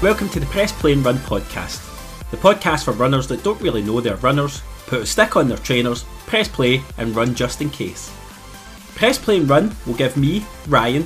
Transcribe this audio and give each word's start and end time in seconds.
Welcome 0.00 0.28
to 0.28 0.38
the 0.38 0.46
Press 0.46 0.70
Play 0.70 0.92
and 0.92 1.04
Run 1.04 1.16
podcast, 1.16 1.82
the 2.30 2.36
podcast 2.36 2.84
for 2.84 2.92
runners 2.92 3.26
that 3.26 3.42
don't 3.42 3.60
really 3.60 3.82
know 3.82 4.00
they're 4.00 4.14
runners, 4.18 4.62
put 4.86 5.00
a 5.00 5.06
stick 5.06 5.34
on 5.34 5.48
their 5.48 5.58
trainers, 5.58 6.04
press 6.24 6.46
play 6.46 6.80
and 6.98 7.16
run 7.16 7.34
just 7.34 7.60
in 7.60 7.68
case. 7.68 8.14
Press 8.94 9.18
Play 9.18 9.38
and 9.38 9.50
Run 9.50 9.74
will 9.88 9.94
give 9.94 10.16
me, 10.16 10.46
Ryan, 10.68 11.04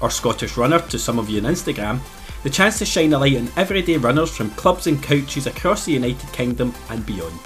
or 0.00 0.10
Scottish 0.10 0.56
Runner 0.56 0.80
to 0.80 0.98
some 0.98 1.20
of 1.20 1.30
you 1.30 1.40
on 1.40 1.52
Instagram, 1.52 2.00
the 2.42 2.50
chance 2.50 2.76
to 2.80 2.84
shine 2.84 3.12
a 3.12 3.18
light 3.20 3.36
on 3.36 3.52
everyday 3.56 3.98
runners 3.98 4.36
from 4.36 4.50
clubs 4.50 4.88
and 4.88 5.00
couches 5.00 5.46
across 5.46 5.84
the 5.84 5.92
United 5.92 6.32
Kingdom 6.32 6.74
and 6.90 7.06
beyond. 7.06 7.38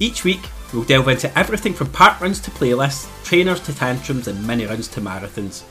Each 0.00 0.24
week, 0.24 0.40
we'll 0.72 0.82
delve 0.82 1.06
into 1.06 1.38
everything 1.38 1.72
from 1.72 1.92
park 1.92 2.20
runs 2.20 2.40
to 2.40 2.50
playlists, 2.50 3.06
trainers 3.22 3.60
to 3.60 3.72
tantrums, 3.72 4.26
and 4.26 4.44
mini 4.44 4.66
runs 4.66 4.88
to 4.88 5.00
marathons. 5.00 5.62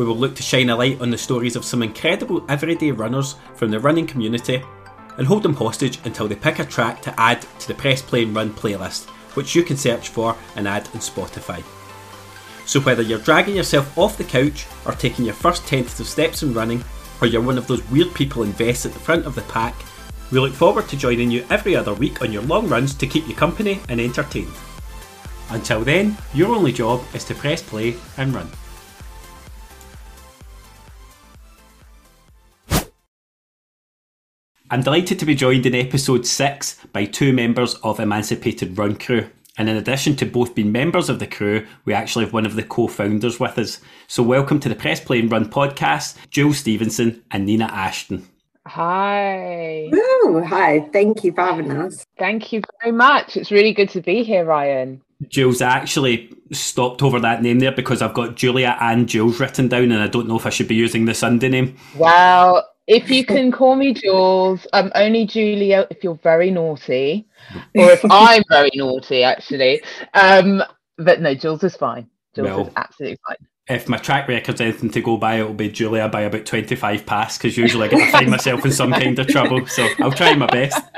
We 0.00 0.06
will 0.06 0.16
look 0.16 0.34
to 0.36 0.42
shine 0.42 0.70
a 0.70 0.76
light 0.76 0.98
on 1.02 1.10
the 1.10 1.18
stories 1.18 1.56
of 1.56 1.64
some 1.66 1.82
incredible 1.82 2.42
everyday 2.48 2.90
runners 2.90 3.34
from 3.54 3.70
the 3.70 3.78
running 3.78 4.06
community 4.06 4.62
and 5.18 5.26
hold 5.26 5.42
them 5.42 5.52
hostage 5.52 5.98
until 6.06 6.26
they 6.26 6.36
pick 6.36 6.58
a 6.58 6.64
track 6.64 7.02
to 7.02 7.20
add 7.20 7.44
to 7.58 7.68
the 7.68 7.74
Press 7.74 8.00
Play 8.00 8.22
and 8.22 8.34
Run 8.34 8.48
playlist, 8.48 9.10
which 9.36 9.54
you 9.54 9.62
can 9.62 9.76
search 9.76 10.08
for 10.08 10.34
and 10.56 10.66
add 10.66 10.88
on 10.94 11.00
Spotify. 11.00 11.62
So, 12.66 12.80
whether 12.80 13.02
you're 13.02 13.18
dragging 13.18 13.56
yourself 13.56 13.98
off 13.98 14.16
the 14.16 14.24
couch 14.24 14.66
or 14.86 14.92
taking 14.92 15.26
your 15.26 15.34
first 15.34 15.66
tentative 15.66 16.08
steps 16.08 16.42
in 16.42 16.54
running, 16.54 16.82
or 17.20 17.26
you're 17.26 17.42
one 17.42 17.58
of 17.58 17.66
those 17.66 17.86
weird 17.90 18.14
people 18.14 18.42
invested 18.42 18.88
at 18.88 18.94
the 18.94 19.00
front 19.00 19.26
of 19.26 19.34
the 19.34 19.42
pack, 19.52 19.74
we 20.32 20.40
look 20.40 20.54
forward 20.54 20.88
to 20.88 20.96
joining 20.96 21.30
you 21.30 21.44
every 21.50 21.76
other 21.76 21.92
week 21.92 22.22
on 22.22 22.32
your 22.32 22.44
long 22.44 22.70
runs 22.70 22.94
to 22.94 23.06
keep 23.06 23.28
you 23.28 23.34
company 23.34 23.80
and 23.90 24.00
entertained. 24.00 24.54
Until 25.50 25.84
then, 25.84 26.16
your 26.32 26.54
only 26.54 26.72
job 26.72 27.04
is 27.12 27.24
to 27.24 27.34
press 27.34 27.60
play 27.60 27.96
and 28.16 28.32
run. 28.32 28.48
I'm 34.72 34.82
delighted 34.82 35.18
to 35.18 35.26
be 35.26 35.34
joined 35.34 35.66
in 35.66 35.74
episode 35.74 36.24
6 36.24 36.86
by 36.92 37.04
two 37.04 37.32
members 37.32 37.74
of 37.82 37.98
Emancipated 37.98 38.78
Run 38.78 38.94
Crew. 38.94 39.28
And 39.58 39.68
in 39.68 39.76
addition 39.76 40.14
to 40.14 40.24
both 40.24 40.54
being 40.54 40.70
members 40.70 41.08
of 41.08 41.18
the 41.18 41.26
crew, 41.26 41.66
we 41.86 41.92
actually 41.92 42.24
have 42.24 42.32
one 42.32 42.46
of 42.46 42.54
the 42.54 42.62
co 42.62 42.86
founders 42.86 43.40
with 43.40 43.58
us. 43.58 43.80
So, 44.06 44.22
welcome 44.22 44.60
to 44.60 44.68
the 44.68 44.76
Press 44.76 45.00
Play 45.00 45.18
and 45.18 45.32
Run 45.32 45.50
podcast, 45.50 46.18
Jill 46.30 46.52
Stephenson 46.52 47.20
and 47.32 47.46
Nina 47.46 47.64
Ashton. 47.64 48.28
Hi. 48.64 49.90
Oh, 49.92 50.44
hi. 50.46 50.88
Thank 50.92 51.24
you 51.24 51.32
for 51.32 51.42
having 51.42 51.72
us. 51.72 52.06
Thank 52.16 52.52
you 52.52 52.62
very 52.80 52.92
much. 52.92 53.36
It's 53.36 53.50
really 53.50 53.72
good 53.72 53.88
to 53.90 54.00
be 54.00 54.22
here, 54.22 54.44
Ryan. 54.44 55.02
Jules, 55.28 55.60
I 55.60 55.70
actually 55.70 56.32
stopped 56.52 57.02
over 57.02 57.18
that 57.18 57.42
name 57.42 57.58
there 57.58 57.72
because 57.72 58.02
I've 58.02 58.14
got 58.14 58.36
Julia 58.36 58.76
and 58.80 59.08
Jules 59.08 59.40
written 59.40 59.66
down, 59.66 59.90
and 59.90 60.00
I 60.00 60.06
don't 60.06 60.28
know 60.28 60.36
if 60.36 60.46
I 60.46 60.50
should 60.50 60.68
be 60.68 60.76
using 60.76 61.06
the 61.06 61.14
Sunday 61.14 61.48
name. 61.48 61.76
Well, 61.96 62.69
if 62.90 63.08
you 63.08 63.24
can 63.24 63.52
call 63.52 63.76
me 63.76 63.94
Jules, 63.94 64.66
I'm 64.72 64.90
only 64.96 65.24
Julia 65.24 65.86
if 65.90 66.02
you're 66.02 66.16
very 66.16 66.50
naughty, 66.50 67.28
or 67.76 67.88
if 67.88 68.04
I'm 68.10 68.42
very 68.50 68.72
naughty, 68.74 69.22
actually. 69.22 69.80
Um, 70.14 70.60
but 70.98 71.20
no, 71.20 71.32
Jules 71.34 71.62
is 71.62 71.76
fine. 71.76 72.08
Jules 72.34 72.48
well, 72.48 72.66
is 72.66 72.72
absolutely 72.74 73.18
fine. 73.28 73.36
If 73.68 73.88
my 73.88 73.96
track 73.96 74.26
record's 74.26 74.60
anything 74.60 74.90
to 74.90 75.00
go 75.00 75.16
by, 75.16 75.36
it'll 75.36 75.54
be 75.54 75.68
Julia 75.68 76.08
by 76.08 76.22
about 76.22 76.46
25 76.46 77.06
past 77.06 77.40
because 77.40 77.56
usually 77.56 77.86
I 77.86 77.90
get 77.90 78.06
to 78.06 78.10
find 78.10 78.30
myself 78.36 78.64
in 78.64 78.72
some 78.72 78.90
kind 78.90 79.16
of 79.16 79.28
trouble. 79.28 79.64
So 79.68 79.88
I'll 80.00 80.10
try 80.10 80.34
my 80.34 80.46
best. 80.46 80.82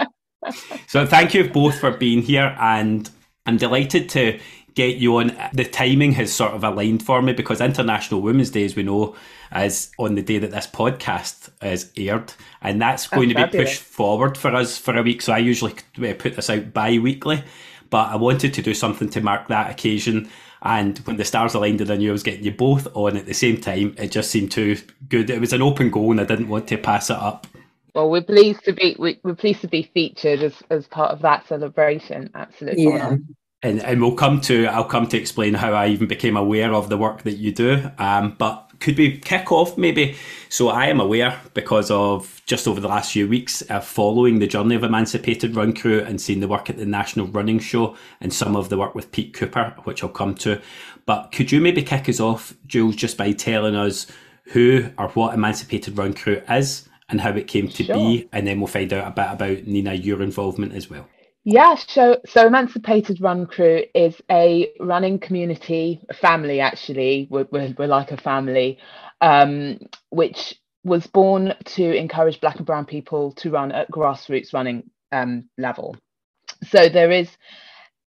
So 0.88 1.06
thank 1.06 1.34
you 1.34 1.48
both 1.48 1.78
for 1.78 1.92
being 1.92 2.20
here, 2.20 2.56
and 2.58 3.08
I'm 3.46 3.58
delighted 3.58 4.08
to 4.10 4.40
get 4.74 4.96
you 4.96 5.16
on. 5.16 5.36
The 5.52 5.64
timing 5.64 6.12
has 6.12 6.32
sort 6.32 6.52
of 6.52 6.64
aligned 6.64 7.02
for 7.02 7.22
me 7.22 7.32
because 7.32 7.60
International 7.60 8.20
Women's 8.20 8.50
Day, 8.50 8.64
as 8.64 8.76
we 8.76 8.82
know, 8.82 9.16
is 9.54 9.90
on 9.98 10.14
the 10.14 10.22
day 10.22 10.38
that 10.38 10.50
this 10.50 10.66
podcast 10.66 11.50
is 11.62 11.90
aired, 11.96 12.32
and 12.60 12.80
that's 12.80 13.06
going 13.06 13.28
to 13.28 13.34
be 13.34 13.46
pushed 13.46 13.80
forward 13.80 14.36
for 14.36 14.54
us 14.54 14.78
for 14.78 14.96
a 14.96 15.02
week. 15.02 15.22
So 15.22 15.32
I 15.32 15.38
usually 15.38 15.74
uh, 15.98 16.14
put 16.18 16.36
this 16.36 16.50
out 16.50 16.72
bi-weekly, 16.72 17.42
but 17.90 18.10
I 18.10 18.16
wanted 18.16 18.54
to 18.54 18.62
do 18.62 18.74
something 18.74 19.08
to 19.10 19.20
mark 19.20 19.48
that 19.48 19.70
occasion. 19.70 20.30
And 20.62 20.98
when 21.00 21.16
the 21.16 21.24
stars 21.24 21.54
aligned 21.54 21.80
and 21.80 21.90
I 21.90 21.96
knew 21.96 22.10
I 22.10 22.12
was 22.12 22.22
getting 22.22 22.44
you 22.44 22.52
both 22.52 22.86
on 22.94 23.16
at 23.16 23.26
the 23.26 23.34
same 23.34 23.60
time, 23.60 23.94
it 23.98 24.12
just 24.12 24.30
seemed 24.30 24.52
too 24.52 24.76
good. 25.08 25.28
It 25.28 25.40
was 25.40 25.52
an 25.52 25.62
open 25.62 25.90
goal, 25.90 26.12
and 26.12 26.20
I 26.20 26.24
didn't 26.24 26.48
want 26.48 26.68
to 26.68 26.78
pass 26.78 27.10
it 27.10 27.16
up. 27.16 27.46
Well, 27.94 28.08
we're 28.08 28.22
pleased 28.22 28.64
to 28.64 28.72
be 28.72 28.96
we're 28.98 29.34
pleased 29.34 29.60
to 29.62 29.68
be 29.68 29.90
featured 29.92 30.40
as, 30.40 30.54
as 30.70 30.86
part 30.86 31.10
of 31.10 31.20
that 31.22 31.46
celebration. 31.46 32.30
Absolutely. 32.34 32.84
Yeah 32.84 33.16
and 33.62 33.80
and 33.82 34.00
we'll 34.00 34.14
come 34.14 34.40
to 34.42 34.66
I'll 34.66 34.84
come 34.84 35.06
to 35.08 35.16
explain 35.16 35.54
how 35.54 35.72
I 35.72 35.88
even 35.88 36.08
became 36.08 36.36
aware 36.36 36.72
of 36.74 36.88
the 36.88 36.96
work 36.96 37.22
that 37.22 37.34
you 37.34 37.52
do. 37.52 37.90
Um, 37.98 38.34
but 38.38 38.70
could 38.80 38.98
we 38.98 39.18
kick 39.18 39.52
off 39.52 39.78
maybe? 39.78 40.16
So 40.48 40.68
I 40.68 40.86
am 40.86 41.00
aware 41.00 41.40
because 41.54 41.90
of 41.90 42.42
just 42.46 42.66
over 42.66 42.80
the 42.80 42.88
last 42.88 43.12
few 43.12 43.28
weeks 43.28 43.62
uh, 43.70 43.80
following 43.80 44.40
the 44.40 44.46
journey 44.48 44.74
of 44.74 44.82
Emancipated 44.82 45.54
Run 45.54 45.72
Crew 45.72 46.00
and 46.00 46.20
seeing 46.20 46.40
the 46.40 46.48
work 46.48 46.68
at 46.68 46.76
the 46.76 46.84
National 46.84 47.28
Running 47.28 47.60
Show 47.60 47.96
and 48.20 48.34
some 48.34 48.56
of 48.56 48.68
the 48.68 48.76
work 48.76 48.94
with 48.94 49.12
Pete 49.12 49.34
Cooper, 49.34 49.74
which 49.84 50.02
I'll 50.02 50.10
come 50.10 50.34
to. 50.36 50.60
But 51.06 51.30
could 51.30 51.52
you 51.52 51.60
maybe 51.60 51.82
kick 51.82 52.08
us 52.08 52.20
off, 52.20 52.54
Jules, 52.66 52.96
just 52.96 53.16
by 53.16 53.32
telling 53.32 53.76
us 53.76 54.08
who 54.46 54.90
or 54.98 55.08
what 55.10 55.34
Emancipated 55.34 55.96
Run 55.96 56.12
Crew 56.12 56.42
is 56.50 56.88
and 57.08 57.20
how 57.20 57.30
it 57.30 57.46
came 57.46 57.68
to 57.68 57.84
sure. 57.84 57.94
be, 57.94 58.28
and 58.32 58.46
then 58.46 58.58
we'll 58.58 58.66
find 58.66 58.92
out 58.92 59.06
a 59.06 59.10
bit 59.10 59.30
about 59.30 59.66
Nina 59.66 59.94
your 59.94 60.22
involvement 60.22 60.74
as 60.74 60.90
well. 60.90 61.06
Yeah, 61.44 61.74
so 61.76 62.20
so 62.26 62.46
Emancipated 62.46 63.20
Run 63.20 63.46
Crew 63.48 63.84
is 63.94 64.20
a 64.30 64.72
running 64.80 65.18
community, 65.18 66.00
a 66.10 66.14
family 66.14 66.60
actually. 66.60 67.28
We're, 67.30 67.48
we're, 67.50 67.74
we're 67.78 67.88
like 67.88 68.12
a 68.12 68.18
family, 68.18 68.78
um, 69.22 69.80
which 70.10 70.54
was 70.84 71.08
born 71.08 71.54
to 71.64 71.96
encourage 71.96 72.40
Black 72.42 72.58
and 72.58 72.66
Brown 72.66 72.86
people 72.86 73.32
to 73.34 73.50
run 73.50 73.72
at 73.72 73.90
grassroots 73.90 74.54
running 74.54 74.90
um, 75.12 75.48
level. 75.58 75.96
So 76.68 76.88
there 76.88 77.10
is 77.10 77.30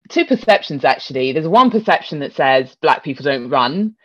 two 0.09 0.25
perceptions 0.25 0.85
actually. 0.85 1.33
There's 1.33 1.47
one 1.47 1.71
perception 1.71 2.19
that 2.19 2.33
says 2.33 2.75
Black 2.81 3.03
people 3.03 3.25
don't 3.25 3.49
run, 3.49 3.95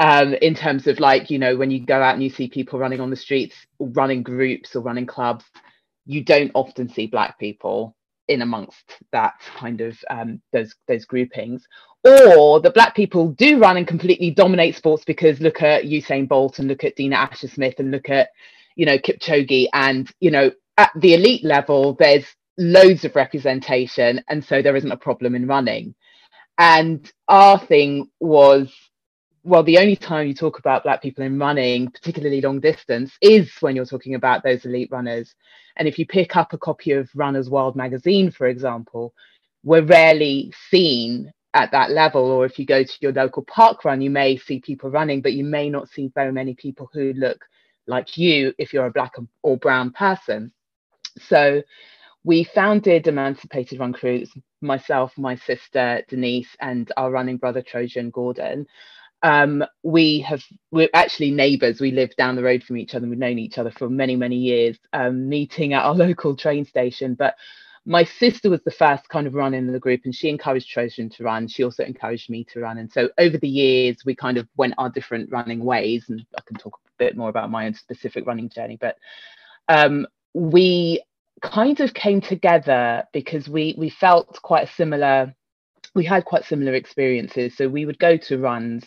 um, 0.00 0.34
in 0.34 0.54
terms 0.54 0.86
of 0.86 1.00
like 1.00 1.30
you 1.30 1.38
know 1.38 1.56
when 1.56 1.70
you 1.70 1.80
go 1.86 2.02
out 2.02 2.14
and 2.14 2.22
you 2.24 2.30
see 2.30 2.48
people 2.48 2.78
running 2.78 3.00
on 3.00 3.10
the 3.10 3.16
streets, 3.16 3.56
running 3.80 4.22
groups 4.22 4.76
or 4.76 4.82
running 4.82 5.06
clubs, 5.06 5.44
you 6.06 6.24
don't 6.24 6.52
often 6.54 6.88
see 6.88 7.06
Black 7.06 7.38
people 7.38 7.94
in 8.28 8.42
amongst 8.42 8.98
that 9.12 9.34
kind 9.56 9.80
of 9.80 9.96
um, 10.10 10.40
those 10.52 10.74
those 10.88 11.04
groupings 11.04 11.66
or 12.06 12.60
the 12.60 12.70
black 12.70 12.94
people 12.94 13.28
do 13.30 13.58
run 13.58 13.76
and 13.76 13.86
completely 13.86 14.30
dominate 14.30 14.76
sports 14.76 15.04
because 15.04 15.40
look 15.40 15.62
at 15.62 15.84
Usain 15.84 16.28
Bolt 16.28 16.58
and 16.58 16.68
look 16.68 16.84
at 16.84 16.94
Dina 16.96 17.16
Asher 17.16 17.48
Smith 17.48 17.74
and 17.78 17.90
look 17.90 18.08
at 18.08 18.30
you 18.76 18.86
know 18.86 18.98
Kipchoge. 18.98 19.66
And 19.72 20.10
you 20.20 20.30
know 20.30 20.50
at 20.78 20.92
the 20.96 21.14
elite 21.14 21.44
level 21.44 21.94
there's 21.94 22.26
loads 22.58 23.04
of 23.04 23.16
representation 23.16 24.22
and 24.28 24.44
so 24.44 24.62
there 24.62 24.76
isn't 24.76 24.92
a 24.92 24.96
problem 24.96 25.34
in 25.34 25.46
running. 25.46 25.94
And 26.58 27.10
our 27.28 27.58
thing 27.58 28.08
was 28.20 28.72
well, 29.46 29.62
the 29.62 29.78
only 29.78 29.94
time 29.94 30.26
you 30.26 30.34
talk 30.34 30.58
about 30.58 30.82
Black 30.82 31.00
people 31.00 31.22
in 31.22 31.38
running, 31.38 31.88
particularly 31.88 32.40
long 32.40 32.58
distance, 32.58 33.16
is 33.20 33.48
when 33.60 33.76
you're 33.76 33.86
talking 33.86 34.16
about 34.16 34.42
those 34.42 34.64
elite 34.64 34.90
runners. 34.90 35.36
And 35.76 35.86
if 35.86 36.00
you 36.00 36.06
pick 36.06 36.34
up 36.34 36.52
a 36.52 36.58
copy 36.58 36.90
of 36.90 37.08
Runner's 37.14 37.48
World 37.48 37.76
magazine, 37.76 38.32
for 38.32 38.48
example, 38.48 39.14
we're 39.62 39.84
rarely 39.84 40.52
seen 40.68 41.32
at 41.54 41.70
that 41.70 41.92
level. 41.92 42.22
Or 42.22 42.44
if 42.44 42.58
you 42.58 42.66
go 42.66 42.82
to 42.82 42.92
your 43.00 43.12
local 43.12 43.44
park 43.44 43.84
run, 43.84 44.00
you 44.00 44.10
may 44.10 44.36
see 44.36 44.58
people 44.58 44.90
running, 44.90 45.20
but 45.20 45.34
you 45.34 45.44
may 45.44 45.70
not 45.70 45.88
see 45.88 46.10
very 46.12 46.32
many 46.32 46.54
people 46.54 46.90
who 46.92 47.12
look 47.12 47.44
like 47.86 48.18
you 48.18 48.52
if 48.58 48.72
you're 48.72 48.86
a 48.86 48.90
Black 48.92 49.14
or 49.44 49.56
brown 49.56 49.92
person. 49.92 50.50
So 51.20 51.62
we 52.24 52.42
founded 52.42 53.06
Emancipated 53.06 53.78
Run 53.78 53.92
Crews, 53.92 54.32
myself, 54.60 55.16
my 55.16 55.36
sister 55.36 56.02
Denise, 56.08 56.56
and 56.60 56.90
our 56.96 57.12
running 57.12 57.36
brother 57.36 57.62
Trojan 57.62 58.10
Gordon 58.10 58.66
um, 59.22 59.64
we 59.82 60.20
have 60.20 60.42
we're 60.70 60.88
actually 60.94 61.30
neighbours. 61.30 61.80
We 61.80 61.90
live 61.90 62.14
down 62.16 62.36
the 62.36 62.42
road 62.42 62.62
from 62.62 62.76
each 62.76 62.94
other. 62.94 63.06
We've 63.06 63.18
known 63.18 63.38
each 63.38 63.58
other 63.58 63.70
for 63.70 63.88
many 63.88 64.16
many 64.16 64.36
years. 64.36 64.78
Um, 64.92 65.28
meeting 65.28 65.72
at 65.72 65.84
our 65.84 65.94
local 66.06 66.36
train 66.36 66.64
station, 66.64 67.14
but 67.14 67.34
my 67.88 68.04
sister 68.04 68.50
was 68.50 68.60
the 68.64 68.72
first 68.72 69.08
kind 69.08 69.26
of 69.26 69.34
run 69.34 69.54
in 69.54 69.72
the 69.72 69.78
group, 69.78 70.02
and 70.04 70.14
she 70.14 70.28
encouraged 70.28 70.68
Trojan 70.68 71.08
to 71.10 71.24
run. 71.24 71.48
She 71.48 71.64
also 71.64 71.84
encouraged 71.84 72.28
me 72.28 72.44
to 72.52 72.60
run, 72.60 72.78
and 72.78 72.92
so 72.92 73.08
over 73.18 73.38
the 73.38 73.48
years 73.48 73.98
we 74.04 74.14
kind 74.14 74.38
of 74.38 74.48
went 74.56 74.74
our 74.78 74.90
different 74.90 75.30
running 75.30 75.64
ways. 75.64 76.04
And 76.08 76.24
I 76.36 76.42
can 76.46 76.56
talk 76.56 76.78
a 76.86 76.90
bit 76.98 77.16
more 77.16 77.28
about 77.28 77.50
my 77.50 77.66
own 77.66 77.74
specific 77.74 78.26
running 78.26 78.48
journey, 78.48 78.76
but 78.80 78.96
um, 79.68 80.06
we 80.34 81.02
kind 81.42 81.80
of 81.80 81.94
came 81.94 82.20
together 82.20 83.04
because 83.12 83.48
we 83.48 83.74
we 83.78 83.90
felt 83.90 84.40
quite 84.42 84.68
a 84.68 84.72
similar 84.72 85.34
we 85.96 86.04
had 86.04 86.26
quite 86.26 86.44
similar 86.44 86.74
experiences. 86.74 87.56
So 87.56 87.68
we 87.68 87.86
would 87.86 87.98
go 87.98 88.16
to 88.18 88.38
runs, 88.38 88.84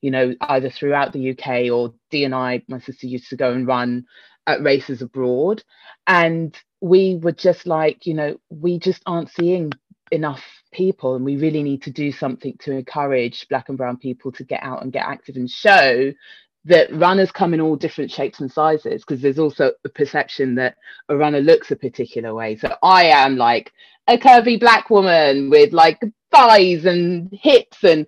you 0.00 0.10
know, 0.10 0.34
either 0.40 0.70
throughout 0.70 1.12
the 1.12 1.32
UK 1.32 1.70
or 1.70 1.92
D 2.10 2.24
and 2.24 2.34
I, 2.34 2.62
my 2.68 2.78
sister 2.78 3.08
used 3.08 3.28
to 3.30 3.36
go 3.36 3.52
and 3.52 3.66
run 3.66 4.06
at 4.46 4.62
races 4.62 5.02
abroad. 5.02 5.64
And 6.06 6.56
we 6.80 7.16
were 7.20 7.32
just 7.32 7.66
like, 7.66 8.06
you 8.06 8.14
know, 8.14 8.36
we 8.50 8.78
just 8.78 9.02
aren't 9.04 9.30
seeing 9.30 9.72
enough 10.12 10.44
people 10.72 11.16
and 11.16 11.24
we 11.24 11.36
really 11.36 11.62
need 11.62 11.82
to 11.82 11.90
do 11.90 12.12
something 12.12 12.56
to 12.60 12.72
encourage 12.72 13.48
black 13.48 13.68
and 13.68 13.76
brown 13.76 13.96
people 13.96 14.30
to 14.32 14.44
get 14.44 14.62
out 14.62 14.82
and 14.82 14.92
get 14.92 15.06
active 15.06 15.34
and 15.34 15.50
show 15.50 16.12
that 16.66 16.94
runners 16.94 17.32
come 17.32 17.52
in 17.52 17.60
all 17.60 17.76
different 17.76 18.10
shapes 18.10 18.40
and 18.40 18.50
sizes 18.50 19.04
because 19.04 19.20
there's 19.20 19.38
also 19.38 19.72
a 19.84 19.88
perception 19.88 20.54
that 20.54 20.76
a 21.08 21.16
runner 21.16 21.40
looks 21.40 21.70
a 21.70 21.76
particular 21.76 22.34
way. 22.34 22.56
So 22.56 22.74
I 22.82 23.04
am 23.06 23.36
like 23.36 23.72
a 24.08 24.18
curvy 24.18 24.58
black 24.60 24.90
woman 24.90 25.50
with 25.50 25.72
like 25.72 26.02
thighs 26.32 26.84
and 26.84 27.30
hips 27.32 27.84
and 27.84 28.06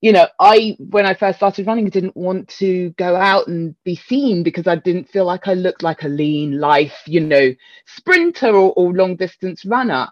you 0.00 0.12
know 0.12 0.26
i 0.40 0.76
when 0.78 1.06
i 1.06 1.14
first 1.14 1.38
started 1.38 1.66
running 1.66 1.88
didn't 1.88 2.16
want 2.16 2.48
to 2.48 2.90
go 2.98 3.16
out 3.16 3.46
and 3.48 3.74
be 3.84 3.96
seen 3.96 4.42
because 4.42 4.66
i 4.66 4.76
didn't 4.76 5.08
feel 5.08 5.24
like 5.24 5.48
i 5.48 5.54
looked 5.54 5.82
like 5.82 6.02
a 6.04 6.08
lean 6.08 6.60
life 6.60 7.02
you 7.06 7.20
know 7.20 7.50
sprinter 7.86 8.48
or, 8.50 8.72
or 8.76 8.92
long 8.92 9.16
distance 9.16 9.64
runner. 9.64 10.08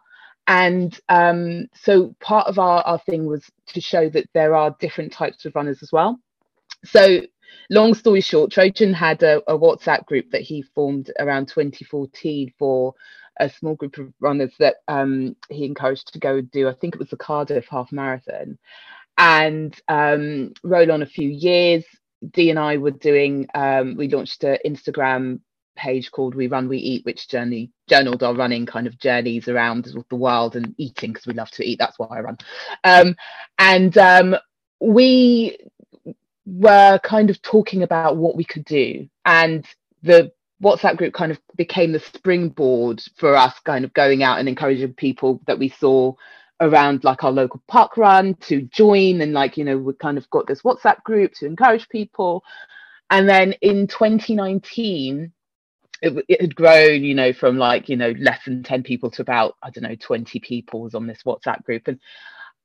And 0.47 0.99
um, 1.09 1.69
so 1.75 2.15
part 2.21 2.49
of 2.49 2.59
our, 2.59 2.83
our 2.83 2.99
thing 3.01 3.27
was 3.27 3.45
to 3.69 3.81
show 3.81 4.09
that 4.11 4.27
there 4.35 4.55
are 4.57 4.77
different 4.81 5.13
types 5.13 5.45
of 5.45 5.55
runners 5.55 5.83
as 5.83 5.93
well. 5.93 6.19
So 6.85 7.21
long 7.71 7.95
story 7.95 8.21
short 8.21 8.51
trojan 8.53 8.93
had 8.93 9.23
a, 9.23 9.39
a 9.51 9.59
whatsapp 9.59 10.07
group 10.07 10.31
that 10.33 10.43
he 10.43 10.63
formed 10.75 11.11
around 11.21 11.47
2014 11.49 12.53
for 12.59 12.95
a 13.41 13.51
small 13.51 13.75
group 13.75 13.99
of 13.99 14.13
runners 14.21 14.53
that 14.59 14.77
um, 14.89 15.35
he 15.49 15.65
encouraged 15.65 16.13
to 16.13 16.19
go 16.19 16.41
do 16.41 16.69
i 16.69 16.75
think 16.75 16.95
it 16.95 17.01
was 17.01 17.11
the 17.11 17.17
cardiff 17.17 17.67
half 17.69 17.91
marathon 17.91 18.57
and 19.21 19.79
um, 19.89 20.55
roll 20.65 20.91
on 20.91 21.03
a 21.03 21.07
few 21.07 21.29
years. 21.29 21.85
D 22.33 22.51
and 22.51 22.59
I 22.59 22.79
were 22.79 22.91
doing, 22.91 23.47
um, 23.55 23.95
we 23.97 24.09
launched 24.09 24.43
an 24.45 24.59
Instagram 24.67 25.41
page 25.77 26.11
called 26.11 26.35
We 26.35 26.47
Run, 26.47 26.69
We 26.69 26.79
Eat, 26.79 27.05
which 27.05 27.29
journey 27.29 27.71
journaled 27.87 28.23
our 28.23 28.35
running 28.35 28.67
kind 28.67 28.87
of 28.87 28.99
journeys 28.99 29.47
around 29.49 29.93
the 30.09 30.17
world 30.17 30.57
and 30.57 30.75
eating 30.79 31.13
because 31.13 31.27
we 31.27 31.35
love 31.35 31.51
to 31.53 31.65
eat. 31.65 31.79
That's 31.79 31.99
why 31.99 32.09
I 32.11 32.21
run. 32.21 32.39
Um, 32.85 33.15
and 33.59 33.97
um, 33.99 34.37
we 34.81 35.59
were 36.47 36.99
kind 37.03 37.29
of 37.29 37.41
talking 37.43 37.83
about 37.83 38.17
what 38.17 38.37
we 38.37 38.45
could 38.45 38.65
do. 38.65 39.09
And 39.27 39.67
the 40.03 40.33
WhatsApp 40.63 40.97
group 40.97 41.15
kind 41.15 41.33
of 41.33 41.39
became 41.57 41.93
the 41.93 42.01
springboard 42.01 43.03
for 43.17 43.37
us 43.37 43.59
kind 43.65 43.85
of 43.85 43.95
going 43.95 44.23
out 44.23 44.39
and 44.39 44.49
encouraging 44.49 44.93
people 44.95 45.41
that 45.47 45.59
we 45.59 45.69
saw 45.69 46.13
around 46.61 47.03
like 47.05 47.25
our 47.25 47.33
local 47.33 47.63
park 47.69 47.97
run 47.97 48.35
to 48.35 48.63
join 48.63 49.21
and 49.23 49.33
like 49.33 49.57
you 49.57 49.65
know 49.65 49.79
we 49.79 49.95
kind 49.95 50.19
of 50.19 50.29
got 50.29 50.47
this 50.47 50.63
whatsapp 50.63 51.03
group 51.05 51.33
to 51.35 51.47
encourage 51.47 51.89
people. 51.89 52.45
And 53.09 53.29
then 53.29 53.55
in 53.61 53.87
2019 53.87 55.33
it, 56.03 56.25
it, 56.29 56.41
had 56.41 56.55
grown 56.55 57.05
you 57.05 57.15
know 57.15 57.33
from 57.33 57.59
like 57.59 57.89
you 57.89 57.97
know 57.97 58.13
less 58.19 58.45
than 58.45 58.63
10 58.63 58.83
people 58.83 59.11
to 59.11 59.21
about 59.21 59.57
i 59.63 59.69
don't 59.69 59.85
know 59.85 59.95
20 59.97 60.41
people 60.41 60.81
was 60.81 60.95
on 60.95 61.07
this 61.07 61.23
whatsapp 61.25 61.65
group. 61.65 61.89
And 61.89 61.99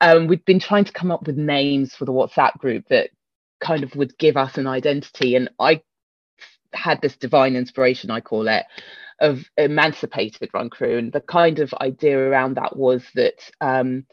um, 0.01 0.27
we'd 0.27 0.45
been 0.45 0.59
trying 0.59 0.86
to 0.86 0.91
come 0.91 1.12
up 1.12 1.25
with 1.25 1.38
names 1.38 1.95
for 1.95 2.06
the 2.06 2.12
whatsapp 2.12 2.57
group 2.57 2.88
that 2.89 3.09
kind 3.62 3.83
of 3.83 3.95
would 3.95 4.18
give 4.18 4.36
us 4.38 4.57
an 4.57 4.68
identity. 4.68 5.36
And 5.36 5.50
i 5.59 5.81
had 6.75 7.01
this 7.01 7.16
divine 7.16 7.56
inspiration 7.56 8.12
i 8.12 8.19
call 8.19 8.48
it 8.48 8.66
of 9.19 9.45
emancipated 9.57 10.50
run 10.54 10.69
crew. 10.69 10.98
And 10.98 11.12
the 11.12 11.22
kind 11.22 11.60
of 11.60 11.74
idea 11.81 12.18
around 12.18 12.56
that 12.56 12.75
was 12.75 13.04
that 13.16 13.50
um, 13.62 14.06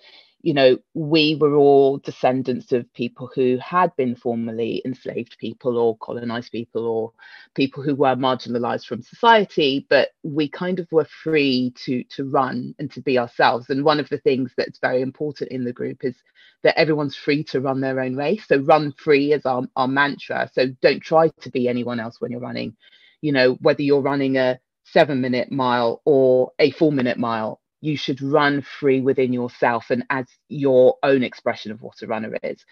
you 0.42 0.54
know 0.54 0.78
we 0.94 1.36
were 1.36 1.54
all 1.56 1.98
descendants 1.98 2.72
of 2.72 2.92
people 2.94 3.30
who 3.34 3.58
had 3.58 3.94
been 3.96 4.16
formerly 4.16 4.82
enslaved 4.84 5.36
people 5.38 5.78
or 5.78 5.96
colonized 5.98 6.52
people 6.52 6.86
or 6.86 7.12
people 7.54 7.82
who 7.82 7.96
were 7.96 8.16
marginalized 8.16 8.86
from 8.86 9.02
society 9.02 9.86
but 9.90 10.10
we 10.24 10.48
kind 10.48 10.80
of 10.80 10.88
were 10.92 11.06
free 11.24 11.74
to 11.76 12.04
to 12.04 12.24
run 12.30 12.74
and 12.80 12.92
to 12.92 13.02
be 13.02 13.18
ourselves. 13.18 13.70
And 13.70 13.84
one 13.84 14.00
of 14.00 14.10
the 14.10 14.18
things 14.18 14.52
that's 14.58 14.80
very 14.80 15.02
important 15.02 15.52
in 15.52 15.64
the 15.64 15.74
group 15.74 16.04
is 16.04 16.16
that 16.64 16.78
everyone's 16.78 17.16
free 17.16 17.44
to 17.46 17.60
run 17.60 17.80
their 17.82 18.00
own 18.00 18.16
race 18.16 18.46
so 18.48 18.58
run 18.58 18.92
free 18.94 19.34
is 19.34 19.46
our, 19.46 19.64
our 19.76 19.88
mantra. 19.88 20.50
So 20.54 20.68
don't 20.82 21.02
try 21.02 21.30
to 21.42 21.50
be 21.50 21.68
anyone 21.68 22.00
else 22.00 22.20
when 22.20 22.32
you're 22.32 22.40
running. 22.40 22.76
You 23.22 23.32
know 23.32 23.54
whether 23.62 23.82
you're 23.82 24.02
running 24.02 24.38
a 24.38 24.60
seven 24.84 25.22
minute 25.22 25.52
mile 25.52 26.02
or 26.06 26.52
a 26.60 26.72
four 26.72 26.92
minute 26.92 27.18
mile, 27.18 27.61
you 27.82 27.98
should 27.98 28.22
run 28.22 28.62
free 28.62 29.02
within 29.02 29.34
yourself 29.34 29.90
and 29.90 30.04
as 30.10 30.26
your 30.50 30.96
own 31.04 31.24
expression 31.24 31.72
of 31.72 31.82
what 31.82 32.02
a 32.02 32.08
runner 32.08 32.36
is. 32.44 32.64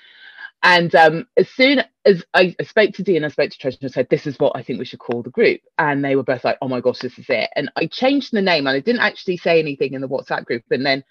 And 0.64 0.94
um, 0.96 1.28
as 1.36 1.48
soon 1.50 1.82
as 2.06 2.24
I, 2.34 2.56
I 2.60 2.64
spoke 2.64 2.92
to 2.94 3.02
Dee 3.04 3.16
and 3.16 3.26
I 3.26 3.30
spoke 3.30 3.50
to 3.50 3.58
Treasure 3.58 3.78
and 3.82 3.92
said, 3.92 4.08
This 4.10 4.26
is 4.26 4.38
what 4.40 4.52
I 4.56 4.62
think 4.62 4.78
we 4.80 4.86
should 4.86 5.00
call 5.00 5.22
the 5.22 5.30
group. 5.30 5.60
And 5.78 6.04
they 6.04 6.16
were 6.16 6.24
both 6.24 6.44
like, 6.44 6.58
Oh 6.62 6.68
my 6.68 6.80
gosh, 6.80 7.00
this 7.00 7.18
is 7.18 7.26
it. 7.30 7.50
And 7.56 7.70
I 7.76 7.86
changed 7.86 8.32
the 8.32 8.42
name 8.42 8.66
and 8.66 8.76
I 8.76 8.80
didn't 8.80 9.02
actually 9.02 9.38
say 9.38 9.60
anything 9.60 9.94
in 9.94 10.02
the 10.02 10.08
WhatsApp 10.08 10.46
group. 10.46 10.64
And 10.70 10.86
then 10.86 11.04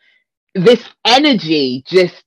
this 0.56 0.84
energy 1.06 1.84
just 1.88 2.24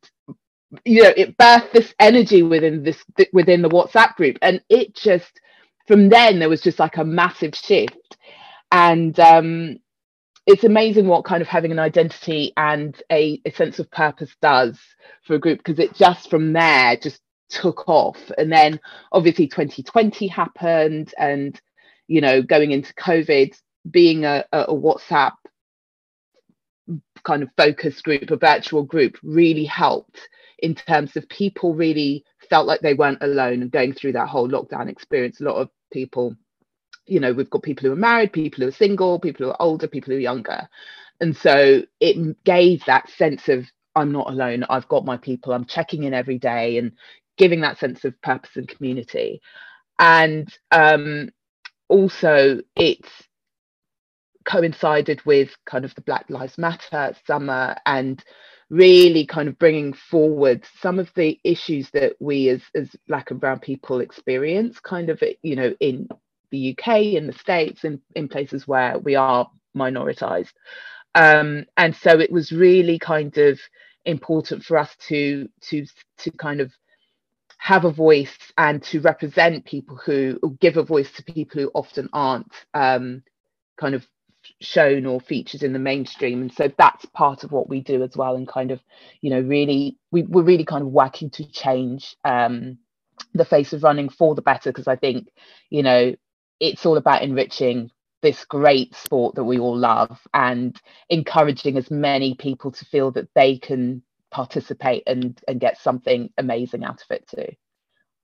you 0.84 1.02
know 1.04 1.12
it 1.16 1.36
birthed 1.38 1.72
this 1.72 1.94
energy 2.00 2.42
within 2.42 2.84
this 2.84 3.04
within 3.32 3.62
the 3.62 3.70
whatsapp 3.70 4.14
group 4.16 4.38
and 4.42 4.62
it 4.70 4.94
just 4.96 5.40
from 5.88 6.10
then 6.10 6.38
there 6.40 6.48
was 6.50 6.62
just 6.62 6.78
like 6.80 6.96
a 6.98 7.04
massive 7.04 7.54
shift 7.54 8.18
and 8.72 9.18
um, 9.20 9.78
it's 10.46 10.64
amazing 10.64 11.06
what 11.06 11.24
kind 11.24 11.42
of 11.42 11.48
having 11.48 11.70
an 11.72 11.78
identity 11.78 12.52
and 12.56 13.00
a, 13.10 13.40
a 13.44 13.52
sense 13.52 13.78
of 13.78 13.90
purpose 13.90 14.34
does 14.42 14.78
for 15.24 15.34
a 15.34 15.38
group 15.38 15.58
because 15.58 15.78
it 15.78 15.94
just 15.94 16.28
from 16.30 16.52
there 16.52 16.96
just 16.96 17.20
took 17.48 17.88
off. 17.88 18.18
And 18.38 18.50
then 18.50 18.80
obviously 19.12 19.46
2020 19.46 20.26
happened 20.26 21.14
and 21.18 21.60
you 22.08 22.20
know 22.20 22.42
going 22.42 22.72
into 22.72 22.92
covid 22.94 23.54
being 23.88 24.24
a, 24.24 24.44
a 24.52 24.74
whatsapp 24.74 25.32
kind 27.24 27.42
of 27.44 27.48
focus 27.56 28.02
group 28.02 28.30
a 28.30 28.36
virtual 28.36 28.82
group 28.82 29.16
really 29.22 29.64
helped 29.64 30.28
in 30.58 30.74
terms 30.74 31.16
of 31.16 31.28
people 31.28 31.74
really 31.74 32.24
felt 32.48 32.66
like 32.66 32.80
they 32.80 32.94
weren't 32.94 33.22
alone 33.22 33.62
and 33.62 33.70
going 33.70 33.92
through 33.92 34.12
that 34.12 34.28
whole 34.28 34.48
lockdown 34.48 34.88
experience. 34.88 35.40
A 35.40 35.44
lot 35.44 35.56
of 35.56 35.68
people 35.92 36.36
you 37.06 37.20
know 37.20 37.32
we've 37.32 37.50
got 37.50 37.62
people 37.62 37.86
who 37.86 37.92
are 37.92 37.96
married 37.96 38.32
people 38.32 38.62
who 38.62 38.68
are 38.68 38.72
single 38.72 39.18
people 39.18 39.46
who 39.46 39.52
are 39.52 39.62
older 39.62 39.88
people 39.88 40.12
who 40.12 40.18
are 40.18 40.20
younger. 40.20 40.68
And 41.20 41.36
so 41.36 41.82
it 42.00 42.44
gave 42.44 42.84
that 42.86 43.08
sense 43.10 43.48
of 43.48 43.66
i'm 43.94 44.12
not 44.12 44.30
alone. 44.30 44.64
I've 44.70 44.88
got 44.88 45.04
my 45.04 45.16
people. 45.16 45.52
I'm 45.52 45.66
checking 45.66 46.04
in 46.04 46.14
every 46.14 46.38
day 46.38 46.78
and 46.78 46.92
giving 47.38 47.60
that 47.62 47.78
sense 47.78 48.04
of 48.04 48.20
purpose 48.22 48.56
and 48.56 48.68
community. 48.68 49.40
And 49.98 50.48
um, 50.70 51.30
also 51.88 52.60
it's 52.76 53.10
coincided 54.44 55.24
with 55.24 55.50
kind 55.66 55.84
of 55.84 55.94
the 55.94 56.00
black 56.00 56.26
lives 56.28 56.58
matter 56.58 57.14
summer 57.26 57.76
and 57.86 58.24
really 58.70 59.26
kind 59.26 59.48
of 59.48 59.58
bringing 59.58 59.92
forward 59.92 60.64
some 60.80 60.98
of 60.98 61.10
the 61.14 61.38
issues 61.44 61.90
that 61.90 62.14
we 62.20 62.48
as 62.48 62.62
as 62.74 62.88
black 63.06 63.30
and 63.30 63.38
brown 63.40 63.58
people 63.58 64.00
experience 64.00 64.80
kind 64.80 65.10
of 65.10 65.22
you 65.42 65.54
know 65.54 65.74
in 65.80 66.08
the 66.52 66.76
UK, 66.78 67.14
in 67.14 67.26
the 67.26 67.32
States, 67.32 67.82
in, 67.82 68.00
in 68.14 68.28
places 68.28 68.68
where 68.68 68.98
we 69.00 69.16
are 69.16 69.50
minoritized. 69.76 70.52
Um, 71.14 71.66
and 71.76 71.96
so 71.96 72.20
it 72.20 72.30
was 72.30 72.52
really 72.52 72.98
kind 72.98 73.36
of 73.38 73.58
important 74.04 74.64
for 74.64 74.76
us 74.76 74.94
to 75.08 75.48
to 75.60 75.86
to 76.18 76.30
kind 76.32 76.60
of 76.60 76.72
have 77.58 77.84
a 77.84 77.92
voice 77.92 78.36
and 78.58 78.82
to 78.82 79.00
represent 79.00 79.64
people 79.64 79.96
who 79.96 80.36
give 80.58 80.76
a 80.76 80.82
voice 80.82 81.12
to 81.12 81.22
people 81.22 81.60
who 81.60 81.70
often 81.74 82.08
aren't 82.12 82.52
um, 82.74 83.22
kind 83.78 83.94
of 83.94 84.04
shown 84.60 85.06
or 85.06 85.20
featured 85.20 85.62
in 85.62 85.72
the 85.72 85.78
mainstream 85.78 86.42
and 86.42 86.52
so 86.52 86.68
that's 86.76 87.04
part 87.06 87.44
of 87.44 87.52
what 87.52 87.68
we 87.68 87.80
do 87.80 88.02
as 88.02 88.16
well 88.16 88.34
and 88.34 88.48
kind 88.48 88.72
of 88.72 88.80
you 89.20 89.30
know 89.30 89.40
really 89.40 89.96
we, 90.10 90.24
we're 90.24 90.42
really 90.42 90.64
kind 90.64 90.82
of 90.82 90.88
working 90.88 91.30
to 91.30 91.48
change 91.52 92.16
um, 92.24 92.76
the 93.34 93.44
face 93.44 93.72
of 93.72 93.84
running 93.84 94.08
for 94.08 94.34
the 94.34 94.42
better 94.42 94.70
because 94.70 94.88
i 94.88 94.96
think 94.96 95.28
you 95.70 95.84
know 95.84 96.12
it's 96.60 96.86
all 96.86 96.96
about 96.96 97.22
enriching 97.22 97.90
this 98.22 98.44
great 98.44 98.94
sport 98.94 99.34
that 99.34 99.44
we 99.44 99.58
all 99.58 99.76
love 99.76 100.20
and 100.32 100.80
encouraging 101.10 101.76
as 101.76 101.90
many 101.90 102.34
people 102.34 102.70
to 102.70 102.84
feel 102.84 103.10
that 103.10 103.28
they 103.34 103.58
can 103.58 104.02
participate 104.30 105.02
and 105.06 105.40
and 105.46 105.60
get 105.60 105.78
something 105.78 106.30
amazing 106.38 106.84
out 106.84 107.02
of 107.02 107.10
it 107.10 107.28
too 107.28 107.54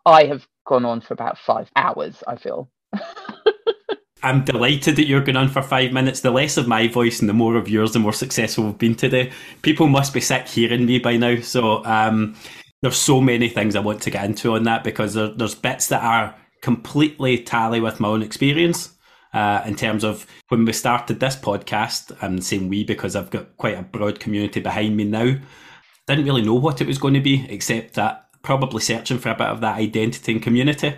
i 0.06 0.24
have 0.24 0.46
gone 0.66 0.84
on 0.86 1.00
for 1.00 1.12
about 1.12 1.36
five 1.36 1.70
hours 1.76 2.22
i 2.26 2.36
feel 2.36 2.70
I'm 4.22 4.44
delighted 4.44 4.96
that 4.96 5.06
you're 5.06 5.20
going 5.20 5.36
on 5.36 5.48
for 5.48 5.62
five 5.62 5.92
minutes. 5.92 6.20
The 6.20 6.30
less 6.30 6.56
of 6.56 6.66
my 6.66 6.88
voice 6.88 7.20
and 7.20 7.28
the 7.28 7.34
more 7.34 7.56
of 7.56 7.68
yours, 7.68 7.92
the 7.92 8.00
more 8.00 8.12
successful 8.12 8.64
we've 8.64 8.78
been 8.78 8.94
today. 8.94 9.30
People 9.62 9.86
must 9.86 10.12
be 10.12 10.20
sick 10.20 10.48
hearing 10.48 10.86
me 10.86 10.98
by 10.98 11.16
now. 11.16 11.40
So 11.40 11.84
um, 11.84 12.34
there's 12.82 12.96
so 12.96 13.20
many 13.20 13.48
things 13.48 13.76
I 13.76 13.80
want 13.80 14.02
to 14.02 14.10
get 14.10 14.24
into 14.24 14.54
on 14.54 14.64
that 14.64 14.82
because 14.82 15.14
there, 15.14 15.28
there's 15.28 15.54
bits 15.54 15.86
that 15.88 16.02
are 16.02 16.34
completely 16.62 17.38
tally 17.38 17.80
with 17.80 18.00
my 18.00 18.08
own 18.08 18.22
experience. 18.22 18.94
Uh, 19.34 19.62
in 19.66 19.76
terms 19.76 20.04
of 20.04 20.26
when 20.48 20.64
we 20.64 20.72
started 20.72 21.20
this 21.20 21.36
podcast, 21.36 22.16
I'm 22.22 22.40
saying 22.40 22.68
we 22.68 22.82
because 22.84 23.14
I've 23.14 23.30
got 23.30 23.56
quite 23.58 23.78
a 23.78 23.82
broad 23.82 24.20
community 24.20 24.60
behind 24.60 24.96
me 24.96 25.04
now. 25.04 25.36
Didn't 26.06 26.24
really 26.24 26.42
know 26.42 26.54
what 26.54 26.80
it 26.80 26.86
was 26.86 26.98
going 26.98 27.14
to 27.14 27.20
be, 27.20 27.46
except 27.50 27.94
that 27.94 28.28
probably 28.42 28.80
searching 28.80 29.18
for 29.18 29.28
a 29.28 29.34
bit 29.34 29.48
of 29.48 29.60
that 29.60 29.76
identity 29.76 30.32
and 30.32 30.42
community. 30.42 30.94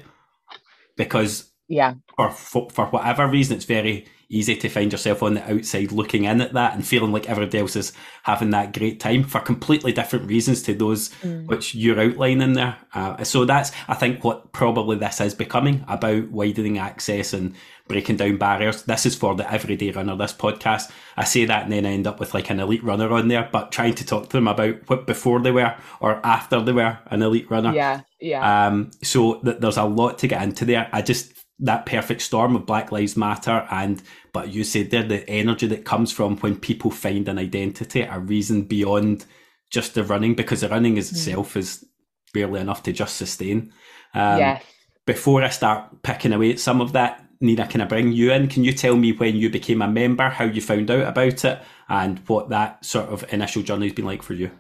Because 0.97 1.51
yeah, 1.69 1.95
for 2.17 2.31
for 2.31 2.87
whatever 2.87 3.27
reason, 3.27 3.57
it's 3.57 3.65
very 3.65 4.07
easy 4.31 4.55
to 4.55 4.69
find 4.69 4.93
yourself 4.93 5.23
on 5.23 5.35
the 5.35 5.53
outside 5.53 5.91
looking 5.91 6.25
in 6.25 6.41
at 6.41 6.53
that 6.53 6.75
and 6.75 6.87
feeling 6.87 7.11
like 7.11 7.29
everybody 7.29 7.59
else 7.59 7.75
is 7.75 7.93
having 8.23 8.51
that 8.51 8.73
great 8.73 9.01
time 9.01 9.25
for 9.25 9.41
completely 9.41 9.93
different 9.93 10.29
reasons 10.29 10.63
to 10.63 10.73
those 10.73 11.09
mm. 11.23 11.45
which 11.47 11.75
you're 11.75 12.01
outlining 12.01 12.53
there. 12.53 12.77
Uh, 12.95 13.23
so 13.25 13.45
that's, 13.45 13.73
I 13.89 13.95
think, 13.95 14.23
what 14.23 14.53
probably 14.53 14.97
this 14.97 15.21
is 15.21 15.35
becoming 15.35 15.85
about 15.89 16.31
widening 16.31 16.79
access 16.79 17.33
and 17.33 17.55
breaking 17.89 18.17
down 18.17 18.37
barriers. 18.37 18.85
This 18.85 19.05
is 19.05 19.17
for 19.17 19.35
the 19.35 19.53
everyday 19.53 19.91
runner, 19.91 20.15
this 20.15 20.33
podcast. 20.33 20.93
I 21.17 21.25
say 21.25 21.45
that 21.47 21.65
and 21.65 21.73
then 21.73 21.85
I 21.85 21.91
end 21.91 22.07
up 22.07 22.21
with 22.21 22.33
like 22.33 22.51
an 22.51 22.61
elite 22.61 22.85
runner 22.85 23.13
on 23.13 23.27
there, 23.27 23.49
but 23.51 23.73
trying 23.73 23.97
to 23.97 24.07
talk 24.07 24.29
to 24.29 24.37
them 24.37 24.47
about 24.47 24.89
what 24.89 25.09
before 25.09 25.41
they 25.41 25.51
were 25.51 25.75
or 25.99 26.25
after 26.25 26.61
they 26.61 26.73
were 26.73 26.99
an 27.07 27.23
elite 27.23 27.51
runner. 27.51 27.75
Yeah, 27.75 28.03
yeah. 28.21 28.67
Um, 28.67 28.93
so 29.03 29.41
th- 29.41 29.59
there's 29.59 29.77
a 29.77 29.85
lot 29.85 30.19
to 30.19 30.29
get 30.29 30.41
into 30.43 30.65
there. 30.65 30.89
I 30.93 31.03
just, 31.03 31.33
that 31.61 31.87
perfect 31.87 32.23
storm 32.23 32.57
of 32.57 32.67
Black 32.67 32.91
Lives 32.91 33.17
Matter 33.17 33.67
and, 33.71 34.03
but 34.33 34.49
you 34.49 34.65
said 34.65 34.91
there, 34.91 35.03
the 35.03 35.29
energy 35.29 35.67
that 35.69 35.85
comes 35.85 36.11
from 36.11 36.37
when 36.39 36.57
people 36.57 36.91
find 36.91 37.29
an 37.29 37.39
identity, 37.39 38.03
a 38.03 38.19
reason 38.19 38.63
beyond 38.63 39.27
just 39.71 39.95
the 39.95 40.03
running, 40.03 40.35
because 40.35 40.63
the 40.63 40.69
running 40.69 40.97
is 40.97 41.11
mm. 41.11 41.13
itself 41.13 41.57
is 41.57 41.85
barely 42.33 42.61
enough 42.61 42.83
to 42.85 42.93
just 42.93 43.17
sustain. 43.17 43.73
Um, 44.15 44.39
yes. 44.39 44.65
Before 45.07 45.43
I 45.43 45.49
start 45.49 46.03
picking 46.03 46.33
away 46.33 46.53
at 46.53 46.61
some 46.61 46.81
of 46.81 46.93
that, 46.93 47.25
Nina, 47.41 47.67
can 47.67 47.81
I 47.81 47.87
bring 47.87 48.13
you 48.13 48.33
in? 48.33 48.49
Can 48.49 48.65
you 48.65 48.73
tell 48.73 48.97
me 48.97 49.13
when 49.13 49.37
you 49.37 49.49
became 49.49 49.81
a 49.83 49.89
member, 49.89 50.29
how 50.29 50.45
you 50.45 50.61
found 50.61 50.91
out 50.91 51.07
about 51.07 51.45
it, 51.45 51.63
and 51.89 52.19
what 52.29 52.51
that 52.51 52.85
sort 52.85 53.09
of 53.09 53.33
initial 53.33 53.63
journey 53.63 53.87
has 53.87 53.95
been 53.95 54.05
like 54.05 54.23
for 54.23 54.35
you? 54.35 54.51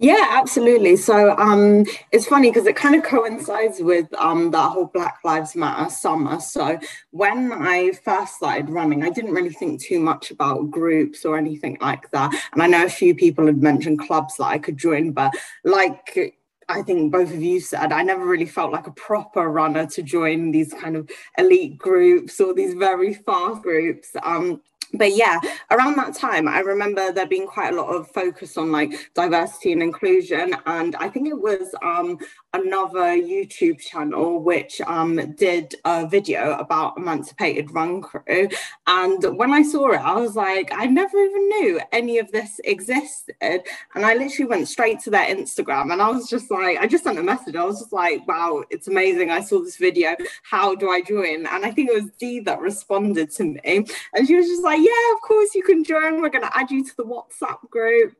Yeah, 0.00 0.26
absolutely. 0.30 0.96
So 0.96 1.36
um, 1.38 1.84
it's 2.10 2.26
funny 2.26 2.50
because 2.50 2.66
it 2.66 2.74
kind 2.74 2.96
of 2.96 3.04
coincides 3.04 3.80
with 3.80 4.12
um, 4.14 4.50
that 4.50 4.70
whole 4.70 4.86
Black 4.86 5.18
Lives 5.24 5.54
Matter 5.54 5.88
summer. 5.88 6.40
So 6.40 6.78
when 7.12 7.52
I 7.52 7.92
first 8.04 8.34
started 8.34 8.70
running, 8.70 9.04
I 9.04 9.10
didn't 9.10 9.32
really 9.32 9.52
think 9.52 9.80
too 9.80 10.00
much 10.00 10.32
about 10.32 10.70
groups 10.70 11.24
or 11.24 11.38
anything 11.38 11.78
like 11.80 12.10
that. 12.10 12.34
And 12.52 12.62
I 12.62 12.66
know 12.66 12.84
a 12.84 12.88
few 12.88 13.14
people 13.14 13.46
had 13.46 13.62
mentioned 13.62 14.00
clubs 14.00 14.36
that 14.38 14.46
I 14.46 14.58
could 14.58 14.76
join, 14.76 15.12
but 15.12 15.32
like 15.62 16.36
I 16.68 16.82
think 16.82 17.12
both 17.12 17.32
of 17.32 17.42
you 17.42 17.60
said, 17.60 17.92
I 17.92 18.02
never 18.02 18.26
really 18.26 18.46
felt 18.46 18.72
like 18.72 18.86
a 18.86 18.92
proper 18.92 19.50
runner 19.50 19.86
to 19.86 20.02
join 20.02 20.50
these 20.50 20.72
kind 20.72 20.96
of 20.96 21.08
elite 21.38 21.78
groups 21.78 22.40
or 22.40 22.54
these 22.54 22.74
very 22.74 23.14
fast 23.14 23.62
groups. 23.62 24.10
Um, 24.22 24.60
but 24.94 25.14
yeah, 25.14 25.38
around 25.70 25.96
that 25.96 26.14
time, 26.14 26.48
I 26.48 26.60
remember 26.60 27.12
there 27.12 27.26
being 27.26 27.46
quite 27.46 27.72
a 27.72 27.76
lot 27.76 27.94
of 27.94 28.10
focus 28.10 28.56
on 28.56 28.72
like 28.72 28.92
diversity 29.14 29.72
and 29.72 29.82
inclusion. 29.82 30.54
And 30.66 30.96
I 30.96 31.08
think 31.08 31.28
it 31.28 31.38
was 31.38 31.74
um, 31.82 32.18
another 32.54 33.16
YouTube 33.16 33.80
channel 33.80 34.38
which 34.38 34.80
um, 34.86 35.34
did 35.34 35.74
a 35.84 36.06
video 36.06 36.52
about 36.58 36.96
Emancipated 36.96 37.72
Run 37.72 38.00
Crew. 38.00 38.48
And 38.86 39.22
when 39.36 39.52
I 39.52 39.62
saw 39.62 39.90
it, 39.90 40.00
I 40.00 40.14
was 40.14 40.36
like, 40.36 40.70
I 40.72 40.86
never 40.86 41.18
even 41.18 41.48
knew 41.48 41.80
any 41.92 42.18
of 42.18 42.30
this 42.30 42.60
existed. 42.64 43.62
And 43.94 44.06
I 44.06 44.14
literally 44.14 44.48
went 44.48 44.68
straight 44.68 45.00
to 45.00 45.10
their 45.10 45.26
Instagram 45.26 45.92
and 45.92 46.00
I 46.00 46.08
was 46.08 46.30
just 46.30 46.50
like, 46.50 46.78
I 46.78 46.86
just 46.86 47.04
sent 47.04 47.18
a 47.18 47.22
message. 47.22 47.56
I 47.56 47.64
was 47.64 47.80
just 47.80 47.92
like, 47.92 48.26
wow, 48.28 48.62
it's 48.70 48.86
amazing. 48.86 49.30
I 49.30 49.40
saw 49.40 49.60
this 49.60 49.76
video. 49.76 50.14
How 50.44 50.76
do 50.76 50.90
I 50.90 51.02
join? 51.02 51.46
And 51.46 51.66
I 51.66 51.72
think 51.72 51.90
it 51.90 52.02
was 52.02 52.10
Dee 52.18 52.40
that 52.40 52.60
responded 52.60 53.30
to 53.32 53.44
me. 53.44 53.84
And 54.14 54.26
she 54.26 54.36
was 54.36 54.46
just 54.46 54.62
like, 54.62 54.78
yeah, 54.78 55.14
of 55.14 55.20
course 55.22 55.54
you 55.56 55.62
can 55.64 55.82
join. 55.82 56.22
We're 56.22 56.30
going 56.30 56.44
to 56.44 56.56
add 56.56 56.70
you 56.70 56.84
to 56.84 56.96
the 56.96 57.04
WhatsApp 57.04 57.68
group. 57.68 58.14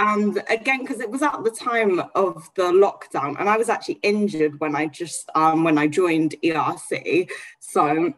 And 0.00 0.42
again, 0.48 0.80
because 0.80 1.00
it 1.00 1.10
was 1.10 1.20
at 1.20 1.44
the 1.44 1.50
time 1.50 2.00
of 2.14 2.48
the 2.54 2.62
lockdown, 2.62 3.38
and 3.38 3.50
I 3.50 3.58
was 3.58 3.68
actually 3.68 3.98
injured 4.02 4.58
when 4.58 4.74
I 4.74 4.86
just 4.86 5.28
um, 5.34 5.62
when 5.62 5.76
I 5.76 5.88
joined 5.88 6.36
ERC. 6.42 7.28
So 7.58 8.14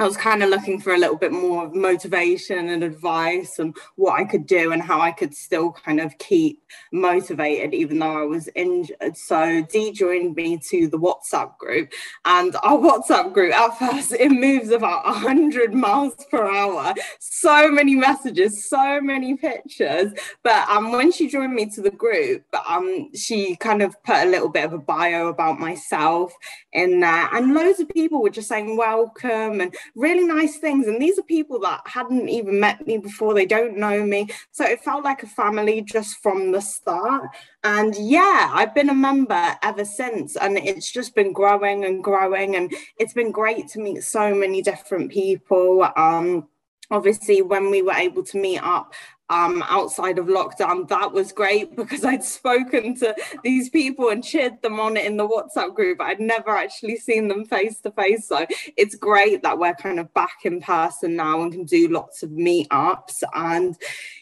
I 0.00 0.04
was 0.04 0.16
kind 0.16 0.42
of 0.42 0.48
looking 0.48 0.80
for 0.80 0.94
a 0.94 0.98
little 0.98 1.18
bit 1.18 1.30
more 1.30 1.68
motivation 1.68 2.70
and 2.70 2.82
advice 2.82 3.58
and 3.58 3.76
what 3.96 4.18
I 4.18 4.24
could 4.24 4.46
do 4.46 4.72
and 4.72 4.80
how 4.80 4.98
I 4.98 5.12
could 5.12 5.34
still 5.34 5.72
kind 5.72 6.00
of 6.00 6.16
keep 6.16 6.62
motivated 6.90 7.74
even 7.74 7.98
though 7.98 8.22
I 8.22 8.24
was 8.24 8.48
injured. 8.56 9.14
So 9.14 9.62
Dee 9.70 9.92
joined 9.92 10.36
me 10.36 10.56
to 10.70 10.88
the 10.88 10.98
WhatsApp 10.98 11.58
group 11.58 11.92
and 12.24 12.56
our 12.62 12.78
WhatsApp 12.78 13.34
group 13.34 13.52
at 13.52 13.78
first 13.78 14.12
it 14.12 14.30
moves 14.30 14.70
about 14.70 15.04
100 15.04 15.74
miles 15.74 16.14
per 16.30 16.50
hour. 16.50 16.94
So 17.18 17.70
many 17.70 17.94
messages, 17.94 18.70
so 18.70 19.02
many 19.02 19.36
pictures. 19.36 20.14
But 20.42 20.66
um, 20.70 20.92
when 20.92 21.12
she 21.12 21.28
joined 21.28 21.52
me 21.52 21.66
to 21.74 21.82
the 21.82 21.90
group, 21.90 22.42
um, 22.66 23.10
she 23.14 23.54
kind 23.56 23.82
of 23.82 24.02
put 24.02 24.16
a 24.16 24.30
little 24.30 24.48
bit 24.48 24.64
of 24.64 24.72
a 24.72 24.78
bio 24.78 25.28
about 25.28 25.60
myself 25.60 26.32
in 26.72 27.00
there 27.00 27.28
and 27.34 27.52
loads 27.52 27.80
of 27.80 27.88
people 27.90 28.22
were 28.22 28.30
just 28.30 28.48
saying 28.48 28.78
welcome 28.78 29.60
and 29.60 29.74
really 29.94 30.24
nice 30.24 30.58
things. 30.58 30.86
And 30.86 31.00
these 31.00 31.18
are 31.18 31.22
people 31.22 31.60
that 31.60 31.80
hadn't 31.86 32.28
even 32.28 32.60
met 32.60 32.86
me 32.86 32.98
before, 32.98 33.34
they 33.34 33.46
don't 33.46 33.76
know 33.76 34.04
me. 34.04 34.28
So 34.50 34.64
it 34.64 34.82
felt 34.82 35.04
like 35.04 35.22
a 35.22 35.26
family 35.26 35.82
just 35.82 36.22
from 36.22 36.52
the 36.52 36.60
start. 36.60 37.28
And 37.64 37.94
yeah, 37.96 38.50
I've 38.52 38.74
been 38.74 38.90
a 38.90 38.94
member 38.94 39.56
ever 39.62 39.84
since. 39.84 40.36
And 40.36 40.58
it's 40.58 40.90
just 40.90 41.14
been 41.14 41.32
growing 41.32 41.84
and 41.84 42.02
growing. 42.02 42.56
And 42.56 42.72
it's 42.98 43.12
been 43.12 43.30
great 43.32 43.68
to 43.68 43.80
meet 43.80 44.02
so 44.02 44.34
many 44.34 44.62
different 44.62 45.10
people. 45.10 45.88
Um, 45.96 46.48
obviously 46.90 47.40
when 47.40 47.70
we 47.70 47.82
were 47.82 47.92
able 47.92 48.22
to 48.24 48.38
meet 48.38 48.58
up 48.58 48.94
um, 49.30 49.62
outside 49.68 50.18
of 50.18 50.26
lockdown, 50.26 50.88
that 50.88 51.12
was 51.12 51.32
great 51.32 51.76
because 51.76 52.04
I'd 52.04 52.24
spoken 52.24 52.96
to 52.96 53.14
these 53.44 53.70
people 53.70 54.10
and 54.10 54.22
cheered 54.22 54.60
them 54.60 54.80
on 54.80 54.96
in 54.96 55.16
the 55.16 55.26
WhatsApp 55.26 55.74
group. 55.74 56.00
I'd 56.00 56.20
never 56.20 56.50
actually 56.50 56.96
seen 56.96 57.28
them 57.28 57.44
face 57.44 57.80
to 57.80 57.92
face. 57.92 58.26
So 58.26 58.44
it's 58.76 58.96
great 58.96 59.42
that 59.42 59.58
we're 59.58 59.74
kind 59.74 60.00
of 60.00 60.12
back 60.14 60.40
in 60.44 60.60
person 60.60 61.14
now 61.14 61.42
and 61.42 61.52
can 61.52 61.64
do 61.64 61.88
lots 61.88 62.22
of 62.24 62.30
meetups. 62.30 63.22
And 63.34 63.76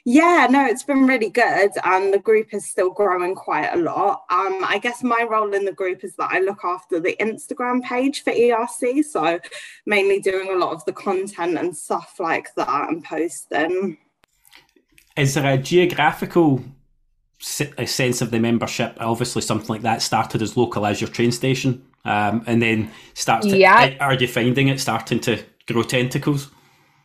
yeah, 0.04 0.46
no, 0.50 0.66
it's 0.66 0.84
been 0.84 1.06
really 1.06 1.30
good. 1.30 1.70
And 1.84 2.12
the 2.12 2.18
group 2.18 2.52
is 2.52 2.68
still 2.68 2.90
growing 2.90 3.34
quite 3.34 3.72
a 3.72 3.78
lot. 3.78 4.24
Um, 4.30 4.62
I 4.62 4.78
guess 4.82 5.02
my 5.02 5.26
role 5.28 5.54
in 5.54 5.64
the 5.64 5.72
group 5.72 6.04
is 6.04 6.14
that 6.16 6.30
I 6.30 6.40
look 6.40 6.64
after 6.64 7.00
the 7.00 7.16
Instagram 7.18 7.82
page 7.82 8.22
for 8.24 8.32
ERC. 8.32 9.04
So 9.04 9.40
mainly 9.86 10.20
doing 10.20 10.50
a 10.52 10.58
lot 10.58 10.72
of 10.72 10.84
the 10.84 10.92
content 10.92 11.56
and 11.56 11.74
stuff 11.74 12.16
like 12.20 12.54
that 12.56 12.90
and 12.90 13.02
posting 13.02 13.96
is 15.18 15.34
there 15.34 15.52
a 15.52 15.58
geographical 15.58 16.62
sense 17.40 18.20
of 18.20 18.30
the 18.30 18.38
membership? 18.38 18.96
Obviously, 19.00 19.42
something 19.42 19.68
like 19.68 19.82
that 19.82 20.02
started 20.02 20.42
as 20.42 20.56
local 20.56 20.86
as 20.86 21.00
your 21.00 21.10
train 21.10 21.32
station, 21.32 21.84
um, 22.04 22.42
and 22.46 22.62
then 22.62 22.90
starts. 23.14 23.46
To, 23.46 23.56
yeah. 23.56 23.94
Are 24.00 24.14
you 24.14 24.28
finding 24.28 24.68
it 24.68 24.80
starting 24.80 25.20
to 25.20 25.42
grow 25.66 25.82
tentacles? 25.82 26.50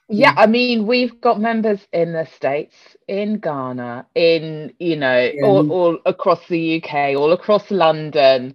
Yeah, 0.10 0.34
I 0.36 0.48
mean, 0.48 0.86
we've 0.86 1.20
got 1.22 1.40
members 1.40 1.88
in 1.94 2.14
the 2.14 2.26
states, 2.26 2.76
in 3.08 3.40
Ghana, 3.40 4.06
in 4.16 4.74
you 4.80 4.96
know, 4.96 5.32
yeah. 5.34 5.46
all, 5.46 5.72
all 5.72 5.98
across 6.06 6.46
the 6.48 6.84
UK, 6.84 7.16
all 7.18 7.32
across 7.32 7.72
London. 7.72 8.54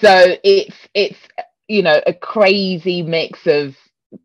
So 0.00 0.36
it's 0.44 0.76
it's 0.94 1.18
you 1.68 1.82
know 1.82 2.00
a 2.06 2.12
crazy 2.12 3.02
mix 3.02 3.46
of 3.46 3.76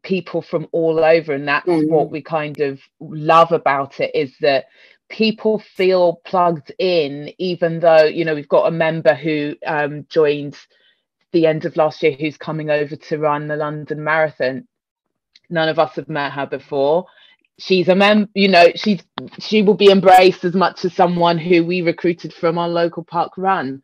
people 0.03 0.41
from 0.41 0.67
all 0.71 1.03
over 1.03 1.33
and 1.33 1.47
that's 1.47 1.67
mm. 1.67 1.89
what 1.89 2.09
we 2.09 2.21
kind 2.21 2.59
of 2.59 2.79
love 2.99 3.51
about 3.51 3.99
it 3.99 4.11
is 4.15 4.33
that 4.41 4.65
people 5.09 5.59
feel 5.59 6.21
plugged 6.25 6.71
in 6.79 7.31
even 7.37 7.79
though 7.79 8.03
you 8.03 8.25
know 8.25 8.33
we've 8.33 8.49
got 8.49 8.67
a 8.67 8.71
member 8.71 9.13
who 9.13 9.55
um, 9.65 10.05
joined 10.09 10.57
the 11.33 11.45
end 11.45 11.65
of 11.65 11.77
last 11.77 12.01
year 12.01 12.15
who's 12.19 12.37
coming 12.37 12.69
over 12.69 12.95
to 12.95 13.17
run 13.17 13.47
the 13.47 13.55
london 13.55 14.03
marathon. 14.03 14.67
None 15.49 15.69
of 15.69 15.77
us 15.77 15.95
have 15.95 16.09
met 16.09 16.31
her 16.31 16.47
before. 16.47 17.05
She's 17.59 17.87
a 17.87 17.95
member 17.95 18.29
you 18.33 18.47
know 18.47 18.67
she's 18.75 19.03
she 19.39 19.61
will 19.61 19.75
be 19.75 19.91
embraced 19.91 20.43
as 20.43 20.55
much 20.55 20.83
as 20.85 20.93
someone 20.93 21.37
who 21.37 21.63
we 21.63 21.81
recruited 21.83 22.33
from 22.33 22.57
our 22.57 22.69
local 22.69 23.03
park 23.03 23.33
run. 23.37 23.83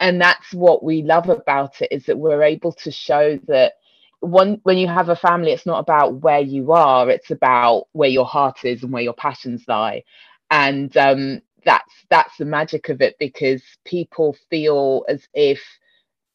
And 0.00 0.20
that's 0.20 0.52
what 0.54 0.82
we 0.82 1.02
love 1.02 1.28
about 1.28 1.80
it 1.82 1.88
is 1.92 2.06
that 2.06 2.18
we're 2.18 2.42
able 2.42 2.72
to 2.72 2.90
show 2.90 3.38
that 3.46 3.74
one 4.22 4.60
when 4.64 4.78
you 4.78 4.88
have 4.88 5.10
a 5.10 5.16
family 5.16 5.52
it's 5.52 5.66
not 5.66 5.80
about 5.80 6.16
where 6.22 6.40
you 6.40 6.72
are 6.72 7.10
it's 7.10 7.32
about 7.32 7.86
where 7.92 8.10
your 8.10 8.26
heart 8.26 8.64
is 8.66 8.84
and 8.84 8.92
where 8.92 9.04
your 9.04 9.14
passions 9.14 9.64
lie. 9.68 10.04
And 10.50 10.96
um, 10.98 11.42
that's 11.66 11.94
that's 12.10 12.38
the 12.38 12.46
magic 12.46 12.90
of 12.90 13.02
it 13.02 13.16
because 13.20 13.62
people 13.86 14.36
feel 14.50 15.04
as 15.08 15.28
if 15.34 15.62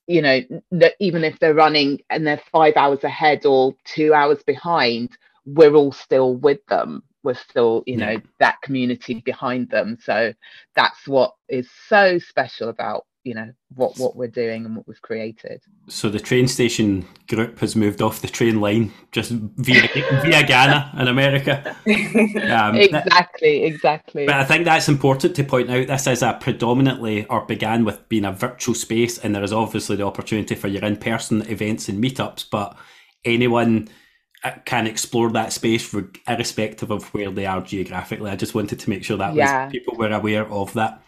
you 0.07 0.21
know 0.21 0.41
that 0.71 0.93
even 0.99 1.23
if 1.23 1.39
they're 1.39 1.53
running 1.53 2.01
and 2.09 2.27
they're 2.27 2.41
five 2.51 2.73
hours 2.77 3.03
ahead 3.03 3.45
or 3.45 3.75
two 3.85 4.13
hours 4.13 4.43
behind 4.43 5.17
we're 5.45 5.75
all 5.75 5.91
still 5.93 6.35
with 6.35 6.65
them. 6.67 7.03
We're 7.23 7.35
still 7.35 7.83
you 7.87 7.97
know 7.97 8.17
that 8.39 8.61
community 8.61 9.21
behind 9.25 9.69
them. 9.69 9.97
So 10.03 10.33
that's 10.75 11.07
what 11.07 11.33
is 11.49 11.69
so 11.89 12.19
special 12.19 12.69
about 12.69 13.05
you 13.27 13.33
know 13.33 13.51
what 13.75 13.97
what 13.97 14.15
we're 14.15 14.27
doing 14.27 14.65
and 14.65 14.75
what 14.75 14.87
we've 14.87 15.01
created 15.01 15.61
so 15.87 16.09
the 16.09 16.19
train 16.19 16.47
station 16.47 17.05
group 17.27 17.59
has 17.59 17.75
moved 17.75 18.01
off 18.01 18.21
the 18.21 18.27
train 18.27 18.61
line 18.61 18.91
just 19.11 19.31
via 19.31 19.87
via 20.21 20.43
ghana 20.47 20.91
in 20.97 21.07
america 21.09 21.75
um, 22.49 22.75
exactly 22.75 23.65
exactly 23.65 24.25
but 24.25 24.35
i 24.35 24.45
think 24.45 24.63
that's 24.63 24.87
important 24.87 25.35
to 25.35 25.43
point 25.43 25.69
out 25.69 25.87
this 25.87 26.07
is 26.07 26.23
a 26.23 26.37
predominantly 26.39 27.25
or 27.25 27.45
began 27.45 27.83
with 27.83 28.07
being 28.07 28.25
a 28.25 28.31
virtual 28.31 28.73
space 28.73 29.17
and 29.17 29.35
there 29.35 29.43
is 29.43 29.51
obviously 29.51 29.97
the 29.97 30.05
opportunity 30.05 30.55
for 30.55 30.69
your 30.69 30.83
in-person 30.85 31.41
events 31.49 31.89
and 31.89 32.01
meetups 32.01 32.45
but 32.49 32.77
anyone 33.25 33.89
uh, 34.43 34.51
can 34.65 34.87
explore 34.87 35.31
that 35.31 35.51
space 35.51 35.93
irrespective 36.27 36.91
of 36.91 37.11
where 37.13 37.31
they 37.31 37.47
are 37.47 37.59
geographically. 37.59 38.29
I 38.29 38.35
just 38.35 38.53
wanted 38.53 38.79
to 38.79 38.89
make 38.89 39.03
sure 39.03 39.17
that 39.17 39.33
yeah. 39.33 39.65
was, 39.65 39.71
people 39.71 39.95
were 39.97 40.11
aware 40.11 40.47
of 40.47 40.71
that. 40.73 41.01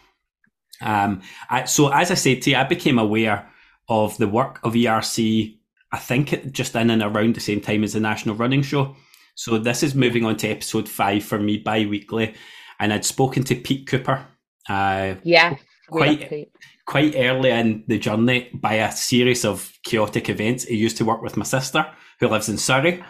Um, 0.80 1.22
I, 1.48 1.64
so 1.64 1.88
as 1.88 2.10
I 2.10 2.14
said 2.14 2.42
to 2.42 2.50
you, 2.50 2.56
I 2.56 2.64
became 2.64 2.98
aware 2.98 3.48
of 3.88 4.16
the 4.18 4.28
work 4.28 4.60
of 4.64 4.74
ERC. 4.74 5.56
I 5.92 5.98
think 5.98 6.32
it 6.32 6.52
just 6.52 6.76
in 6.76 6.90
and 6.90 7.02
around 7.02 7.34
the 7.34 7.40
same 7.40 7.60
time 7.60 7.84
as 7.84 7.92
the 7.92 8.00
National 8.00 8.36
Running 8.36 8.62
Show. 8.62 8.96
So 9.34 9.58
this 9.58 9.82
is 9.82 9.94
moving 9.94 10.24
on 10.24 10.36
to 10.38 10.48
episode 10.48 10.88
five 10.88 11.24
for 11.24 11.38
me 11.38 11.58
bi-weekly, 11.58 12.34
and 12.78 12.92
I'd 12.92 13.04
spoken 13.04 13.42
to 13.44 13.54
Pete 13.54 13.86
Cooper. 13.86 14.26
Uh, 14.68 15.14
yeah, 15.22 15.56
quite 15.88 16.50
quite 16.86 17.14
early 17.16 17.50
in 17.50 17.84
the 17.86 17.98
journey 17.98 18.50
by 18.52 18.74
a 18.74 18.92
series 18.92 19.44
of 19.44 19.72
chaotic 19.84 20.28
events. 20.28 20.64
He 20.64 20.76
used 20.76 20.96
to 20.98 21.04
work 21.04 21.22
with 21.22 21.36
my 21.36 21.44
sister, 21.44 21.86
who 22.18 22.28
lives 22.28 22.48
in 22.48 22.58
Surrey. 22.58 23.02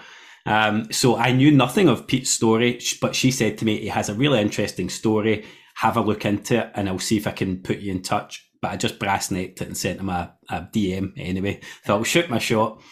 Um, 0.46 0.90
so 0.92 1.16
I 1.16 1.32
knew 1.32 1.50
nothing 1.50 1.88
of 1.88 2.06
Pete's 2.06 2.30
story, 2.30 2.80
but 3.00 3.14
she 3.14 3.30
said 3.30 3.58
to 3.58 3.64
me, 3.64 3.78
he 3.78 3.88
has 3.88 4.08
a 4.08 4.14
really 4.14 4.40
interesting 4.40 4.88
story. 4.88 5.44
Have 5.80 5.96
a 5.96 6.02
look 6.02 6.24
into 6.24 6.58
it, 6.58 6.72
and 6.74 6.88
I'll 6.88 6.98
see 6.98 7.16
if 7.16 7.26
I 7.26 7.32
can 7.32 7.62
put 7.62 7.78
you 7.78 7.90
in 7.90 8.02
touch. 8.02 8.46
But 8.60 8.72
I 8.72 8.76
just 8.76 8.98
brass 8.98 9.30
necked 9.30 9.62
it 9.62 9.68
and 9.68 9.76
sent 9.76 10.00
him 10.00 10.10
a, 10.10 10.34
a 10.50 10.60
DM 10.60 11.14
anyway. 11.16 11.60
Thought 11.84 11.98
I'll 11.98 12.04
shoot 12.04 12.28
my 12.28 12.38
shot. 12.38 12.82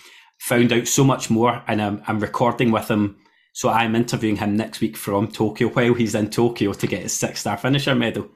Found 0.40 0.72
out 0.72 0.86
so 0.86 1.04
much 1.04 1.28
more, 1.28 1.62
and 1.66 1.82
I'm, 1.82 2.02
I'm 2.06 2.20
recording 2.20 2.70
with 2.70 2.90
him. 2.90 3.18
So 3.52 3.68
I'm 3.68 3.94
interviewing 3.94 4.36
him 4.36 4.56
next 4.56 4.80
week 4.80 4.96
from 4.96 5.28
Tokyo 5.28 5.68
while 5.68 5.92
he's 5.92 6.14
in 6.14 6.30
Tokyo 6.30 6.72
to 6.72 6.86
get 6.86 7.02
his 7.02 7.12
six 7.12 7.40
star 7.40 7.56
finisher 7.58 7.94
medal. 7.94 8.30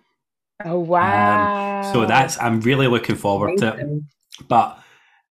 Oh 0.65 0.81
wow! 0.81 1.83
Um, 1.85 1.93
so 1.93 2.07
that's 2.07 2.39
I'm 2.39 2.61
really 2.61 2.89
looking 2.89 3.17
forward 3.17 3.59
Amazing. 3.59 3.79
to 3.79 3.81
it. 3.81 4.49
But 4.49 4.79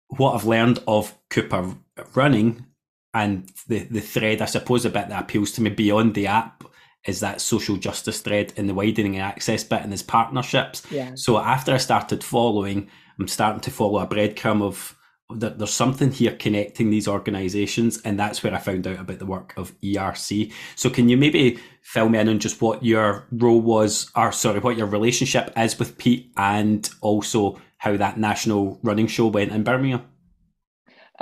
what 0.09 0.35
I've 0.35 0.47
learned 0.47 0.79
of 0.87 1.15
Cooper 1.29 1.75
running 2.15 2.67
and 3.13 3.51
the 3.69 3.81
the 3.81 4.01
thread, 4.01 4.41
I 4.41 4.47
suppose, 4.47 4.85
a 4.85 4.91
bit 4.91 5.09
that 5.09 5.23
appeals 5.23 5.53
to 5.53 5.63
me 5.63 5.71
beyond 5.71 6.15
the 6.15 6.27
app 6.29 6.65
is 7.07 7.21
that 7.21 7.41
social 7.41 7.77
justice 7.77 8.21
thread 8.21 8.53
and 8.57 8.69
the 8.69 8.75
widening 8.75 9.19
access 9.19 9.65
bit 9.65 9.83
and 9.83 9.93
his 9.93 10.03
partnerships. 10.03 10.83
Yeah. 10.91 11.13
So 11.15 11.39
after 11.39 11.73
I 11.73 11.79
started 11.79 12.23
following, 12.23 12.89
I'm 13.19 13.29
starting 13.29 13.61
to 13.63 13.71
follow 13.71 14.01
a 14.01 14.07
breadcrumb 14.07 14.63
of 14.63 14.97
that 15.37 15.59
there's 15.59 15.73
something 15.73 16.11
here 16.11 16.35
connecting 16.37 16.91
these 16.91 17.07
organizations 17.07 18.01
and 18.03 18.19
that's 18.19 18.43
where 18.43 18.53
i 18.53 18.59
found 18.59 18.85
out 18.87 18.99
about 18.99 19.19
the 19.19 19.27
work 19.27 19.55
of 19.57 19.73
erc 19.81 20.53
so 20.75 20.91
can 20.91 21.09
you 21.09 21.17
maybe 21.17 21.57
fill 21.83 22.09
me 22.09 22.19
in 22.19 22.29
on 22.29 22.39
just 22.39 22.61
what 22.61 22.85
your 22.85 23.27
role 23.31 23.61
was 23.61 24.11
or 24.17 24.33
sorry 24.33 24.59
what 24.59 24.77
your 24.77 24.89
relationship 24.89 25.53
is 25.57 25.79
with 25.79 25.97
pete 25.99 26.33
and 26.37 26.91
also 27.01 27.61
how 27.79 27.97
that 27.97 28.19
national 28.19 28.81
running 28.83 29.07
show 29.07 29.29
went 29.29 29.53
in 29.53 29.63
birmingham 29.63 30.03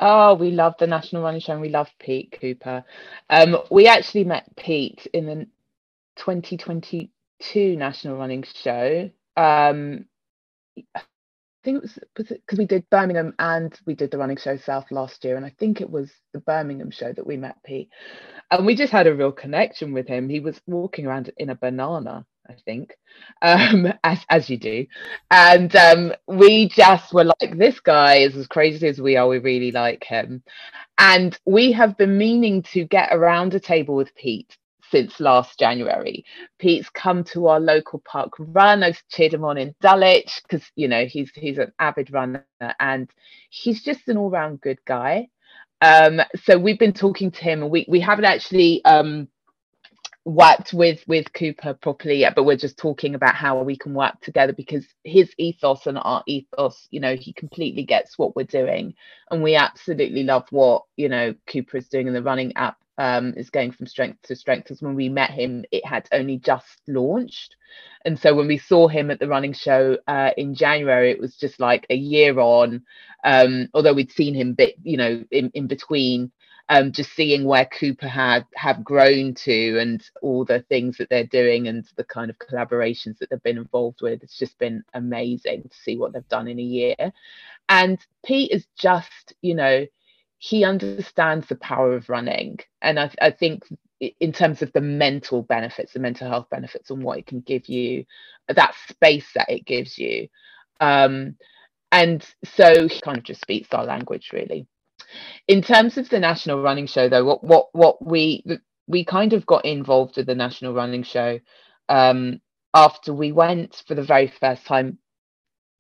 Oh, 0.01 0.35
we 0.35 0.53
love 0.53 0.75
the 0.79 0.87
National 0.87 1.23
Running 1.23 1.41
Show 1.41 1.55
and 1.55 1.61
we 1.61 1.71
love 1.71 1.91
Pete 1.99 2.37
Cooper. 2.41 2.85
Um, 3.31 3.59
we 3.69 3.89
actually 3.89 4.23
met 4.23 4.45
Pete 4.57 5.09
in 5.13 5.27
the 5.27 5.47
2022 6.19 7.77
National 7.77 8.17
Running 8.17 8.45
Show. 8.63 9.11
Um, 9.37 10.07
I 10.95 11.03
think 11.65 11.79
it 11.79 11.83
was 11.83 11.99
because 12.15 12.59
we 12.59 12.67
did 12.67 12.89
Birmingham 12.91 13.35
and 13.39 13.79
we 13.85 13.95
did 13.95 14.11
the 14.11 14.19
running 14.19 14.37
show 14.37 14.57
South 14.57 14.91
last 14.91 15.25
year, 15.25 15.37
and 15.37 15.45
I 15.45 15.53
think 15.59 15.81
it 15.81 15.91
was 15.91 16.11
the 16.33 16.41
Birmingham 16.41 16.91
show 16.91 17.13
that 17.13 17.27
we 17.27 17.37
met 17.37 17.63
Pete, 17.65 17.91
and 18.51 18.65
we 18.65 18.77
just 18.77 18.93
had 18.93 19.07
a 19.07 19.15
real 19.15 19.33
connection 19.33 19.93
with 19.93 20.07
him. 20.07 20.29
He 20.29 20.41
was 20.41 20.61
walking 20.67 21.07
around 21.07 21.31
in 21.37 21.51
a 21.51 21.57
banana, 21.57 22.25
I 22.49 22.55
think, 22.65 22.97
um, 23.43 23.93
as 24.05 24.25
as 24.31 24.49
you 24.49 24.57
do, 24.57 24.87
and 25.31 25.75
um, 25.75 26.13
we 26.29 26.69
just 26.69 27.13
were 27.13 27.25
like, 27.25 27.59
this 27.59 27.81
guy 27.81 28.17
is 28.17 28.37
as 28.37 28.47
crazy 28.47 28.87
as 28.87 29.01
we 29.01 29.17
are. 29.17 29.27
We 29.27 29.39
really 29.39 29.73
like 29.73 30.05
him, 30.05 30.43
and 30.97 31.37
we 31.45 31.73
have 31.73 31.97
been 31.97 32.17
meaning 32.17 32.63
to 32.75 32.85
get 32.85 33.09
around 33.13 33.55
a 33.55 33.61
table 33.61 33.97
with 33.97 34.15
Pete 34.15 34.57
since 34.91 35.21
last 35.21 35.59
January. 35.59 36.25
Pete's 36.59 36.91
come 36.91 37.25
to 37.25 37.47
our 37.49 37.61
local 37.61 38.03
park 38.05 38.33
run. 38.39 38.83
I've 38.83 39.03
cheered 39.11 39.35
him 39.35 39.45
on 39.45 39.59
in 39.59 39.75
Dulwich 39.81 40.41
because 40.43 40.67
you 40.77 40.89
know 40.89 41.07
he's 41.07 41.31
he's 41.35 41.59
an 41.59 41.73
avid 41.79 42.13
runner 42.13 42.45
and 42.81 43.11
he's 43.51 43.83
just 43.83 44.09
an 44.09 44.17
all 44.17 44.31
round 44.31 44.61
good 44.61 44.79
guy. 44.85 45.29
Um, 45.81 46.21
so 46.45 46.59
we've 46.59 46.79
been 46.79 46.93
talking 46.93 47.31
to 47.31 47.41
him, 47.43 47.63
and 47.63 47.71
we 47.71 47.87
we 47.89 48.01
haven't 48.01 48.25
actually 48.25 48.85
um, 48.85 49.29
worked 50.25 50.73
with 50.73 51.03
with 51.07 51.33
Coopah 51.33 51.81
properly 51.81 52.17
yet, 52.17 52.35
but 52.35 52.45
we're 52.45 52.57
just 52.57 52.77
talking 52.79 53.15
about 53.15 53.35
how 53.35 53.63
we 53.63 53.77
can 53.77 53.95
work 53.95 54.21
together 54.21 54.53
because 54.53 54.87
his 55.05 55.33
ethos 55.39 55.87
and 55.87 55.99
our 55.99 56.23
ethos, 56.27 56.89
you 56.91 57.01
know, 57.01 57.15
he 57.17 57.33
completely 57.33 57.85
gets 57.85 58.19
what 58.19 58.35
we're 58.35 58.45
doing, 58.45 58.95
and 59.31 59.43
we 59.43 59.55
absolutely 59.55 60.25
love 60.25 60.47
what 60.51 60.83
you 60.97 61.09
know 61.09 61.35
Coopah 61.47 61.79
is 61.79 61.89
doing 61.89 62.09
in 62.09 62.15
the 62.15 62.23
running 62.23 62.55
app 62.57 62.77
um, 62.99 63.33
is 63.37 63.51
going 63.51 63.73
from 63.73 63.87
strength 63.87 64.21
to 64.23 64.37
strength. 64.37 64.65
Because 64.65 64.83
when 64.83 64.95
we 64.95 65.09
met 65.09 65.31
him, 65.31 65.65
it 65.73 65.87
had 65.87 66.09
only 66.13 66.37
just 66.39 66.83
launched, 66.87 67.57
and 68.05 68.19
so 68.19 68.35
when 68.35 68.49
we 68.49 68.59
saw 68.59 68.89
him 68.89 69.11
at 69.11 69.21
the 69.21 69.29
running 69.29 69.55
show 69.55 69.97
uh, 70.07 70.31
in 70.37 70.55
January, 70.55 71.11
it 71.11 71.21
was 71.21 71.37
just 71.37 71.61
like 71.61 71.87
a 71.89 71.97
year 71.97 72.39
on. 72.39 72.83
Um, 73.25 73.69
although 73.75 73.95
we'd 73.95 74.13
seen 74.13 74.35
him 74.35 74.55
bit, 74.55 74.77
you 74.83 74.97
know, 74.97 75.25
in, 75.31 75.51
in 75.55 75.67
between. 75.67 76.33
Um, 76.71 76.93
just 76.93 77.15
seeing 77.15 77.45
where 77.47 77.65
Coopah 77.65 78.07
had 78.07 78.45
have 78.55 78.85
grown 78.85 79.33
to 79.37 79.79
and 79.79 80.05
all 80.21 80.45
the 80.45 80.61
things 80.69 80.99
that 80.99 81.09
they're 81.09 81.25
doing 81.25 81.67
and 81.67 81.89
the 81.97 82.05
kind 82.05 82.31
of 82.31 82.39
collaborations 82.39 83.17
that 83.19 83.31
they've 83.31 83.43
been 83.43 83.57
involved 83.57 84.03
with, 84.03 84.23
it's 84.23 84.39
just 84.39 84.59
been 84.59 84.85
amazing 84.93 85.63
to 85.63 85.77
see 85.79 85.97
what 85.97 86.13
they've 86.13 86.29
done 86.29 86.47
in 86.47 86.59
a 86.59 86.63
year. 86.63 87.13
And 87.71 87.99
Pete 88.23 88.51
is 88.53 88.67
just, 88.77 89.33
you 89.41 89.55
know, 89.55 89.87
he 90.39 90.65
understands 90.65 91.49
the 91.49 91.57
power 91.57 91.95
of 91.95 92.09
running. 92.09 92.59
And 92.81 92.99
I, 92.99 93.11
I, 93.21 93.31
think 93.31 93.65
in 94.21 94.33
terms 94.33 94.63
of 94.63 94.73
the 94.73 94.81
mental 94.81 95.43
benefits 95.43 95.93
the 95.93 95.99
mental 95.99 96.29
health 96.29 96.49
benefits 96.51 96.91
and 96.91 97.03
what 97.03 97.19
it 97.19 97.27
can 97.27 97.41
give 97.41 97.69
you 97.69 98.05
that 98.47 98.75
space 98.89 99.29
that 99.35 99.51
it 99.51 99.67
gives 99.67 99.99
you. 99.99 100.29
Um, 100.81 101.37
and 101.91 102.25
so 102.45 102.87
he 102.87 103.01
kind 103.01 103.19
of 103.19 103.25
just 103.25 103.41
speaks 103.41 103.69
our 103.73 103.85
language 103.85 104.31
really. 104.33 104.67
In 105.49 105.63
terms 105.63 105.99
of 105.99 106.09
the 106.09 106.21
national 106.21 106.63
running 106.63 106.87
show 106.87 107.09
though 107.09 107.25
what 107.25 107.43
what 107.43 107.69
what 107.73 108.07
we 108.07 108.45
we 108.87 109.05
kind 109.05 109.33
of 109.33 109.47
got 109.47 109.65
involved 109.65 110.17
with 110.17 110.27
the 110.27 110.35
national 110.35 110.75
running 110.75 111.03
show 111.03 111.41
um, 111.89 112.41
after 112.75 113.13
we 113.13 113.33
went 113.33 113.83
for 113.87 113.95
the 113.95 114.03
very 114.03 114.33
first 114.41 114.65
time 114.67 114.99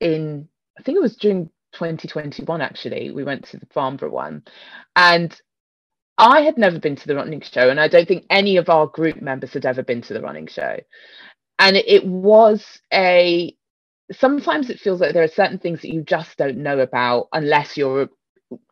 in 0.00 0.48
i 0.78 0.82
think 0.82 0.96
it 0.96 1.02
was 1.02 1.16
during 1.16 1.50
2021 1.78 2.60
actually 2.60 3.10
we 3.10 3.24
went 3.24 3.44
to 3.46 3.56
the 3.58 3.66
farnborough 3.66 4.10
one. 4.10 4.42
And 4.96 5.38
i 6.18 6.40
had 6.40 6.58
never 6.58 6.80
been 6.80 6.96
to 6.96 7.06
the 7.06 7.14
running 7.14 7.40
show 7.40 7.70
and 7.70 7.78
i 7.80 7.86
don't 7.86 8.08
think 8.08 8.24
any 8.28 8.56
of 8.56 8.68
our 8.68 8.88
group 8.88 9.22
members 9.22 9.52
had 9.52 9.64
ever 9.64 9.82
been 9.82 10.02
to 10.02 10.14
the 10.14 10.22
running 10.22 10.46
show. 10.46 10.76
And 11.60 11.76
it, 11.76 12.04
was 12.06 12.80
a 12.92 13.54
sometimes 14.12 14.70
it 14.70 14.80
feels 14.80 15.00
like 15.00 15.12
there 15.12 15.24
are 15.24 15.28
certain 15.28 15.58
things 15.58 15.82
that 15.82 15.92
you 15.92 16.02
just 16.02 16.36
don't 16.36 16.58
know 16.58 16.80
about 16.80 17.28
unless 17.32 17.76
you're 17.76 18.08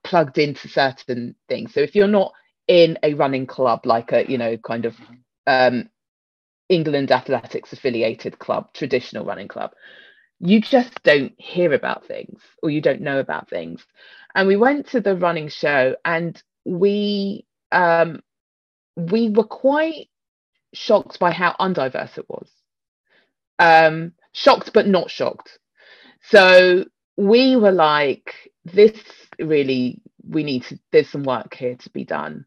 plugged 0.04 0.38
into 0.38 0.68
certain 0.68 1.34
things. 1.48 1.74
So 1.74 1.80
if 1.80 1.94
you're 1.94 2.08
not 2.08 2.32
in 2.68 2.98
a 3.02 3.14
running 3.14 3.46
club 3.46 3.86
like 3.86 4.12
a 4.12 4.28
you 4.30 4.38
know 4.38 4.56
kind 4.56 4.84
of 4.86 4.96
um 5.46 5.88
england 6.68 7.12
athletics 7.12 7.72
affiliated 7.72 8.38
club 8.38 8.72
traditional 8.74 9.24
running 9.24 9.48
club 9.48 9.70
you 10.40 10.60
just 10.60 11.02
don't 11.02 11.32
hear 11.38 11.72
about 11.72 12.06
things 12.06 12.40
or 12.62 12.70
you 12.70 12.80
don't 12.80 13.00
know 13.00 13.18
about 13.18 13.48
things. 13.48 13.84
And 14.34 14.46
we 14.46 14.56
went 14.56 14.88
to 14.88 15.00
the 15.00 15.16
running 15.16 15.48
show 15.48 15.96
and 16.04 16.40
we 16.64 17.46
um, 17.72 18.20
we 18.96 19.30
were 19.30 19.44
quite 19.44 20.08
shocked 20.74 21.18
by 21.18 21.30
how 21.32 21.54
undiverse 21.58 22.18
it 22.18 22.26
was. 22.28 22.50
Um, 23.58 24.12
shocked 24.32 24.72
but 24.74 24.86
not 24.86 25.10
shocked. 25.10 25.58
So 26.22 26.84
we 27.16 27.56
were 27.56 27.72
like, 27.72 28.34
this 28.64 28.98
really 29.38 30.00
we 30.28 30.42
need 30.42 30.64
to 30.64 30.78
there's 30.92 31.08
some 31.08 31.22
work 31.22 31.54
here 31.54 31.76
to 31.76 31.90
be 31.90 32.04
done. 32.04 32.44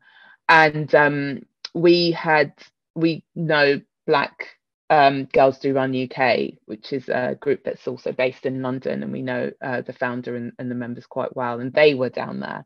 And 0.47 0.93
um, 0.93 1.41
we 1.73 2.11
had 2.11 2.53
we 2.95 3.23
know 3.35 3.81
black 4.05 4.58
um, 4.89 5.25
Girls 5.25 5.59
Do 5.59 5.73
Run 5.73 5.95
UK, 5.95 6.53
which 6.65 6.93
is 6.93 7.09
a 7.09 7.35
group 7.39 7.63
that's 7.63 7.87
also 7.87 8.11
based 8.11 8.45
in 8.45 8.61
London, 8.61 9.03
and 9.03 9.11
we 9.11 9.21
know 9.21 9.51
uh, 9.61 9.81
the 9.81 9.93
founder 9.93 10.35
and, 10.35 10.51
and, 10.57 10.69
the 10.69 10.75
members 10.75 11.05
quite 11.05 11.35
well, 11.35 11.59
and 11.59 11.71
they 11.73 11.93
were 11.93 12.09
down 12.09 12.39
there. 12.39 12.65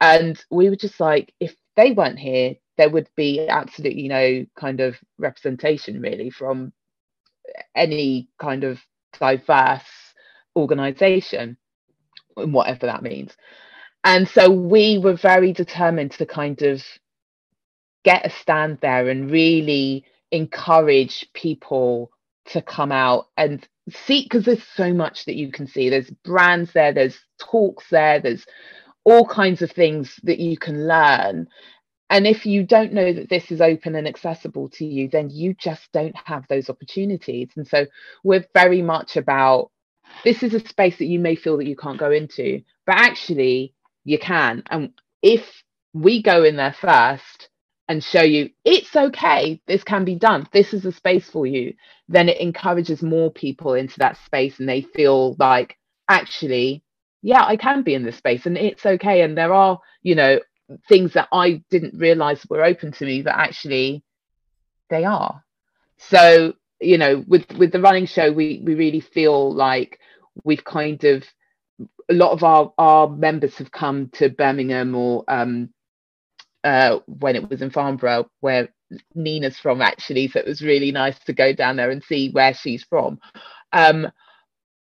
And 0.00 0.42
we 0.50 0.70
were 0.70 0.76
just 0.76 0.98
like, 0.98 1.34
if 1.40 1.54
they 1.76 1.92
weren't 1.92 2.18
here, 2.18 2.54
there 2.78 2.90
would 2.90 3.08
be 3.16 3.46
absolutely 3.48 4.08
no 4.08 4.46
kind 4.58 4.80
of 4.80 4.96
representation 5.18 6.00
really 6.00 6.30
from 6.30 6.72
any 7.74 8.28
kind 8.38 8.64
of 8.64 8.80
diverse 9.18 9.84
organization, 10.56 11.56
whatever 12.34 12.86
that 12.86 13.02
means. 13.02 13.36
And 14.04 14.26
so 14.28 14.50
we 14.50 14.98
were 14.98 15.16
very 15.16 15.52
determined 15.52 16.12
to 16.12 16.26
kind 16.26 16.62
of 16.62 16.82
get 18.04 18.26
a 18.26 18.30
stand 18.30 18.78
there 18.80 19.08
and 19.08 19.30
really 19.30 20.04
encourage 20.32 21.28
people 21.34 22.10
to 22.46 22.62
come 22.62 22.90
out 22.90 23.28
and 23.36 23.66
see 23.90 24.24
because 24.24 24.44
there's 24.44 24.66
so 24.74 24.92
much 24.92 25.26
that 25.26 25.36
you 25.36 25.52
can 25.52 25.66
see. 25.68 25.90
There's 25.90 26.10
brands 26.24 26.72
there 26.72 26.92
there's 26.92 27.18
talks 27.38 27.84
there 27.90 28.20
there's 28.20 28.44
all 29.04 29.26
kinds 29.26 29.62
of 29.62 29.70
things 29.70 30.18
that 30.24 30.38
you 30.38 30.56
can 30.56 30.88
learn. 30.88 31.48
And 32.10 32.26
if 32.26 32.44
you 32.46 32.64
don't 32.64 32.92
know 32.92 33.12
that 33.12 33.30
this 33.30 33.50
is 33.50 33.60
open 33.60 33.94
and 33.94 34.08
accessible 34.08 34.70
to 34.70 34.84
you 34.84 35.08
then 35.08 35.30
you 35.30 35.54
just 35.54 35.88
don't 35.92 36.16
have 36.24 36.44
those 36.48 36.70
opportunities. 36.70 37.50
And 37.56 37.66
so 37.66 37.86
we're 38.24 38.46
very 38.54 38.82
much 38.82 39.16
about 39.16 39.70
this 40.24 40.42
is 40.42 40.54
a 40.54 40.60
space 40.60 40.98
that 40.98 41.06
you 41.06 41.18
may 41.18 41.36
feel 41.36 41.58
that 41.58 41.68
you 41.68 41.76
can't 41.76 41.98
go 41.98 42.10
into 42.10 42.62
but 42.86 42.96
actually 42.96 43.74
you 44.04 44.18
can. 44.18 44.62
And 44.70 44.92
if 45.22 45.62
we 45.92 46.22
go 46.22 46.42
in 46.44 46.56
there 46.56 46.74
first 46.80 47.48
and 47.88 48.02
show 48.02 48.22
you 48.22 48.50
it's 48.64 48.94
okay 48.94 49.60
this 49.66 49.84
can 49.84 50.04
be 50.04 50.14
done. 50.14 50.46
This 50.52 50.72
is 50.72 50.84
a 50.84 50.92
space 50.92 51.28
for 51.28 51.46
you 51.46 51.74
then 52.08 52.28
it 52.28 52.40
encourages 52.40 53.02
more 53.02 53.30
people 53.30 53.74
into 53.74 53.98
that 53.98 54.16
space 54.24 54.58
and 54.58 54.68
they 54.68 54.82
feel 54.82 55.34
like 55.38 55.76
actually 56.08 56.82
yeah 57.22 57.44
i 57.44 57.56
can 57.56 57.82
be 57.82 57.94
in 57.94 58.02
this 58.02 58.16
space 58.16 58.46
and 58.46 58.56
it's 58.56 58.84
okay. 58.84 59.22
And 59.22 59.36
there 59.36 59.52
are 59.52 59.80
you 60.02 60.14
know 60.14 60.40
things 60.88 61.12
that 61.14 61.28
i 61.32 61.62
didn't 61.70 61.98
realize 61.98 62.46
were 62.48 62.64
open 62.64 62.92
to 62.92 63.04
me 63.04 63.22
but 63.22 63.34
actually 63.34 64.02
they 64.90 65.04
are. 65.04 65.42
So 65.98 66.54
you 66.80 66.98
know 66.98 67.24
with 67.26 67.50
with 67.56 67.72
the 67.72 67.80
running 67.80 68.06
show 68.06 68.30
we 68.32 68.62
we 68.64 68.74
really 68.74 69.00
feel 69.00 69.52
like 69.54 69.98
we've 70.44 70.64
kind 70.64 71.02
of 71.04 71.24
a 72.10 72.14
lot 72.14 72.32
of 72.32 72.42
our 72.42 72.72
our 72.78 73.08
members 73.08 73.56
have 73.56 73.70
come 73.70 74.08
to 74.14 74.28
birmingham 74.28 74.94
or 74.94 75.24
um 75.28 75.70
uh 76.64 76.98
when 77.06 77.36
it 77.36 77.48
was 77.50 77.62
in 77.62 77.70
farnborough 77.70 78.28
where 78.40 78.68
nina's 79.14 79.58
from 79.58 79.82
actually. 79.82 80.28
So 80.28 80.40
it 80.40 80.46
was 80.46 80.62
really 80.62 80.92
nice 80.92 81.18
to 81.20 81.32
go 81.32 81.52
down 81.52 81.76
there 81.76 81.90
and 81.90 82.02
see 82.04 82.30
where 82.30 82.54
she's 82.54 82.84
from. 82.84 83.18
Um 83.72 84.08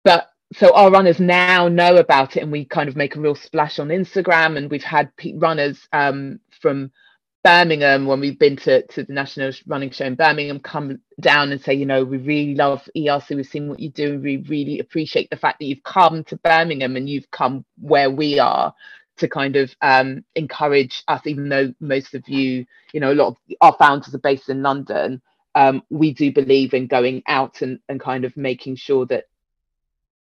but 0.05 0.29
so 0.55 0.75
our 0.75 0.91
runners 0.91 1.21
now 1.21 1.69
know 1.69 1.97
about 1.97 2.37
it 2.37 2.43
and 2.43 2.53
we 2.53 2.65
kind 2.65 2.89
of 2.89 2.97
make 2.97 3.17
a 3.17 3.21
real 3.21 3.35
splash 3.35 3.79
on 3.79 3.89
instagram 3.89 4.57
and 4.57 4.71
we've 4.71 4.83
had 4.83 5.11
runners 5.37 5.87
um, 5.93 6.41
from 6.61 6.91
birmingham 7.45 8.07
when 8.07 8.21
we've 8.21 8.39
been 8.39 8.57
to, 8.57 8.85
to 8.89 9.05
the 9.05 9.13
national 9.13 9.53
running 9.67 9.91
show 9.91 10.05
in 10.07 10.15
birmingham 10.15 10.59
come 10.59 10.99
down 11.21 11.53
and 11.53 11.61
say 11.61 11.73
you 11.75 11.87
know 11.87 12.05
we 12.05 12.19
really 12.19 12.55
love 12.55 12.89
erc 12.97 13.35
we've 13.35 13.47
seen 13.47 13.69
what 13.69 13.79
you 13.81 13.91
do 13.91 14.15
and 14.15 14.23
we 14.23 14.39
really 14.49 14.81
appreciate 14.81 15.31
the 15.31 15.37
fact 15.37 15.59
that 15.59 15.67
you've 15.67 15.83
come 15.85 16.25
to 16.25 16.37
birmingham 16.39 16.97
and 16.97 17.09
you've 17.09 17.31
come 17.31 17.65
where 17.81 18.11
we 18.11 18.39
are 18.39 18.75
to 19.19 19.29
kind 19.29 19.57
of 19.57 19.75
um, 19.83 20.25
encourage 20.35 21.03
us 21.09 21.21
even 21.27 21.49
though 21.49 21.73
most 21.81 22.15
of 22.15 22.29
you 22.29 22.65
you 22.93 23.01
know 23.01 23.13
a 23.13 23.15
lot 23.15 23.29
of 23.29 23.37
our 23.61 23.77
founders 23.79 24.15
are 24.15 24.19
based 24.19 24.49
in 24.49 24.63
london 24.63 25.21
um, 25.55 25.83
we 25.91 26.13
do 26.13 26.33
believe 26.33 26.73
in 26.73 26.87
going 26.87 27.23
out 27.27 27.63
and, 27.63 27.81
and 27.89 28.01
kind 28.01 28.25
of 28.25 28.37
making 28.37 28.77
sure 28.77 29.07
that 29.07 29.25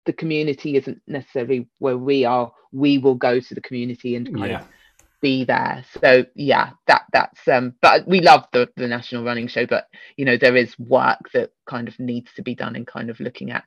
the 0.06 0.12
community 0.12 0.76
isn't 0.76 1.00
necessarily 1.06 1.66
where 1.78 1.98
we 1.98 2.24
are 2.24 2.52
we 2.72 2.98
will 2.98 3.14
go 3.14 3.40
to 3.40 3.54
the 3.54 3.60
community 3.60 4.16
and 4.16 4.34
kind 4.34 4.50
yeah. 4.50 4.60
of 4.60 4.68
be 5.20 5.44
there 5.44 5.82
so 6.02 6.24
yeah 6.34 6.70
that 6.86 7.02
that's 7.12 7.48
um 7.48 7.74
but 7.80 8.06
we 8.06 8.20
love 8.20 8.44
the 8.52 8.68
the 8.76 8.86
national 8.86 9.24
running 9.24 9.46
show 9.46 9.64
but 9.64 9.88
you 10.18 10.24
know 10.24 10.36
there 10.36 10.54
is 10.54 10.78
work 10.78 11.30
that 11.32 11.50
kind 11.66 11.88
of 11.88 11.98
needs 11.98 12.30
to 12.36 12.42
be 12.42 12.54
done 12.54 12.76
in 12.76 12.84
kind 12.84 13.08
of 13.08 13.18
looking 13.20 13.50
at 13.50 13.64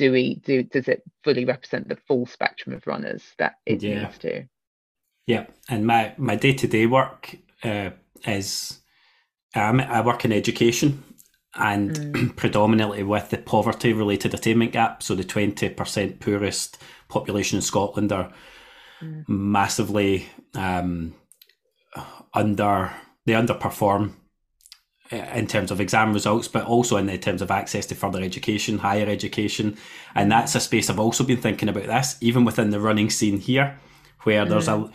do 0.00 0.10
we 0.10 0.36
do 0.36 0.62
does 0.62 0.88
it 0.88 1.02
fully 1.22 1.44
represent 1.44 1.88
the 1.88 1.96
full 2.08 2.24
spectrum 2.24 2.74
of 2.74 2.86
runners 2.86 3.22
that 3.38 3.56
it 3.66 3.82
yeah. 3.82 4.02
needs 4.02 4.18
to 4.18 4.44
yeah 5.26 5.44
and 5.68 5.86
my 5.86 6.14
my 6.16 6.36
day-to-day 6.36 6.86
work 6.86 7.36
uh, 7.62 7.90
is 8.26 8.80
um, 9.54 9.80
i 9.80 10.00
work 10.00 10.24
in 10.24 10.32
education 10.32 11.02
and 11.54 11.90
mm. 11.90 12.36
predominantly 12.36 13.02
with 13.02 13.30
the 13.30 13.38
poverty 13.38 13.92
related 13.92 14.34
attainment 14.34 14.72
gap. 14.72 15.02
So 15.02 15.14
the 15.14 15.24
20% 15.24 16.20
poorest 16.20 16.78
population 17.08 17.56
in 17.56 17.62
Scotland 17.62 18.12
are 18.12 18.30
mm. 19.02 19.28
massively 19.28 20.28
um, 20.54 21.14
under, 22.34 22.92
they 23.26 23.32
underperform 23.32 24.12
in 25.10 25.46
terms 25.46 25.70
of 25.70 25.80
exam 25.80 26.12
results, 26.12 26.46
but 26.46 26.64
also 26.66 26.96
in 26.96 27.18
terms 27.18 27.42
of 27.42 27.50
access 27.50 27.86
to 27.86 27.94
further 27.94 28.22
education, 28.22 28.78
higher 28.78 29.06
education. 29.06 29.76
And 30.14 30.30
that's 30.30 30.54
a 30.54 30.60
space 30.60 30.88
I've 30.88 31.00
also 31.00 31.24
been 31.24 31.40
thinking 31.40 31.68
about 31.68 31.86
this, 31.86 32.16
even 32.20 32.44
within 32.44 32.70
the 32.70 32.80
running 32.80 33.10
scene 33.10 33.38
here, 33.38 33.78
where 34.22 34.44
mm. 34.44 34.48
there's 34.48 34.68
a 34.68 34.72
mm. 34.72 34.92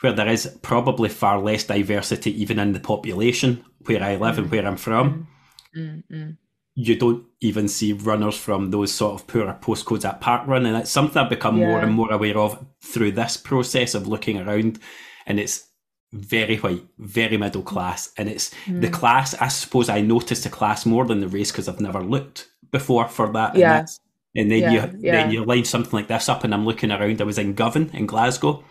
where 0.00 0.12
there 0.12 0.28
is 0.28 0.58
probably 0.62 1.08
far 1.08 1.40
less 1.40 1.64
diversity 1.64 2.38
even 2.40 2.58
in 2.58 2.72
the 2.72 2.80
population 2.80 3.64
where 3.86 4.02
I 4.02 4.16
live 4.16 4.36
mm. 4.36 4.38
and 4.38 4.50
where 4.50 4.66
I'm 4.66 4.76
from. 4.76 5.28
Mm. 5.74 6.02
Mm-mm. 6.10 6.36
You 6.76 6.96
don't 6.96 7.24
even 7.40 7.68
see 7.68 7.92
runners 7.92 8.36
from 8.36 8.70
those 8.70 8.92
sort 8.92 9.14
of 9.14 9.26
poorer 9.26 9.56
postcodes 9.62 10.04
at 10.04 10.20
park 10.20 10.46
run. 10.46 10.66
and 10.66 10.76
it's 10.76 10.90
something 10.90 11.22
I've 11.22 11.30
become 11.30 11.56
yeah. 11.56 11.68
more 11.68 11.80
and 11.80 11.92
more 11.92 12.12
aware 12.12 12.36
of 12.36 12.66
through 12.82 13.12
this 13.12 13.36
process 13.36 13.94
of 13.94 14.08
looking 14.08 14.38
around. 14.38 14.80
And 15.24 15.38
it's 15.40 15.68
very 16.14 16.56
white, 16.56 16.84
very 16.98 17.36
middle 17.36 17.62
class, 17.62 18.12
and 18.16 18.28
it's 18.28 18.50
mm. 18.66 18.80
the 18.80 18.88
class. 18.88 19.34
I 19.34 19.48
suppose 19.48 19.88
I 19.88 20.00
noticed 20.00 20.44
the 20.44 20.50
class 20.50 20.86
more 20.86 21.04
than 21.04 21.20
the 21.20 21.28
race 21.28 21.50
because 21.50 21.68
I've 21.68 21.80
never 21.80 22.02
looked 22.02 22.48
before 22.70 23.08
for 23.08 23.32
that. 23.32 23.56
Yeah. 23.56 23.78
And, 23.78 23.88
and 24.36 24.50
then 24.50 24.62
yeah, 24.62 24.70
you 24.70 24.98
yeah. 25.00 25.12
then 25.12 25.30
you 25.30 25.44
line 25.44 25.64
something 25.64 25.92
like 25.92 26.08
this 26.08 26.28
up, 26.28 26.44
and 26.44 26.54
I'm 26.54 26.64
looking 26.64 26.92
around. 26.92 27.20
I 27.20 27.24
was 27.24 27.38
in 27.38 27.54
Govan 27.54 27.90
in 27.92 28.06
Glasgow, 28.06 28.64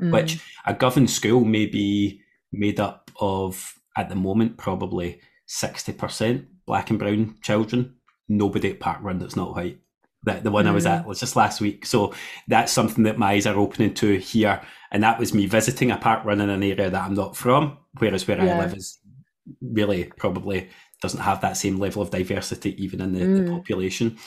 mm. 0.00 0.12
which 0.12 0.40
a 0.66 0.74
Govan 0.74 1.06
school 1.06 1.44
may 1.44 1.66
be 1.66 2.20
made 2.52 2.80
up 2.80 3.10
of 3.20 3.78
at 3.96 4.08
the 4.08 4.14
moment 4.14 4.56
probably 4.56 5.20
60% 5.48 6.46
black 6.66 6.90
and 6.90 6.98
brown 6.98 7.36
children. 7.42 7.96
Nobody 8.28 8.70
at 8.70 8.80
Parkrun 8.80 9.20
that's 9.20 9.36
not 9.36 9.54
white. 9.54 9.78
The, 10.24 10.34
the 10.34 10.50
one 10.50 10.66
mm. 10.66 10.68
I 10.68 10.72
was 10.72 10.86
at 10.86 11.02
mm. 11.02 11.06
was 11.06 11.20
just 11.20 11.36
last 11.36 11.60
week. 11.60 11.84
So 11.86 12.14
that's 12.48 12.72
something 12.72 13.04
that 13.04 13.18
my 13.18 13.32
eyes 13.32 13.46
are 13.46 13.56
opening 13.56 13.94
to 13.94 14.18
here. 14.18 14.60
And 14.90 15.02
that 15.02 15.18
was 15.18 15.34
me 15.34 15.46
visiting 15.46 15.90
a 15.90 15.96
parkrun 15.96 16.42
in 16.42 16.50
an 16.50 16.62
area 16.62 16.90
that 16.90 17.04
I'm 17.04 17.14
not 17.14 17.36
from, 17.36 17.78
whereas 17.98 18.26
where 18.28 18.42
yeah. 18.42 18.56
I 18.56 18.60
live 18.60 18.74
is 18.74 18.98
really 19.60 20.04
probably 20.16 20.68
doesn't 21.00 21.20
have 21.20 21.40
that 21.40 21.56
same 21.56 21.78
level 21.78 22.02
of 22.02 22.10
diversity 22.10 22.82
even 22.82 23.00
in 23.00 23.12
the, 23.12 23.20
mm. 23.20 23.44
the 23.44 23.52
population. 23.52 24.18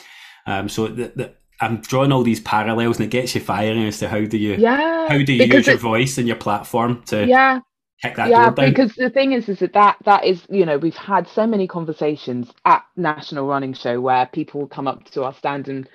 Um, 0.46 0.68
so 0.68 0.88
the, 0.88 1.12
the, 1.16 1.34
I'm 1.60 1.80
drawing 1.80 2.12
all 2.12 2.22
these 2.22 2.40
parallels, 2.40 2.98
and 2.98 3.06
it 3.06 3.10
gets 3.10 3.34
you 3.34 3.40
firing 3.40 3.86
as 3.86 3.98
to 4.00 4.08
how 4.08 4.22
do 4.24 4.36
you 4.36 4.56
yeah, 4.56 5.08
how 5.08 5.18
do 5.22 5.32
you 5.32 5.44
use 5.44 5.66
your 5.66 5.78
voice 5.78 6.18
and 6.18 6.28
your 6.28 6.36
platform 6.36 7.02
to 7.04 7.26
yeah 7.26 7.54
that 7.56 7.62
yeah, 8.04 8.50
because 8.50 8.94
the 8.94 9.10
thing 9.10 9.32
is, 9.32 9.48
is 9.48 9.60
that, 9.60 9.72
that 9.72 9.96
that 10.04 10.24
is, 10.24 10.42
you 10.50 10.66
know, 10.66 10.78
we've 10.78 10.94
had 10.94 11.26
so 11.28 11.46
many 11.46 11.66
conversations 11.66 12.52
at 12.64 12.84
National 12.96 13.46
Running 13.46 13.72
Show 13.72 14.00
where 14.00 14.26
people 14.26 14.66
come 14.66 14.86
up 14.86 15.04
to 15.12 15.24
our 15.24 15.34
stand 15.34 15.68
and 15.68 15.88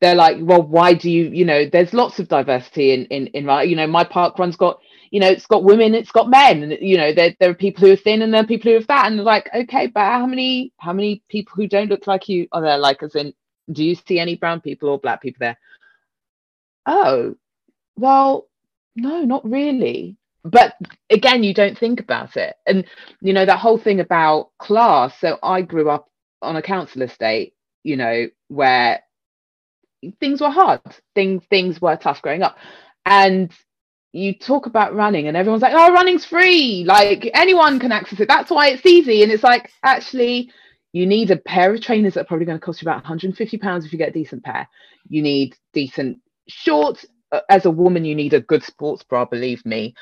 they're 0.00 0.16
like, 0.16 0.36
well, 0.40 0.62
why 0.62 0.94
do 0.94 1.10
you, 1.10 1.30
you 1.30 1.44
know, 1.44 1.64
there's 1.70 1.94
lots 1.94 2.18
of 2.18 2.28
diversity 2.28 2.92
in 2.92 3.04
in 3.06 3.28
in 3.28 3.68
you 3.68 3.76
know, 3.76 3.86
my 3.86 4.04
park 4.04 4.38
run's 4.38 4.56
got, 4.56 4.80
you 5.10 5.20
know, 5.20 5.28
it's 5.28 5.46
got 5.46 5.64
women, 5.64 5.94
it's 5.94 6.10
got 6.10 6.28
men, 6.28 6.62
and 6.62 6.76
you 6.80 6.96
know, 6.96 7.12
there 7.12 7.34
there 7.38 7.50
are 7.50 7.54
people 7.54 7.86
who 7.86 7.92
are 7.92 7.96
thin 7.96 8.22
and 8.22 8.34
there 8.34 8.42
are 8.42 8.46
people 8.46 8.72
who 8.72 8.78
are 8.78 8.82
fat, 8.82 9.06
and 9.06 9.18
they're 9.18 9.24
like, 9.24 9.48
okay, 9.54 9.86
but 9.86 10.00
how 10.00 10.26
many 10.26 10.72
how 10.78 10.92
many 10.92 11.22
people 11.28 11.52
who 11.56 11.68
don't 11.68 11.88
look 11.88 12.06
like 12.06 12.28
you 12.28 12.48
are 12.52 12.62
there? 12.62 12.78
Like, 12.78 13.02
as 13.02 13.14
in, 13.14 13.32
do 13.70 13.84
you 13.84 13.94
see 13.94 14.18
any 14.18 14.36
brown 14.36 14.60
people 14.60 14.88
or 14.88 14.98
black 14.98 15.22
people 15.22 15.38
there? 15.40 15.58
Oh, 16.86 17.36
well, 17.96 18.48
no, 18.96 19.24
not 19.24 19.48
really 19.48 20.16
but 20.44 20.74
again 21.10 21.42
you 21.42 21.54
don't 21.54 21.78
think 21.78 22.00
about 22.00 22.36
it. 22.36 22.54
And 22.66 22.84
you 23.20 23.32
know 23.32 23.46
that 23.46 23.58
whole 23.58 23.78
thing 23.78 24.00
about 24.00 24.50
class. 24.58 25.18
So 25.20 25.38
i 25.42 25.62
grew 25.62 25.90
up 25.90 26.08
on 26.42 26.56
a 26.56 26.62
council 26.62 27.02
estate 27.02 27.54
you 27.82 27.96
know 27.96 28.26
where 28.48 29.00
things 30.20 30.40
were 30.40 30.50
hard. 30.50 30.80
Things 31.14 31.42
things 31.50 31.80
were 31.80 31.96
tough 31.96 32.22
growing 32.22 32.42
up. 32.42 32.56
And 33.06 33.52
you 34.12 34.32
talk 34.34 34.66
about 34.66 34.94
running 34.94 35.26
and 35.28 35.36
everyone's 35.36 35.62
like 35.62 35.74
oh 35.74 35.92
running's 35.92 36.24
free. 36.24 36.84
Like 36.86 37.30
anyone 37.34 37.78
can 37.78 37.92
access 37.92 38.20
it. 38.20 38.28
That's 38.28 38.50
why 38.50 38.68
it's 38.68 38.86
easy. 38.86 39.22
And 39.22 39.32
it's 39.32 39.42
like 39.44 39.70
actually 39.82 40.50
you 40.92 41.06
need 41.06 41.30
a 41.30 41.36
pair 41.36 41.74
of 41.74 41.80
trainers 41.80 42.14
that 42.14 42.20
are 42.22 42.24
probably 42.26 42.46
going 42.46 42.58
to 42.58 42.64
cost 42.64 42.80
you 42.80 42.86
about 42.86 43.02
150 43.02 43.58
pounds 43.58 43.84
if 43.84 43.92
you 43.92 43.98
get 43.98 44.10
a 44.10 44.12
decent 44.12 44.44
pair. 44.44 44.68
You 45.08 45.22
need 45.22 45.56
decent 45.72 46.20
shorts. 46.48 47.06
As 47.48 47.66
a 47.66 47.70
woman 47.70 48.04
you 48.04 48.14
need 48.14 48.32
a 48.34 48.40
good 48.40 48.62
sports 48.62 49.02
bra 49.02 49.24
believe 49.24 49.64
me 49.66 49.94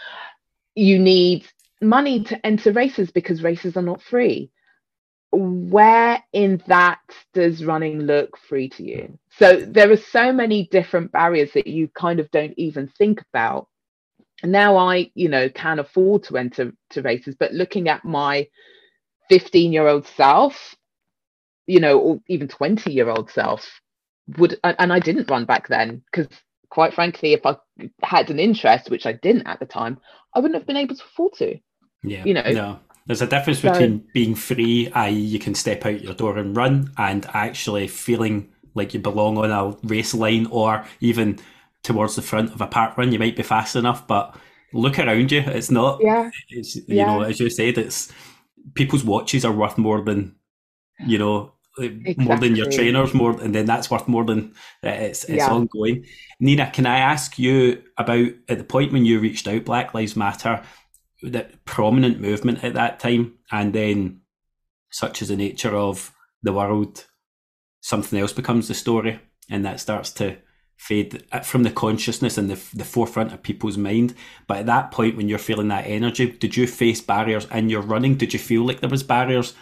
you 0.74 0.98
need 0.98 1.46
money 1.80 2.24
to 2.24 2.46
enter 2.46 2.72
races 2.72 3.10
because 3.10 3.42
races 3.42 3.76
are 3.76 3.82
not 3.82 4.02
free. 4.02 4.50
Where 5.32 6.22
in 6.32 6.62
that 6.66 7.00
does 7.32 7.64
running 7.64 8.00
look 8.00 8.36
free 8.36 8.68
to 8.70 8.84
you? 8.84 9.18
So 9.30 9.60
there 9.60 9.90
are 9.90 9.96
so 9.96 10.32
many 10.32 10.68
different 10.70 11.10
barriers 11.10 11.52
that 11.54 11.66
you 11.66 11.88
kind 11.88 12.20
of 12.20 12.30
don't 12.30 12.54
even 12.56 12.88
think 12.98 13.22
about. 13.32 13.68
And 14.42 14.52
now 14.52 14.76
i 14.76 15.08
you 15.14 15.28
know 15.28 15.48
can 15.48 15.78
afford 15.78 16.24
to 16.24 16.36
enter 16.36 16.72
to 16.90 17.02
races 17.02 17.36
but 17.38 17.52
looking 17.52 17.88
at 17.88 18.04
my 18.04 18.48
15 19.28 19.72
year 19.72 19.86
old 19.86 20.04
self 20.06 20.74
you 21.66 21.78
know 21.78 21.98
or 21.98 22.20
even 22.28 22.48
20 22.48 22.92
year 22.92 23.08
old 23.08 23.30
self 23.30 23.80
would 24.38 24.58
and 24.64 24.92
i 24.92 24.98
didn't 24.98 25.30
run 25.30 25.44
back 25.44 25.68
then 25.68 26.02
because 26.10 26.26
quite 26.72 26.94
frankly, 26.94 27.34
if 27.34 27.44
I 27.44 27.56
had 28.02 28.30
an 28.30 28.38
interest, 28.38 28.88
which 28.88 29.04
I 29.04 29.12
didn't 29.12 29.46
at 29.46 29.60
the 29.60 29.66
time, 29.66 30.00
I 30.34 30.40
wouldn't 30.40 30.58
have 30.58 30.66
been 30.66 30.78
able 30.78 30.96
to 30.96 31.04
afford 31.04 31.34
to. 31.34 31.58
Yeah. 32.02 32.24
You 32.24 32.32
know. 32.32 32.50
No. 32.50 32.80
There's 33.04 33.20
a 33.20 33.26
difference 33.26 33.60
so, 33.60 33.70
between 33.70 34.08
being 34.14 34.34
free, 34.34 34.90
i.e., 34.92 35.12
you 35.12 35.38
can 35.38 35.54
step 35.54 35.84
out 35.84 36.00
your 36.00 36.14
door 36.14 36.38
and 36.38 36.56
run, 36.56 36.90
and 36.96 37.26
actually 37.34 37.88
feeling 37.88 38.50
like 38.74 38.94
you 38.94 39.00
belong 39.00 39.36
on 39.36 39.50
a 39.50 39.76
race 39.86 40.14
line 40.14 40.46
or 40.50 40.86
even 41.00 41.38
towards 41.82 42.16
the 42.16 42.22
front 42.22 42.54
of 42.54 42.62
a 42.62 42.66
park 42.66 42.96
run. 42.96 43.12
You 43.12 43.18
might 43.18 43.36
be 43.36 43.42
fast 43.42 43.76
enough, 43.76 44.06
but 44.06 44.34
look 44.72 44.98
around 44.98 45.30
you. 45.30 45.40
It's 45.40 45.70
not. 45.70 46.00
Yeah. 46.00 46.30
It's 46.48 46.76
you 46.76 46.84
Yeah. 46.88 47.06
know, 47.06 47.20
as 47.20 47.38
you 47.38 47.50
said, 47.50 47.76
it's 47.76 48.10
people's 48.72 49.04
watches 49.04 49.44
are 49.44 49.52
worth 49.52 49.76
more 49.76 50.00
than 50.00 50.36
you 51.06 51.18
know. 51.18 51.52
Like, 51.78 52.18
More 52.18 52.38
than 52.38 52.56
your 52.56 52.70
trainers, 52.70 53.14
more, 53.14 53.40
and 53.40 53.54
then 53.54 53.66
that's 53.66 53.90
worth 53.90 54.06
more 54.08 54.24
than 54.24 54.54
uh, 54.84 54.88
it's 54.88 55.24
it's 55.24 55.38
Yeah. 55.38 55.52
ongoing. 55.52 56.04
Nina, 56.40 56.70
can 56.70 56.86
I 56.86 56.98
ask 56.98 57.38
you 57.38 57.82
about 57.96 58.28
at 58.48 58.58
the 58.58 58.64
point 58.64 58.92
when 58.92 59.04
you 59.06 59.20
reached 59.20 59.48
out, 59.48 59.64
Black 59.64 59.94
Lives 59.94 60.16
Matter, 60.16 60.62
that 61.22 61.64
prominent 61.64 62.20
movement 62.20 62.62
at 62.64 62.74
that 62.74 63.00
time, 63.00 63.34
and 63.50 63.72
then 63.72 64.20
such 64.90 65.22
as 65.22 65.28
the 65.28 65.36
nature 65.36 65.74
of 65.74 66.12
the 66.42 66.52
world, 66.52 67.06
something 67.80 68.18
else 68.18 68.32
becomes 68.32 68.68
the 68.68 68.74
story, 68.74 69.20
and 69.48 69.64
that 69.64 69.80
starts 69.80 70.10
to 70.12 70.36
fade 70.76 71.24
uh, 71.32 71.40
from 71.40 71.62
the 71.62 71.70
consciousness 71.70 72.36
and 72.36 72.50
the, 72.50 72.60
the 72.76 72.84
forefront 72.84 73.32
of 73.32 73.42
people's 73.42 73.78
mind. 73.78 74.14
But 74.48 74.58
at 74.58 74.66
that 74.66 74.90
point, 74.90 75.16
when 75.16 75.28
you're 75.28 75.38
feeling 75.38 75.68
that 75.68 75.86
energy, 75.86 76.32
did 76.32 76.56
you 76.56 76.66
face 76.66 77.00
barriers 77.00 77.46
in 77.52 77.70
your 77.70 77.82
running? 77.82 78.16
Did 78.16 78.32
you 78.32 78.38
feel 78.40 78.66
like 78.66 78.80
there 78.80 78.90
was 78.90 79.04
barriers? 79.04 79.54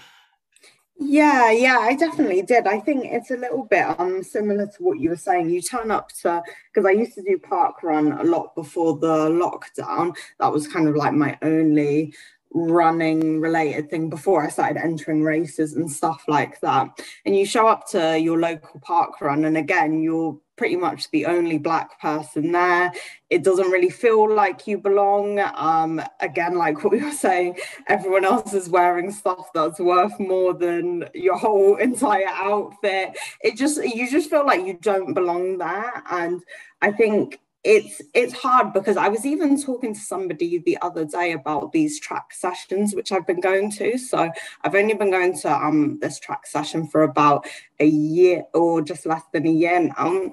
Yeah, 1.03 1.51
yeah, 1.51 1.79
I 1.79 1.95
definitely 1.95 2.43
did. 2.43 2.67
I 2.67 2.79
think 2.79 3.07
it's 3.07 3.31
a 3.31 3.37
little 3.37 3.65
bit 3.65 3.87
um 3.99 4.23
similar 4.23 4.67
to 4.67 4.83
what 4.83 5.01
you 5.01 5.09
were 5.11 5.17
saying. 5.17 5.49
You 5.49 5.63
turn 5.63 5.91
up 5.91 6.11
to 6.23 6.43
because 6.73 6.87
I 6.87 6.91
used 6.91 7.15
to 7.15 7.23
do 7.23 7.39
park 7.39 7.83
run 7.83 8.13
a 8.13 8.23
lot 8.23 8.55
before 8.55 8.99
the 8.99 9.31
lockdown. 9.31 10.15
That 10.39 10.53
was 10.53 10.69
kind 10.69 10.89
of 10.89 10.97
like 10.97 11.15
my 11.15 11.39
only 11.43 12.13
running 12.53 13.41
related 13.41 13.91
thing 13.91 14.11
before 14.11 14.45
I 14.45 14.49
started 14.49 14.83
entering 14.83 15.23
races 15.23 15.75
and 15.75 15.91
stuff 15.91 16.25
like 16.29 16.61
that. 16.61 16.89
And 17.25 17.37
you 17.37 17.47
show 17.47 17.69
up 17.69 17.87
to 17.91 18.19
your 18.19 18.39
local 18.39 18.81
park 18.81 19.21
run, 19.21 19.45
and 19.45 19.57
again, 19.57 20.03
you're 20.03 20.39
pretty 20.61 20.77
much 20.77 21.11
the 21.11 21.25
only 21.25 21.57
black 21.57 21.99
person 22.03 22.53
there. 22.53 22.93
It 23.31 23.43
doesn't 23.43 23.71
really 23.71 23.89
feel 23.89 24.31
like 24.31 24.67
you 24.67 24.77
belong. 24.77 25.39
Um, 25.55 26.03
again, 26.21 26.55
like 26.55 26.85
what 26.85 26.93
we 26.93 27.03
were 27.03 27.13
saying, 27.13 27.57
everyone 27.87 28.27
else 28.27 28.53
is 28.53 28.69
wearing 28.69 29.11
stuff 29.11 29.49
that's 29.55 29.81
worth 29.81 30.21
more 30.21 30.53
than 30.53 31.07
your 31.15 31.39
whole 31.39 31.77
entire 31.77 32.29
outfit. 32.29 33.17
It 33.41 33.57
just 33.57 33.83
you 33.83 34.11
just 34.11 34.29
feel 34.29 34.45
like 34.45 34.67
you 34.67 34.75
don't 34.75 35.15
belong 35.15 35.57
there. 35.57 36.03
And 36.11 36.43
I 36.83 36.93
think 36.93 37.41
it's 37.63 38.01
it's 38.15 38.33
hard 38.33 38.73
because 38.73 38.97
I 38.97 39.09
was 39.09 39.27
even 39.27 39.61
talking 39.61 39.93
to 39.93 40.01
somebody 40.01 40.59
the 40.59 40.79
other 40.81 41.05
day 41.05 41.33
about 41.33 41.73
these 41.73 42.01
track 42.01 42.33
sessions 42.33 42.95
which 42.95 43.13
I've 43.13 43.27
been 43.27 43.41
going 43.41 43.71
to. 43.73 43.99
So 43.99 44.31
I've 44.63 44.75
only 44.75 44.95
been 44.95 45.11
going 45.11 45.39
to 45.41 45.53
um 45.53 45.99
this 46.01 46.19
track 46.19 46.47
session 46.47 46.87
for 46.87 47.03
about 47.03 47.47
a 47.79 47.87
year 47.87 48.45
or 48.55 48.81
just 48.81 49.05
less 49.05 49.23
than 49.33 49.47
a 49.47 49.51
year 49.51 49.81
now. 49.81 50.33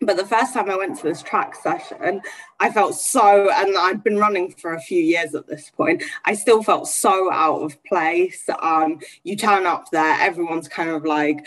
But 0.00 0.16
the 0.16 0.24
first 0.24 0.54
time 0.54 0.70
I 0.70 0.76
went 0.76 0.96
to 0.98 1.02
this 1.02 1.22
track 1.22 1.56
session, 1.56 2.22
I 2.60 2.70
felt 2.70 2.94
so, 2.94 3.50
and 3.50 3.76
I'd 3.76 4.04
been 4.04 4.18
running 4.18 4.52
for 4.52 4.74
a 4.74 4.80
few 4.80 5.02
years 5.02 5.34
at 5.34 5.48
this 5.48 5.70
point. 5.70 6.04
I 6.24 6.34
still 6.34 6.62
felt 6.62 6.86
so 6.86 7.32
out 7.32 7.62
of 7.62 7.82
place. 7.82 8.48
Um, 8.60 9.00
you 9.24 9.34
turn 9.34 9.66
up 9.66 9.90
there, 9.90 10.14
everyone's 10.20 10.68
kind 10.68 10.90
of 10.90 11.04
like 11.04 11.44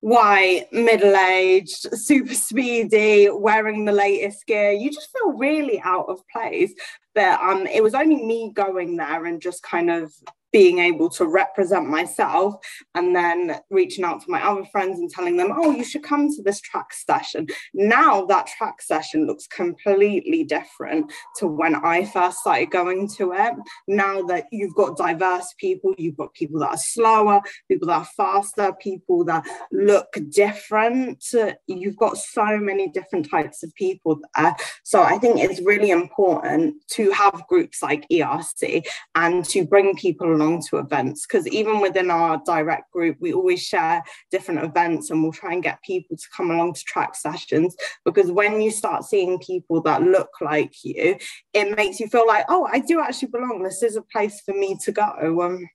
white, 0.00 0.66
middle 0.72 1.14
aged, 1.16 1.96
super 1.96 2.34
speedy, 2.34 3.28
wearing 3.30 3.84
the 3.84 3.92
latest 3.92 4.46
gear. 4.46 4.72
You 4.72 4.90
just 4.90 5.10
feel 5.12 5.32
really 5.32 5.80
out 5.84 6.06
of 6.08 6.26
place. 6.28 6.74
But 7.14 7.40
um, 7.40 7.66
it 7.66 7.82
was 7.82 7.94
only 7.94 8.24
me 8.24 8.52
going 8.54 8.96
there 8.96 9.26
and 9.26 9.42
just 9.42 9.62
kind 9.62 9.90
of 9.90 10.12
being 10.52 10.78
able 10.78 11.08
to 11.10 11.26
represent 11.26 11.88
myself 11.88 12.56
and 12.94 13.14
then 13.14 13.60
reaching 13.70 14.04
out 14.04 14.20
to 14.22 14.30
my 14.30 14.44
other 14.44 14.64
friends 14.66 14.98
and 14.98 15.10
telling 15.10 15.36
them, 15.36 15.52
oh, 15.54 15.70
you 15.70 15.84
should 15.84 16.02
come 16.02 16.28
to 16.28 16.42
this 16.42 16.60
track 16.60 16.92
session. 16.92 17.46
Now 17.74 18.24
that 18.26 18.46
track 18.46 18.82
session 18.82 19.26
looks 19.26 19.46
completely 19.46 20.44
different 20.44 21.12
to 21.36 21.46
when 21.46 21.74
I 21.74 22.04
first 22.04 22.38
started 22.38 22.70
going 22.70 23.08
to 23.16 23.32
it. 23.32 23.54
Now 23.86 24.22
that 24.22 24.46
you've 24.50 24.74
got 24.74 24.96
diverse 24.96 25.54
people, 25.58 25.94
you've 25.98 26.16
got 26.16 26.34
people 26.34 26.60
that 26.60 26.70
are 26.70 26.76
slower, 26.76 27.40
people 27.68 27.88
that 27.88 27.98
are 27.98 28.08
faster, 28.16 28.72
people 28.80 29.24
that 29.24 29.46
look 29.72 30.16
different. 30.30 31.24
You've 31.66 31.96
got 31.96 32.16
so 32.16 32.58
many 32.58 32.88
different 32.88 33.30
types 33.30 33.62
of 33.62 33.74
people 33.74 34.20
there. 34.36 34.56
So 34.82 35.02
I 35.02 35.18
think 35.18 35.38
it's 35.38 35.60
really 35.60 35.90
important 35.90 36.74
to 36.92 37.10
have 37.12 37.46
groups 37.48 37.82
like 37.82 38.06
ERC 38.10 38.82
and 39.14 39.44
to 39.46 39.64
bring 39.64 39.96
people 39.96 40.39
along 40.40 40.62
to 40.62 40.78
events 40.78 41.26
because 41.26 41.46
even 41.48 41.80
within 41.80 42.10
our 42.10 42.40
direct 42.46 42.90
group 42.92 43.16
we 43.20 43.32
always 43.32 43.62
share 43.62 44.02
different 44.30 44.62
events 44.62 45.10
and 45.10 45.22
we'll 45.22 45.32
try 45.32 45.52
and 45.52 45.62
get 45.62 45.82
people 45.82 46.16
to 46.16 46.26
come 46.34 46.50
along 46.50 46.72
to 46.72 46.84
track 46.84 47.14
sessions 47.14 47.76
because 48.04 48.30
when 48.30 48.60
you 48.60 48.70
start 48.70 49.04
seeing 49.04 49.38
people 49.38 49.80
that 49.82 50.02
look 50.02 50.30
like 50.40 50.72
you 50.82 51.16
it 51.52 51.76
makes 51.76 52.00
you 52.00 52.08
feel 52.08 52.26
like 52.26 52.44
oh 52.48 52.68
i 52.72 52.78
do 52.78 53.00
actually 53.00 53.28
belong 53.28 53.62
this 53.62 53.82
is 53.82 53.96
a 53.96 54.02
place 54.02 54.40
for 54.40 54.54
me 54.54 54.76
to 54.82 54.92
go 54.92 55.40
um, 55.42 55.68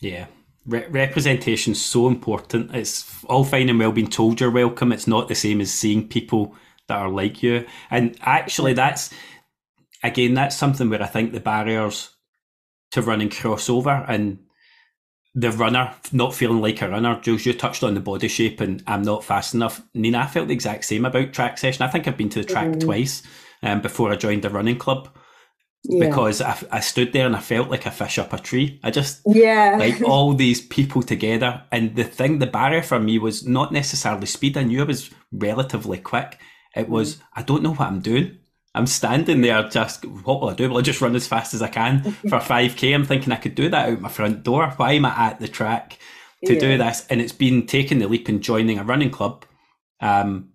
Yeah. 0.00 0.26
Re- 0.66 0.86
representation's 0.88 1.80
so 1.82 2.08
important. 2.08 2.74
It's 2.74 3.24
all 3.24 3.44
fine 3.44 3.70
and 3.70 3.78
well 3.78 3.92
being 3.92 4.10
told 4.10 4.40
you're 4.40 4.50
welcome. 4.50 4.92
It's 4.92 5.06
not 5.06 5.28
the 5.28 5.34
same 5.34 5.60
as 5.60 5.72
seeing 5.72 6.06
people 6.06 6.54
that 6.88 6.98
are 6.98 7.08
like 7.08 7.42
you. 7.42 7.66
And 7.90 8.16
actually, 8.20 8.74
that's 8.74 9.10
again, 10.02 10.34
that's 10.34 10.56
something 10.56 10.90
where 10.90 11.02
I 11.02 11.06
think 11.06 11.32
the 11.32 11.40
barriers 11.40 12.10
to 12.92 13.02
running 13.02 13.28
crossover 13.28 14.04
and 14.08 14.38
the 15.34 15.52
runner 15.52 15.94
not 16.12 16.34
feeling 16.34 16.60
like 16.60 16.82
a 16.82 16.88
runner. 16.88 17.20
Jules, 17.20 17.46
you 17.46 17.52
touched 17.52 17.82
on 17.84 17.94
the 17.94 18.00
body 18.00 18.28
shape 18.28 18.60
and 18.60 18.82
I'm 18.86 19.02
not 19.02 19.24
fast 19.24 19.54
enough. 19.54 19.80
Nina, 19.94 20.18
I 20.18 20.26
felt 20.26 20.48
the 20.48 20.54
exact 20.54 20.84
same 20.84 21.04
about 21.04 21.32
track 21.32 21.58
session. 21.58 21.82
I 21.84 21.88
think 21.88 22.08
I've 22.08 22.16
been 22.16 22.30
to 22.30 22.40
the 22.40 22.44
track 22.48 22.68
Mhm. 22.68 22.80
twice 22.80 23.22
um, 23.62 23.80
before 23.80 24.10
I 24.10 24.16
joined 24.16 24.42
the 24.42 24.50
running 24.50 24.78
club 24.78 25.08
yeah 25.84 26.06
because 26.06 26.40
I, 26.40 26.56
I 26.72 26.80
stood 26.80 27.12
there 27.12 27.24
and 27.26 27.36
I 27.36 27.40
felt 27.40 27.70
like 27.70 27.86
a 27.86 27.90
fish 27.92 28.18
up 28.18 28.32
a 28.32 28.38
tree. 28.38 28.80
I 28.82 28.90
just 28.90 29.20
yeah 29.26 29.76
like 29.78 30.02
all 30.04 30.32
these 30.32 30.60
people 30.60 31.02
together. 31.02 31.62
And 31.70 31.94
the 31.94 32.04
thing, 32.04 32.38
the 32.40 32.46
barrier 32.46 32.82
for 32.82 32.98
me 32.98 33.18
was 33.18 33.46
not 33.46 33.72
necessarily 33.72 34.26
speed. 34.26 34.56
I 34.56 34.64
knew 34.64 34.80
I 34.80 34.84
was 34.84 35.10
relatively 35.30 35.98
quick. 35.98 36.38
It 36.74 36.88
was, 36.88 37.18
I 37.34 37.42
don't 37.42 37.62
know 37.62 37.74
what 37.74 37.88
I'm 37.88 38.00
doing. 38.00 38.38
I'm 38.74 38.86
standing 38.86 39.40
there 39.40 39.68
just, 39.68 40.04
what 40.04 40.40
will 40.40 40.50
I 40.50 40.54
do? 40.54 40.68
Will 40.68 40.78
I 40.78 40.82
just 40.82 41.00
run 41.00 41.16
as 41.16 41.26
fast 41.26 41.54
as 41.54 41.62
I 41.62 41.68
can 41.68 42.12
for 42.28 42.38
5K? 42.38 42.94
I'm 42.94 43.04
thinking 43.04 43.32
I 43.32 43.36
could 43.36 43.54
do 43.54 43.68
that 43.70 43.88
out 43.88 44.00
my 44.00 44.08
front 44.08 44.42
door. 44.42 44.72
Why 44.76 44.92
am 44.92 45.06
I 45.06 45.14
at 45.16 45.40
the 45.40 45.48
track 45.48 45.98
to 46.46 46.58
do 46.58 46.78
this? 46.78 47.06
And 47.10 47.20
it's 47.20 47.32
been 47.32 47.66
taking 47.66 47.98
the 47.98 48.08
leap 48.08 48.28
and 48.28 48.42
joining 48.42 48.78
a 48.78 48.84
running 48.84 49.10
club. 49.10 49.44
Um, 50.00 50.50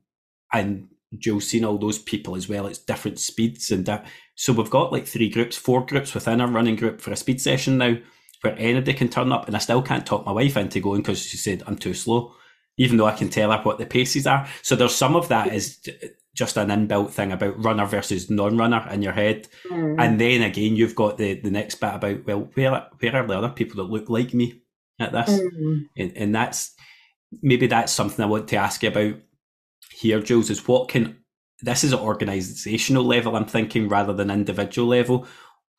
and 0.53 0.87
Joe's 1.17 1.49
seen 1.49 1.65
all 1.65 1.77
those 1.77 1.99
people 1.99 2.35
as 2.35 2.47
well. 2.47 2.67
It's 2.67 2.79
different 2.79 3.19
speeds 3.19 3.71
and 3.71 3.85
di- 3.85 4.05
so 4.35 4.53
we've 4.53 4.69
got 4.69 4.91
like 4.91 5.05
three 5.05 5.29
groups, 5.29 5.57
four 5.57 5.85
groups 5.85 6.13
within 6.13 6.41
a 6.41 6.47
running 6.47 6.75
group 6.75 7.01
for 7.01 7.11
a 7.11 7.15
speed 7.15 7.41
session 7.41 7.77
now, 7.77 7.97
where 8.41 8.57
anybody 8.57 8.93
can 8.93 9.09
turn 9.09 9.31
up, 9.31 9.47
and 9.47 9.55
I 9.55 9.59
still 9.59 9.81
can't 9.81 10.05
talk 10.05 10.25
my 10.25 10.31
wife 10.31 10.57
into 10.57 10.79
going 10.79 11.01
because 11.01 11.21
she 11.21 11.37
said 11.37 11.63
I'm 11.65 11.77
too 11.77 11.93
slow, 11.93 12.33
even 12.77 12.97
though 12.97 13.05
I 13.05 13.15
can 13.15 13.29
tell 13.29 13.51
her 13.51 13.61
what 13.61 13.77
the 13.77 13.85
paces 13.85 14.27
are. 14.27 14.47
So 14.61 14.75
there's 14.75 14.95
some 14.95 15.15
of 15.15 15.27
that 15.29 15.53
is 15.53 15.79
just 16.35 16.57
an 16.57 16.69
inbuilt 16.69 17.11
thing 17.11 17.31
about 17.31 17.63
runner 17.63 17.85
versus 17.85 18.29
non-runner 18.29 18.87
in 18.91 19.01
your 19.01 19.13
head, 19.13 19.47
Mm. 19.69 19.95
and 19.99 20.19
then 20.19 20.41
again 20.41 20.75
you've 20.75 20.95
got 20.95 21.17
the 21.17 21.35
the 21.35 21.51
next 21.51 21.75
bit 21.75 21.93
about 21.93 22.25
well, 22.25 22.49
where 22.55 22.87
where 22.99 23.15
are 23.15 23.27
the 23.27 23.37
other 23.37 23.49
people 23.49 23.77
that 23.77 23.91
look 23.91 24.09
like 24.09 24.33
me 24.33 24.61
at 24.99 25.11
this? 25.11 25.29
Mm. 25.39 25.85
and, 25.97 26.17
and 26.17 26.35
that's 26.35 26.73
maybe 27.41 27.67
that's 27.67 27.91
something 27.91 28.23
I 28.23 28.27
want 28.27 28.47
to 28.49 28.55
ask 28.57 28.81
you 28.83 28.89
about 28.89 29.15
here, 29.91 30.21
Jules. 30.21 30.49
Is 30.49 30.67
what 30.67 30.89
can 30.89 31.17
this 31.61 31.83
is 31.83 31.93
at 31.93 31.99
organisational 31.99 33.05
level? 33.05 33.35
I'm 33.35 33.45
thinking 33.45 33.87
rather 33.89 34.13
than 34.13 34.31
individual 34.31 34.87
level. 34.87 35.27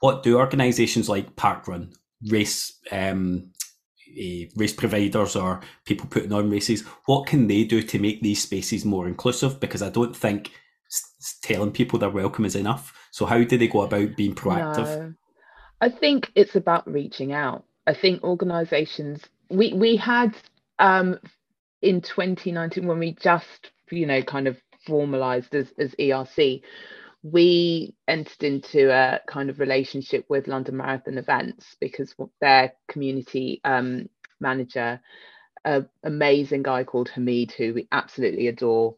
What 0.01 0.23
do 0.23 0.37
organisations 0.38 1.09
like 1.09 1.35
Parkrun, 1.37 1.95
race 2.29 2.79
um, 2.93 3.53
eh, 4.18 4.46
race 4.57 4.72
providers, 4.72 5.37
or 5.37 5.61
people 5.85 6.07
putting 6.09 6.33
on 6.33 6.50
races? 6.50 6.83
What 7.07 7.27
can 7.27 7.46
they 7.46 7.64
do 7.64 7.83
to 7.83 7.98
make 7.98 8.22
these 8.22 8.42
spaces 8.42 8.85
more 8.85 9.09
inclusive? 9.09 9.61
Because 9.61 9.83
I 9.83 9.90
don't 9.90 10.16
think 10.16 10.53
telling 11.42 11.72
people 11.72 11.98
they're 11.98 12.11
welcome 12.11 12.44
is 12.44 12.57
enough. 12.57 12.92
So 13.11 13.27
how 13.27 13.42
do 13.42 13.57
they 13.57 13.68
go 13.68 13.83
about 13.83 14.16
being 14.16 14.35
proactive? 14.35 14.98
No. 14.98 15.14
I 15.81 15.88
think 15.88 16.31
it's 16.35 16.57
about 16.57 16.90
reaching 16.90 17.33
out. 17.33 17.64
I 17.87 17.94
think 17.94 18.22
organizations 18.22 19.22
we 19.50 19.72
we 19.74 19.96
had 19.96 20.35
um 20.79 21.18
in 21.83 22.00
2019 22.00 22.87
when 22.87 22.98
we 22.98 23.12
just 23.12 23.70
you 23.90 24.07
know 24.07 24.22
kind 24.22 24.48
of 24.48 24.57
formalized 24.87 25.55
as, 25.55 25.72
as 25.79 25.94
ERC 25.98 26.62
we 27.24 27.94
entered 28.06 28.44
into 28.44 28.92
a 28.92 29.20
kind 29.26 29.50
of 29.50 29.58
relationship 29.58 30.26
with 30.28 30.46
London 30.46 30.76
Marathon 30.76 31.18
events 31.18 31.74
because 31.80 32.14
their 32.40 32.72
community 32.88 33.60
um, 33.64 34.08
manager 34.40 35.00
an 35.64 35.88
amazing 36.02 36.62
guy 36.62 36.84
called 36.84 37.08
Hamid 37.08 37.52
who 37.52 37.74
we 37.74 37.88
absolutely 37.90 38.48
adore. 38.48 38.96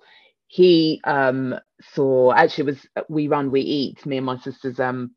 He 0.49 1.01
um 1.05 1.55
saw 1.95 2.33
actually 2.33 2.65
was 2.65 2.87
we 3.09 3.29
run 3.29 3.51
we 3.51 3.61
eat 3.61 4.05
me 4.07 4.17
and 4.17 4.27
my 4.27 4.39
sister's 4.39 4.81
um 4.81 5.13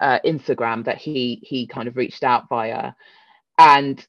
uh, 0.00 0.18
Instagram 0.24 0.84
that 0.84 0.98
he 0.98 1.40
he 1.42 1.66
kind 1.66 1.86
of 1.86 1.96
reached 1.96 2.24
out 2.24 2.48
via, 2.48 2.92
and 3.58 4.04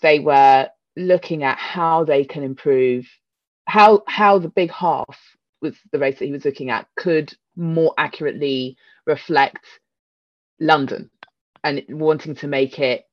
they 0.00 0.18
were 0.18 0.68
looking 0.96 1.44
at 1.44 1.58
how 1.58 2.04
they 2.04 2.24
can 2.24 2.42
improve 2.42 3.06
how 3.66 4.02
how 4.08 4.38
the 4.38 4.48
big 4.48 4.72
half 4.72 5.18
was 5.62 5.76
the 5.92 5.98
race 5.98 6.18
that 6.18 6.24
he 6.24 6.32
was 6.32 6.44
looking 6.44 6.70
at 6.70 6.88
could 6.96 7.32
more 7.56 7.94
accurately 7.98 8.76
reflect 9.06 9.64
London 10.60 11.10
and 11.64 11.82
wanting 11.88 12.34
to 12.36 12.46
make 12.46 12.78
it 12.78 13.04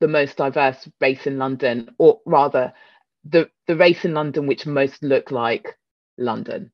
the 0.00 0.08
most 0.08 0.36
diverse 0.36 0.88
race 1.00 1.26
in 1.26 1.38
London, 1.38 1.90
or 1.98 2.20
rather, 2.24 2.72
the 3.24 3.50
the 3.66 3.76
race 3.76 4.04
in 4.04 4.14
London 4.14 4.46
which 4.46 4.66
most 4.66 5.02
look 5.02 5.30
like 5.30 5.76
London 6.16 6.72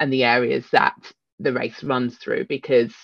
and 0.00 0.12
the 0.12 0.24
areas 0.24 0.64
that 0.72 0.94
the 1.38 1.52
race 1.52 1.84
runs 1.84 2.16
through. 2.16 2.46
Because 2.46 2.94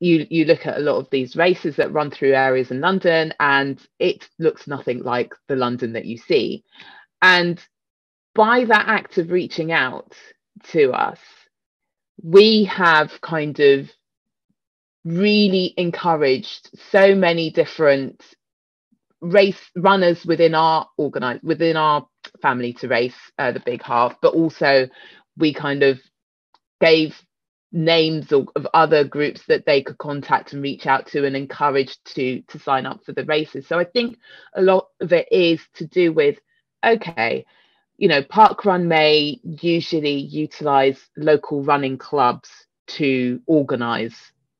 you 0.00 0.26
you 0.30 0.44
look 0.44 0.66
at 0.66 0.76
a 0.76 0.80
lot 0.80 0.98
of 0.98 1.08
these 1.10 1.36
races 1.36 1.76
that 1.76 1.92
run 1.92 2.10
through 2.10 2.34
areas 2.34 2.70
in 2.70 2.80
London 2.80 3.32
and 3.40 3.80
it 3.98 4.28
looks 4.38 4.66
nothing 4.66 5.02
like 5.02 5.32
the 5.48 5.56
London 5.56 5.92
that 5.94 6.06
you 6.06 6.18
see. 6.18 6.64
And 7.22 7.60
by 8.34 8.64
that 8.64 8.88
act 8.88 9.18
of 9.18 9.30
reaching 9.30 9.72
out 9.72 10.14
to 10.72 10.92
us 10.92 11.18
we 12.22 12.64
have 12.64 13.20
kind 13.20 13.58
of 13.60 13.90
really 15.04 15.74
encouraged 15.76 16.70
so 16.90 17.14
many 17.14 17.50
different 17.50 18.22
race 19.20 19.60
runners 19.76 20.24
within 20.24 20.54
our 20.54 20.86
organize 20.96 21.40
within 21.42 21.76
our 21.76 22.06
family 22.40 22.72
to 22.72 22.88
race 22.88 23.14
uh, 23.38 23.52
the 23.52 23.60
big 23.60 23.82
half 23.82 24.14
but 24.22 24.34
also 24.34 24.88
we 25.36 25.52
kind 25.52 25.82
of 25.82 25.98
gave 26.80 27.14
names 27.72 28.32
of, 28.32 28.48
of 28.56 28.66
other 28.74 29.04
groups 29.04 29.42
that 29.46 29.64
they 29.64 29.82
could 29.82 29.98
contact 29.98 30.52
and 30.52 30.62
reach 30.62 30.86
out 30.86 31.06
to 31.06 31.24
and 31.24 31.36
encourage 31.36 31.96
to 32.04 32.42
to 32.42 32.58
sign 32.58 32.84
up 32.84 33.04
for 33.04 33.12
the 33.12 33.24
races. 33.24 33.66
So 33.66 33.78
i 33.78 33.84
think 33.84 34.18
a 34.54 34.62
lot 34.62 34.88
of 35.00 35.12
it 35.12 35.28
is 35.30 35.60
to 35.74 35.86
do 35.86 36.12
with 36.12 36.38
okay 36.84 37.44
you 38.00 38.08
know 38.08 38.22
park 38.24 38.64
run 38.64 38.88
may 38.88 39.38
usually 39.44 40.18
utilize 40.18 41.00
local 41.16 41.62
running 41.62 41.98
clubs 41.98 42.50
to 42.88 43.40
organize 43.46 44.16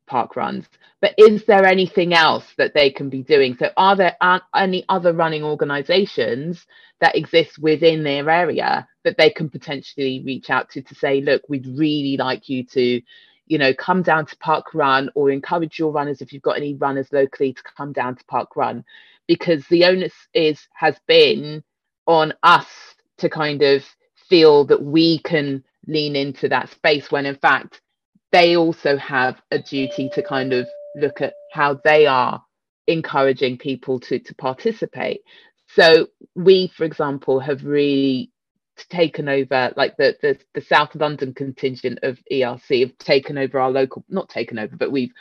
park 0.06 0.36
runs 0.36 0.66
but 1.00 1.14
is 1.16 1.44
there 1.46 1.64
anything 1.64 2.12
else 2.12 2.44
that 2.58 2.74
they 2.74 2.90
can 2.90 3.08
be 3.08 3.22
doing? 3.22 3.56
So 3.56 3.70
are 3.76 3.96
there 3.96 4.16
any 4.54 4.84
other 4.88 5.14
running 5.14 5.42
organizations 5.42 6.66
that 7.00 7.16
exist 7.16 7.58
within 7.58 8.02
their 8.02 8.28
area 8.28 8.86
that 9.04 9.16
they 9.16 9.30
can 9.30 9.48
potentially 9.48 10.22
reach 10.24 10.50
out 10.50 10.68
to 10.70 10.82
to 10.82 10.94
say 10.94 11.22
look 11.22 11.42
we'd 11.48 11.66
really 11.66 12.18
like 12.18 12.50
you 12.50 12.64
to 12.66 13.00
you 13.46 13.58
know 13.58 13.72
come 13.72 14.02
down 14.02 14.26
to 14.26 14.36
park 14.36 14.74
run 14.74 15.08
or 15.14 15.30
encourage 15.30 15.78
your 15.78 15.90
runners 15.90 16.20
if 16.20 16.32
you've 16.32 16.42
got 16.42 16.58
any 16.58 16.74
runners 16.74 17.08
locally 17.12 17.54
to 17.54 17.62
come 17.62 17.92
down 17.92 18.14
to 18.16 18.24
park 18.26 18.54
run? 18.56 18.84
Because 19.26 19.66
the 19.68 19.86
onus 19.86 20.14
is 20.34 20.68
has 20.74 20.96
been 21.06 21.64
on 22.06 22.34
us 22.42 22.89
to 23.20 23.30
kind 23.30 23.62
of 23.62 23.84
feel 24.28 24.66
that 24.66 24.82
we 24.82 25.20
can 25.20 25.64
lean 25.88 26.16
into 26.16 26.48
that 26.50 26.70
space 26.70 27.10
when 27.12 27.26
in 27.26 27.36
fact 27.36 27.82
they 28.32 28.56
also 28.56 28.96
have 28.98 29.40
a 29.52 29.58
duty 29.60 30.10
to 30.10 30.22
kind 30.22 30.52
of 30.54 30.68
look 30.94 31.22
at 31.22 31.34
how 31.50 31.74
they 31.84 32.06
are 32.06 32.42
encouraging 32.88 33.58
people 33.58 34.00
to 34.00 34.18
to 34.20 34.34
participate. 34.36 35.22
So 35.68 36.08
we 36.36 36.72
for 36.76 36.84
example 36.84 37.40
have 37.40 37.64
really 37.64 38.32
taken 38.90 39.28
over 39.28 39.72
like 39.76 39.96
the, 39.98 40.16
the 40.22 40.38
the 40.54 40.62
south 40.62 40.94
london 40.96 41.34
contingent 41.34 41.98
of 42.02 42.18
erc 42.32 42.80
have 42.80 42.98
taken 42.98 43.38
over 43.38 43.60
our 43.60 43.70
local 43.70 44.04
not 44.08 44.28
taken 44.28 44.58
over 44.58 44.76
but 44.76 44.92
we've 44.92 45.12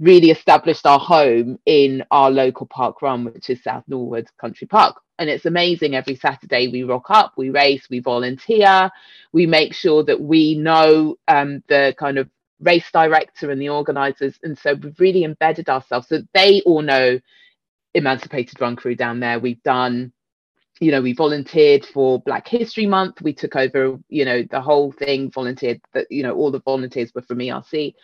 really 0.00 0.30
established 0.30 0.86
our 0.86 0.98
home 0.98 1.58
in 1.66 2.04
our 2.10 2.30
local 2.30 2.66
park 2.66 3.02
run 3.02 3.24
which 3.24 3.50
is 3.50 3.62
south 3.62 3.84
norwood 3.88 4.26
country 4.40 4.66
park 4.66 4.96
and 5.18 5.30
it's 5.30 5.46
amazing 5.46 5.94
every 5.94 6.14
saturday 6.14 6.68
we 6.68 6.82
rock 6.82 7.06
up 7.10 7.32
we 7.36 7.50
race 7.50 7.86
we 7.90 8.00
volunteer 8.00 8.90
we 9.32 9.46
make 9.46 9.74
sure 9.74 10.02
that 10.02 10.20
we 10.20 10.54
know 10.54 11.16
um, 11.28 11.62
the 11.68 11.94
kind 11.98 12.18
of 12.18 12.28
race 12.60 12.90
director 12.92 13.50
and 13.50 13.60
the 13.60 13.68
organizers. 13.68 14.38
And 14.42 14.58
so 14.58 14.74
we've 14.74 14.98
really 14.98 15.24
embedded 15.24 15.68
ourselves. 15.68 16.08
So 16.08 16.22
they 16.32 16.62
all 16.62 16.82
know 16.82 17.20
emancipated 17.94 18.60
run 18.60 18.76
crew 18.76 18.94
down 18.94 19.20
there. 19.20 19.38
We've 19.38 19.62
done 19.62 20.12
you 20.78 20.90
know 20.90 21.00
we 21.00 21.14
volunteered 21.14 21.86
for 21.86 22.20
black 22.20 22.46
history 22.46 22.84
month. 22.86 23.22
We 23.22 23.32
took 23.32 23.56
over 23.56 23.98
you 24.10 24.24
know 24.26 24.42
the 24.42 24.60
whole 24.60 24.92
thing 24.92 25.30
volunteered 25.30 25.80
that 25.94 26.06
you 26.10 26.22
know 26.22 26.34
all 26.34 26.50
the 26.50 26.60
volunteers 26.60 27.14
were 27.14 27.22
from 27.22 27.38
erc 27.38 27.94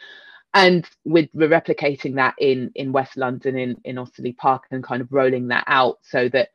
and 0.55 0.89
we're, 1.05 1.29
we're 1.35 1.49
replicating 1.49 2.15
that 2.15 2.35
in 2.39 2.71
in 2.75 2.93
west 2.93 3.19
london 3.19 3.59
in 3.59 3.77
in 3.85 3.97
Osterley 3.97 4.35
park 4.35 4.65
and 4.71 4.83
kind 4.83 5.03
of 5.03 5.13
rolling 5.13 5.49
that 5.49 5.65
out 5.67 5.99
so 6.03 6.31
that 6.31 6.49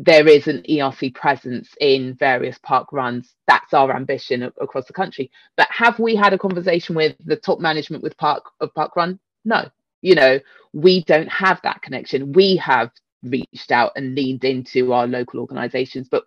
there 0.00 0.28
is 0.28 0.46
an 0.46 0.62
ERC 0.68 1.12
presence 1.12 1.74
in 1.80 2.14
various 2.14 2.56
park 2.62 2.92
runs. 2.92 3.34
That's 3.48 3.74
our 3.74 3.94
ambition 3.94 4.44
across 4.44 4.86
the 4.86 4.92
country. 4.92 5.28
But 5.56 5.66
have 5.72 5.98
we 5.98 6.14
had 6.14 6.32
a 6.32 6.38
conversation 6.38 6.94
with 6.94 7.16
the 7.24 7.34
top 7.34 7.58
management 7.58 8.04
with 8.04 8.16
Park 8.16 8.44
of 8.60 8.72
Park 8.74 8.94
Run? 8.94 9.18
No. 9.44 9.68
You 10.00 10.14
know, 10.14 10.38
we 10.72 11.02
don't 11.02 11.28
have 11.28 11.60
that 11.64 11.82
connection. 11.82 12.32
We 12.32 12.54
have 12.58 12.92
reached 13.24 13.72
out 13.72 13.90
and 13.96 14.14
leaned 14.14 14.44
into 14.44 14.92
our 14.92 15.08
local 15.08 15.40
organisations, 15.40 16.06
but 16.08 16.22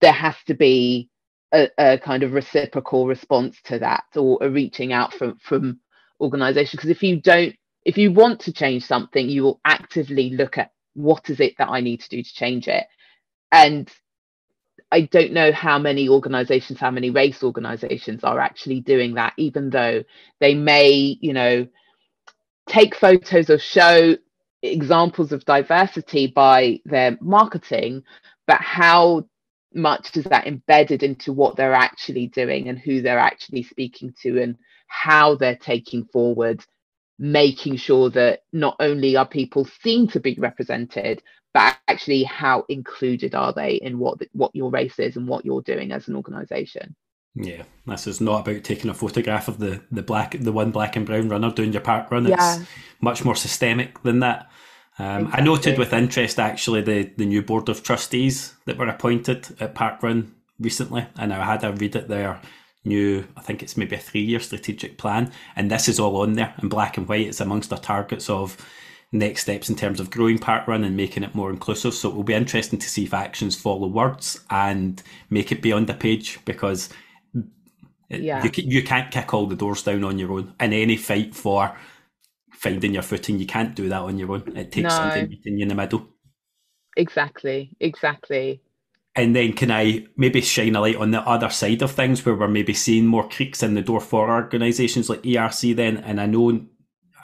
there 0.00 0.12
has 0.12 0.34
to 0.48 0.54
be 0.54 1.08
a, 1.52 1.70
a, 1.78 1.98
kind 1.98 2.24
of 2.24 2.32
reciprocal 2.32 3.06
response 3.06 3.56
to 3.66 3.78
that 3.78 4.02
or 4.16 4.38
a 4.42 4.50
reaching 4.50 4.92
out 4.92 5.14
from 5.14 5.38
from 5.38 5.78
organisations. 6.20 6.72
Because 6.72 6.90
if 6.90 7.04
you 7.04 7.20
don't, 7.20 7.54
if 7.84 7.96
you 7.96 8.10
want 8.10 8.40
to 8.40 8.52
change 8.52 8.84
something, 8.84 9.28
you 9.28 9.44
will 9.44 9.60
actively 9.64 10.30
look 10.30 10.58
at 10.58 10.72
what 10.94 11.30
is 11.30 11.38
it 11.38 11.54
that 11.58 11.68
I 11.68 11.80
need 11.80 12.00
to 12.00 12.08
do 12.08 12.20
to 12.20 12.34
change 12.34 12.66
it 12.66 12.86
and 13.54 13.90
I 14.90 15.02
don't 15.02 15.32
know 15.32 15.52
how 15.52 15.78
many 15.78 16.08
organizations, 16.08 16.80
how 16.80 16.90
many 16.90 17.10
race 17.10 17.42
organizations 17.42 18.24
are 18.24 18.40
actually 18.40 18.80
doing 18.80 19.14
that, 19.14 19.34
even 19.36 19.70
though 19.70 20.04
they 20.40 20.54
may, 20.54 21.18
you 21.20 21.32
know, 21.34 21.66
take 22.68 22.96
photos 22.96 23.50
or 23.50 23.58
show 23.58 24.16
examples 24.62 25.32
of 25.32 25.44
diversity 25.46 26.28
by 26.28 26.80
their 26.86 27.18
marketing, 27.20 28.04
but 28.46 28.60
how 28.60 29.26
much 29.74 30.16
is 30.16 30.24
that 30.26 30.46
embedded 30.46 31.02
into 31.02 31.32
what 31.32 31.56
they're 31.56 31.74
actually 31.74 32.28
doing 32.28 32.68
and 32.68 32.78
who 32.78 33.02
they're 33.02 33.18
actually 33.18 33.62
speaking 33.64 34.14
to 34.22 34.42
and 34.42 34.56
how 34.88 35.36
they're 35.36 35.56
taking 35.56 36.04
forward 36.06 36.60
making 37.18 37.78
sure 37.78 38.10
that 38.10 38.42
not 38.52 38.76
only 38.80 39.16
are 39.16 39.28
people 39.28 39.66
seen 39.82 40.08
to 40.08 40.20
be 40.20 40.36
represented 40.38 41.22
but 41.54 41.78
actually 41.88 42.24
how 42.24 42.64
included 42.68 43.34
are 43.34 43.52
they 43.52 43.74
in 43.76 43.98
what 43.98 44.20
what 44.32 44.54
your 44.54 44.70
race 44.70 44.98
is 44.98 45.16
and 45.16 45.26
what 45.26 45.44
you're 45.44 45.62
doing 45.62 45.92
as 45.92 46.08
an 46.08 46.16
organization 46.16 46.94
yeah 47.34 47.62
this 47.86 48.06
is 48.06 48.20
not 48.20 48.46
about 48.46 48.62
taking 48.62 48.90
a 48.90 48.94
photograph 48.94 49.48
of 49.48 49.58
the 49.58 49.80
the 49.90 50.02
black 50.02 50.36
the 50.38 50.52
one 50.52 50.70
black 50.70 50.96
and 50.96 51.06
brown 51.06 51.28
runner 51.28 51.50
doing 51.50 51.72
your 51.72 51.80
park 51.80 52.10
run 52.10 52.26
it's 52.26 52.36
yeah. 52.36 52.64
much 53.00 53.24
more 53.24 53.36
systemic 53.36 54.02
than 54.02 54.20
that 54.20 54.50
um, 54.98 55.22
exactly. 55.22 55.40
I 55.40 55.44
noted 55.44 55.78
with 55.78 55.92
interest 55.92 56.38
actually 56.38 56.82
the, 56.82 57.10
the 57.16 57.26
new 57.26 57.42
board 57.42 57.68
of 57.68 57.82
trustees 57.82 58.54
that 58.66 58.78
were 58.78 58.86
appointed 58.86 59.48
at 59.60 59.74
Parkrun 59.74 60.30
recently, 60.60 61.06
and 61.18 61.32
I 61.32 61.44
had 61.44 61.64
a 61.64 61.72
read 61.72 61.96
at 61.96 62.08
their 62.08 62.40
new, 62.84 63.26
I 63.36 63.40
think 63.40 63.62
it's 63.62 63.76
maybe 63.76 63.96
a 63.96 64.00
three 64.00 64.20
year 64.20 64.40
strategic 64.40 64.98
plan, 64.98 65.32
and 65.56 65.70
this 65.70 65.88
is 65.88 65.98
all 65.98 66.16
on 66.18 66.34
there 66.34 66.54
in 66.62 66.68
black 66.68 66.96
and 66.96 67.08
white. 67.08 67.26
It's 67.26 67.40
amongst 67.40 67.70
the 67.70 67.76
targets 67.76 68.30
of 68.30 68.56
next 69.14 69.42
steps 69.42 69.70
in 69.70 69.76
terms 69.76 70.00
of 70.00 70.10
growing 70.10 70.38
parkrun 70.38 70.84
and 70.84 70.96
making 70.96 71.22
it 71.22 71.34
more 71.34 71.50
inclusive. 71.50 71.94
So 71.94 72.10
it 72.10 72.16
will 72.16 72.24
be 72.24 72.34
interesting 72.34 72.78
to 72.80 72.88
see 72.88 73.04
if 73.04 73.14
actions 73.14 73.56
follow 73.56 73.86
words 73.86 74.40
and 74.50 75.02
make 75.30 75.52
it 75.52 75.62
beyond 75.62 75.86
the 75.86 75.94
page 75.94 76.40
because 76.44 76.90
yeah. 78.10 78.44
you, 78.44 78.50
you 78.56 78.82
can't 78.82 79.10
kick 79.10 79.32
all 79.32 79.46
the 79.46 79.56
doors 79.56 79.82
down 79.82 80.04
on 80.04 80.18
your 80.18 80.32
own. 80.32 80.52
In 80.60 80.72
any 80.72 80.96
fight 80.96 81.34
for 81.34 81.74
finding 82.52 82.94
your 82.94 83.02
footing, 83.02 83.38
you 83.38 83.46
can't 83.46 83.74
do 83.74 83.88
that 83.88 84.02
on 84.02 84.18
your 84.18 84.32
own. 84.32 84.56
It 84.56 84.72
takes 84.72 84.84
no. 84.84 84.90
something 84.90 85.28
meeting 85.28 85.58
you 85.58 85.62
in 85.62 85.68
the 85.68 85.74
middle. 85.74 86.08
Exactly, 86.96 87.76
exactly. 87.80 88.60
And 89.16 89.34
then 89.34 89.52
can 89.52 89.70
I 89.70 90.06
maybe 90.16 90.40
shine 90.40 90.74
a 90.74 90.80
light 90.80 90.96
on 90.96 91.12
the 91.12 91.20
other 91.20 91.50
side 91.50 91.82
of 91.82 91.92
things 91.92 92.26
where 92.26 92.34
we're 92.34 92.48
maybe 92.48 92.74
seeing 92.74 93.06
more 93.06 93.28
creaks 93.28 93.62
in 93.62 93.74
the 93.74 93.82
door 93.82 94.00
for 94.00 94.28
organisations 94.28 95.08
like 95.08 95.22
ERC 95.22 95.76
then? 95.76 95.98
And 95.98 96.20
I 96.20 96.26
know 96.26 96.66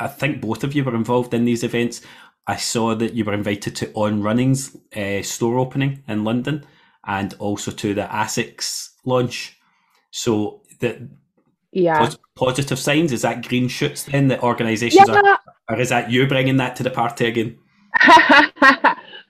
I 0.01 0.09
think 0.09 0.41
both 0.41 0.65
of 0.65 0.75
you 0.75 0.83
were 0.83 0.95
involved 0.95 1.35
in 1.35 1.45
these 1.45 1.63
events. 1.63 2.01
I 2.47 2.57
saw 2.57 2.95
that 2.97 3.15
you 3.15 3.25
were 3.25 3.35
invited 3.35 3.77
to 3.77 3.93
On 3.93 4.23
Running's 4.23 4.77
uh, 4.97 5.23
store 5.23 5.59
opening 5.59 6.03
in 6.09 6.25
London 6.25 6.65
and 7.07 7.35
also 7.39 7.71
to 7.71 7.95
the 7.95 8.03
ASICS 8.03 8.91
launch. 9.05 9.59
So 10.11 10.63
the 10.81 11.09
yeah 11.73 11.99
pos- 11.99 12.19
positive 12.35 12.79
signs 12.79 13.13
is 13.13 13.23
that 13.23 13.47
green 13.47 13.69
shoots 13.69 14.03
then 14.03 14.27
that 14.29 14.43
organisations 14.43 15.09
yeah. 15.09 15.21
are, 15.21 15.39
or 15.69 15.81
is 15.81 15.91
that 15.91 16.11
you 16.11 16.27
bringing 16.27 16.57
that 16.57 16.75
to 16.77 16.83
the 16.83 16.91
party 16.91 17.27
again? 17.27 17.59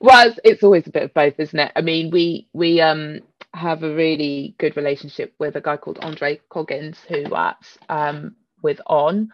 well, 0.01 0.29
it's, 0.29 0.41
it's 0.45 0.63
always 0.63 0.87
a 0.87 0.91
bit 0.91 1.03
of 1.03 1.13
both, 1.13 1.39
isn't 1.39 1.59
it? 1.59 1.73
I 1.77 1.83
mean, 1.83 2.11
we 2.11 2.49
we 2.53 2.81
um 2.81 3.21
have 3.53 3.83
a 3.83 3.95
really 3.95 4.55
good 4.59 4.77
relationship 4.77 5.35
with 5.39 5.57
a 5.57 5.61
guy 5.61 5.77
called 5.77 5.99
Andre 6.01 6.41
Coggins 6.49 6.99
who 7.09 7.29
works 7.29 7.77
um 7.89 8.37
with 8.63 8.81
On, 8.87 9.31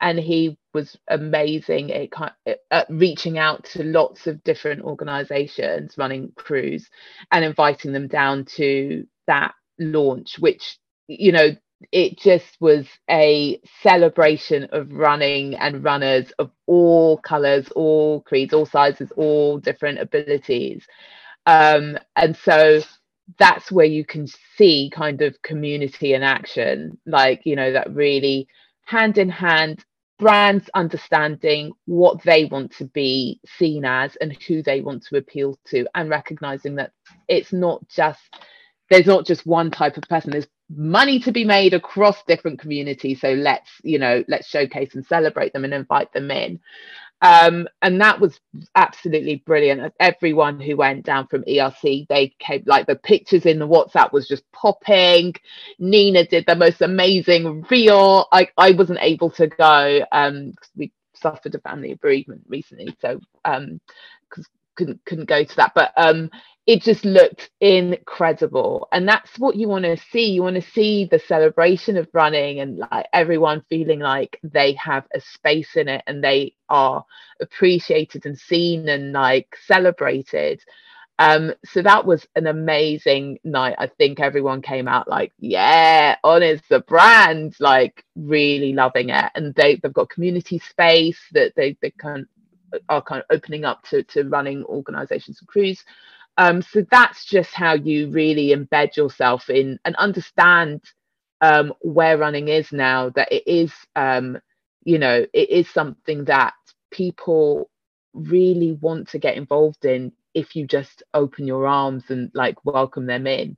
and 0.00 0.18
he 0.18 0.58
was 0.74 0.96
amazing 1.08 1.92
at, 1.92 2.34
at 2.70 2.86
reaching 2.90 3.38
out 3.38 3.64
to 3.64 3.82
lots 3.84 4.26
of 4.26 4.42
different 4.44 4.82
organizations 4.82 5.94
running 5.98 6.32
crews 6.36 6.88
and 7.32 7.44
inviting 7.44 7.92
them 7.92 8.08
down 8.08 8.44
to 8.44 9.06
that 9.26 9.52
launch 9.78 10.38
which 10.38 10.78
you 11.08 11.32
know 11.32 11.50
it 11.92 12.18
just 12.18 12.56
was 12.60 12.86
a 13.08 13.60
celebration 13.82 14.68
of 14.72 14.92
running 14.92 15.54
and 15.54 15.82
runners 15.82 16.30
of 16.38 16.50
all 16.66 17.18
colors, 17.18 17.68
all 17.74 18.20
creeds, 18.22 18.52
all 18.52 18.66
sizes, 18.66 19.10
all 19.16 19.58
different 19.58 19.98
abilities. 19.98 20.86
Um, 21.46 21.98
and 22.16 22.36
so 22.36 22.82
that's 23.38 23.72
where 23.72 23.86
you 23.86 24.04
can 24.04 24.26
see 24.56 24.90
kind 24.92 25.22
of 25.22 25.40
community 25.42 26.14
in 26.14 26.22
action, 26.22 26.98
like, 27.06 27.42
you 27.44 27.56
know, 27.56 27.72
that 27.72 27.94
really 27.94 28.48
hand 28.84 29.18
in 29.18 29.28
hand 29.30 29.84
brands 30.20 30.70
understanding 30.74 31.72
what 31.86 32.22
they 32.24 32.46
want 32.46 32.72
to 32.76 32.86
be 32.86 33.40
seen 33.46 33.84
as 33.86 34.16
and 34.16 34.36
who 34.46 34.62
they 34.62 34.82
want 34.82 35.04
to 35.06 35.18
appeal 35.18 35.58
to 35.66 35.86
and 35.96 36.10
recognizing 36.10 36.76
that 36.76 36.92
it's 37.28 37.52
not 37.52 37.88
just 37.88 38.20
there's 38.90 39.06
not 39.06 39.26
just 39.26 39.46
one 39.46 39.72
type 39.72 39.96
of 39.98 40.04
person. 40.04 40.32
There's 40.32 40.48
money 40.70 41.20
to 41.20 41.32
be 41.32 41.44
made 41.44 41.74
across 41.74 42.22
different 42.24 42.60
communities. 42.60 43.20
So 43.20 43.32
let's 43.32 43.70
you 43.84 43.98
know 43.98 44.24
let's 44.28 44.48
showcase 44.48 44.94
and 44.94 45.06
celebrate 45.06 45.54
them 45.54 45.64
and 45.64 45.74
invite 45.74 46.12
them 46.14 46.30
in 46.30 46.60
um, 47.22 47.68
and 47.82 48.00
that 48.00 48.20
was 48.20 48.40
absolutely 48.76 49.36
brilliant. 49.46 49.92
Everyone 50.00 50.60
who 50.60 50.76
went 50.76 51.04
down 51.04 51.26
from 51.26 51.42
erc 51.44 52.06
they 52.08 52.34
came 52.38 52.62
like 52.66 52.86
the 52.86 52.96
pictures 52.96 53.46
in 53.46 53.58
the 53.58 53.68
whatsapp 53.68 54.12
was 54.12 54.28
just 54.28 54.44
popping. 54.52 55.34
Nina 55.78 56.26
did 56.26 56.46
the 56.46 56.56
most 56.56 56.80
amazing 56.82 57.62
reel. 57.70 58.26
I, 58.32 58.48
I 58.56 58.72
wasn't 58.72 59.00
able 59.02 59.30
to 59.32 59.48
go 59.48 60.06
um 60.12 60.54
we 60.76 60.92
suffered 61.14 61.54
a 61.54 61.60
family 61.60 61.94
bereavement 61.94 62.42
recently 62.48 62.96
so 63.02 63.20
um 63.44 63.80
couldn't 64.76 65.00
couldn't 65.04 65.28
go 65.28 65.44
to 65.44 65.56
that. 65.56 65.72
But 65.74 65.92
um 65.96 66.30
it 66.70 66.82
just 66.84 67.04
looked 67.04 67.50
incredible. 67.60 68.86
And 68.92 69.08
that's 69.08 69.36
what 69.40 69.56
you 69.56 69.66
want 69.68 69.86
to 69.86 69.96
see. 70.12 70.30
You 70.30 70.44
want 70.44 70.54
to 70.54 70.70
see 70.70 71.04
the 71.04 71.18
celebration 71.18 71.96
of 71.96 72.06
running 72.12 72.60
and 72.60 72.78
like 72.78 73.08
everyone 73.12 73.64
feeling 73.68 73.98
like 73.98 74.38
they 74.44 74.74
have 74.74 75.04
a 75.12 75.20
space 75.20 75.74
in 75.74 75.88
it 75.88 76.04
and 76.06 76.22
they 76.22 76.54
are 76.68 77.04
appreciated 77.40 78.24
and 78.24 78.38
seen 78.38 78.88
and 78.88 79.10
like 79.10 79.48
celebrated. 79.66 80.62
Um 81.18 81.54
so 81.64 81.82
that 81.82 82.06
was 82.06 82.24
an 82.36 82.46
amazing 82.46 83.40
night. 83.42 83.74
I 83.76 83.88
think 83.88 84.20
everyone 84.20 84.62
came 84.62 84.86
out 84.86 85.08
like 85.08 85.32
yeah 85.40 86.18
on 86.22 86.44
is 86.44 86.62
the 86.70 86.82
brand 86.82 87.56
like 87.58 88.04
really 88.14 88.74
loving 88.74 89.10
it. 89.10 89.24
And 89.34 89.52
they, 89.56 89.74
they've 89.82 89.92
got 89.92 90.08
community 90.08 90.60
space 90.60 91.18
that 91.32 91.52
they, 91.56 91.76
they 91.82 91.90
can 91.90 92.28
are 92.88 93.02
kind 93.02 93.20
of 93.28 93.36
opening 93.36 93.64
up 93.64 93.82
to, 93.82 94.04
to 94.04 94.22
running 94.28 94.64
organizations 94.66 95.38
and 95.40 95.48
crews 95.48 95.84
um, 96.40 96.62
so 96.62 96.86
that's 96.90 97.26
just 97.26 97.52
how 97.52 97.74
you 97.74 98.08
really 98.08 98.56
embed 98.56 98.96
yourself 98.96 99.50
in 99.50 99.78
and 99.84 99.94
understand 99.96 100.80
um, 101.42 101.74
where 101.82 102.16
running 102.16 102.48
is 102.48 102.72
now, 102.72 103.10
that 103.10 103.30
it 103.30 103.46
is, 103.46 103.70
um, 103.94 104.38
you 104.82 104.98
know, 104.98 105.26
it 105.34 105.50
is 105.50 105.68
something 105.68 106.24
that 106.24 106.54
people 106.90 107.68
really 108.14 108.72
want 108.80 109.08
to 109.10 109.18
get 109.18 109.36
involved 109.36 109.84
in 109.84 110.12
if 110.32 110.56
you 110.56 110.66
just 110.66 111.02
open 111.12 111.46
your 111.46 111.66
arms 111.66 112.04
and 112.08 112.30
like 112.32 112.56
welcome 112.64 113.04
them 113.04 113.26
in. 113.26 113.54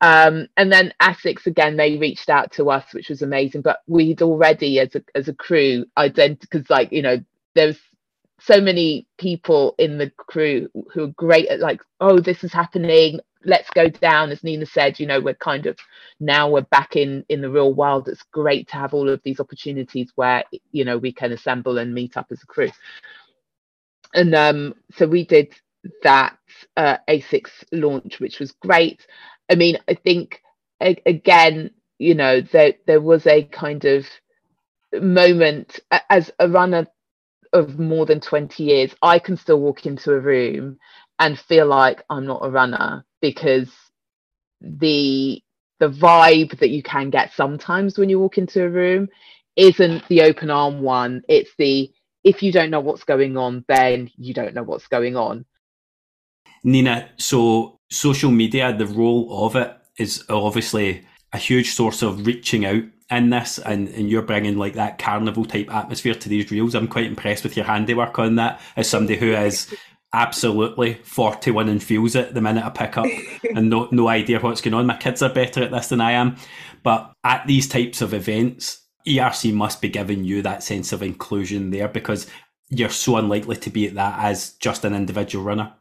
Um, 0.00 0.46
and 0.56 0.70
then 0.70 0.94
Asics 1.02 1.46
again, 1.46 1.76
they 1.76 1.96
reached 1.96 2.30
out 2.30 2.52
to 2.52 2.70
us, 2.70 2.84
which 2.94 3.08
was 3.08 3.22
amazing. 3.22 3.62
But 3.62 3.80
we'd 3.88 4.22
already, 4.22 4.78
as 4.78 4.94
a 4.94 5.02
as 5.16 5.26
a 5.26 5.34
crew, 5.34 5.86
ident 5.98 6.40
because 6.40 6.70
like 6.70 6.92
you 6.92 7.02
know, 7.02 7.18
there's 7.56 7.78
so 8.44 8.60
many 8.60 9.06
people 9.18 9.74
in 9.78 9.98
the 9.98 10.10
crew 10.16 10.68
who 10.92 11.04
are 11.04 11.14
great 11.16 11.48
at 11.48 11.60
like 11.60 11.80
oh 12.00 12.20
this 12.20 12.44
is 12.44 12.52
happening 12.52 13.20
let's 13.44 13.70
go 13.70 13.88
down. 13.88 14.30
As 14.30 14.44
nina 14.44 14.66
said 14.66 15.00
you 15.00 15.06
know 15.06 15.20
we're 15.20 15.34
kind 15.34 15.66
of 15.66 15.78
now 16.20 16.50
we're 16.50 16.62
back 16.62 16.96
in 16.96 17.24
in 17.28 17.40
the 17.42 17.50
real 17.50 17.74
world. 17.74 18.08
It's 18.08 18.24
great 18.32 18.68
to 18.68 18.76
have 18.76 18.94
all 18.94 19.08
of 19.08 19.20
these 19.24 19.40
opportunities 19.40 20.12
where 20.16 20.44
you 20.72 20.84
know 20.84 20.98
we 20.98 21.12
can 21.12 21.32
assemble 21.32 21.78
and 21.78 21.94
meet 21.94 22.16
up 22.16 22.28
as 22.32 22.42
a 22.42 22.46
crew. 22.46 22.70
And 24.14 24.34
um 24.34 24.74
so 24.96 25.06
we 25.06 25.24
did 25.24 25.54
that 26.02 26.36
uh 26.76 26.98
asics 27.08 27.64
launch 27.72 28.20
which 28.20 28.40
was 28.40 28.52
great. 28.52 29.06
I 29.50 29.56
mean 29.56 29.78
i 29.88 29.94
think 29.94 30.42
a- 30.82 31.02
again 31.06 31.70
you 31.98 32.14
know 32.14 32.40
there 32.42 32.74
there 32.86 33.00
was 33.00 33.26
a 33.26 33.44
kind 33.44 33.84
of 33.84 34.06
moment 34.94 35.80
as 36.10 36.32
a 36.38 36.48
runner 36.48 36.86
of 37.52 37.78
more 37.78 38.06
than 38.06 38.20
20 38.20 38.62
years, 38.62 38.94
I 39.02 39.18
can 39.18 39.36
still 39.36 39.60
walk 39.60 39.86
into 39.86 40.12
a 40.12 40.20
room 40.20 40.78
and 41.18 41.38
feel 41.38 41.66
like 41.66 42.02
I'm 42.08 42.26
not 42.26 42.44
a 42.44 42.50
runner 42.50 43.04
because 43.20 43.70
the 44.60 45.42
the 45.80 45.88
vibe 45.88 46.58
that 46.60 46.70
you 46.70 46.82
can 46.82 47.10
get 47.10 47.32
sometimes 47.34 47.98
when 47.98 48.08
you 48.08 48.20
walk 48.20 48.38
into 48.38 48.64
a 48.64 48.68
room 48.68 49.08
isn't 49.56 50.06
the 50.06 50.22
open 50.22 50.48
arm 50.48 50.80
one. 50.80 51.22
It's 51.28 51.50
the 51.58 51.90
if 52.24 52.42
you 52.42 52.52
don't 52.52 52.70
know 52.70 52.80
what's 52.80 53.04
going 53.04 53.36
on, 53.36 53.64
then 53.68 54.10
you 54.16 54.32
don't 54.32 54.54
know 54.54 54.62
what's 54.62 54.86
going 54.86 55.16
on. 55.16 55.44
Nina, 56.62 57.10
so 57.16 57.80
social 57.90 58.30
media, 58.30 58.76
the 58.76 58.86
role 58.86 59.44
of 59.44 59.56
it 59.56 59.76
is 59.98 60.24
obviously 60.28 61.04
a 61.32 61.38
huge 61.38 61.72
source 61.72 62.02
of 62.02 62.26
reaching 62.26 62.64
out 62.64 62.84
in 63.12 63.30
this 63.30 63.58
and, 63.58 63.88
and 63.90 64.10
you're 64.10 64.22
bringing 64.22 64.56
like 64.56 64.74
that 64.74 64.98
carnival 64.98 65.44
type 65.44 65.72
atmosphere 65.72 66.14
to 66.14 66.28
these 66.28 66.50
reels. 66.50 66.74
I'm 66.74 66.88
quite 66.88 67.06
impressed 67.06 67.44
with 67.44 67.56
your 67.56 67.66
handiwork 67.66 68.18
on 68.18 68.36
that 68.36 68.60
as 68.76 68.88
somebody 68.88 69.18
who 69.18 69.32
is 69.32 69.74
absolutely 70.12 70.94
41 71.04 71.68
and 71.68 71.82
feels 71.82 72.14
it 72.14 72.34
the 72.34 72.40
minute 72.40 72.64
I 72.64 72.70
pick 72.70 72.98
up 72.98 73.06
and 73.54 73.70
no, 73.70 73.88
no 73.90 74.08
idea 74.08 74.40
what's 74.40 74.60
going 74.60 74.74
on. 74.74 74.86
My 74.86 74.96
kids 74.96 75.22
are 75.22 75.32
better 75.32 75.62
at 75.62 75.70
this 75.70 75.88
than 75.88 76.00
I 76.00 76.12
am. 76.12 76.36
But 76.82 77.12
at 77.22 77.46
these 77.46 77.68
types 77.68 78.00
of 78.02 78.12
events, 78.12 78.82
ERC 79.06 79.52
must 79.52 79.80
be 79.80 79.88
giving 79.88 80.24
you 80.24 80.42
that 80.42 80.62
sense 80.62 80.92
of 80.92 81.02
inclusion 81.02 81.70
there 81.70 81.88
because 81.88 82.26
you're 82.70 82.88
so 82.88 83.16
unlikely 83.16 83.56
to 83.56 83.70
be 83.70 83.86
at 83.86 83.94
that 83.94 84.18
as 84.18 84.52
just 84.54 84.84
an 84.84 84.94
individual 84.94 85.44
runner. 85.44 85.74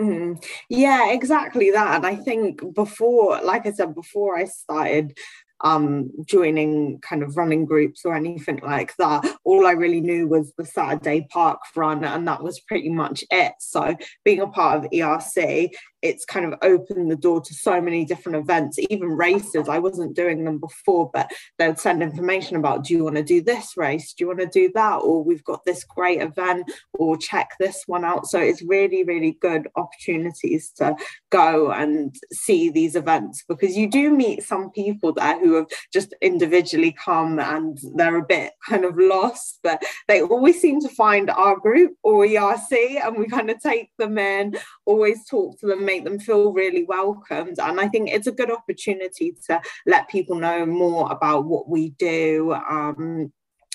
Mm, 0.00 0.44
yeah, 0.68 1.10
exactly 1.10 1.70
that. 1.70 1.96
And 1.96 2.06
I 2.06 2.16
think 2.16 2.74
before, 2.74 3.40
like 3.42 3.66
I 3.66 3.72
said, 3.72 3.94
before 3.94 4.36
I 4.36 4.44
started 4.44 5.16
um, 5.62 6.10
joining 6.24 7.00
kind 7.00 7.22
of 7.22 7.36
running 7.36 7.64
groups 7.64 8.04
or 8.04 8.14
anything 8.14 8.60
like 8.62 8.94
that. 8.98 9.24
All 9.44 9.66
I 9.66 9.72
really 9.72 10.00
knew 10.00 10.28
was 10.28 10.52
the 10.56 10.64
Saturday 10.64 11.26
Park 11.30 11.60
run, 11.74 12.04
and 12.04 12.26
that 12.28 12.42
was 12.42 12.60
pretty 12.60 12.90
much 12.90 13.24
it. 13.30 13.52
So, 13.58 13.96
being 14.24 14.40
a 14.40 14.46
part 14.46 14.84
of 14.84 14.90
ERC, 14.90 15.70
it's 16.02 16.24
kind 16.24 16.46
of 16.46 16.58
opened 16.62 17.10
the 17.10 17.16
door 17.16 17.40
to 17.40 17.54
so 17.54 17.80
many 17.80 18.04
different 18.04 18.36
events, 18.36 18.78
even 18.90 19.08
races. 19.08 19.68
I 19.68 19.78
wasn't 19.78 20.16
doing 20.16 20.44
them 20.44 20.58
before, 20.58 21.10
but 21.12 21.30
they 21.58 21.66
would 21.68 21.78
send 21.78 22.02
information 22.02 22.56
about 22.56 22.84
do 22.84 22.94
you 22.94 23.04
want 23.04 23.16
to 23.16 23.22
do 23.22 23.42
this 23.42 23.76
race? 23.76 24.12
Do 24.12 24.24
you 24.24 24.28
want 24.28 24.40
to 24.40 24.46
do 24.46 24.70
that? 24.74 24.96
Or 24.96 25.24
we've 25.24 25.44
got 25.44 25.64
this 25.64 25.84
great 25.84 26.20
event, 26.20 26.70
or 26.94 27.16
check 27.16 27.50
this 27.58 27.84
one 27.86 28.04
out. 28.04 28.26
So, 28.26 28.38
it's 28.38 28.62
really, 28.62 29.04
really 29.04 29.38
good 29.40 29.68
opportunities 29.76 30.70
to 30.76 30.96
go 31.30 31.70
and 31.72 32.14
see 32.32 32.70
these 32.70 32.96
events 32.96 33.44
because 33.48 33.76
you 33.76 33.88
do 33.88 34.10
meet 34.10 34.42
some 34.42 34.70
people 34.70 35.12
there 35.12 35.38
who 35.38 35.54
have 35.54 35.66
just 35.92 36.14
individually 36.20 36.94
come 37.04 37.38
and 37.38 37.78
they're 37.94 38.16
a 38.16 38.24
bit 38.24 38.52
kind 38.68 38.84
of 38.84 38.96
lost, 38.96 39.58
but 39.62 39.82
they 40.08 40.22
always 40.22 40.60
seem 40.60 40.80
to 40.80 40.88
find 40.88 41.30
our 41.30 41.56
group 41.56 41.92
or 42.02 42.26
ERC 42.26 42.72
and 43.02 43.16
we 43.16 43.26
kind 43.26 43.50
of 43.50 43.60
take 43.60 43.90
them 43.98 44.18
in, 44.18 44.56
always 44.84 45.26
talk 45.28 45.58
to 45.60 45.66
them, 45.66 45.85
make 45.86 46.04
them 46.04 46.18
feel 46.18 46.52
really 46.52 46.84
welcomed. 46.84 47.58
And 47.58 47.80
I 47.80 47.88
think 47.88 48.10
it's 48.10 48.26
a 48.26 48.32
good 48.32 48.50
opportunity 48.50 49.34
to 49.46 49.60
let 49.86 50.08
people 50.08 50.36
know 50.36 50.66
more 50.66 51.10
about 51.10 51.46
what 51.46 51.68
we 51.68 51.90
do. 51.90 52.52
Um, 52.52 53.32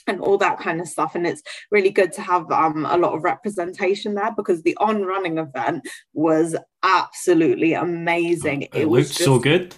and 0.07 0.19
all 0.19 0.37
that 0.39 0.59
kind 0.59 0.81
of 0.81 0.87
stuff. 0.87 1.13
And 1.13 1.27
it's 1.27 1.43
really 1.69 1.91
good 1.91 2.11
to 2.13 2.21
have 2.21 2.51
um, 2.51 2.87
a 2.87 2.97
lot 2.97 3.13
of 3.13 3.23
representation 3.23 4.15
there 4.15 4.33
because 4.35 4.63
the 4.63 4.75
on 4.77 5.03
running 5.03 5.37
event 5.37 5.87
was 6.13 6.55
absolutely 6.81 7.73
amazing. 7.73 8.63
It, 8.63 8.69
it 8.73 8.87
looked 8.87 9.09
just, 9.09 9.23
so 9.23 9.37
good 9.37 9.75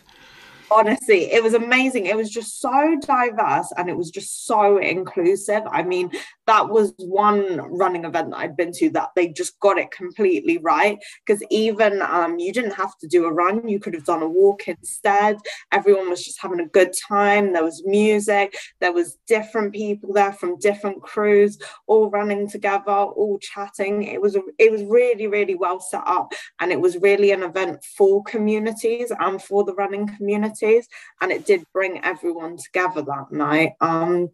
honestly 0.71 1.31
it 1.31 1.43
was 1.43 1.53
amazing 1.53 2.05
it 2.05 2.15
was 2.15 2.29
just 2.29 2.59
so 2.59 2.97
diverse 3.01 3.71
and 3.77 3.89
it 3.89 3.97
was 3.97 4.09
just 4.09 4.45
so 4.45 4.77
inclusive 4.77 5.61
i 5.71 5.83
mean 5.83 6.09
that 6.47 6.69
was 6.69 6.93
one 6.97 7.57
running 7.71 8.05
event 8.05 8.31
that 8.31 8.37
i'd 8.37 8.57
been 8.57 8.71
to 8.71 8.89
that 8.89 9.09
they 9.15 9.27
just 9.27 9.59
got 9.59 9.77
it 9.77 9.91
completely 9.91 10.57
right 10.59 10.97
because 11.25 11.43
even 11.49 12.01
um, 12.01 12.39
you 12.39 12.51
didn't 12.51 12.73
have 12.73 12.97
to 12.97 13.07
do 13.07 13.25
a 13.25 13.31
run 13.31 13.67
you 13.67 13.79
could 13.79 13.93
have 13.93 14.05
done 14.05 14.21
a 14.21 14.27
walk 14.27 14.67
instead 14.67 15.37
everyone 15.71 16.09
was 16.09 16.23
just 16.23 16.41
having 16.41 16.59
a 16.59 16.67
good 16.67 16.93
time 17.07 17.53
there 17.53 17.63
was 17.63 17.83
music 17.85 18.55
there 18.79 18.93
was 18.93 19.17
different 19.27 19.73
people 19.73 20.13
there 20.13 20.33
from 20.33 20.57
different 20.59 21.01
crews 21.01 21.57
all 21.87 22.09
running 22.09 22.49
together 22.49 22.91
all 22.91 23.39
chatting 23.39 24.03
it 24.03 24.21
was 24.21 24.37
it 24.57 24.71
was 24.71 24.83
really 24.83 25.27
really 25.27 25.55
well 25.55 25.79
set 25.79 26.03
up 26.05 26.33
and 26.59 26.71
it 26.71 26.79
was 26.79 26.97
really 26.97 27.31
an 27.31 27.43
event 27.43 27.83
for 27.97 28.23
communities 28.23 29.11
and 29.19 29.41
for 29.41 29.63
the 29.63 29.73
running 29.73 30.07
communities. 30.17 30.87
and 31.21 31.31
it 31.31 31.45
did 31.45 31.65
bring 31.73 32.03
everyone 32.03 32.57
together 32.57 33.01
that 33.01 33.31
night. 33.31 33.73
Um, 33.81 34.29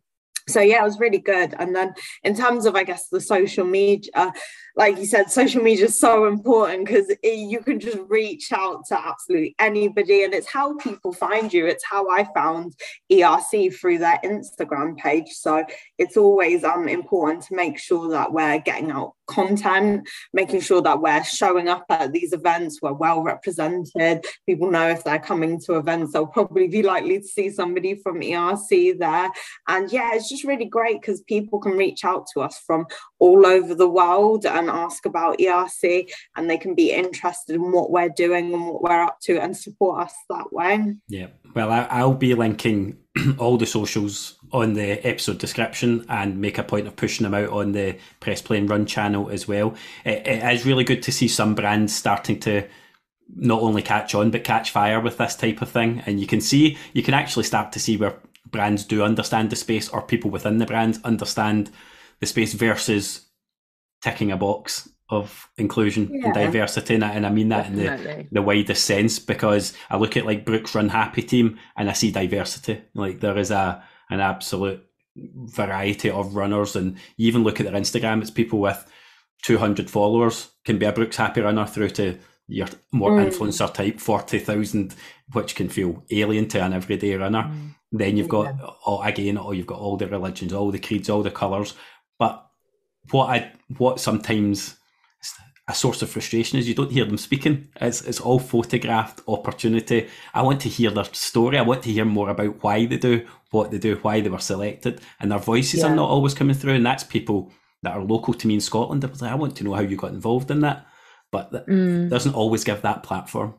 so 0.50 0.62
yeah, 0.62 0.82
it 0.82 0.84
was 0.84 1.00
really 1.00 1.20
good. 1.20 1.54
And 1.60 1.76
then 1.76 1.94
in 2.24 2.36
terms 2.36 2.66
of, 2.66 2.76
I 2.76 2.84
guess, 2.84 3.08
the 3.08 3.22
social 3.22 3.66
media, 3.66 4.34
like 4.80 4.98
you 4.98 5.06
said, 5.06 5.30
social 5.30 5.62
media 5.62 5.88
is 5.88 6.00
so 6.00 6.26
important 6.26 6.86
because 6.86 7.12
you 7.22 7.60
can 7.60 7.82
just 7.82 7.98
reach 8.08 8.54
out 8.54 8.86
to 8.86 8.98
absolutely 8.98 9.54
anybody, 9.60 10.24
and 10.24 10.34
it's 10.34 10.48
how 10.48 10.78
people 10.78 11.12
find 11.12 11.52
you. 11.52 11.66
It's 11.66 11.84
how 11.84 12.10
I 12.10 12.24
found 12.34 12.78
ERC 13.12 13.76
through 13.76 13.98
their 13.98 14.22
Instagram 14.24 14.96
page. 14.96 15.32
So 15.32 15.66
it's 15.98 16.16
always 16.16 16.64
um 16.64 16.88
important 16.88 17.44
to 17.44 17.56
make 17.56 17.78
sure 17.78 18.10
that 18.12 18.32
we're 18.32 18.60
getting 18.60 18.90
out 18.90 19.16
content, 19.30 20.08
making 20.34 20.62
sure 20.62 20.82
that 20.82 21.02
we're 21.02 21.24
showing 21.24 21.70
up 21.70 21.86
at 21.90 22.12
these 22.12 22.34
events, 22.34 22.80
we're 22.82 22.94
well 22.94 23.22
represented. 23.22 24.26
People 24.46 24.72
know 24.72 24.90
if 24.90 25.04
they're 25.04 25.20
coming 25.20 25.60
to 25.62 25.76
events, 25.76 26.14
they'll 26.14 26.28
probably 26.28 26.68
be 26.68 26.84
likely 26.84 27.20
to 27.20 27.28
see 27.28 27.50
somebody 27.50 27.96
from 27.96 28.22
ERC 28.22 28.98
there. 28.98 29.30
And 29.68 29.92
yeah, 29.92 30.12
it's 30.14 30.30
just 30.30 30.44
really 30.44 30.66
great 30.66 31.02
because 31.02 31.22
people 31.22 31.60
can 31.60 31.74
reach 31.74 32.04
out 32.04 32.26
to 32.34 32.42
us 32.42 32.60
from 32.66 32.88
all 33.20 33.46
over 33.46 33.76
the 33.76 33.90
world 33.90 34.46
and 34.70 34.78
ask 34.78 35.06
about 35.06 35.40
ERC 35.40 36.10
and 36.36 36.50
they 36.50 36.58
can 36.58 36.76
be 36.76 36.92
interested 36.92 37.56
in 37.56 37.72
what 37.72 37.92
we're 37.92 38.10
doing 38.10 38.54
and 38.54 38.68
what 38.68 38.82
we're 38.82 39.04
up 39.04 39.20
to 39.22 39.38
and 39.40 39.56
support 39.56 40.02
us 40.04 40.14
that 40.30 40.52
way. 40.54 40.96
Yeah. 41.08 41.28
Well, 41.56 41.72
I, 41.72 42.04
will 42.04 42.14
be 42.14 42.36
linking 42.36 42.98
all 43.38 43.58
the 43.58 43.66
socials 43.66 44.38
on 44.52 44.74
the 44.74 45.06
episode 45.06 45.40
description 45.40 46.06
and 46.10 46.40
make 46.40 46.58
a 46.58 46.64
point 46.64 46.88
of 46.88 46.96
pushing 46.96 47.24
them 47.24 47.34
out 47.34 47.50
on 47.50 47.72
the 47.72 47.98
Press 48.20 48.42
Play 48.42 48.58
and 48.58 48.70
Run 48.70 48.86
channel 48.86 49.30
as 49.30 49.48
well. 49.48 49.76
It, 50.06 50.28
it 50.28 50.54
is 50.54 50.66
really 50.66 50.84
good 50.84 51.04
to 51.04 51.12
see 51.12 51.28
some 51.28 51.56
brands 51.56 51.96
starting 51.96 52.40
to 52.42 52.68
not 53.36 53.62
only 53.62 53.82
catch 53.82 54.16
on 54.16 54.32
but 54.32 54.44
catch 54.44 54.72
fire 54.72 55.00
with 55.00 55.18
this 55.18 55.36
type 55.36 55.62
of 55.62 55.70
thing. 55.70 56.04
And 56.06 56.20
you 56.20 56.28
can 56.28 56.42
see, 56.42 56.78
you 56.94 57.04
can 57.04 57.14
actually 57.14 57.44
start 57.44 57.72
to 57.74 57.80
see 57.80 57.98
where 57.98 58.20
brands 58.50 58.84
do 58.84 59.04
understand 59.04 59.50
the 59.50 59.56
space 59.56 59.90
or 59.90 60.02
people 60.02 60.32
within 60.32 60.58
the 60.58 60.66
brands 60.66 61.00
understand 61.04 61.70
the 62.20 62.26
space 62.26 62.54
versus 62.54 63.26
ticking 64.02 64.32
a 64.32 64.38
box 64.38 64.90
of 65.10 65.50
inclusion 65.58 66.10
yeah. 66.12 66.26
and 66.26 66.34
diversity 66.34 66.94
and 66.94 67.04
I, 67.04 67.12
and 67.14 67.26
I 67.26 67.30
mean 67.30 67.50
that 67.50 67.74
Definitely. 67.74 68.12
in 68.12 68.18
the, 68.18 68.28
the 68.34 68.42
widest 68.42 68.86
sense 68.86 69.18
because 69.18 69.74
I 69.90 69.98
look 69.98 70.16
at 70.16 70.26
like 70.26 70.46
Brooks 70.46 70.76
Run 70.76 70.90
Happy 70.90 71.24
Team 71.24 71.58
and 71.76 71.90
I 71.90 71.94
see 71.94 72.12
diversity 72.12 72.82
like 72.94 73.20
there 73.20 73.38
is 73.38 73.50
a 73.50 73.84
an 74.12 74.20
absolute 74.20 74.86
variety 75.16 76.10
of 76.10 76.36
runners 76.36 76.76
and 76.76 76.98
you 77.18 77.28
even 77.28 77.44
look 77.44 77.60
at 77.60 77.66
their 77.66 77.80
Instagram 77.80 78.22
it's 78.22 78.30
people 78.30 78.60
with 78.60 78.86
200 79.44 79.90
followers 79.90 80.50
can 80.64 80.78
be 80.78 80.86
a 80.86 80.92
Brooks 80.92 81.18
Happy 81.18 81.42
runner 81.42 81.66
through 81.66 81.90
to 81.92 82.20
your 82.48 82.68
more 82.92 83.12
mm. 83.12 83.32
influencer 83.32 83.74
type 83.74 84.00
40,000 84.00 84.96
which 85.34 85.56
can 85.56 85.70
feel 85.70 86.04
alien 86.12 86.48
to 86.50 86.64
an 86.64 86.74
everyday 86.74 87.16
runner 87.16 87.44
mm. 87.44 87.74
then 87.92 88.16
you've 88.16 88.30
got 88.30 88.56
yeah. 88.56 88.66
all, 88.86 89.02
again 89.02 89.38
all 89.38 89.54
you've 89.54 89.68
got 89.68 89.80
all 89.80 89.98
the 89.98 90.08
religions 90.08 90.54
all 90.54 90.72
the 90.72 90.80
creeds 90.80 91.10
all 91.10 91.24
the 91.24 91.32
colors 91.32 91.74
but 92.18 92.49
what 93.12 93.30
I 93.30 93.52
what 93.78 94.00
sometimes 94.00 94.76
is 95.22 95.36
a 95.68 95.74
source 95.74 96.02
of 96.02 96.10
frustration 96.10 96.58
is 96.58 96.68
you 96.68 96.76
don't 96.76 96.92
hear 96.92 97.06
them 97.06 97.18
speaking. 97.18 97.68
It's 97.80 98.02
it's 98.02 98.20
all 98.20 98.40
photographed 98.40 99.22
opportunity. 99.28 100.08
I 100.34 100.42
want 100.42 100.62
to 100.62 100.70
hear 100.70 100.92
their 100.92 101.06
story. 101.06 101.58
I 101.58 101.62
want 101.62 101.84
to 101.84 101.92
hear 101.92 102.06
more 102.06 102.30
about 102.30 102.64
why 102.64 102.86
they 102.86 102.98
do 102.98 103.26
what 103.52 103.72
they 103.72 103.78
do, 103.78 103.96
why 103.98 104.22
they 104.22 104.30
were 104.30 104.40
selected, 104.40 105.02
and 105.20 105.32
their 105.32 105.40
voices 105.40 105.82
yeah. 105.82 105.88
are 105.88 105.96
not 105.96 106.10
always 106.10 106.34
coming 106.34 106.56
through. 106.56 106.74
And 106.74 106.86
that's 106.86 107.04
people 107.04 107.52
that 107.84 107.94
are 107.96 108.04
local 108.04 108.34
to 108.34 108.48
me 108.48 108.56
in 108.56 108.62
Scotland. 108.62 109.10
I, 109.22 109.36
want 109.36 109.56
to 109.58 109.64
know 109.64 109.74
how 109.74 109.82
you 109.82 109.96
got 109.96 110.12
involved 110.12 110.52
in 110.52 110.62
that, 110.62 110.86
but 111.32 111.52
that 111.52 111.68
mm. 111.68 112.10
doesn't 112.10 112.36
always 112.36 112.64
give 112.64 112.82
that 112.82 113.04
platform. 113.04 113.56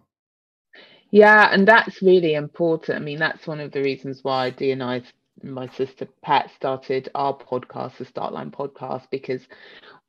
Yeah, 1.10 1.48
and 1.52 1.66
that's 1.66 2.02
really 2.02 2.34
important. 2.34 3.00
I 3.00 3.04
mean, 3.04 3.18
that's 3.18 3.46
one 3.46 3.60
of 3.60 3.72
the 3.72 3.82
reasons 3.82 4.20
why 4.22 4.46
I, 4.46 5.02
my 5.42 5.68
sister 5.68 6.06
Pat, 6.22 6.50
started 6.56 7.08
our 7.14 7.36
podcast, 7.36 7.98
the 7.98 8.04
Startline 8.04 8.52
podcast, 8.52 9.06
because 9.10 9.42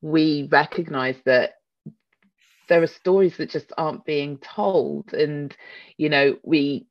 we 0.02 0.48
recognize 0.52 1.18
that 1.26 1.56
there 2.70 2.82
are 2.82 2.88
stories 2.88 3.38
that 3.38 3.50
just 3.50 3.72
aren't 3.78 4.06
being 4.06 4.38
told. 4.38 5.14
And 5.14 5.56
you 5.98 6.10
know 6.10 6.38
we 6.44 6.88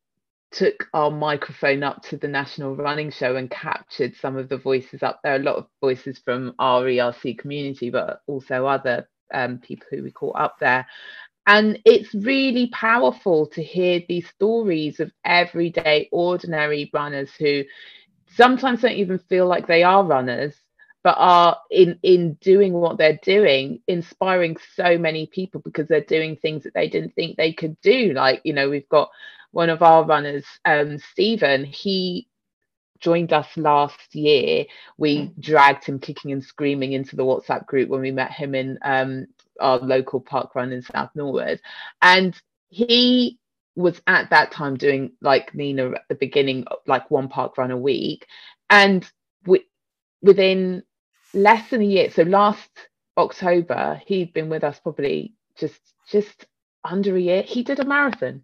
took 0.52 0.88
our 0.94 1.10
microphone 1.10 1.82
up 1.82 2.02
to 2.02 2.16
the 2.16 2.28
national 2.28 2.74
running 2.74 3.10
show 3.10 3.36
and 3.36 3.50
captured 3.50 4.14
some 4.16 4.36
of 4.36 4.48
the 4.48 4.58
voices 4.58 5.02
up 5.02 5.20
there 5.22 5.36
a 5.36 5.38
lot 5.38 5.54
of 5.56 5.66
voices 5.80 6.18
from 6.24 6.52
our 6.58 6.82
erc 6.82 7.38
community 7.38 7.88
but 7.88 8.20
also 8.26 8.66
other 8.66 9.08
um, 9.32 9.58
people 9.58 9.86
who 9.90 10.02
we 10.02 10.10
caught 10.10 10.36
up 10.38 10.56
there. 10.60 10.86
And 11.46 11.78
it's 11.84 12.14
really 12.14 12.68
powerful 12.68 13.46
to 13.48 13.62
hear 13.62 14.00
these 14.08 14.28
stories 14.28 15.00
of 15.00 15.10
everyday 15.24 16.08
ordinary 16.12 16.90
runners 16.92 17.30
who 17.38 17.62
sometimes 18.36 18.82
don't 18.82 18.92
even 18.92 19.18
feel 19.18 19.46
like 19.46 19.66
they 19.66 19.82
are 19.82 20.04
runners 20.04 20.54
but 21.02 21.16
are 21.18 21.58
in 21.70 21.98
in 22.02 22.34
doing 22.40 22.72
what 22.72 22.98
they're 22.98 23.18
doing 23.22 23.80
inspiring 23.88 24.56
so 24.74 24.98
many 24.98 25.26
people 25.26 25.60
because 25.62 25.88
they're 25.88 26.02
doing 26.02 26.36
things 26.36 26.64
that 26.64 26.74
they 26.74 26.88
didn't 26.88 27.14
think 27.14 27.36
they 27.36 27.52
could 27.52 27.80
do. 27.80 28.12
Like 28.12 28.40
you 28.44 28.52
know 28.52 28.68
we've 28.68 28.88
got 28.88 29.10
one 29.52 29.70
of 29.70 29.82
our 29.82 30.04
runners 30.04 30.44
um 30.64 30.98
Stephen 30.98 31.64
he 31.64 32.28
joined 33.00 33.32
us 33.32 33.48
last 33.56 34.14
year. 34.14 34.66
We 34.98 35.32
dragged 35.40 35.86
him 35.86 35.98
kicking 35.98 36.32
and 36.32 36.44
screaming 36.44 36.92
into 36.92 37.16
the 37.16 37.24
WhatsApp 37.24 37.64
group 37.66 37.88
when 37.88 38.02
we 38.02 38.10
met 38.10 38.32
him 38.32 38.54
in 38.54 38.78
um 38.82 39.26
our 39.58 39.78
local 39.78 40.20
park 40.20 40.54
run 40.54 40.72
in 40.72 40.82
South 40.82 41.10
Norwood. 41.14 41.60
And 42.02 42.38
he 42.68 43.39
was 43.76 44.00
at 44.06 44.30
that 44.30 44.52
time 44.52 44.76
doing 44.76 45.12
like 45.22 45.54
Nina 45.54 45.90
at 45.92 46.08
the 46.08 46.14
beginning 46.14 46.66
like 46.86 47.10
one 47.10 47.28
park 47.28 47.56
run 47.58 47.70
a 47.70 47.76
week 47.76 48.26
and 48.68 49.08
within 50.22 50.82
less 51.34 51.70
than 51.70 51.82
a 51.82 51.84
year. 51.86 52.10
So 52.10 52.22
last 52.22 52.70
October, 53.16 54.00
he'd 54.06 54.32
been 54.32 54.48
with 54.48 54.64
us 54.64 54.78
probably 54.80 55.34
just 55.56 55.80
just 56.10 56.46
under 56.84 57.16
a 57.16 57.20
year. 57.20 57.42
He 57.42 57.62
did 57.62 57.80
a 57.80 57.84
marathon. 57.84 58.42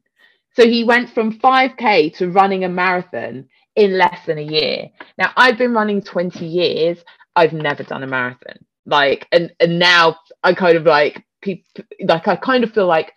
So 0.54 0.66
he 0.66 0.84
went 0.84 1.10
from 1.10 1.38
5k 1.38 2.16
to 2.16 2.30
running 2.30 2.64
a 2.64 2.68
marathon 2.68 3.48
in 3.74 3.98
less 3.98 4.24
than 4.26 4.38
a 4.38 4.42
year. 4.42 4.88
Now 5.18 5.32
I've 5.36 5.58
been 5.58 5.74
running 5.74 6.02
20 6.02 6.46
years. 6.46 6.98
I've 7.34 7.52
never 7.52 7.82
done 7.82 8.02
a 8.02 8.06
marathon. 8.06 8.58
Like 8.86 9.26
and 9.32 9.52
and 9.60 9.78
now 9.78 10.16
I 10.42 10.54
kind 10.54 10.76
of 10.76 10.84
like 10.84 11.24
people 11.42 11.84
like 12.04 12.28
I 12.28 12.36
kind 12.36 12.64
of 12.64 12.72
feel 12.72 12.86
like 12.86 13.12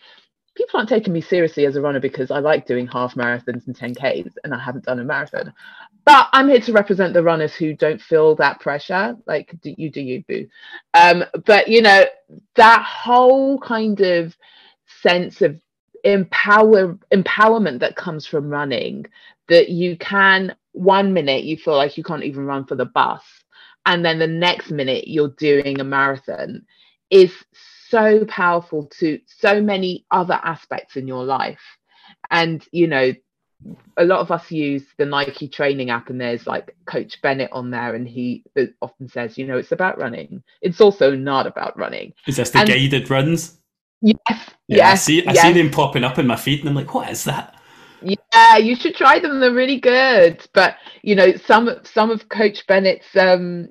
people 0.59 0.77
aren't 0.77 0.89
taking 0.89 1.13
me 1.13 1.21
seriously 1.21 1.65
as 1.65 1.77
a 1.77 1.81
runner 1.81 2.01
because 2.01 2.31
I 2.31 2.39
like 2.39 2.67
doing 2.67 2.85
half 2.85 3.15
marathons 3.15 3.65
and 3.65 3.77
10Ks 3.77 4.33
and 4.43 4.53
I 4.53 4.59
haven't 4.59 4.83
done 4.83 4.99
a 4.99 5.05
marathon. 5.05 5.53
But 6.03 6.27
I'm 6.33 6.49
here 6.49 6.59
to 6.59 6.73
represent 6.73 7.13
the 7.13 7.23
runners 7.23 7.55
who 7.55 7.73
don't 7.73 8.01
feel 8.01 8.35
that 8.35 8.59
pressure. 8.59 9.15
Like 9.25 9.55
do 9.61 9.73
you 9.77 9.89
do 9.89 10.01
you 10.01 10.21
boo. 10.27 10.49
Um, 10.93 11.23
but 11.45 11.69
you 11.69 11.81
know, 11.81 12.03
that 12.55 12.83
whole 12.83 13.57
kind 13.59 14.01
of 14.01 14.35
sense 15.01 15.41
of 15.41 15.57
empower 16.03 16.97
empowerment 17.13 17.79
that 17.79 17.95
comes 17.95 18.25
from 18.25 18.49
running 18.49 19.05
that 19.47 19.69
you 19.69 19.95
can 19.97 20.53
one 20.73 21.13
minute 21.13 21.45
you 21.45 21.55
feel 21.55 21.75
like 21.75 21.97
you 21.97 22.03
can't 22.03 22.23
even 22.23 22.45
run 22.45 22.65
for 22.65 22.75
the 22.75 22.85
bus 22.85 23.23
and 23.85 24.03
then 24.03 24.19
the 24.19 24.27
next 24.27 24.71
minute 24.71 25.07
you're 25.07 25.35
doing 25.37 25.79
a 25.79 25.83
marathon 25.83 26.65
is 27.09 27.33
so 27.89 28.25
powerful 28.25 28.87
to 28.99 29.19
so 29.25 29.61
many 29.61 30.05
other 30.11 30.39
aspects 30.43 30.95
in 30.95 31.07
your 31.07 31.23
life. 31.23 31.59
And, 32.29 32.65
you 32.71 32.87
know, 32.87 33.13
a 33.97 34.05
lot 34.05 34.19
of 34.19 34.31
us 34.31 34.51
use 34.51 34.85
the 34.97 35.05
Nike 35.05 35.47
training 35.47 35.89
app, 35.89 36.09
and 36.09 36.19
there's 36.19 36.47
like 36.47 36.75
Coach 36.85 37.21
Bennett 37.21 37.51
on 37.51 37.71
there, 37.71 37.95
and 37.95 38.07
he 38.07 38.43
often 38.81 39.09
says, 39.09 39.37
you 39.37 39.45
know, 39.45 39.57
it's 39.57 39.71
about 39.71 39.97
running. 39.97 40.43
It's 40.61 40.79
also 40.79 41.15
not 41.15 41.45
about 41.45 41.77
running. 41.77 42.13
Is 42.25 42.37
this 42.37 42.51
the 42.51 42.59
and, 42.59 42.69
guided 42.69 43.09
runs? 43.09 43.59
Yes. 44.01 44.17
Yeah, 44.29 44.77
yes. 44.77 44.91
I 44.91 44.95
see. 44.95 45.27
I 45.27 45.33
yes. 45.33 45.41
see 45.41 45.53
them 45.53 45.71
popping 45.71 46.03
up 46.03 46.17
in 46.17 46.27
my 46.27 46.37
feed, 46.37 46.61
and 46.61 46.69
I'm 46.69 46.75
like, 46.75 46.93
what 46.93 47.09
is 47.09 47.25
that? 47.25 47.59
Yeah, 48.01 48.57
you 48.57 48.75
should 48.75 48.95
try 48.95 49.19
them. 49.19 49.41
They're 49.41 49.53
really 49.53 49.79
good. 49.79 50.47
But 50.53 50.77
you 51.01 51.15
know, 51.15 51.35
some 51.35 51.69
some 51.83 52.11
of 52.11 52.29
Coach 52.29 52.65
Bennett's 52.65 53.15
um, 53.17 53.69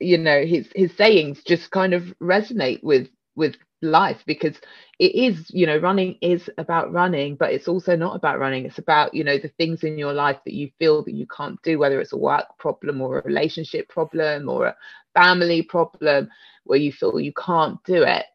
you 0.00 0.18
know, 0.18 0.44
his 0.44 0.68
his 0.74 0.92
sayings 0.96 1.42
just 1.44 1.70
kind 1.70 1.94
of 1.94 2.02
resonate 2.20 2.82
with 2.82 3.08
with 3.36 3.56
life 3.82 4.22
because 4.26 4.56
it 4.98 5.14
is 5.14 5.50
you 5.50 5.66
know 5.66 5.78
running 5.78 6.16
is 6.20 6.50
about 6.58 6.92
running 6.92 7.34
but 7.34 7.52
it's 7.52 7.68
also 7.68 7.96
not 7.96 8.14
about 8.14 8.38
running. 8.38 8.66
It's 8.66 8.78
about 8.78 9.14
you 9.14 9.24
know 9.24 9.38
the 9.38 9.48
things 9.48 9.84
in 9.84 9.96
your 9.98 10.12
life 10.12 10.38
that 10.44 10.54
you 10.54 10.70
feel 10.78 11.02
that 11.04 11.14
you 11.14 11.26
can't 11.26 11.60
do 11.62 11.78
whether 11.78 12.00
it's 12.00 12.12
a 12.12 12.18
work 12.18 12.46
problem 12.58 13.00
or 13.00 13.18
a 13.18 13.22
relationship 13.22 13.88
problem 13.88 14.48
or 14.48 14.66
a 14.66 14.76
family 15.14 15.62
problem 15.62 16.28
where 16.64 16.78
you 16.78 16.92
feel 16.92 17.18
you 17.18 17.32
can't 17.32 17.82
do 17.84 18.02
it. 18.02 18.26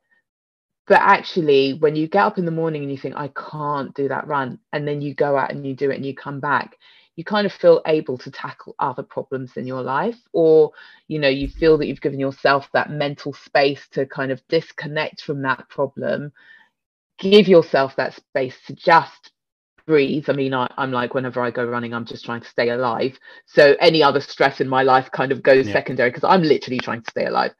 But 0.87 1.01
actually 1.01 1.73
when 1.75 1.95
you 1.95 2.07
get 2.07 2.23
up 2.23 2.37
in 2.37 2.45
the 2.45 2.51
morning 2.51 2.81
and 2.83 2.91
you 2.91 2.97
think 2.97 3.15
i 3.15 3.29
can't 3.29 3.93
do 3.95 4.07
that 4.07 4.27
run 4.27 4.59
and 4.73 4.87
then 4.87 5.01
you 5.01 5.13
go 5.13 5.37
out 5.37 5.51
and 5.51 5.65
you 5.65 5.75
do 5.75 5.91
it 5.91 5.95
and 5.95 6.05
you 6.05 6.15
come 6.15 6.39
back 6.39 6.77
you 7.15 7.23
kind 7.23 7.45
of 7.45 7.53
feel 7.53 7.81
able 7.85 8.17
to 8.17 8.31
tackle 8.31 8.75
other 8.79 9.03
problems 9.03 9.55
in 9.57 9.65
your 9.65 9.81
life 9.81 10.17
or 10.33 10.71
you 11.07 11.19
know 11.19 11.29
you 11.29 11.47
feel 11.47 11.77
that 11.77 11.87
you've 11.87 12.01
given 12.01 12.19
yourself 12.19 12.69
that 12.73 12.89
mental 12.89 13.33
space 13.33 13.87
to 13.91 14.05
kind 14.05 14.31
of 14.31 14.41
disconnect 14.49 15.21
from 15.21 15.41
that 15.41 15.67
problem 15.69 16.31
give 17.17 17.47
yourself 17.47 17.95
that 17.95 18.13
space 18.13 18.55
to 18.67 18.75
just 18.75 19.31
breathe. 19.85 20.29
I 20.29 20.33
mean 20.33 20.53
I, 20.53 20.71
am 20.77 20.91
like 20.91 21.13
whenever 21.13 21.41
i 21.41 21.51
go 21.51 21.65
running 21.65 21.93
i'm 21.93 22.05
just 22.05 22.25
trying 22.25 22.41
to 22.41 22.47
stay 22.47 22.69
alive. 22.69 23.17
So 23.45 23.75
any 23.79 24.01
other 24.03 24.19
stress 24.19 24.59
in 24.59 24.67
my 24.67 24.83
life 24.83 25.11
kind 25.11 25.31
of 25.31 25.43
goes 25.43 25.67
yeah. 25.67 25.73
secondary 25.73 26.09
because 26.09 26.23
i'm 26.23 26.41
literally 26.41 26.79
trying 26.79 27.01
to 27.01 27.11
stay 27.11 27.25
alive. 27.25 27.53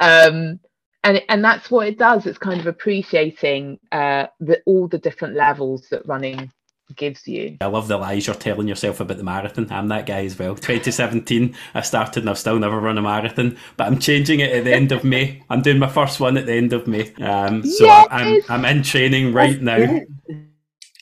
Um 0.00 0.60
and 1.04 1.22
and 1.28 1.44
that's 1.44 1.70
what 1.70 1.88
it 1.88 1.98
does. 1.98 2.26
It's 2.26 2.38
kind 2.38 2.60
of 2.60 2.66
appreciating 2.66 3.78
uh 3.90 4.26
the 4.40 4.62
all 4.66 4.88
the 4.88 4.98
different 4.98 5.34
levels 5.34 5.88
that 5.90 6.06
running 6.06 6.50
gives 6.96 7.26
you. 7.26 7.56
I 7.60 7.66
love 7.66 7.88
the 7.88 7.98
lies 7.98 8.26
you're 8.26 8.36
telling 8.36 8.68
yourself 8.68 9.00
about 9.00 9.16
the 9.16 9.24
marathon. 9.24 9.68
I'm 9.70 9.88
that 9.88 10.06
guy 10.06 10.24
as 10.24 10.38
well. 10.38 10.54
2017, 10.54 11.54
I 11.74 11.80
started 11.82 12.22
and 12.22 12.30
I've 12.30 12.38
still 12.38 12.58
never 12.58 12.78
run 12.80 12.98
a 12.98 13.02
marathon, 13.02 13.58
but 13.76 13.86
I'm 13.86 13.98
changing 13.98 14.40
it 14.40 14.52
at 14.52 14.64
the 14.64 14.74
end 14.74 14.92
of 14.92 15.04
May. 15.04 15.42
I'm 15.50 15.62
doing 15.62 15.78
my 15.78 15.88
first 15.88 16.20
one 16.20 16.36
at 16.36 16.46
the 16.46 16.54
end 16.54 16.72
of 16.72 16.86
May. 16.86 17.12
Um, 17.14 17.64
so 17.64 17.84
yes! 17.84 18.08
I'm, 18.10 18.42
I'm 18.48 18.64
in 18.64 18.82
training 18.82 19.32
right 19.32 19.60
now. 19.60 20.00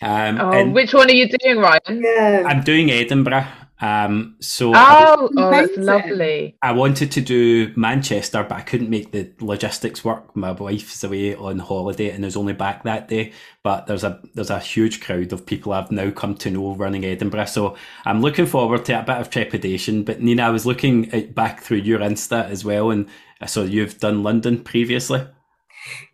Um, 0.03 0.41
oh, 0.41 0.69
which 0.71 0.95
one 0.95 1.11
are 1.11 1.15
you 1.15 1.29
doing, 1.29 1.59
Ryan? 1.59 2.03
Yeah. 2.03 2.45
I'm 2.47 2.63
doing 2.63 2.91
Edinburgh. 2.91 3.47
Um, 3.81 4.37
so 4.41 4.73
oh, 4.75 5.31
oh, 5.37 5.51
that's 5.51 5.77
lovely. 5.77 6.57
I 6.63 6.73
wanted 6.73 7.11
to 7.13 7.21
do 7.21 7.73
Manchester, 7.77 8.43
but 8.43 8.59
I 8.59 8.61
couldn't 8.61 8.91
make 8.91 9.13
the 9.13 9.33
logistics 9.41 10.05
work. 10.05 10.37
My 10.37 10.53
wife's 10.53 11.03
away 11.03 11.35
on 11.35 11.59
holiday 11.59 12.11
and 12.11 12.25
is 12.25 12.37
only 12.37 12.53
back 12.53 12.85
that 12.85 13.09
day. 13.09 13.33
But 13.63 13.87
there's 13.87 14.05
a 14.05 14.21
there's 14.35 14.51
a 14.51 14.59
huge 14.59 15.01
crowd 15.01 15.33
of 15.33 15.47
people 15.47 15.73
I've 15.73 15.91
now 15.91 16.11
come 16.11 16.35
to 16.37 16.51
know 16.51 16.75
running 16.75 17.05
Edinburgh. 17.05 17.47
So 17.47 17.77
I'm 18.05 18.21
looking 18.21 18.47
forward 18.47 18.85
to 18.87 19.01
a 19.01 19.03
bit 19.03 19.17
of 19.17 19.31
trepidation. 19.31 20.03
But 20.03 20.21
Nina, 20.21 20.43
I 20.43 20.51
was 20.51 20.67
looking 20.67 21.33
back 21.33 21.63
through 21.63 21.79
your 21.79 22.01
Insta 22.01 22.51
as 22.51 22.65
well, 22.65 22.91
and 22.91 23.09
so 23.47 23.63
you've 23.63 23.99
done 23.99 24.23
London 24.23 24.63
previously. 24.63 25.27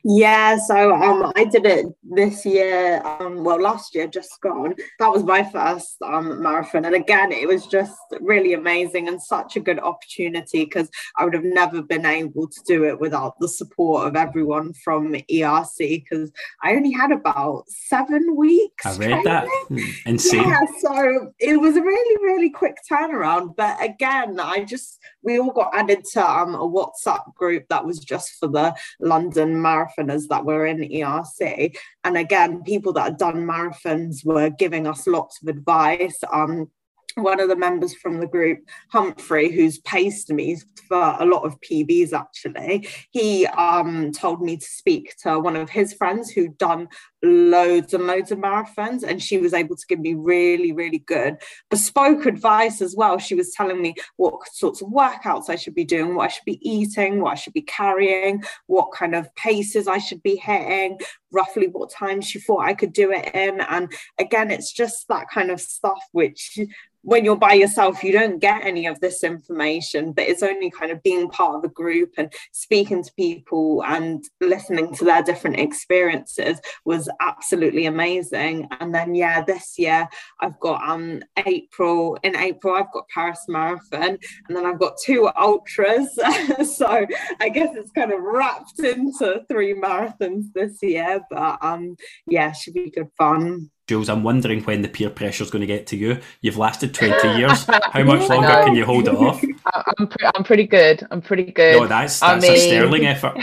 Yeah, 0.04 0.56
so 0.58 0.94
um, 0.94 1.32
I 1.34 1.44
did 1.44 1.66
it 1.66 1.86
this 2.04 2.46
year. 2.46 3.02
Um, 3.04 3.42
well, 3.42 3.60
last 3.60 3.92
year, 3.92 4.06
just 4.06 4.40
gone. 4.40 4.74
That 5.00 5.10
was 5.10 5.24
my 5.24 5.42
first 5.42 5.96
um, 6.00 6.42
marathon, 6.42 6.84
and 6.84 6.94
again, 6.94 7.32
it 7.32 7.48
was 7.48 7.66
just 7.66 7.96
really 8.20 8.52
amazing 8.52 9.08
and 9.08 9.20
such 9.20 9.56
a 9.56 9.60
good 9.60 9.80
opportunity 9.80 10.64
because 10.64 10.88
I 11.16 11.24
would 11.24 11.34
have 11.34 11.42
never 11.42 11.82
been 11.82 12.06
able 12.06 12.46
to 12.46 12.60
do 12.68 12.84
it 12.84 13.00
without 13.00 13.38
the 13.40 13.48
support 13.48 14.06
of 14.06 14.14
everyone 14.14 14.74
from 14.74 15.12
ERC. 15.12 16.04
Because 16.04 16.30
I 16.62 16.76
only 16.76 16.92
had 16.92 17.10
about 17.10 17.64
seven 17.68 18.36
weeks. 18.36 18.86
I 18.86 18.90
read 18.90 18.98
training. 18.98 19.24
that. 19.24 19.48
Hmm, 19.68 19.78
insane. 20.06 20.48
Yeah, 20.48 20.66
so 20.78 21.32
it 21.40 21.60
was 21.60 21.76
a 21.76 21.82
really, 21.82 22.16
really 22.22 22.50
quick 22.50 22.76
turnaround. 22.88 23.56
But 23.56 23.82
again, 23.82 24.38
I 24.38 24.62
just 24.62 25.00
we 25.24 25.40
all 25.40 25.50
got 25.50 25.74
added 25.74 26.04
to 26.12 26.24
um, 26.24 26.54
a 26.54 26.58
WhatsApp 26.58 27.34
group 27.34 27.64
that 27.70 27.84
was 27.84 27.98
just 27.98 28.38
for 28.38 28.46
the 28.46 28.72
London 29.00 29.60
Marathon 29.60 29.95
marathoners 29.96 30.28
that 30.28 30.44
were 30.44 30.66
in 30.66 30.78
ERC. 30.78 31.76
And 32.04 32.16
again, 32.16 32.62
people 32.62 32.92
that 32.94 33.04
had 33.04 33.18
done 33.18 33.46
marathons 33.46 34.24
were 34.24 34.50
giving 34.50 34.86
us 34.86 35.06
lots 35.06 35.40
of 35.42 35.48
advice. 35.48 36.18
Um, 36.32 36.70
one 37.16 37.40
of 37.40 37.48
the 37.48 37.56
members 37.56 37.94
from 37.94 38.20
the 38.20 38.26
group, 38.26 38.58
Humphrey, 38.90 39.50
who's 39.50 39.78
paced 39.78 40.30
me 40.30 40.58
for 40.86 41.16
a 41.18 41.24
lot 41.24 41.44
of 41.44 41.58
PBs 41.62 42.12
actually, 42.12 42.86
he 43.10 43.46
um, 43.46 44.12
told 44.12 44.42
me 44.42 44.58
to 44.58 44.66
speak 44.66 45.16
to 45.22 45.38
one 45.38 45.56
of 45.56 45.70
his 45.70 45.94
friends 45.94 46.30
who'd 46.30 46.58
done 46.58 46.88
loads 47.22 47.94
and 47.94 48.06
loads 48.06 48.30
of 48.30 48.38
marathons, 48.38 49.02
and 49.02 49.22
she 49.22 49.38
was 49.38 49.54
able 49.54 49.76
to 49.76 49.86
give 49.88 50.00
me 50.00 50.14
really, 50.14 50.72
really 50.72 50.98
good 50.98 51.36
bespoke 51.70 52.26
advice 52.26 52.80
as 52.80 52.94
well. 52.96 53.18
She 53.18 53.34
was 53.34 53.52
telling 53.52 53.80
me 53.80 53.94
what 54.16 54.46
sorts 54.52 54.82
of 54.82 54.88
workouts 54.88 55.48
I 55.48 55.56
should 55.56 55.74
be 55.74 55.84
doing, 55.84 56.14
what 56.14 56.26
I 56.26 56.28
should 56.28 56.44
be 56.44 56.60
eating, 56.68 57.20
what 57.20 57.32
I 57.32 57.36
should 57.36 57.54
be 57.54 57.62
carrying, 57.62 58.44
what 58.66 58.92
kind 58.92 59.14
of 59.14 59.34
paces 59.34 59.88
I 59.88 59.98
should 59.98 60.22
be 60.22 60.36
hitting, 60.36 60.98
roughly 61.32 61.68
what 61.68 61.90
time 61.90 62.20
she 62.20 62.38
thought 62.38 62.64
I 62.64 62.74
could 62.74 62.92
do 62.92 63.12
it 63.12 63.34
in. 63.34 63.60
And 63.60 63.92
again, 64.18 64.50
it's 64.50 64.72
just 64.72 65.08
that 65.08 65.28
kind 65.32 65.50
of 65.50 65.60
stuff 65.60 66.02
which 66.12 66.58
when 67.06 67.24
you're 67.24 67.36
by 67.36 67.52
yourself, 67.52 68.02
you 68.02 68.10
don't 68.10 68.40
get 68.40 68.64
any 68.64 68.84
of 68.86 68.98
this 68.98 69.22
information, 69.22 70.10
but 70.10 70.24
it's 70.24 70.42
only 70.42 70.72
kind 70.72 70.90
of 70.90 71.00
being 71.04 71.28
part 71.28 71.54
of 71.54 71.62
a 71.62 71.72
group 71.72 72.10
and 72.18 72.32
speaking 72.50 73.00
to 73.00 73.12
people 73.14 73.84
and 73.84 74.24
listening 74.40 74.92
to 74.92 75.04
their 75.04 75.22
different 75.22 75.56
experiences 75.56 76.60
was 76.84 77.08
absolutely 77.20 77.86
amazing. 77.86 78.68
And 78.80 78.94
then, 78.94 79.14
yeah, 79.14 79.42
this 79.42 79.78
year 79.78 80.08
I've 80.40 80.58
got 80.60 80.86
um 80.88 81.22
April, 81.44 82.18
in 82.22 82.36
April, 82.36 82.74
I've 82.74 82.92
got 82.92 83.08
Paris 83.08 83.44
Marathon, 83.48 84.18
and 84.48 84.56
then 84.56 84.66
I've 84.66 84.78
got 84.78 84.94
two 85.04 85.28
ultras. 85.36 86.14
so 86.76 87.06
I 87.40 87.48
guess 87.48 87.74
it's 87.74 87.90
kind 87.92 88.12
of 88.12 88.20
wrapped 88.22 88.78
into 88.80 89.44
three 89.48 89.74
marathons 89.74 90.52
this 90.54 90.78
year, 90.82 91.20
but 91.30 91.58
um, 91.62 91.96
yeah, 92.26 92.52
should 92.52 92.74
be 92.74 92.90
good 92.90 93.10
fun. 93.16 93.70
Jules, 93.86 94.08
I'm 94.08 94.24
wondering 94.24 94.64
when 94.64 94.82
the 94.82 94.88
peer 94.88 95.10
pressure 95.10 95.44
is 95.44 95.50
going 95.50 95.60
to 95.60 95.66
get 95.66 95.86
to 95.88 95.96
you. 95.96 96.18
You've 96.40 96.56
lasted 96.56 96.92
20 96.92 97.38
years. 97.38 97.64
How 97.66 98.02
much 98.02 98.28
longer 98.28 98.48
can 98.48 98.74
you 98.74 98.84
hold 98.84 99.06
it 99.06 99.14
off? 99.14 99.40
I'm, 99.98 100.08
pre- 100.08 100.28
I'm 100.34 100.42
pretty 100.42 100.66
good. 100.66 101.06
I'm 101.12 101.22
pretty 101.22 101.52
good. 101.52 101.80
No, 101.80 101.86
that's, 101.86 102.18
that's 102.18 102.44
I 102.44 102.48
mean... 102.48 102.56
a 102.56 102.58
sterling 102.58 103.06
effort. 103.06 103.36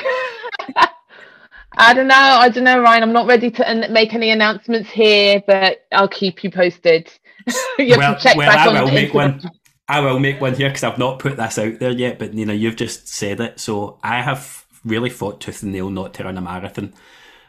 I 1.77 1.93
don't 1.93 2.07
know. 2.07 2.15
I 2.15 2.49
don't 2.49 2.63
know, 2.63 2.81
Ryan. 2.81 3.03
I'm 3.03 3.13
not 3.13 3.27
ready 3.27 3.49
to 3.51 3.87
make 3.89 4.13
any 4.13 4.29
announcements 4.31 4.89
here, 4.89 5.43
but 5.45 5.85
I'll 5.91 6.07
keep 6.07 6.43
you 6.43 6.51
posted. 6.51 7.11
you 7.77 7.97
well, 7.97 8.17
well 8.35 8.57
I 8.57 8.81
will 8.81 8.91
make 8.91 9.13
one. 9.13 9.41
I 9.87 9.99
will 9.99 10.19
make 10.19 10.39
one 10.39 10.55
here 10.55 10.69
because 10.69 10.83
I've 10.83 10.97
not 10.97 11.19
put 11.19 11.35
this 11.35 11.57
out 11.57 11.79
there 11.79 11.91
yet. 11.91 12.19
But 12.19 12.33
you 12.33 12.45
know, 12.45 12.53
you've 12.53 12.75
just 12.75 13.07
said 13.07 13.39
it, 13.39 13.59
so 13.59 13.99
I 14.03 14.21
have 14.21 14.65
really 14.85 15.09
fought 15.09 15.41
tooth 15.41 15.63
and 15.63 15.71
nail 15.71 15.89
not 15.89 16.13
to 16.15 16.23
run 16.23 16.37
a 16.37 16.41
marathon, 16.41 16.93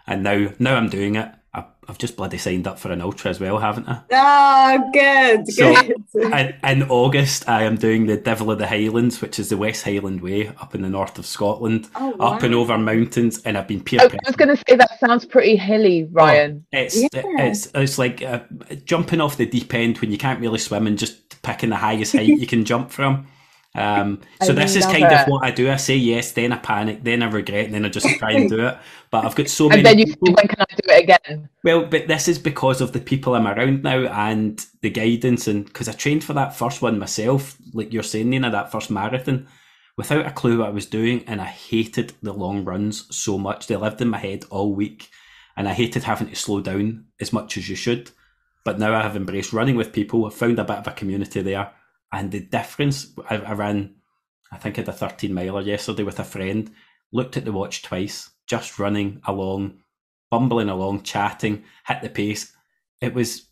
and 0.06 0.22
now 0.22 0.48
now 0.58 0.76
I'm 0.76 0.88
doing 0.88 1.16
it. 1.16 1.30
I've 1.88 1.98
just 1.98 2.16
bloody 2.16 2.38
signed 2.38 2.66
up 2.66 2.78
for 2.78 2.90
an 2.90 3.00
ultra 3.00 3.30
as 3.30 3.38
well, 3.38 3.58
haven't 3.58 3.88
I? 3.88 4.00
Oh, 4.12 4.90
good, 4.92 5.46
so, 5.48 5.74
good. 5.82 6.32
in, 6.32 6.54
in, 6.64 6.82
August, 6.84 7.48
I 7.48 7.64
am 7.64 7.76
doing 7.76 8.06
the 8.06 8.16
Devil 8.16 8.50
of 8.50 8.58
the 8.58 8.66
Highlands, 8.66 9.20
which 9.20 9.38
is 9.38 9.50
the 9.50 9.56
West 9.56 9.84
Highland 9.84 10.20
Way 10.22 10.48
up 10.48 10.74
in 10.74 10.82
the 10.82 10.88
north 10.88 11.18
of 11.18 11.26
Scotland, 11.26 11.88
oh, 11.96 12.10
wow. 12.16 12.34
up 12.34 12.42
and 12.42 12.54
over 12.54 12.78
mountains, 12.78 13.42
and 13.44 13.58
I've 13.58 13.68
been 13.68 13.82
peer. 13.82 14.00
I 14.00 14.18
was 14.26 14.36
going 14.36 14.56
to 14.56 14.62
say 14.68 14.76
that 14.76 14.98
sounds 14.98 15.24
pretty 15.24 15.56
hilly, 15.56 16.04
Ryan. 16.04 16.64
Oh, 16.72 16.78
it's 16.78 16.96
yeah. 16.96 17.08
it's 17.12 17.70
it's 17.74 17.98
like 17.98 18.22
uh, 18.22 18.40
jumping 18.84 19.20
off 19.20 19.36
the 19.36 19.46
deep 19.46 19.72
end 19.74 19.98
when 19.98 20.10
you 20.10 20.18
can't 20.18 20.40
really 20.40 20.58
swim 20.58 20.86
and 20.86 20.98
just 20.98 21.42
picking 21.42 21.70
the 21.70 21.76
highest 21.76 22.14
height 22.14 22.26
you 22.26 22.46
can 22.46 22.64
jump 22.64 22.90
from. 22.90 23.26
Um, 23.76 24.20
so 24.40 24.52
I 24.52 24.54
this 24.54 24.76
is 24.76 24.84
kind 24.84 25.04
it. 25.04 25.12
of 25.12 25.26
what 25.26 25.44
I 25.44 25.50
do. 25.50 25.68
I 25.68 25.76
say 25.76 25.96
yes, 25.96 26.32
then 26.32 26.52
I 26.52 26.58
panic, 26.58 27.02
then 27.02 27.22
I 27.22 27.28
regret, 27.28 27.66
and 27.66 27.74
then 27.74 27.84
I 27.84 27.88
just 27.88 28.06
try 28.18 28.32
and 28.32 28.48
do 28.48 28.66
it. 28.66 28.78
But 29.10 29.24
I've 29.24 29.34
got 29.34 29.48
so 29.48 29.68
many. 29.68 29.80
And 29.80 29.86
then 29.86 29.98
you 29.98 30.06
say, 30.06 30.16
when 30.20 30.48
can 30.48 30.60
I 30.60 30.74
do 30.74 30.82
it 30.86 31.02
again? 31.02 31.48
Well, 31.64 31.86
but 31.86 32.06
this 32.06 32.28
is 32.28 32.38
because 32.38 32.80
of 32.80 32.92
the 32.92 33.00
people 33.00 33.34
I'm 33.34 33.48
around 33.48 33.82
now 33.82 34.06
and 34.06 34.64
the 34.80 34.90
guidance, 34.90 35.48
and 35.48 35.64
because 35.64 35.88
I 35.88 35.92
trained 35.92 36.22
for 36.22 36.34
that 36.34 36.56
first 36.56 36.82
one 36.82 36.98
myself, 37.00 37.56
like 37.72 37.92
you're 37.92 38.04
saying, 38.04 38.30
Nina, 38.30 38.50
that 38.50 38.70
first 38.70 38.90
marathon, 38.90 39.48
without 39.96 40.26
a 40.26 40.30
clue 40.30 40.58
what 40.58 40.68
I 40.68 40.72
was 40.72 40.86
doing, 40.86 41.24
and 41.26 41.40
I 41.40 41.46
hated 41.46 42.12
the 42.22 42.32
long 42.32 42.64
runs 42.64 43.14
so 43.14 43.38
much. 43.38 43.66
They 43.66 43.76
lived 43.76 44.00
in 44.00 44.08
my 44.08 44.18
head 44.18 44.44
all 44.50 44.72
week, 44.72 45.10
and 45.56 45.68
I 45.68 45.72
hated 45.72 46.04
having 46.04 46.28
to 46.28 46.36
slow 46.36 46.60
down 46.60 47.06
as 47.20 47.32
much 47.32 47.56
as 47.56 47.68
you 47.68 47.74
should. 47.74 48.12
But 48.64 48.78
now 48.78 48.94
I 48.94 49.02
have 49.02 49.16
embraced 49.16 49.52
running 49.52 49.74
with 49.74 49.92
people. 49.92 50.24
I've 50.24 50.34
found 50.34 50.60
a 50.60 50.64
bit 50.64 50.78
of 50.78 50.86
a 50.86 50.92
community 50.92 51.42
there 51.42 51.72
and 52.14 52.30
the 52.30 52.40
difference, 52.40 53.12
I, 53.28 53.38
I 53.38 53.52
ran, 53.54 53.96
I 54.52 54.56
think 54.56 54.78
I 54.78 54.82
had 54.82 54.88
a 54.88 54.92
13 54.92 55.34
miler 55.34 55.60
yesterday 55.62 56.04
with 56.04 56.20
a 56.20 56.24
friend, 56.24 56.70
looked 57.12 57.36
at 57.36 57.44
the 57.44 57.50
watch 57.50 57.82
twice, 57.82 58.30
just 58.46 58.78
running 58.78 59.20
along, 59.26 59.78
bumbling 60.30 60.68
along, 60.68 61.02
chatting, 61.02 61.64
hit 61.88 62.02
the 62.02 62.08
pace. 62.08 62.54
It 63.00 63.14
was 63.14 63.48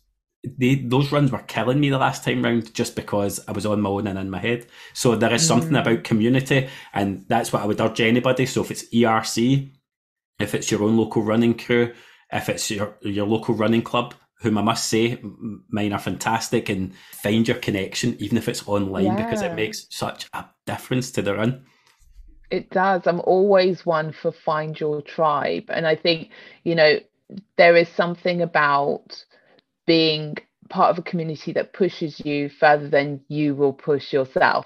they, 0.57 0.75
those 0.75 1.11
runs 1.11 1.31
were 1.31 1.39
killing 1.39 1.79
me 1.79 1.89
the 1.89 1.97
last 1.97 2.23
time 2.23 2.43
round 2.43 2.73
just 2.73 2.95
because 2.95 3.41
I 3.47 3.51
was 3.51 3.65
on 3.65 3.81
my 3.81 3.89
own 3.89 4.07
and 4.07 4.19
in 4.19 4.29
my 4.29 4.39
head. 4.39 4.67
So 4.93 5.15
there 5.15 5.33
is 5.33 5.45
something 5.45 5.71
mm. 5.71 5.81
about 5.81 6.03
community, 6.05 6.69
and 6.93 7.25
that's 7.27 7.51
what 7.51 7.63
I 7.63 7.65
would 7.65 7.81
urge 7.81 8.01
anybody. 8.01 8.45
So 8.45 8.61
if 8.61 8.71
it's 8.71 8.89
ERC, 8.93 9.71
if 10.39 10.55
it's 10.55 10.71
your 10.71 10.83
own 10.83 10.97
local 10.97 11.21
running 11.21 11.57
crew, 11.57 11.93
if 12.31 12.47
it's 12.47 12.71
your 12.71 12.97
your 13.01 13.27
local 13.27 13.55
running 13.55 13.81
club, 13.81 14.15
whom 14.43 14.57
I 14.57 14.61
must 14.61 14.89
say, 14.89 15.19
mine 15.69 15.93
are 15.93 15.99
fantastic, 15.99 16.69
and 16.69 16.93
find 17.11 17.47
your 17.47 17.57
connection, 17.57 18.15
even 18.19 18.37
if 18.37 18.49
it's 18.49 18.67
online, 18.67 19.05
yeah. 19.05 19.23
because 19.23 19.41
it 19.41 19.55
makes 19.55 19.87
such 19.89 20.27
a 20.33 20.45
difference 20.65 21.11
to 21.11 21.21
the 21.21 21.33
run. 21.33 21.65
It 22.51 22.69
does. 22.69 23.07
I'm 23.07 23.21
always 23.21 23.85
one 23.85 24.11
for 24.11 24.31
find 24.31 24.77
your 24.77 25.01
tribe. 25.01 25.63
And 25.69 25.87
I 25.87 25.95
think, 25.95 26.29
you 26.63 26.75
know, 26.75 26.99
there 27.57 27.75
is 27.77 27.87
something 27.87 28.41
about 28.41 29.25
being 29.87 30.35
part 30.69 30.91
of 30.91 30.97
a 30.97 31.09
community 31.09 31.53
that 31.53 31.73
pushes 31.73 32.19
you 32.23 32.49
further 32.49 32.89
than 32.89 33.21
you 33.29 33.55
will 33.55 33.73
push 33.73 34.11
yourself. 34.11 34.65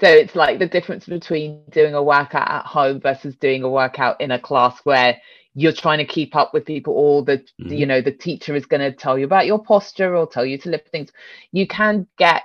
So 0.00 0.08
it's 0.08 0.34
like 0.34 0.58
the 0.58 0.66
difference 0.66 1.06
between 1.06 1.62
doing 1.70 1.94
a 1.94 2.02
workout 2.02 2.50
at 2.50 2.66
home 2.66 3.00
versus 3.00 3.36
doing 3.36 3.62
a 3.62 3.68
workout 3.68 4.20
in 4.20 4.30
a 4.30 4.40
class 4.40 4.80
where 4.84 5.18
you're 5.54 5.72
trying 5.72 5.98
to 5.98 6.04
keep 6.04 6.36
up 6.36 6.54
with 6.54 6.64
people 6.64 6.94
or 6.94 7.22
the 7.22 7.38
mm-hmm. 7.38 7.72
you 7.72 7.86
know 7.86 8.00
the 8.00 8.12
teacher 8.12 8.54
is 8.54 8.66
going 8.66 8.80
to 8.80 8.92
tell 8.92 9.18
you 9.18 9.24
about 9.24 9.46
your 9.46 9.62
posture 9.62 10.14
or 10.16 10.26
tell 10.26 10.46
you 10.46 10.58
to 10.58 10.70
lift 10.70 10.88
things 10.90 11.10
you 11.52 11.66
can 11.66 12.06
get 12.18 12.42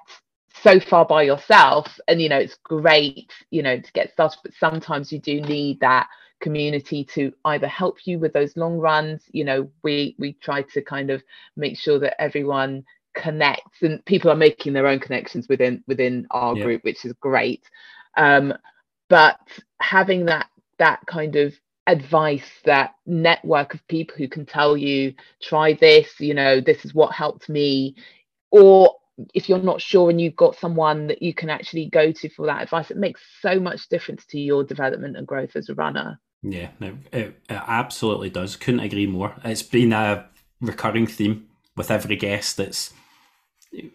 so 0.64 0.80
far 0.80 1.06
by 1.06 1.22
yourself 1.22 2.00
and 2.08 2.22
you 2.22 2.30
know 2.30 2.38
it's 2.38 2.58
great 2.64 3.32
you 3.52 3.62
know 3.62 3.80
to 3.80 3.92
get 3.94 4.12
started 4.12 4.40
but 4.44 4.54
sometimes 4.60 5.12
you 5.12 5.20
do 5.20 5.42
need 5.42 5.80
that 5.80 6.08
community 6.42 7.04
to 7.04 7.32
either 7.46 7.68
help 7.68 8.06
you 8.06 8.20
with 8.20 8.34
those 8.34 8.58
long 8.58 8.78
runs 8.78 9.24
you 9.32 9.44
know 9.44 9.70
we 9.84 10.16
we 10.18 10.34
try 10.34 10.62
to 10.62 10.82
kind 10.82 11.10
of 11.10 11.24
make 11.56 11.78
sure 11.78 12.00
that 12.00 12.20
everyone 12.22 12.84
connects 13.14 13.82
and 13.82 14.04
people 14.06 14.30
are 14.30 14.36
making 14.36 14.74
their 14.74 14.88
own 14.88 15.00
connections 15.00 15.48
within 15.48 15.84
within 15.88 16.28
our 16.32 16.56
yeah. 16.56 16.64
group 16.64 16.84
which 16.84 17.06
is 17.06 17.14
great 17.22 17.64
um 18.18 18.54
but 19.10 19.40
having 19.80 20.26
that 20.26 20.48
that 20.78 21.00
kind 21.08 21.36
of 21.36 21.54
advice 21.88 22.50
that 22.64 22.96
network 23.06 23.74
of 23.74 23.88
people 23.88 24.16
who 24.18 24.28
can 24.28 24.46
tell 24.46 24.76
you 24.76 25.14
try 25.42 25.74
this 25.74 26.20
you 26.20 26.34
know 26.34 26.60
this 26.60 26.84
is 26.84 26.96
what 26.96 27.14
helped 27.14 27.48
me 27.48 27.96
or 28.50 28.96
if 29.34 29.48
you're 29.48 29.60
not 29.60 29.82
sure 29.82 30.10
and 30.10 30.20
you've 30.20 30.36
got 30.36 30.58
someone 30.58 31.08
that 31.08 31.22
you 31.22 31.34
can 31.34 31.50
actually 31.50 31.86
go 31.88 32.12
to 32.12 32.30
for 32.30 32.46
that 32.46 32.62
advice 32.62 32.92
it 32.92 32.98
makes 32.98 33.22
so 33.42 33.60
much 33.60 33.88
difference 33.90 34.26
to 34.26 34.40
your 34.40 34.64
development 34.64 35.16
and 35.16 35.28
growth 35.28 35.56
as 35.56 35.70
a 35.70 35.76
runner. 35.76 36.20
Yeah 36.42 36.70
it, 36.82 36.96
it, 37.14 37.42
it 37.50 37.62
absolutely 37.68 38.30
does. 38.30 38.56
Couldn't 38.56 38.82
agree 38.82 39.08
more. 39.08 39.36
It's 39.44 39.64
been 39.64 39.94
a 39.94 40.28
recurring 40.62 41.08
theme 41.08 41.48
with 41.78 41.92
every 41.92 42.16
guest 42.16 42.58
that's 42.58 42.94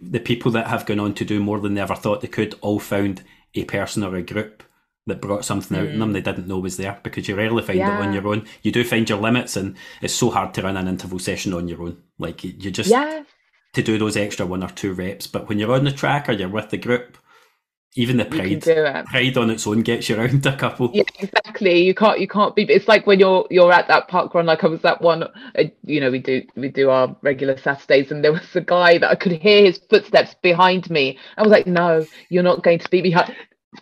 the 0.01 0.21
people 0.21 0.53
that 0.53 0.67
have 0.67 0.87
gone 0.87 1.01
on 1.01 1.15
to 1.15 1.25
do 1.25 1.41
more 1.41 1.61
than 1.61 1.75
they 1.75 1.81
ever 1.81 1.95
thought 1.95 2.21
they 2.21 2.29
could 2.29 2.55
all 2.61 2.79
found 2.79 3.23
a 3.55 3.65
person 3.65 4.05
or 4.05 4.15
a 4.15 4.23
group 4.23 4.63
that 5.07 5.21
brought 5.21 5.45
something 5.45 5.77
out 5.77 5.87
in 5.87 5.99
them 5.99 6.11
mm. 6.11 6.13
they 6.13 6.21
didn't 6.21 6.47
know 6.47 6.59
was 6.59 6.77
there 6.77 6.99
because 7.03 7.27
you 7.27 7.35
rarely 7.35 7.63
find 7.63 7.79
yeah. 7.79 7.99
it 7.99 8.07
on 8.07 8.13
your 8.13 8.27
own. 8.29 8.47
You 8.63 8.73
do 8.73 8.85
find 8.85 9.09
your 9.09 9.19
limits, 9.19 9.57
and 9.57 9.77
it's 10.03 10.15
so 10.15 10.31
hard 10.31 10.55
to 10.55 10.63
run 10.63 10.77
an 10.77 10.89
interval 10.89 11.19
session 11.19 11.55
on 11.55 11.69
your 11.69 11.83
own. 11.83 12.03
Like 12.19 12.45
you 12.45 12.71
just 12.71 12.91
yeah. 12.91 13.25
to 13.73 13.83
do 13.83 13.99
those 13.99 14.17
extra 14.17 14.47
one 14.47 14.63
or 14.63 14.69
two 14.69 14.93
reps. 14.93 15.27
But 15.27 15.49
when 15.49 15.59
you're 15.59 15.73
on 15.73 15.85
the 15.85 15.93
track 15.93 16.29
or 16.29 16.33
you're 16.33 16.49
with 16.49 16.71
the 16.71 16.79
group, 16.79 17.17
even 17.97 18.19
the 18.19 18.25
pride 18.25 18.63
pride 19.07 19.37
on 19.37 19.51
its 19.51 19.67
own 19.67 19.83
gets 19.83 20.09
you 20.09 20.17
around 20.17 20.45
a 20.47 20.57
couple 20.57 20.91
yeah 20.95 21.03
exactly 21.19 21.83
you 21.83 21.95
can't 21.95 22.21
you 22.21 22.29
can't 22.29 22.55
be 22.55 22.63
it's 22.65 22.87
like 22.87 23.07
when 23.07 23.19
you're 23.19 23.47
you're 23.51 23.73
at 23.73 23.89
that 23.89 24.07
park 24.07 24.33
run 24.33 24.47
like 24.47 24.63
i 24.63 24.69
was 24.69 24.81
that 24.83 25.03
one 25.03 25.25
uh, 25.25 25.65
you 25.85 26.01
know 26.01 26.11
we 26.11 26.21
do 26.21 26.43
we 26.55 26.69
do 26.69 26.89
our 26.89 27.15
regular 27.23 27.57
saturdays 27.59 28.13
and 28.13 28.23
there 28.23 28.33
was 28.33 28.55
a 28.55 28.61
guy 28.61 28.97
that 28.97 29.11
i 29.11 29.15
could 29.17 29.33
hear 29.33 29.65
his 29.65 29.79
footsteps 29.91 30.35
behind 30.41 30.89
me 30.89 31.19
i 31.37 31.43
was 31.43 31.51
like 31.51 31.67
no 31.67 32.05
you're 32.29 32.45
not 32.45 32.63
going 32.63 32.79
to 32.79 32.89
be 32.91 33.03
behind 33.03 33.35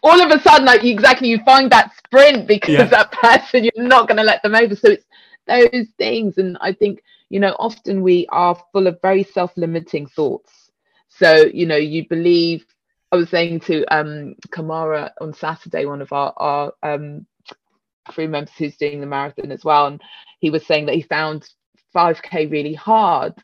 all 0.03 0.21
of 0.21 0.31
a 0.31 0.41
sudden 0.43 0.67
like 0.67 0.85
exactly 0.85 1.29
you 1.29 1.39
find 1.45 1.71
that 1.71 1.93
sprint 1.97 2.47
because 2.47 2.75
yeah. 2.75 2.85
that 2.85 3.11
person 3.23 3.65
you're 3.65 3.87
not 3.87 4.07
going 4.07 4.19
to 4.19 4.23
let 4.23 4.43
them 4.43 4.55
over 4.55 4.77
so 4.77 4.91
it's 4.91 5.07
those 5.47 5.87
things 5.97 6.37
and 6.39 6.59
i 6.61 6.73
think 6.73 7.03
you 7.31 7.41
know 7.41 7.57
often 7.59 8.03
we 8.03 8.27
are 8.29 8.61
full 8.73 8.87
of 8.87 9.01
very 9.01 9.23
self-limiting 9.23 10.07
thoughts 10.07 10.71
so 11.09 11.47
you 11.47 11.65
know 11.65 11.77
you 11.77 12.07
believe 12.09 12.65
I 13.11 13.17
was 13.17 13.31
saying 13.31 13.61
to 13.61 13.85
um, 13.87 14.35
Kamara 14.49 15.11
on 15.21 15.33
Saturday, 15.33 15.87
one 15.87 16.03
of 16.03 16.13
our, 16.13 16.33
our 16.37 16.73
um, 16.83 17.27
crew 18.07 18.29
members 18.29 18.53
who's 18.59 18.77
doing 18.77 19.01
the 19.01 19.07
marathon 19.07 19.51
as 19.51 19.65
well, 19.65 19.87
and 19.87 20.01
he 20.41 20.51
was 20.51 20.67
saying 20.67 20.87
that 20.87 20.95
he 20.95 21.03
found 21.03 21.49
5k 21.95 22.51
really 22.51 22.75
hard. 22.75 23.35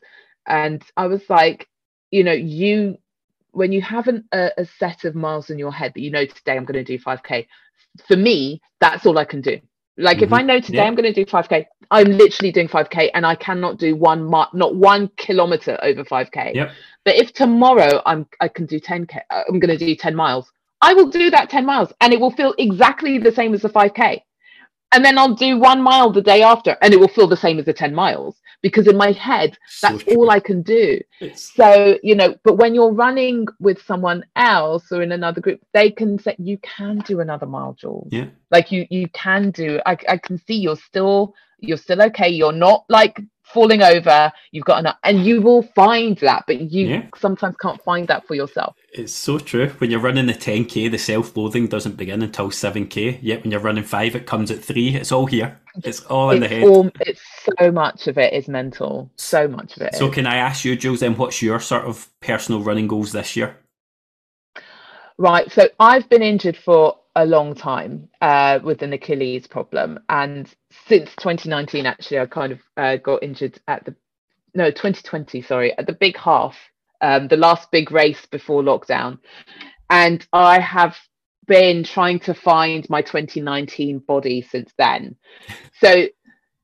And 0.45 0.83
I 0.95 1.07
was 1.07 1.27
like, 1.29 1.67
you 2.11 2.23
know, 2.23 2.33
you 2.33 2.99
when 3.55 3.71
you 3.71 3.81
have 3.81 4.07
an, 4.07 4.25
a, 4.33 4.51
a 4.57 4.65
set 4.65 5.05
of 5.05 5.15
miles 5.15 5.49
in 5.49 5.57
your 5.57 5.71
head 5.71 5.93
that 5.95 6.01
you 6.01 6.11
know 6.11 6.25
today 6.25 6.57
I'm 6.57 6.65
going 6.65 6.83
to 6.83 6.97
do 6.97 7.01
5k, 7.01 7.47
for 8.07 8.17
me, 8.17 8.61
that's 8.81 9.05
all 9.05 9.17
I 9.17 9.25
can 9.25 9.41
do. 9.41 9.59
Like 9.97 10.17
mm-hmm. 10.17 10.25
if 10.25 10.33
I 10.33 10.41
know 10.41 10.59
today 10.59 10.79
yeah. 10.79 10.83
I'm 10.83 10.95
going 10.95 11.11
to 11.11 11.13
do 11.13 11.25
5k, 11.25 11.65
I'm 11.89 12.11
literally 12.11 12.51
doing 12.51 12.67
5k 12.67 13.11
and 13.13 13.25
I 13.25 13.35
cannot 13.35 13.77
do 13.77 13.95
one 13.95 14.29
mi- 14.29 14.51
not 14.53 14.75
one 14.75 15.09
kilometer 15.15 15.79
over 15.81 16.03
5k. 16.03 16.53
Yep. 16.53 16.71
But 17.05 17.15
if 17.15 17.31
tomorrow 17.31 18.01
I'm 18.05 18.27
I 18.41 18.49
can 18.49 18.65
do 18.65 18.79
10k, 18.79 19.21
uh, 19.29 19.43
I'm 19.47 19.59
going 19.59 19.77
to 19.77 19.85
do 19.85 19.95
10 19.95 20.15
miles. 20.15 20.51
I 20.81 20.93
will 20.93 21.07
do 21.07 21.29
that 21.29 21.49
10 21.49 21.65
miles 21.65 21.93
and 22.01 22.13
it 22.13 22.19
will 22.19 22.31
feel 22.31 22.53
exactly 22.57 23.17
the 23.19 23.31
same 23.31 23.53
as 23.53 23.61
the 23.61 23.69
5k. 23.69 24.21
And 24.95 25.03
then 25.03 25.17
I'll 25.17 25.35
do 25.35 25.59
one 25.59 25.81
mile 25.81 26.09
the 26.09 26.21
day 26.21 26.41
after 26.41 26.77
and 26.81 26.93
it 26.93 26.99
will 27.01 27.09
feel 27.09 27.27
the 27.27 27.35
same 27.35 27.59
as 27.59 27.65
the 27.65 27.73
10 27.73 27.93
miles 27.93 28.37
because 28.61 28.87
in 28.87 28.95
my 28.95 29.11
head 29.11 29.57
that's 29.81 30.05
so 30.05 30.15
all 30.15 30.29
I 30.29 30.39
can 30.39 30.61
do. 30.61 31.01
So, 31.35 31.99
you 32.01 32.15
know, 32.15 32.33
but 32.45 32.55
when 32.55 32.73
you're 32.73 32.93
running 32.93 33.45
with 33.59 33.81
someone 33.81 34.23
else 34.37 34.93
or 34.93 35.01
in 35.01 35.11
another 35.11 35.41
group, 35.41 35.59
they 35.73 35.91
can 35.91 36.17
say 36.17 36.37
you 36.39 36.57
can 36.59 36.99
do 36.99 37.19
another 37.19 37.45
mile, 37.45 37.73
Jules. 37.73 38.07
Yeah. 38.09 38.27
Like 38.51 38.71
you 38.71 38.87
you 38.89 39.09
can 39.09 39.51
do 39.51 39.81
I 39.85 39.97
I 40.07 40.17
can 40.17 40.37
see 40.37 40.55
you're 40.55 40.77
still 40.77 41.35
you're 41.59 41.75
still 41.75 42.01
okay. 42.03 42.29
You're 42.29 42.53
not 42.53 42.85
like 42.87 43.19
falling 43.45 43.81
over 43.81 44.31
you've 44.51 44.65
got 44.65 44.79
enough 44.79 44.97
and 45.03 45.25
you 45.25 45.41
will 45.41 45.61
find 45.61 46.17
that 46.17 46.43
but 46.47 46.59
you 46.59 46.87
yeah. 46.87 47.05
sometimes 47.15 47.55
can't 47.61 47.81
find 47.83 48.07
that 48.07 48.25
for 48.27 48.35
yourself. 48.35 48.75
It's 48.91 49.13
so 49.13 49.37
true. 49.39 49.69
When 49.77 49.91
you're 49.91 49.99
running 49.99 50.25
the 50.25 50.33
10k 50.33 50.89
the 50.91 50.97
self-loathing 50.97 51.67
doesn't 51.67 51.95
begin 51.95 52.21
until 52.21 52.49
7k 52.49 53.19
yet 53.21 53.43
when 53.43 53.51
you're 53.51 53.59
running 53.59 53.83
5 53.83 54.15
it 54.15 54.25
comes 54.25 54.51
at 54.51 54.63
3 54.63 54.95
it's 54.95 55.11
all 55.11 55.25
here. 55.25 55.59
It's 55.83 56.01
all 56.01 56.31
it's 56.31 56.35
in 56.35 56.41
the 56.41 56.47
head. 56.47 56.63
all, 56.63 56.89
it's 57.01 57.21
so 57.59 57.71
much 57.71 58.07
of 58.07 58.17
it 58.17 58.33
is 58.33 58.47
mental. 58.47 59.09
So 59.15 59.47
much 59.47 59.75
of 59.75 59.83
it 59.83 59.95
so 59.95 60.09
is. 60.09 60.15
can 60.15 60.25
i 60.25 60.35
ask 60.35 60.65
you 60.65 60.75
jules 60.75 61.01
then 61.01 61.15
what's 61.15 61.41
your 61.41 61.59
sort 61.59 61.85
of 61.85 62.09
personal 62.21 62.61
running 62.63 62.87
goals 62.87 63.11
this 63.11 63.35
year? 63.35 63.57
Right 65.17 65.51
so 65.51 65.69
i've 65.79 66.09
been 66.09 66.23
injured 66.23 66.57
for 66.57 66.97
a 67.15 67.25
long 67.25 67.55
time 67.55 68.09
uh, 68.21 68.59
with 68.63 68.81
an 68.81 68.93
Achilles 68.93 69.47
problem, 69.47 69.99
and 70.09 70.53
since 70.87 71.09
2019, 71.17 71.85
actually, 71.85 72.19
I 72.19 72.25
kind 72.25 72.51
of 72.51 72.59
uh, 72.77 72.97
got 72.97 73.23
injured 73.23 73.59
at 73.67 73.85
the 73.85 73.95
no 74.53 74.71
2020, 74.71 75.41
sorry, 75.41 75.77
at 75.77 75.85
the 75.85 75.93
big 75.93 76.17
half, 76.17 76.57
um, 77.01 77.27
the 77.27 77.37
last 77.37 77.71
big 77.71 77.91
race 77.91 78.25
before 78.25 78.63
lockdown, 78.63 79.19
and 79.89 80.25
I 80.33 80.59
have 80.59 80.97
been 81.47 81.83
trying 81.83 82.19
to 82.19 82.33
find 82.33 82.89
my 82.89 83.01
2019 83.01 83.99
body 83.99 84.41
since 84.41 84.71
then. 84.77 85.15
So 85.79 86.07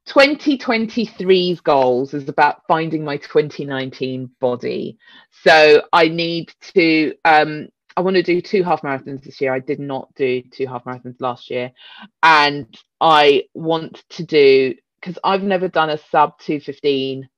2023's 0.07 1.61
goals 1.61 2.13
is 2.13 2.27
about 2.27 2.65
finding 2.67 3.05
my 3.05 3.17
2019 3.17 4.31
body. 4.39 4.97
So 5.43 5.83
I 5.93 6.07
need 6.07 6.53
to 6.73 7.13
um, 7.23 7.69
I 7.95 8.01
want 8.01 8.15
to 8.15 8.23
do 8.23 8.41
two 8.41 8.63
half 8.63 8.81
marathons 8.81 9.23
this 9.23 9.41
year. 9.41 9.53
I 9.53 9.59
did 9.59 9.79
not 9.79 10.13
do 10.15 10.41
two 10.41 10.67
half 10.67 10.85
marathons 10.85 11.19
last 11.19 11.49
year. 11.49 11.71
And 12.23 12.67
I 12.99 13.45
want 13.53 14.03
to 14.11 14.23
do, 14.23 14.75
because 14.99 15.17
I've 15.23 15.43
never 15.43 15.67
done 15.67 15.89
a 15.89 15.97
sub 15.97 16.39
215 16.39 17.29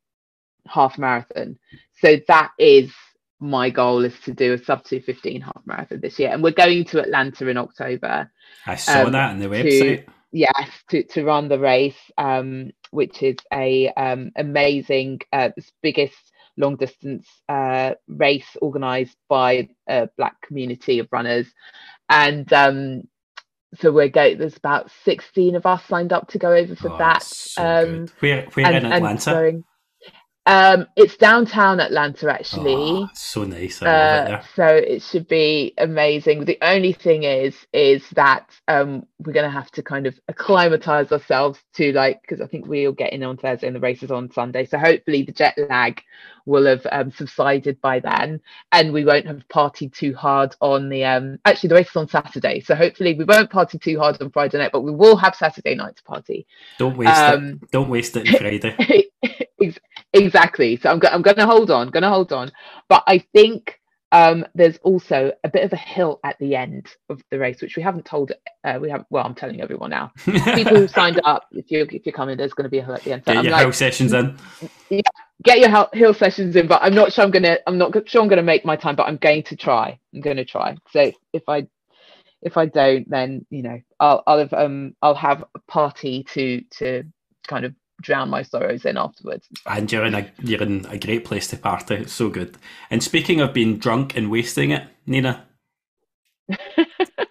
half 0.68 0.98
marathon. 0.98 1.58
So 2.02 2.18
that 2.28 2.52
is 2.58 2.92
my 3.40 3.70
goal 3.70 4.06
is 4.06 4.18
to 4.22 4.34
do 4.34 4.54
a 4.54 4.58
sub 4.58 4.84
215 4.84 5.42
half 5.42 5.62
marathon 5.66 6.00
this 6.00 6.20
year. 6.20 6.30
And 6.30 6.44
we're 6.44 6.52
going 6.52 6.86
to 6.86 7.02
Atlanta 7.02 7.48
in 7.48 7.58
October. 7.58 8.32
I 8.66 8.76
saw 8.76 9.06
um, 9.06 9.12
that 9.12 9.32
on 9.32 9.40
the 9.40 9.48
website. 9.48 10.06
To, 10.06 10.12
yes, 10.32 10.70
to, 10.90 11.04
to 11.04 11.24
run 11.24 11.50
the 11.50 11.60
race, 11.60 12.00
um, 12.18 12.72
which 12.92 13.22
is 13.22 13.38
a 13.52 13.90
um, 13.98 14.32
amazing, 14.36 15.20
uh, 15.32 15.50
biggest 15.82 16.16
long 16.58 16.76
distance 16.76 17.28
uh, 17.50 17.94
race 18.08 18.58
organized 18.62 19.18
by 19.30 19.70
a 19.88 20.10
black 20.18 20.40
community 20.42 21.00
of 21.00 21.08
runners 21.12 21.48
and 22.10 22.52
um, 22.54 23.04
so 23.80 23.92
we're 23.92 24.10
going 24.10 24.38
there's 24.38 24.58
about 24.58 24.92
16 25.04 25.56
of 25.56 25.66
us 25.66 25.84
signed 25.86 26.14
up 26.14 26.28
to 26.30 26.38
go 26.38 26.54
over 26.54 26.76
for 26.76 26.92
oh, 26.92 26.98
that 26.98 27.24
so 27.24 27.64
um, 27.64 28.08
where, 28.20 28.46
where 28.54 28.68
and, 28.68 28.86
in 28.86 28.92
atlanta 28.92 29.64
um, 30.46 30.88
it's 30.98 31.16
downtown 31.16 31.80
Atlanta, 31.80 32.32
actually. 32.32 32.74
Oh, 32.76 33.10
so 33.14 33.46
nice. 33.46 33.82
Uh, 33.82 34.42
it 34.42 34.46
so 34.56 34.66
it 34.66 35.02
should 35.02 35.28
be 35.28 35.74
amazing. 35.78 36.44
The 36.44 36.58
only 36.62 36.92
thing 36.92 37.24
is, 37.24 37.56
is 37.72 38.04
that 38.12 38.50
um, 38.68 39.06
we're 39.20 39.32
going 39.32 39.50
to 39.50 39.58
have 39.58 39.72
to 39.72 39.84
kind 39.84 40.06
of 40.06 40.20
acclimatize 40.28 41.14
ourselves 41.14 41.60
to 41.76 41.94
like, 41.94 42.22
because 42.22 42.42
I 42.42 42.48
think 42.48 42.68
we'll 42.68 42.92
get 42.92 43.14
in 43.14 43.24
on 43.24 43.38
Thursday 43.38 43.68
and 43.68 43.76
the 43.76 43.80
race 43.80 44.04
is 44.04 44.12
on 44.12 44.32
Sunday. 44.32 44.66
So 44.66 44.78
hopefully 44.78 45.24
the 45.24 45.32
jet 45.32 45.58
lag 45.70 46.02
will 46.46 46.66
have 46.66 46.86
um, 46.92 47.12
subsided 47.12 47.80
by 47.82 48.00
then, 48.00 48.42
and 48.72 48.92
we 48.92 49.06
won't 49.06 49.28
have 49.28 49.48
partied 49.50 49.94
too 49.94 50.14
hard 50.14 50.56
on 50.62 50.90
the. 50.90 51.04
Um, 51.06 51.40
actually, 51.46 51.70
the 51.70 51.76
race 51.76 51.90
is 51.90 51.96
on 51.96 52.08
Saturday, 52.08 52.60
so 52.60 52.76
hopefully 52.76 53.14
we 53.14 53.24
won't 53.24 53.50
party 53.50 53.78
too 53.78 54.00
hard 54.00 54.22
on 54.22 54.32
Friday 54.32 54.58
night, 54.58 54.72
but 54.72 54.82
we 54.82 54.92
will 54.92 55.16
have 55.16 55.36
Saturday 55.36 55.76
night 55.76 55.96
to 55.98 56.04
party. 56.04 56.46
Don't 56.78 56.98
waste 56.98 57.12
it. 57.12 57.34
Um, 57.34 57.62
Don't 57.72 57.90
waste 57.90 58.18
it 58.18 58.28
Friday. 58.28 59.10
exactly. 60.14 60.78
So 60.78 60.90
I'm, 60.90 61.00
go- 61.00 61.10
I'm 61.10 61.22
going 61.22 61.38
to 61.38 61.46
hold 61.46 61.72
on, 61.72 61.90
going 61.90 62.04
to 62.04 62.10
hold 62.10 62.34
on. 62.34 62.52
But 62.90 63.04
I 63.08 63.20
think 63.20 63.80
um, 64.14 64.46
there's 64.54 64.78
also 64.84 65.32
a 65.44 65.50
bit 65.50 65.64
of 65.64 65.74
a 65.74 65.78
hill 65.78 66.20
at 66.24 66.38
the 66.40 66.56
end 66.56 66.88
of 67.10 67.22
the 67.32 67.40
race, 67.40 67.62
which 67.62 67.76
we 67.76 67.82
haven't 67.82 68.06
told. 68.06 68.32
Uh, 68.64 68.78
we 68.80 68.90
have. 68.90 69.06
Well, 69.10 69.26
I'm 69.26 69.34
telling 69.34 69.60
everyone 69.60 69.90
now. 69.90 70.12
People 70.24 70.78
who 70.78 70.88
signed 70.88 71.20
up, 71.26 71.48
if 71.52 71.72
you 71.72 71.88
if 71.92 72.06
you're 72.06 72.14
coming, 72.14 72.38
there's 72.38 72.54
going 72.54 72.66
to 72.66 72.70
be 72.70 72.78
a 72.78 72.86
hill 72.86 72.94
at 72.94 73.04
the 73.04 73.14
end. 73.14 73.24
So 73.26 73.34
get 73.34 73.40
I'm 73.40 73.46
your 73.46 73.54
like, 73.54 73.74
sessions 73.74 74.14
in. 74.14 74.38
Yeah, 74.90 75.02
get 75.44 75.60
your 75.60 75.88
hill 75.94 76.14
sessions 76.14 76.56
in. 76.56 76.68
But 76.68 76.82
I'm 76.84 76.96
not 76.96 77.14
sure 77.14 77.26
I'm 77.26 77.32
to. 77.44 77.62
I'm 77.68 77.78
not 77.78 78.10
sure 78.10 78.22
I'm 78.22 78.30
to 78.30 78.44
make 78.44 78.66
my 78.66 78.76
time, 78.76 78.96
but 78.96 79.08
I'm 79.08 79.18
going 79.18 79.44
to 79.44 79.56
try. 79.56 80.00
I'm 80.14 80.22
going 80.22 80.38
to 80.38 80.46
try. 80.46 80.78
So 80.92 81.12
if 81.34 81.44
I 81.48 81.68
if 82.42 82.58
I 82.58 82.66
don't, 82.66 83.10
then 83.10 83.46
you 83.50 83.64
know 83.64 83.80
I'll 84.00 84.24
I'll 84.28 84.40
have 84.40 84.54
um 84.54 84.96
I'll 85.02 85.16
have 85.16 85.44
a 85.56 85.60
party 85.68 86.24
to 86.34 86.62
to 86.80 87.04
kind 87.48 87.66
of 87.66 87.74
drown 88.02 88.30
my 88.30 88.44
sorrows 88.44 88.86
in 88.86 88.98
afterwards. 88.98 89.48
And 89.66 89.92
you're 89.92 90.06
in 90.06 90.16
a 90.16 90.32
you're 90.42 90.62
in 90.62 90.86
a 90.88 90.98
great 90.98 91.26
place 91.26 91.48
to 91.50 91.58
party. 91.58 91.96
It's 91.96 92.14
so 92.14 92.30
good. 92.30 92.58
And 92.90 93.04
speaking 93.04 93.42
of 93.42 93.54
being 93.54 93.78
drunk 93.78 94.16
and 94.18 94.30
wasting 94.30 94.72
it, 94.72 94.88
Nina, 95.06 95.46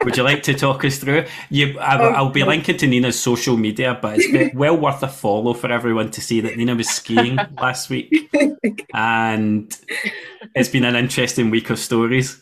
would 0.04 0.16
you 0.16 0.22
like 0.22 0.42
to 0.44 0.54
talk 0.54 0.84
us 0.84 0.98
through? 0.98 1.24
You, 1.50 1.78
I, 1.78 2.20
will 2.20 2.30
be 2.30 2.44
linking 2.44 2.76
to 2.78 2.86
Nina's 2.86 3.18
social 3.18 3.56
media, 3.56 3.98
but 4.00 4.18
it's 4.18 4.54
well 4.54 4.76
worth 4.76 5.02
a 5.02 5.08
follow 5.08 5.54
for 5.54 5.70
everyone 5.70 6.10
to 6.12 6.20
see 6.20 6.40
that 6.40 6.56
Nina 6.56 6.74
was 6.74 6.88
skiing 6.88 7.38
last 7.60 7.90
week, 7.90 8.30
and 8.94 9.76
it's 10.54 10.68
been 10.68 10.84
an 10.84 10.96
interesting 10.96 11.50
week 11.50 11.70
of 11.70 11.78
stories. 11.78 12.40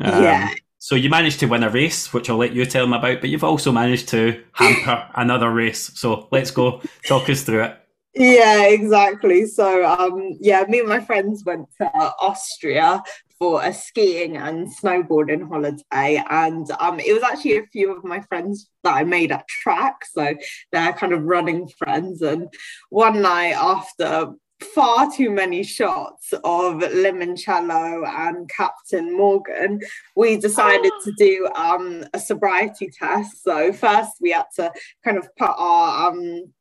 Um, 0.00 0.22
yeah, 0.22 0.50
So 0.78 0.94
you 0.94 1.08
managed 1.08 1.40
to 1.40 1.46
win 1.46 1.62
a 1.62 1.70
race, 1.70 2.12
which 2.12 2.28
I'll 2.28 2.36
let 2.36 2.52
you 2.52 2.66
tell 2.66 2.84
them 2.84 2.92
about, 2.92 3.20
but 3.20 3.30
you've 3.30 3.44
also 3.44 3.72
managed 3.72 4.08
to 4.10 4.42
hamper 4.52 5.08
another 5.14 5.50
race. 5.50 5.92
So 5.94 6.28
let's 6.30 6.50
go. 6.50 6.82
Talk 7.06 7.30
us 7.30 7.42
through 7.42 7.64
it. 7.64 7.78
Yeah, 8.14 8.64
exactly. 8.66 9.46
So 9.46 9.84
um 9.84 10.36
yeah, 10.40 10.64
me 10.68 10.80
and 10.80 10.88
my 10.88 11.00
friends 11.00 11.44
went 11.44 11.68
to 11.78 11.86
Austria 12.20 13.02
for 13.38 13.62
a 13.62 13.72
skiing 13.72 14.36
and 14.36 14.68
snowboarding 14.68 15.48
holiday 15.48 16.22
and 16.30 16.70
um 16.80 16.98
it 17.00 17.12
was 17.12 17.22
actually 17.22 17.58
a 17.58 17.66
few 17.66 17.94
of 17.94 18.04
my 18.04 18.20
friends 18.22 18.70
that 18.82 18.94
I 18.94 19.04
made 19.04 19.32
at 19.32 19.46
track 19.48 20.04
so 20.04 20.34
they're 20.72 20.92
kind 20.92 21.12
of 21.12 21.22
running 21.22 21.68
friends 21.68 22.22
and 22.22 22.48
one 22.90 23.22
night 23.22 23.54
after 23.54 24.32
far 24.74 25.10
too 25.10 25.30
many 25.30 25.62
shots 25.62 26.32
of 26.32 26.74
limoncello 26.80 28.06
and 28.06 28.48
Captain 28.48 29.16
Morgan, 29.16 29.80
we 30.14 30.36
decided 30.36 30.92
to 31.04 31.12
do 31.18 31.48
um, 31.54 32.04
a 32.14 32.18
sobriety 32.18 32.90
test. 32.90 33.42
So 33.42 33.72
first 33.72 34.12
we 34.20 34.30
had 34.30 34.46
to 34.56 34.72
kind 35.04 35.18
of 35.18 35.28
put 35.36 35.50
our 35.56 36.10
um, 36.10 36.52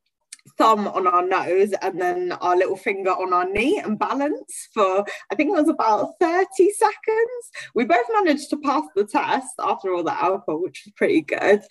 thumb 0.58 0.88
on 0.88 1.08
our 1.08 1.26
nose 1.26 1.74
and 1.82 2.00
then 2.00 2.32
our 2.34 2.56
little 2.56 2.78
finger 2.78 3.12
on 3.12 3.34
our 3.34 3.50
knee 3.50 3.80
and 3.80 4.00
balance 4.00 4.70
for 4.74 5.06
I 5.32 5.36
think 5.36 5.50
it 5.50 5.62
was 5.62 5.70
about 5.70 6.14
30 6.20 6.46
seconds. 6.72 7.52
We 7.74 7.86
both 7.86 8.06
managed 8.14 8.50
to 8.52 8.58
pass 8.58 8.84
the 8.96 9.06
test 9.06 9.54
after 9.60 9.94
all 9.94 10.04
the 10.04 10.14
alcohol, 10.14 10.62
which 10.62 10.84
was 10.86 10.94
pretty 10.94 11.22
good. 11.22 11.62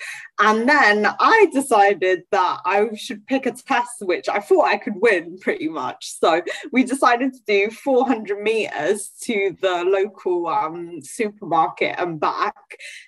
And 0.41 0.68
then 0.68 1.07
I 1.18 1.47
decided 1.53 2.22
that 2.30 2.61
I 2.64 2.89
should 2.95 3.26
pick 3.26 3.47
a 3.47 3.53
test 3.53 4.03
which 4.03 4.28
I 4.28 4.41
thought 4.41 4.66
I 4.66 4.76
could 4.76 4.97
win 4.97 5.39
pretty 5.39 5.68
much. 5.68 6.18
So 6.18 6.43
we 6.72 6.85
decided 6.85 7.32
to 7.32 7.41
do 7.47 7.70
400 7.70 8.41
meters 8.41 9.11
to 9.22 9.57
the 9.61 9.85
local 9.85 10.47
um, 10.47 11.01
supermarket 11.03 11.97
and 11.99 12.20
back. 12.20 12.55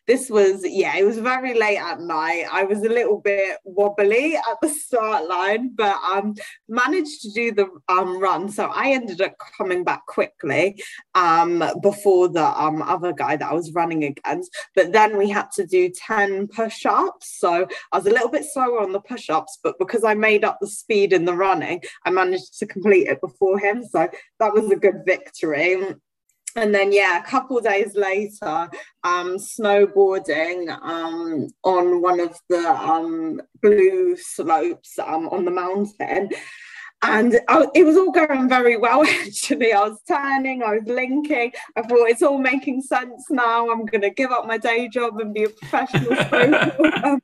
This 0.06 0.30
was, 0.30 0.62
yeah, 0.64 0.96
it 0.96 1.04
was 1.04 1.18
very 1.18 1.58
late 1.58 1.78
at 1.78 2.00
night. 2.00 2.44
I 2.50 2.64
was 2.64 2.78
a 2.78 2.88
little 2.88 3.20
bit 3.20 3.58
wobbly 3.64 4.36
at 4.36 4.60
the 4.62 4.68
start 4.68 5.28
line 5.28 5.65
but 5.74 5.96
um, 6.10 6.34
managed 6.68 7.22
to 7.22 7.30
do 7.30 7.52
the 7.52 7.68
um, 7.88 8.18
run. 8.18 8.48
So 8.48 8.66
I 8.66 8.90
ended 8.90 9.20
up 9.20 9.34
coming 9.56 9.84
back 9.84 10.06
quickly 10.06 10.82
um, 11.14 11.62
before 11.82 12.28
the 12.28 12.44
um, 12.44 12.82
other 12.82 13.12
guy 13.12 13.36
that 13.36 13.50
I 13.50 13.54
was 13.54 13.72
running 13.72 14.04
against. 14.04 14.54
But 14.74 14.92
then 14.92 15.16
we 15.16 15.28
had 15.28 15.50
to 15.52 15.66
do 15.66 15.90
10 15.90 16.48
push 16.48 16.86
ups. 16.86 17.38
So 17.38 17.66
I 17.92 17.96
was 17.96 18.06
a 18.06 18.10
little 18.10 18.30
bit 18.30 18.44
slower 18.44 18.80
on 18.80 18.92
the 18.92 19.00
push 19.00 19.30
ups, 19.30 19.58
but 19.62 19.78
because 19.78 20.04
I 20.04 20.14
made 20.14 20.44
up 20.44 20.58
the 20.60 20.68
speed 20.68 21.12
in 21.12 21.24
the 21.24 21.34
running, 21.34 21.82
I 22.04 22.10
managed 22.10 22.58
to 22.58 22.66
complete 22.66 23.08
it 23.08 23.20
before 23.20 23.58
him. 23.58 23.84
So 23.84 24.08
that 24.40 24.52
was 24.52 24.70
a 24.70 24.76
good 24.76 25.02
victory 25.06 25.96
and 26.56 26.74
then 26.74 26.90
yeah 26.90 27.18
a 27.18 27.22
couple 27.22 27.60
days 27.60 27.94
later 27.94 28.68
um, 29.04 29.36
snowboarding 29.36 30.70
um, 30.82 31.48
on 31.62 32.02
one 32.02 32.18
of 32.18 32.36
the 32.48 32.68
um, 32.68 33.40
blue 33.62 34.16
slopes 34.16 34.98
um, 34.98 35.28
on 35.28 35.44
the 35.44 35.50
mountain 35.50 36.30
and 37.02 37.38
I, 37.48 37.66
it 37.74 37.84
was 37.84 37.96
all 37.96 38.10
going 38.10 38.48
very 38.48 38.76
well 38.76 39.04
actually 39.26 39.72
i 39.72 39.82
was 39.82 40.00
turning 40.08 40.62
i 40.62 40.76
was 40.76 40.86
linking 40.86 41.52
i 41.76 41.82
thought 41.82 42.08
it's 42.08 42.22
all 42.22 42.38
making 42.38 42.80
sense 42.80 43.26
now 43.30 43.70
i'm 43.70 43.84
going 43.84 44.00
to 44.02 44.10
give 44.10 44.30
up 44.30 44.46
my 44.46 44.58
day 44.58 44.88
job 44.88 45.18
and 45.18 45.34
be 45.34 45.44
a 45.44 45.48
professional 45.50 46.10
snowboarder 46.12 47.18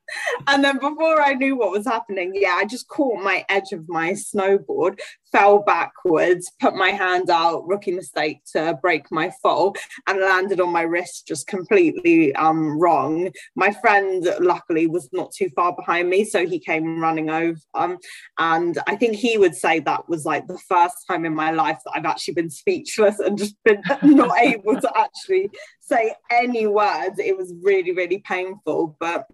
and 0.49 0.65
then 0.65 0.79
before 0.79 1.23
i 1.23 1.33
knew 1.33 1.57
what 1.57 1.71
was 1.71 1.87
happening 1.87 2.33
yeah 2.35 2.57
i 2.59 2.65
just 2.65 2.89
caught 2.89 3.23
my 3.23 3.45
edge 3.49 3.73
of 3.73 3.89
my 3.89 4.11
snowboard 4.11 4.99
fell 5.33 5.61
backwards, 5.61 6.53
put 6.61 6.75
my 6.75 6.91
hand 6.91 7.31
out, 7.31 7.67
rookie 7.67 7.91
mistake 7.91 8.43
to 8.53 8.79
break 8.83 9.11
my 9.11 9.33
fall, 9.43 9.75
and 10.07 10.21
landed 10.21 10.61
on 10.61 10.71
my 10.71 10.83
wrist 10.83 11.27
just 11.27 11.47
completely 11.47 12.35
um, 12.35 12.79
wrong. 12.79 13.31
My 13.57 13.73
friend, 13.73 14.29
luckily, 14.39 14.87
was 14.87 15.09
not 15.13 15.33
too 15.33 15.49
far 15.57 15.75
behind 15.75 16.11
me, 16.11 16.25
so 16.25 16.47
he 16.47 16.61
came 16.61 17.01
running 17.01 17.31
over. 17.31 17.59
Um, 17.75 17.99
and 18.39 18.79
I 18.87 18.95
think 18.95 19.17
he 19.17 19.39
would 19.39 19.57
say 19.63 19.79
that 19.81 20.09
was 20.09 20.25
like 20.25 20.47
the 20.47 20.59
first 20.59 21.07
time 21.09 21.25
in 21.25 21.35
my 21.35 21.51
life 21.51 21.79
that 21.85 21.93
I've 21.95 22.05
actually 22.05 22.35
been 22.35 22.51
speechless 22.51 23.19
and 23.21 23.39
just 23.39 23.57
been 23.65 23.83
not 24.03 24.37
able 24.39 24.81
to 24.81 24.91
actually 24.99 25.51
say 25.81 26.15
any 26.31 26.67
words. 26.67 27.19
It 27.19 27.37
was 27.37 27.55
really, 27.63 27.93
really 27.93 28.19
painful, 28.19 28.97
but 29.01 29.27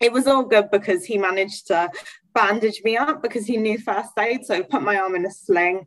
it 0.00 0.12
was 0.12 0.26
all 0.26 0.44
good 0.44 0.70
because 0.70 1.04
he 1.04 1.18
managed 1.18 1.66
to 1.68 1.90
bandage 2.34 2.82
me 2.84 2.96
up 2.96 3.22
because 3.22 3.46
he 3.46 3.56
knew 3.56 3.78
first 3.78 4.12
aid. 4.18 4.44
So 4.44 4.62
put 4.62 4.82
my 4.82 4.96
arm 4.96 5.16
in 5.16 5.26
a 5.26 5.30
sling, 5.30 5.84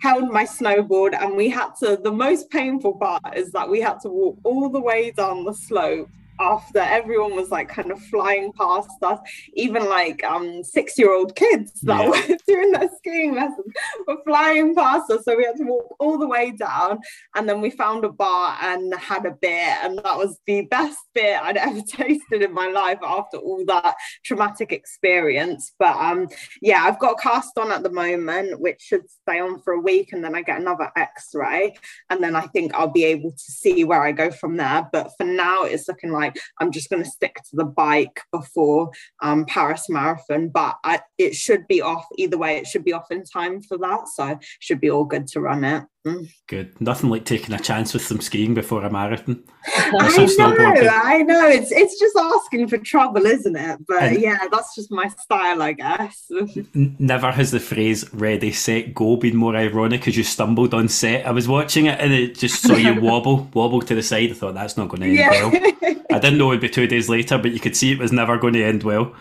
held 0.00 0.30
my 0.30 0.44
snowboard, 0.44 1.20
and 1.20 1.36
we 1.36 1.48
had 1.48 1.70
to. 1.80 1.98
The 2.02 2.12
most 2.12 2.50
painful 2.50 2.98
part 2.98 3.36
is 3.36 3.52
that 3.52 3.68
we 3.68 3.80
had 3.80 4.00
to 4.00 4.08
walk 4.08 4.38
all 4.44 4.68
the 4.70 4.80
way 4.80 5.10
down 5.10 5.44
the 5.44 5.54
slope 5.54 6.08
after 6.40 6.78
everyone 6.78 7.34
was 7.34 7.50
like 7.50 7.68
kind 7.68 7.90
of 7.90 8.00
flying 8.02 8.52
past 8.52 8.90
us, 9.02 9.18
even 9.54 9.88
like 9.88 10.22
um 10.24 10.62
six 10.62 10.98
year 10.98 11.12
old 11.14 11.34
kids 11.36 11.80
that 11.82 12.02
yeah. 12.02 12.08
were 12.08 12.36
doing 12.46 12.72
their 12.72 12.88
skiing 12.98 13.34
lessons 13.34 13.72
were 14.06 14.22
flying 14.24 14.74
past 14.74 15.10
us. 15.10 15.24
So 15.24 15.36
we 15.36 15.44
had 15.44 15.56
to 15.56 15.64
walk 15.64 15.96
all 15.98 16.18
the 16.18 16.26
way 16.26 16.52
down 16.52 17.00
and 17.34 17.48
then 17.48 17.60
we 17.60 17.70
found 17.70 18.04
a 18.04 18.10
bar 18.10 18.56
and 18.60 18.94
had 18.94 19.26
a 19.26 19.32
beer. 19.32 19.76
And 19.82 19.98
that 19.98 20.16
was 20.16 20.38
the 20.46 20.62
best 20.62 20.98
beer 21.14 21.40
I'd 21.42 21.56
ever 21.68 21.80
tasted 21.82 22.42
in 22.42 22.52
my 22.52 22.68
life 22.68 22.98
after 23.02 23.38
all 23.38 23.64
that 23.66 23.96
traumatic 24.24 24.72
experience. 24.72 25.72
But 25.78 25.96
um 25.96 26.28
yeah, 26.62 26.82
I've 26.84 26.98
got 26.98 27.20
cast 27.20 27.58
on 27.58 27.72
at 27.72 27.82
the 27.82 27.90
moment, 27.90 28.60
which 28.60 28.80
should 28.80 29.08
stay 29.22 29.40
on 29.40 29.60
for 29.60 29.72
a 29.72 29.80
week 29.80 30.12
and 30.12 30.22
then 30.22 30.34
I 30.34 30.42
get 30.42 30.60
another 30.60 30.90
x-ray. 30.96 31.74
And 32.10 32.22
then 32.22 32.36
I 32.36 32.42
think 32.42 32.74
I'll 32.74 32.88
be 32.88 33.04
able 33.04 33.32
to 33.32 33.52
see 33.52 33.84
where 33.84 34.02
I 34.02 34.12
go 34.12 34.30
from 34.30 34.56
there. 34.56 34.88
But 34.92 35.10
for 35.16 35.24
now 35.24 35.64
it's 35.64 35.88
looking 35.88 36.12
like 36.12 36.27
like 36.28 36.42
I'm 36.58 36.70
just 36.70 36.90
going 36.90 37.02
to 37.02 37.10
stick 37.10 37.36
to 37.36 37.56
the 37.56 37.64
bike 37.64 38.20
before 38.32 38.90
um, 39.22 39.44
Paris 39.46 39.88
Marathon, 39.88 40.48
but 40.48 40.76
I, 40.84 41.00
it 41.18 41.34
should 41.34 41.66
be 41.66 41.82
off 41.82 42.06
either 42.16 42.38
way. 42.38 42.58
It 42.58 42.66
should 42.66 42.84
be 42.84 42.92
off 42.92 43.10
in 43.10 43.24
time 43.24 43.60
for 43.62 43.78
that, 43.78 44.08
so 44.08 44.38
should 44.60 44.80
be 44.80 44.90
all 44.90 45.04
good 45.04 45.26
to 45.28 45.40
run 45.40 45.64
it. 45.64 45.84
Mm. 46.06 46.32
Good. 46.46 46.80
Nothing 46.80 47.10
like 47.10 47.24
taking 47.24 47.54
a 47.54 47.58
chance 47.58 47.92
with 47.92 48.02
some 48.02 48.20
skiing 48.20 48.54
before 48.54 48.84
a 48.84 48.90
marathon. 48.90 49.42
I 49.66 50.26
know. 50.38 50.88
I 50.90 51.22
know. 51.22 51.48
It's 51.48 51.72
it's 51.72 51.98
just 51.98 52.16
asking 52.16 52.68
for 52.68 52.78
trouble, 52.78 53.26
isn't 53.26 53.56
it? 53.56 53.80
But 53.86 54.02
and 54.04 54.20
yeah, 54.20 54.38
that's 54.50 54.74
just 54.74 54.90
my 54.90 55.08
style, 55.08 55.60
I 55.60 55.72
guess. 55.72 56.30
never 56.74 57.30
has 57.30 57.50
the 57.50 57.60
phrase 57.60 58.10
"ready, 58.14 58.52
set, 58.52 58.94
go" 58.94 59.16
been 59.16 59.36
more 59.36 59.56
ironic 59.56 60.06
as 60.08 60.16
you 60.16 60.22
stumbled 60.22 60.72
on 60.72 60.88
set. 60.88 61.26
I 61.26 61.32
was 61.32 61.48
watching 61.48 61.86
it 61.86 62.00
and 62.00 62.12
it 62.12 62.38
just 62.38 62.62
saw 62.62 62.74
you 62.74 63.00
wobble, 63.00 63.50
wobble 63.52 63.82
to 63.82 63.94
the 63.94 64.02
side. 64.02 64.30
I 64.30 64.34
thought 64.34 64.54
that's 64.54 64.76
not 64.76 64.88
going 64.88 65.02
to 65.02 65.08
end 65.08 65.18
yeah. 65.18 65.48
well. 65.48 66.17
I 66.18 66.20
didn't 66.20 66.38
know 66.38 66.50
it'd 66.50 66.60
be 66.60 66.68
two 66.68 66.88
days 66.88 67.08
later, 67.08 67.38
but 67.38 67.52
you 67.52 67.60
could 67.60 67.76
see 67.76 67.92
it 67.92 67.98
was 68.00 68.10
never 68.10 68.36
going 68.38 68.54
to 68.54 68.64
end 68.64 68.82
well 68.82 69.14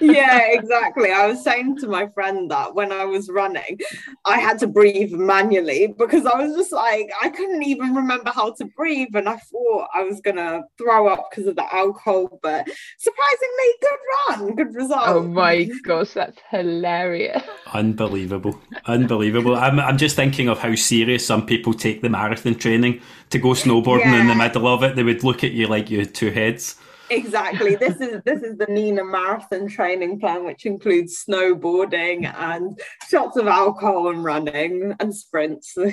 yeah, 0.00 0.40
exactly. 0.50 1.10
I 1.10 1.26
was 1.26 1.42
saying 1.42 1.78
to 1.78 1.88
my 1.88 2.08
friend 2.08 2.50
that 2.50 2.74
when 2.74 2.92
I 2.92 3.04
was 3.04 3.28
running, 3.28 3.78
I 4.24 4.38
had 4.38 4.58
to 4.60 4.66
breathe 4.66 5.12
manually 5.12 5.94
because 5.98 6.26
I 6.26 6.36
was 6.42 6.56
just 6.56 6.72
like, 6.72 7.10
I 7.22 7.28
couldn't 7.30 7.62
even 7.62 7.94
remember 7.94 8.30
how 8.30 8.52
to 8.52 8.64
breathe. 8.64 9.14
And 9.14 9.28
I 9.28 9.36
thought 9.36 9.88
I 9.94 10.02
was 10.02 10.20
going 10.20 10.36
to 10.36 10.62
throw 10.78 11.08
up 11.08 11.28
because 11.30 11.46
of 11.46 11.56
the 11.56 11.74
alcohol. 11.74 12.38
But 12.42 12.68
surprisingly, 12.98 13.68
good 13.80 13.98
run, 14.28 14.54
good 14.56 14.74
result. 14.74 15.08
Oh 15.08 15.22
my 15.22 15.68
gosh, 15.84 16.12
that's 16.12 16.38
hilarious. 16.50 17.42
Unbelievable. 17.72 18.60
Unbelievable. 18.86 19.56
I'm, 19.56 19.80
I'm 19.80 19.98
just 19.98 20.16
thinking 20.16 20.48
of 20.48 20.58
how 20.58 20.74
serious 20.74 21.26
some 21.26 21.46
people 21.46 21.74
take 21.74 22.02
the 22.02 22.08
marathon 22.08 22.54
training 22.54 23.00
to 23.30 23.38
go 23.38 23.48
snowboarding 23.48 24.06
yeah. 24.06 24.20
in 24.20 24.26
the 24.26 24.34
middle 24.34 24.66
of 24.66 24.82
it. 24.82 24.96
They 24.96 25.02
would 25.02 25.24
look 25.24 25.44
at 25.44 25.52
you 25.52 25.66
like 25.66 25.90
you 25.90 26.00
had 26.00 26.14
two 26.14 26.30
heads 26.30 26.76
exactly. 27.10 27.74
This 27.76 28.00
is 28.00 28.22
this 28.24 28.42
is 28.42 28.56
the 28.58 28.66
nina 28.66 29.04
marathon 29.04 29.68
training 29.68 30.20
plan 30.20 30.44
which 30.44 30.66
includes 30.66 31.24
snowboarding 31.28 32.32
and 32.38 32.80
shots 33.08 33.36
of 33.36 33.46
alcohol 33.46 34.08
and 34.08 34.24
running 34.24 34.94
and 35.00 35.14
sprints. 35.14 35.76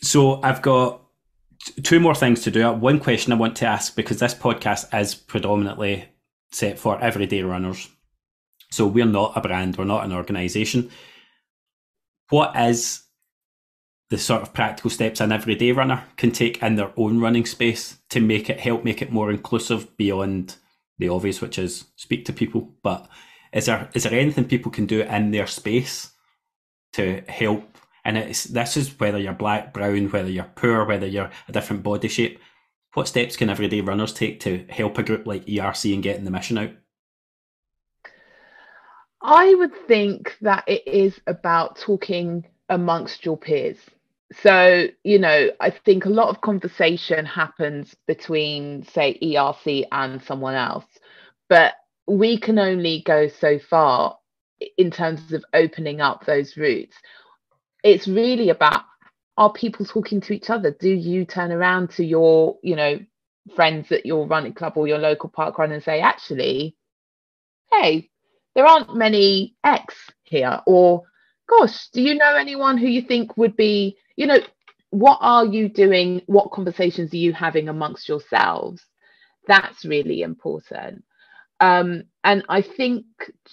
So 0.00 0.40
i've 0.44 0.62
got 0.62 1.02
two 1.82 1.98
more 1.98 2.14
things 2.14 2.42
to 2.42 2.52
do. 2.52 2.70
One 2.70 3.00
question 3.00 3.32
i 3.32 3.36
want 3.36 3.56
to 3.56 3.66
ask 3.66 3.96
because 3.96 4.20
this 4.20 4.32
podcast 4.32 4.96
is 4.96 5.16
predominantly 5.16 6.08
set 6.52 6.78
for 6.78 7.00
everyday 7.02 7.42
runners. 7.42 7.88
So 8.70 8.86
we're 8.86 9.06
not 9.06 9.36
a 9.36 9.40
brand 9.40 9.76
we're 9.76 9.84
not 9.84 10.04
an 10.04 10.12
organization. 10.12 10.90
What 12.28 12.54
is 12.54 13.02
the 14.10 14.18
sort 14.18 14.42
of 14.42 14.54
practical 14.54 14.90
steps 14.90 15.20
an 15.20 15.32
everyday 15.32 15.72
runner 15.72 16.04
can 16.16 16.30
take 16.30 16.62
in 16.62 16.76
their 16.76 16.92
own 16.96 17.20
running 17.20 17.44
space 17.44 17.98
to 18.08 18.20
make 18.20 18.48
it 18.48 18.60
help 18.60 18.82
make 18.84 19.02
it 19.02 19.12
more 19.12 19.30
inclusive 19.30 19.96
beyond 19.96 20.56
the 20.98 21.08
obvious, 21.08 21.40
which 21.40 21.58
is 21.58 21.84
speak 21.96 22.24
to 22.24 22.32
people. 22.32 22.72
But 22.82 23.08
is 23.52 23.66
there 23.66 23.88
is 23.94 24.04
there 24.04 24.18
anything 24.18 24.46
people 24.46 24.72
can 24.72 24.86
do 24.86 25.02
in 25.02 25.30
their 25.30 25.46
space 25.46 26.12
to 26.94 27.22
help? 27.28 27.78
And 28.04 28.16
it's 28.16 28.44
this 28.44 28.76
is 28.76 28.98
whether 28.98 29.18
you're 29.18 29.34
black, 29.34 29.74
brown, 29.74 30.10
whether 30.10 30.30
you're 30.30 30.50
poor, 30.54 30.84
whether 30.84 31.06
you're 31.06 31.30
a 31.46 31.52
different 31.52 31.82
body 31.82 32.08
shape. 32.08 32.40
What 32.94 33.08
steps 33.08 33.36
can 33.36 33.50
everyday 33.50 33.82
runners 33.82 34.14
take 34.14 34.40
to 34.40 34.64
help 34.70 34.96
a 34.96 35.02
group 35.02 35.26
like 35.26 35.46
ERC 35.46 35.92
in 35.92 36.00
getting 36.00 36.24
the 36.24 36.30
mission 36.30 36.58
out? 36.58 36.70
I 39.20 39.54
would 39.54 39.74
think 39.86 40.36
that 40.40 40.64
it 40.66 40.86
is 40.86 41.20
about 41.26 41.76
talking 41.76 42.46
amongst 42.70 43.24
your 43.24 43.36
peers 43.36 43.78
so 44.32 44.86
you 45.04 45.18
know 45.18 45.50
i 45.60 45.70
think 45.70 46.04
a 46.04 46.10
lot 46.10 46.28
of 46.28 46.40
conversation 46.42 47.24
happens 47.24 47.94
between 48.06 48.84
say 48.84 49.18
erc 49.22 49.84
and 49.90 50.22
someone 50.22 50.54
else 50.54 50.84
but 51.48 51.74
we 52.06 52.38
can 52.38 52.58
only 52.58 53.02
go 53.04 53.28
so 53.28 53.58
far 53.58 54.18
in 54.76 54.90
terms 54.90 55.32
of 55.32 55.44
opening 55.54 56.00
up 56.00 56.24
those 56.24 56.56
routes. 56.56 56.96
It's 57.84 58.08
really 58.08 58.48
about 58.50 58.82
are 59.36 59.52
people 59.52 59.86
talking 59.86 60.20
to 60.22 60.32
each 60.32 60.50
other? 60.50 60.72
Do 60.72 60.88
you 60.88 61.24
turn 61.24 61.52
around 61.52 61.90
to 61.90 62.04
your 62.04 62.56
you 62.62 62.74
know 62.74 62.98
friends 63.54 63.92
at 63.92 64.04
your 64.04 64.26
running 64.26 64.52
club 64.52 64.74
or 64.76 64.88
your 64.88 64.98
local 64.98 65.28
park 65.28 65.58
run 65.58 65.72
and 65.72 65.82
say 65.82 66.00
actually 66.00 66.76
hey 67.72 68.10
there 68.54 68.66
aren't 68.66 68.94
many 68.94 69.56
x 69.64 69.94
here 70.24 70.60
or 70.66 71.04
gosh 71.48 71.88
do 71.94 72.02
you 72.02 72.14
know 72.14 72.36
anyone 72.36 72.76
who 72.76 72.86
you 72.86 73.00
think 73.00 73.38
would 73.38 73.56
be 73.56 73.96
you 74.18 74.26
know, 74.26 74.40
what 74.90 75.18
are 75.20 75.46
you 75.46 75.68
doing? 75.68 76.22
What 76.26 76.50
conversations 76.50 77.14
are 77.14 77.18
you 77.18 77.32
having 77.32 77.68
amongst 77.68 78.08
yourselves? 78.08 78.82
That's 79.46 79.84
really 79.84 80.22
important. 80.22 81.04
Um, 81.60 82.02
and 82.24 82.44
I 82.48 82.62
think 82.62 83.04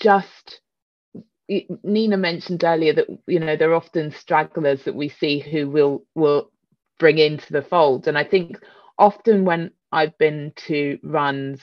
just 0.01 0.61
Nina 1.84 2.18
mentioned 2.18 2.63
earlier 2.63 2.93
that 2.93 3.07
you 3.28 3.39
know 3.39 3.55
there 3.55 3.70
are 3.72 3.76
often 3.76 4.11
stragglers 4.11 4.84
that 4.86 4.95
we 4.95 5.07
see 5.07 5.39
who 5.39 5.70
will 5.70 6.03
will 6.16 6.49
bring 6.97 7.20
into 7.20 7.53
the 7.53 7.61
fold, 7.61 8.07
and 8.07 8.18
I 8.18 8.24
think 8.24 8.57
often 8.97 9.45
when 9.45 9.70
I've 9.91 10.18
been 10.18 10.51
to 10.68 10.97
runs 11.03 11.61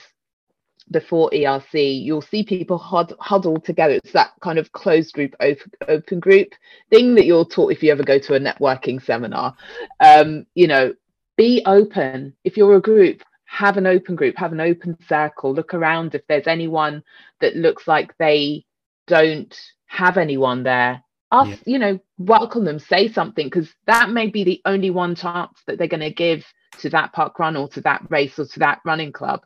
before 0.91 1.29
ERC, 1.31 2.03
you'll 2.03 2.21
see 2.21 2.43
people 2.43 2.77
hud- 2.77 3.13
huddle 3.19 3.59
together. 3.59 3.95
It's 3.95 4.13
that 4.13 4.31
kind 4.41 4.59
of 4.59 4.71
closed 4.71 5.13
group, 5.13 5.35
open, 5.39 5.71
open 5.87 6.19
group 6.19 6.49
thing 6.89 7.15
that 7.15 7.25
you're 7.25 7.45
taught 7.45 7.71
if 7.71 7.83
you 7.83 7.91
ever 7.91 8.03
go 8.03 8.19
to 8.19 8.35
a 8.35 8.39
networking 8.39 9.03
seminar. 9.03 9.55
Um, 9.99 10.45
you 10.55 10.67
know, 10.67 10.93
be 11.37 11.63
open. 11.65 12.33
If 12.43 12.57
you're 12.57 12.75
a 12.75 12.81
group, 12.81 13.23
have 13.45 13.77
an 13.77 13.87
open 13.87 14.15
group, 14.15 14.35
have 14.37 14.51
an 14.51 14.61
open 14.61 14.97
circle. 15.07 15.53
Look 15.53 15.73
around 15.73 16.15
if 16.15 16.25
there's 16.27 16.47
anyone 16.47 17.03
that 17.41 17.55
looks 17.55 17.87
like 17.87 18.15
they 18.17 18.65
don't 19.07 19.55
have 19.87 20.17
anyone 20.17 20.63
there. 20.63 21.03
Ask, 21.31 21.49
yeah. 21.49 21.57
you 21.65 21.79
know, 21.79 21.99
welcome 22.19 22.63
them, 22.63 22.77
say 22.77 23.11
something, 23.11 23.47
because 23.47 23.73
that 23.87 24.11
may 24.11 24.27
be 24.27 24.43
the 24.43 24.61
only 24.65 24.91
one 24.91 25.15
chance 25.15 25.59
that 25.65 25.79
they're 25.79 25.87
going 25.87 25.99
to 26.01 26.11
give 26.11 26.45
to 26.79 26.89
that 26.89 27.13
park 27.13 27.39
run 27.39 27.55
or 27.55 27.67
to 27.69 27.81
that 27.81 28.03
race 28.09 28.37
or 28.37 28.45
to 28.45 28.59
that 28.59 28.79
running 28.85 29.11
club 29.11 29.43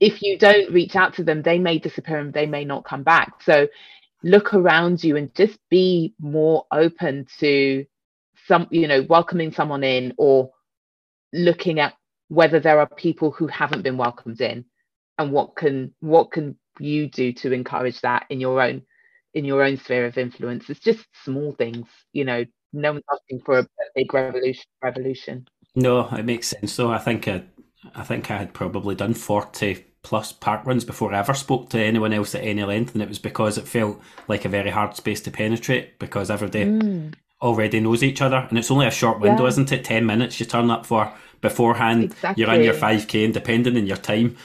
if 0.00 0.22
you 0.22 0.38
don't 0.38 0.72
reach 0.72 0.96
out 0.96 1.14
to 1.14 1.24
them, 1.24 1.42
they 1.42 1.58
may 1.58 1.78
disappear 1.78 2.18
and 2.18 2.32
they 2.32 2.46
may 2.46 2.64
not 2.64 2.84
come 2.84 3.02
back. 3.02 3.42
So 3.42 3.68
look 4.22 4.54
around 4.54 5.02
you 5.02 5.16
and 5.16 5.34
just 5.34 5.58
be 5.68 6.14
more 6.20 6.66
open 6.72 7.26
to 7.40 7.84
some, 8.46 8.66
you 8.70 8.88
know, 8.88 9.02
welcoming 9.02 9.52
someone 9.52 9.84
in 9.84 10.14
or 10.16 10.50
looking 11.32 11.80
at 11.80 11.94
whether 12.28 12.60
there 12.60 12.80
are 12.80 12.88
people 12.88 13.30
who 13.30 13.46
haven't 13.46 13.82
been 13.82 13.96
welcomed 13.96 14.40
in 14.40 14.64
and 15.18 15.32
what 15.32 15.56
can 15.56 15.94
what 16.00 16.30
can 16.30 16.56
you 16.78 17.08
do 17.08 17.32
to 17.32 17.52
encourage 17.52 18.00
that 18.02 18.26
in 18.30 18.40
your 18.40 18.60
own 18.60 18.82
in 19.34 19.44
your 19.44 19.62
own 19.62 19.76
sphere 19.78 20.06
of 20.06 20.18
influence? 20.18 20.70
It's 20.70 20.80
just 20.80 21.04
small 21.24 21.52
things 21.52 21.86
you 22.12 22.24
know 22.24 22.44
no 22.72 22.92
one's 22.92 23.04
asking 23.12 23.40
for 23.40 23.58
a 23.60 23.66
big 23.94 24.12
revolution 24.12 24.64
revolution. 24.82 25.48
No 25.74 26.08
it 26.08 26.24
makes 26.24 26.48
sense. 26.48 26.72
So 26.72 26.90
i 26.90 26.98
think 26.98 27.28
I, 27.28 27.44
I 27.94 28.04
think 28.04 28.30
i 28.30 28.36
had 28.36 28.52
probably 28.54 28.94
done 28.94 29.14
40 29.14 29.84
plus 30.02 30.32
park 30.32 30.64
runs 30.64 30.84
before 30.84 31.12
I 31.12 31.18
ever 31.18 31.34
spoke 31.34 31.70
to 31.70 31.78
anyone 31.78 32.12
else 32.12 32.34
at 32.34 32.44
any 32.44 32.62
length, 32.64 32.94
and 32.94 33.02
it 33.02 33.08
was 33.08 33.18
because 33.18 33.58
it 33.58 33.68
felt 33.68 34.00
like 34.28 34.44
a 34.44 34.48
very 34.48 34.70
hard 34.70 34.96
space 34.96 35.20
to 35.22 35.30
penetrate 35.30 35.98
because 35.98 36.30
everybody 36.30 36.64
mm. 36.64 37.14
already 37.42 37.80
knows 37.80 38.02
each 38.02 38.22
other, 38.22 38.46
and 38.48 38.58
it's 38.58 38.70
only 38.70 38.86
a 38.86 38.90
short 38.90 39.20
window, 39.20 39.42
yeah. 39.42 39.48
isn't 39.48 39.72
it? 39.72 39.84
Ten 39.84 40.06
minutes 40.06 40.38
you 40.38 40.46
turn 40.46 40.70
up 40.70 40.86
for 40.86 41.12
beforehand. 41.40 42.04
Exactly. 42.04 42.44
You're 42.44 42.54
in 42.54 42.62
your 42.62 42.74
five 42.74 43.08
k, 43.08 43.24
and 43.24 43.34
depending 43.34 43.76
on 43.76 43.86
your 43.86 43.96
time, 43.96 44.36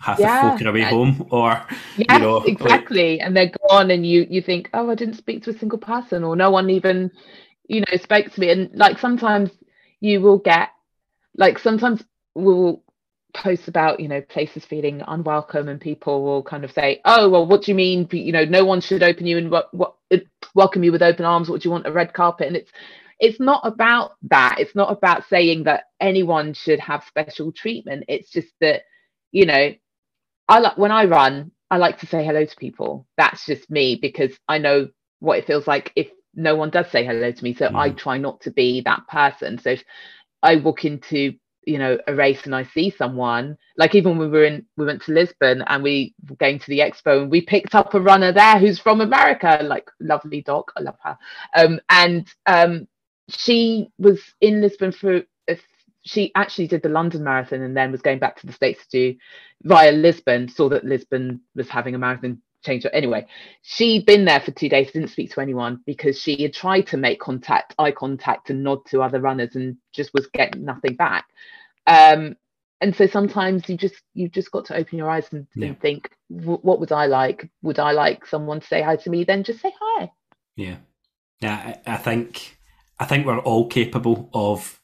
half 0.00 0.18
yeah. 0.18 0.42
the 0.42 0.50
folk 0.50 0.62
are 0.62 0.70
away 0.70 0.82
home, 0.82 1.26
or 1.30 1.60
yeah, 1.96 2.14
you 2.14 2.18
know, 2.20 2.36
exactly, 2.42 3.16
like, 3.16 3.26
and 3.26 3.36
they're 3.36 3.52
gone, 3.68 3.90
and 3.90 4.06
you 4.06 4.26
you 4.30 4.42
think, 4.42 4.70
oh, 4.74 4.90
I 4.90 4.94
didn't 4.94 5.14
speak 5.14 5.42
to 5.44 5.50
a 5.50 5.58
single 5.58 5.78
person, 5.78 6.22
or 6.22 6.36
no 6.36 6.50
one 6.50 6.70
even, 6.70 7.10
you 7.66 7.80
know, 7.80 7.96
spoke 7.96 8.30
to 8.32 8.40
me, 8.40 8.50
and 8.50 8.70
like 8.74 8.98
sometimes 8.98 9.50
you 10.00 10.20
will 10.20 10.38
get, 10.38 10.68
like 11.36 11.58
sometimes 11.58 12.04
we'll 12.34 12.83
posts 13.34 13.68
about 13.68 14.00
you 14.00 14.08
know 14.08 14.20
places 14.22 14.64
feeling 14.64 15.02
unwelcome 15.08 15.68
and 15.68 15.80
people 15.80 16.22
will 16.22 16.42
kind 16.42 16.64
of 16.64 16.72
say 16.72 17.00
oh 17.04 17.28
well 17.28 17.46
what 17.46 17.62
do 17.62 17.72
you 17.72 17.74
mean? 17.74 18.08
You 18.10 18.32
know 18.32 18.44
no 18.44 18.64
one 18.64 18.80
should 18.80 19.02
open 19.02 19.26
you 19.26 19.36
and 19.38 19.50
what, 19.50 19.72
what 19.74 19.94
welcome 20.54 20.84
you 20.84 20.92
with 20.92 21.02
open 21.02 21.24
arms. 21.24 21.48
What 21.48 21.60
do 21.62 21.68
you 21.68 21.72
want? 21.72 21.86
A 21.86 21.92
red 21.92 22.12
carpet. 22.12 22.46
And 22.46 22.56
it's 22.56 22.70
it's 23.20 23.40
not 23.40 23.60
about 23.64 24.12
that. 24.22 24.56
It's 24.58 24.74
not 24.74 24.92
about 24.92 25.28
saying 25.28 25.64
that 25.64 25.84
anyone 26.00 26.52
should 26.54 26.80
have 26.80 27.04
special 27.04 27.52
treatment. 27.52 28.04
It's 28.08 28.30
just 28.30 28.48
that 28.60 28.82
you 29.32 29.46
know 29.46 29.74
i 30.48 30.58
like 30.58 30.78
when 30.78 30.92
i 30.92 31.04
run 31.06 31.50
i 31.70 31.76
like 31.76 31.98
to 32.00 32.06
say 32.06 32.24
hello 32.24 32.44
to 32.44 32.56
people. 32.56 33.06
That's 33.16 33.44
just 33.46 33.70
me 33.70 33.98
because 34.00 34.38
i 34.48 34.58
know 34.58 34.88
what 35.20 35.38
it 35.38 35.46
feels 35.46 35.66
like 35.66 35.92
if 35.96 36.08
no 36.34 36.56
one 36.56 36.70
does 36.70 36.90
say 36.90 37.04
hello 37.04 37.30
to 37.32 37.44
me. 37.44 37.54
So 37.54 37.68
mm. 37.68 37.76
i 37.76 37.90
try 37.90 38.18
not 38.18 38.40
to 38.42 38.50
be 38.50 38.80
that 38.82 39.06
person. 39.08 39.58
So 39.58 39.70
if 39.70 39.84
i 40.42 40.56
walk 40.56 40.84
into 40.84 41.34
you 41.66 41.78
know 41.78 41.98
a 42.06 42.14
race 42.14 42.44
and 42.44 42.54
I 42.54 42.64
see 42.64 42.90
someone 42.90 43.56
like 43.76 43.94
even 43.94 44.18
when 44.18 44.30
we 44.30 44.38
were 44.38 44.44
in 44.44 44.66
we 44.76 44.86
went 44.86 45.02
to 45.04 45.12
Lisbon 45.12 45.62
and 45.66 45.82
we 45.82 46.14
were 46.28 46.36
going 46.36 46.58
to 46.58 46.66
the 46.68 46.80
expo 46.80 47.22
and 47.22 47.30
we 47.30 47.40
picked 47.40 47.74
up 47.74 47.94
a 47.94 48.00
runner 48.00 48.32
there 48.32 48.58
who's 48.58 48.78
from 48.78 49.00
America 49.00 49.60
like 49.62 49.90
lovely 50.00 50.42
doc 50.42 50.72
I 50.76 50.82
love 50.82 50.98
her. 51.02 51.18
Um, 51.56 51.80
and 51.90 52.26
um, 52.46 52.88
she 53.28 53.88
was 53.98 54.20
in 54.40 54.60
Lisbon 54.60 54.92
for 54.92 55.22
she 56.04 56.30
actually 56.34 56.66
did 56.66 56.82
the 56.82 56.88
London 56.88 57.24
marathon 57.24 57.62
and 57.62 57.76
then 57.76 57.90
was 57.90 58.02
going 58.02 58.18
back 58.18 58.36
to 58.40 58.46
the 58.46 58.52
States 58.52 58.86
to 58.86 59.12
do 59.12 59.18
via 59.62 59.90
Lisbon 59.90 60.48
saw 60.48 60.68
that 60.68 60.84
Lisbon 60.84 61.40
was 61.54 61.68
having 61.68 61.94
a 61.94 61.98
marathon 61.98 62.40
changed 62.64 62.84
her. 62.84 62.94
Anyway, 62.94 63.26
she'd 63.62 64.06
been 64.06 64.24
there 64.24 64.40
for 64.40 64.50
two 64.50 64.68
days, 64.68 64.90
didn't 64.90 65.08
speak 65.08 65.32
to 65.32 65.40
anyone 65.40 65.80
because 65.86 66.20
she 66.20 66.42
had 66.42 66.52
tried 66.52 66.86
to 66.88 66.96
make 66.96 67.20
contact, 67.20 67.74
eye 67.78 67.92
contact, 67.92 68.50
and 68.50 68.62
nod 68.62 68.84
to 68.86 69.02
other 69.02 69.20
runners, 69.20 69.54
and 69.54 69.76
just 69.92 70.12
was 70.14 70.26
getting 70.28 70.64
nothing 70.64 70.94
back. 70.94 71.26
Um, 71.86 72.36
and 72.80 72.94
so 72.94 73.06
sometimes 73.06 73.68
you 73.68 73.76
just 73.76 74.02
you've 74.14 74.32
just 74.32 74.50
got 74.50 74.66
to 74.66 74.76
open 74.76 74.98
your 74.98 75.08
eyes 75.08 75.26
and, 75.32 75.46
yeah. 75.54 75.68
and 75.68 75.80
think, 75.80 76.10
what 76.28 76.80
would 76.80 76.92
I 76.92 77.06
like? 77.06 77.48
Would 77.62 77.78
I 77.78 77.92
like 77.92 78.26
someone 78.26 78.60
to 78.60 78.66
say 78.66 78.82
hi 78.82 78.96
to 78.96 79.10
me? 79.10 79.24
Then 79.24 79.44
just 79.44 79.60
say 79.60 79.72
hi. 79.80 80.10
Yeah, 80.56 80.76
yeah. 81.40 81.74
I, 81.86 81.94
I 81.94 81.96
think 81.96 82.58
I 82.98 83.04
think 83.04 83.26
we're 83.26 83.38
all 83.38 83.68
capable 83.68 84.28
of 84.34 84.80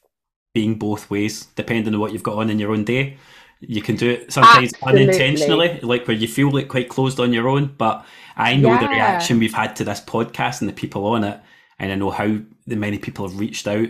being 0.53 0.75
both 0.75 1.09
ways, 1.09 1.45
depending 1.55 1.93
on 1.93 1.99
what 1.99 2.11
you've 2.11 2.23
got 2.23 2.37
on 2.37 2.49
in 2.49 2.59
your 2.59 2.71
own 2.71 2.83
day. 2.83 3.17
You 3.61 3.81
can 3.81 3.95
do 3.95 4.09
it 4.09 4.33
sometimes 4.33 4.73
Absolutely. 4.73 5.03
unintentionally, 5.03 5.79
like 5.81 6.07
where 6.07 6.17
you 6.17 6.27
feel 6.27 6.51
like 6.51 6.67
quite 6.67 6.89
closed 6.89 7.19
on 7.19 7.31
your 7.31 7.47
own. 7.47 7.75
But 7.77 8.05
I 8.35 8.55
know 8.55 8.69
yeah. 8.69 8.81
the 8.81 8.87
reaction 8.87 9.39
we've 9.39 9.53
had 9.53 9.75
to 9.77 9.83
this 9.83 10.01
podcast 10.01 10.61
and 10.61 10.69
the 10.69 10.73
people 10.73 11.05
on 11.05 11.23
it, 11.23 11.39
and 11.79 11.91
I 11.91 11.95
know 11.95 12.11
how 12.11 12.39
the 12.65 12.75
many 12.75 12.97
people 12.97 13.27
have 13.27 13.39
reached 13.39 13.67
out. 13.67 13.87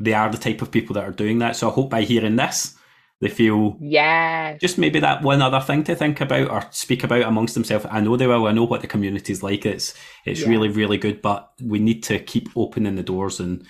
They 0.00 0.14
are 0.14 0.30
the 0.30 0.38
type 0.38 0.62
of 0.62 0.70
people 0.70 0.94
that 0.94 1.04
are 1.04 1.12
doing 1.12 1.38
that. 1.40 1.56
So 1.56 1.68
I 1.68 1.72
hope 1.72 1.90
by 1.90 2.02
hearing 2.02 2.36
this, 2.36 2.78
they 3.20 3.28
feel 3.28 3.76
yeah 3.80 4.56
just 4.58 4.78
maybe 4.78 5.00
that 5.00 5.22
one 5.22 5.42
other 5.42 5.60
thing 5.60 5.82
to 5.84 5.94
think 5.94 6.20
about 6.20 6.50
or 6.50 6.64
speak 6.70 7.02
about 7.02 7.22
amongst 7.22 7.54
themselves 7.54 7.86
i 7.90 8.00
know 8.00 8.16
they 8.16 8.26
will 8.26 8.46
i 8.46 8.52
know 8.52 8.64
what 8.64 8.80
the 8.80 8.86
community 8.86 9.32
is 9.32 9.42
like 9.42 9.66
it's 9.66 9.94
it's 10.24 10.42
yeah. 10.42 10.48
really 10.48 10.68
really 10.68 10.98
good 10.98 11.20
but 11.20 11.52
we 11.62 11.78
need 11.78 12.02
to 12.02 12.18
keep 12.18 12.48
opening 12.56 12.94
the 12.94 13.02
doors 13.02 13.40
and 13.40 13.66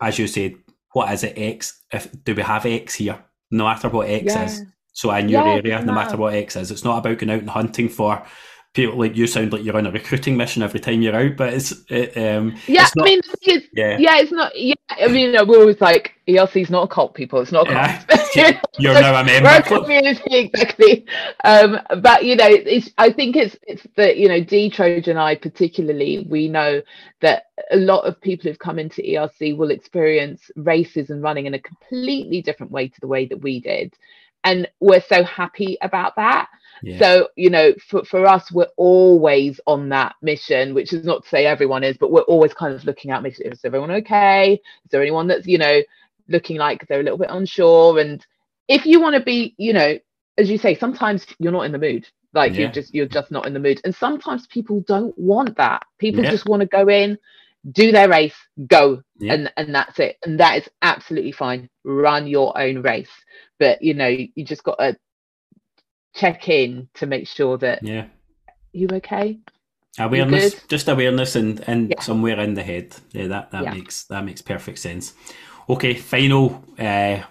as 0.00 0.18
you 0.18 0.26
said 0.26 0.54
what 0.92 1.12
is 1.12 1.24
it 1.24 1.34
x 1.36 1.82
if 1.92 2.08
do 2.24 2.34
we 2.34 2.42
have 2.42 2.64
x 2.64 2.94
here 2.94 3.18
no 3.50 3.64
matter 3.64 3.88
what 3.88 4.08
X 4.08 4.34
yeah. 4.34 4.44
is. 4.44 4.62
So 4.92 5.10
in 5.12 5.28
your 5.28 5.46
yeah, 5.46 5.54
area, 5.54 5.84
no 5.84 5.92
matter 5.92 6.16
what 6.16 6.34
X 6.34 6.56
is, 6.56 6.70
it's 6.70 6.84
not 6.84 6.98
about 6.98 7.18
going 7.18 7.30
out 7.30 7.40
and 7.40 7.50
hunting 7.50 7.88
for 7.88 8.24
people 8.72 8.96
like 8.96 9.16
you 9.16 9.26
sound 9.26 9.52
like 9.52 9.64
you're 9.64 9.76
on 9.76 9.86
a 9.86 9.90
recruiting 9.90 10.36
mission 10.36 10.62
every 10.62 10.78
time 10.78 11.02
you're 11.02 11.16
out, 11.16 11.36
but 11.36 11.52
it's 11.52 11.72
it, 11.88 12.16
um 12.16 12.54
yeah. 12.66 12.82
It's 12.82 12.96
not, 12.96 13.06
I 13.06 13.10
mean, 13.10 13.20
it's, 13.42 13.66
yeah, 13.72 13.98
yeah, 13.98 14.18
it's 14.18 14.30
not. 14.30 14.52
Yeah, 14.58 14.74
I 14.90 15.08
mean, 15.08 15.32
we're 15.46 15.58
always 15.58 15.80
like 15.80 16.12
ERC's 16.28 16.70
not 16.70 16.84
a 16.84 16.88
cult, 16.88 17.14
people. 17.14 17.40
It's 17.40 17.52
not 17.52 17.68
a 17.68 17.72
cult. 17.72 18.20
Yeah. 18.36 18.60
you're 18.78 18.94
now 18.94 19.20
a 19.20 19.24
member. 19.24 19.48
We're 19.48 19.58
a 19.58 19.82
community, 19.82 20.36
exactly. 20.36 21.04
Um, 21.42 21.80
but 22.00 22.24
you 22.24 22.36
know, 22.36 22.46
it's. 22.46 22.90
I 22.96 23.10
think 23.10 23.34
it's 23.34 23.56
it's 23.66 23.84
that 23.96 24.18
you 24.18 24.28
know, 24.28 24.40
D 24.40 24.70
Trojan 24.70 25.10
and 25.10 25.18
I 25.18 25.34
particularly, 25.34 26.24
we 26.28 26.48
know 26.48 26.80
that 27.22 27.46
a 27.72 27.76
lot 27.76 28.04
of 28.04 28.20
people 28.20 28.48
who've 28.48 28.58
come 28.58 28.78
into 28.78 29.02
ERC 29.02 29.56
will 29.56 29.72
experience 29.72 30.48
races 30.54 31.10
and 31.10 31.22
running 31.22 31.46
in 31.46 31.54
a 31.54 31.58
completely 31.58 32.40
different 32.40 32.70
way 32.70 32.86
to 32.86 33.00
the 33.00 33.08
way 33.08 33.26
that 33.26 33.40
we 33.42 33.58
did, 33.58 33.94
and 34.44 34.68
we're 34.78 35.02
so 35.02 35.24
happy 35.24 35.76
about 35.82 36.14
that 36.14 36.48
yeah. 36.82 36.98
So, 36.98 37.28
you 37.36 37.50
know, 37.50 37.74
for, 37.88 38.04
for 38.04 38.26
us, 38.26 38.50
we're 38.52 38.68
always 38.76 39.60
on 39.66 39.88
that 39.90 40.14
mission, 40.22 40.74
which 40.74 40.92
is 40.92 41.04
not 41.04 41.22
to 41.22 41.28
say 41.28 41.46
everyone 41.46 41.84
is, 41.84 41.96
but 41.96 42.10
we're 42.10 42.22
always 42.22 42.54
kind 42.54 42.74
of 42.74 42.84
looking 42.84 43.10
at 43.10 43.24
is 43.26 43.60
everyone 43.64 43.90
okay? 43.90 44.54
Is 44.54 44.90
there 44.90 45.02
anyone 45.02 45.26
that's, 45.26 45.46
you 45.46 45.58
know, 45.58 45.80
looking 46.28 46.56
like 46.56 46.86
they're 46.86 47.00
a 47.00 47.02
little 47.02 47.18
bit 47.18 47.30
unsure? 47.30 47.98
And 47.98 48.24
if 48.68 48.86
you 48.86 49.00
want 49.00 49.14
to 49.16 49.22
be, 49.22 49.54
you 49.58 49.72
know, 49.72 49.98
as 50.38 50.50
you 50.50 50.58
say, 50.58 50.74
sometimes 50.74 51.26
you're 51.38 51.52
not 51.52 51.66
in 51.66 51.72
the 51.72 51.78
mood. 51.78 52.06
Like 52.32 52.52
yeah. 52.52 52.60
you're 52.60 52.70
just 52.70 52.94
you're 52.94 53.06
just 53.06 53.30
not 53.30 53.46
in 53.46 53.52
the 53.54 53.60
mood. 53.60 53.80
And 53.84 53.94
sometimes 53.94 54.46
people 54.46 54.80
don't 54.86 55.16
want 55.18 55.56
that. 55.56 55.82
People 55.98 56.22
yeah. 56.22 56.30
just 56.30 56.46
want 56.46 56.60
to 56.60 56.66
go 56.66 56.88
in, 56.88 57.18
do 57.72 57.90
their 57.90 58.08
race, 58.08 58.36
go, 58.66 59.02
yeah. 59.18 59.34
and 59.34 59.52
and 59.56 59.74
that's 59.74 59.98
it. 59.98 60.16
And 60.24 60.38
that 60.38 60.58
is 60.58 60.68
absolutely 60.82 61.32
fine. 61.32 61.68
Run 61.84 62.26
your 62.26 62.56
own 62.58 62.82
race, 62.82 63.10
but 63.58 63.82
you 63.82 63.94
know 63.94 64.06
you 64.06 64.44
just 64.44 64.62
got 64.62 64.78
to 64.78 64.96
check 66.14 66.48
in 66.48 66.88
to 66.94 67.06
make 67.06 67.26
sure 67.28 67.58
that 67.58 67.82
yeah, 67.82 68.06
you 68.72 68.88
okay. 68.92 69.38
Awareness, 69.98 70.62
just 70.68 70.88
awareness, 70.88 71.36
and 71.36 71.62
and 71.66 71.90
yeah. 71.90 72.00
somewhere 72.00 72.38
in 72.40 72.54
the 72.54 72.62
head. 72.62 72.94
Yeah, 73.12 73.26
that 73.28 73.50
that 73.50 73.64
yeah. 73.64 73.74
makes 73.74 74.04
that 74.04 74.24
makes 74.24 74.40
perfect 74.40 74.78
sense. 74.78 75.14
Okay, 75.68 75.94
final 75.94 76.64
uh, 76.78 77.22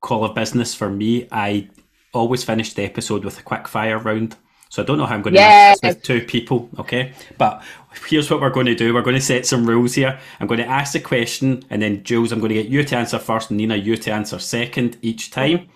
call 0.00 0.24
of 0.24 0.34
business 0.34 0.74
for 0.74 0.90
me. 0.90 1.28
I 1.30 1.68
always 2.12 2.44
finish 2.44 2.74
the 2.74 2.82
episode 2.84 3.24
with 3.24 3.38
a 3.38 3.42
quick 3.42 3.68
fire 3.68 3.98
round. 3.98 4.36
So 4.70 4.82
I 4.82 4.84
don't 4.84 4.98
know 4.98 5.06
how 5.06 5.14
I'm 5.14 5.22
going 5.22 5.32
to 5.34 5.40
yes. 5.40 5.80
this 5.80 5.94
with 5.94 6.02
two 6.02 6.20
people, 6.20 6.68
okay? 6.78 7.12
But 7.38 7.62
here's 8.06 8.30
what 8.30 8.40
we're 8.40 8.50
going 8.50 8.66
to 8.66 8.74
do. 8.74 8.92
We're 8.92 9.02
going 9.02 9.16
to 9.16 9.22
set 9.22 9.46
some 9.46 9.64
rules 9.64 9.94
here. 9.94 10.18
I'm 10.40 10.46
going 10.46 10.60
to 10.60 10.66
ask 10.66 10.92
the 10.92 11.00
question, 11.00 11.64
and 11.70 11.80
then 11.80 12.04
Jules, 12.04 12.32
I'm 12.32 12.38
going 12.38 12.50
to 12.50 12.62
get 12.62 12.66
you 12.66 12.84
to 12.84 12.96
answer 12.96 13.18
first, 13.18 13.50
and 13.50 13.56
Nina, 13.56 13.76
you 13.76 13.96
to 13.96 14.12
answer 14.12 14.38
second 14.38 14.98
each 15.00 15.30
time. 15.30 15.68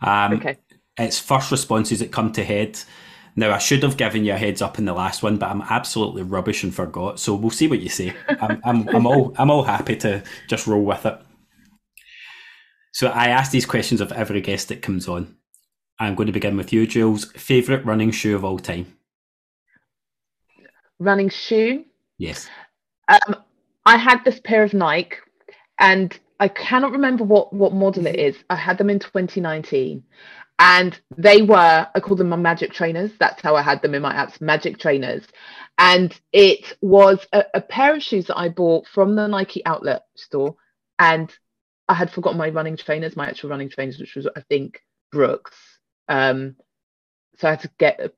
Um, 0.00 0.34
okay. 0.34 0.58
It's 0.98 1.18
first 1.18 1.50
responses 1.50 1.98
that 1.98 2.12
come 2.12 2.32
to 2.32 2.44
head. 2.44 2.78
Now 3.34 3.52
I 3.52 3.58
should 3.58 3.82
have 3.82 3.98
given 3.98 4.24
you 4.24 4.32
a 4.32 4.38
heads 4.38 4.62
up 4.62 4.78
in 4.78 4.86
the 4.86 4.94
last 4.94 5.22
one, 5.22 5.36
but 5.36 5.50
I'm 5.50 5.62
absolutely 5.62 6.22
rubbish 6.22 6.62
and 6.62 6.74
forgot. 6.74 7.20
So 7.20 7.34
we'll 7.34 7.50
see 7.50 7.68
what 7.68 7.80
you 7.80 7.90
say. 7.90 8.14
I'm, 8.28 8.60
I'm, 8.64 8.88
I'm 8.88 9.06
all 9.06 9.34
I'm 9.38 9.50
all 9.50 9.64
happy 9.64 9.96
to 9.96 10.22
just 10.48 10.66
roll 10.66 10.82
with 10.82 11.04
it. 11.04 11.20
So 12.92 13.08
I 13.08 13.28
ask 13.28 13.50
these 13.50 13.66
questions 13.66 14.00
of 14.00 14.10
every 14.12 14.40
guest 14.40 14.68
that 14.68 14.80
comes 14.80 15.06
on. 15.06 15.36
I'm 15.98 16.14
going 16.14 16.28
to 16.28 16.32
begin 16.32 16.56
with 16.56 16.72
you, 16.72 16.86
Jules. 16.86 17.26
Favorite 17.32 17.84
running 17.84 18.10
shoe 18.10 18.34
of 18.34 18.44
all 18.44 18.58
time? 18.58 18.96
Running 20.98 21.28
shoe? 21.28 21.84
Yes. 22.16 22.48
Um, 23.08 23.36
I 23.84 23.98
had 23.98 24.24
this 24.24 24.40
pair 24.40 24.62
of 24.62 24.72
Nike, 24.72 25.16
and 25.78 26.18
I 26.40 26.48
cannot 26.48 26.92
remember 26.92 27.24
what 27.24 27.52
what 27.52 27.74
model 27.74 28.06
it 28.06 28.16
is. 28.16 28.36
I 28.48 28.56
had 28.56 28.78
them 28.78 28.90
in 28.90 28.98
2019, 28.98 30.02
and 30.58 30.98
they 31.16 31.42
were 31.42 31.86
I 31.94 32.00
call 32.00 32.16
them 32.16 32.28
my 32.28 32.36
magic 32.36 32.72
trainers. 32.72 33.10
That's 33.18 33.42
how 33.42 33.56
I 33.56 33.62
had 33.62 33.82
them 33.82 33.94
in 33.94 34.02
my 34.02 34.14
apps, 34.14 34.40
magic 34.40 34.78
trainers. 34.78 35.24
And 35.78 36.18
it 36.32 36.74
was 36.80 37.26
a, 37.32 37.44
a 37.54 37.60
pair 37.60 37.94
of 37.94 38.02
shoes 38.02 38.26
that 38.26 38.38
I 38.38 38.48
bought 38.48 38.86
from 38.86 39.14
the 39.14 39.26
Nike 39.26 39.64
outlet 39.66 40.04
store, 40.16 40.56
and 40.98 41.30
I 41.88 41.94
had 41.94 42.10
forgotten 42.10 42.38
my 42.38 42.48
running 42.48 42.76
trainers, 42.76 43.16
my 43.16 43.28
actual 43.28 43.50
running 43.50 43.68
trainers, 43.68 43.98
which 43.98 44.14
was 44.14 44.26
I 44.34 44.40
think 44.40 44.80
Brooks 45.12 45.76
um, 46.08 46.56
so 47.38 47.48
I 47.48 47.50
had 47.52 47.60
to 47.60 47.70
get 47.78 48.00
a 48.00 48.12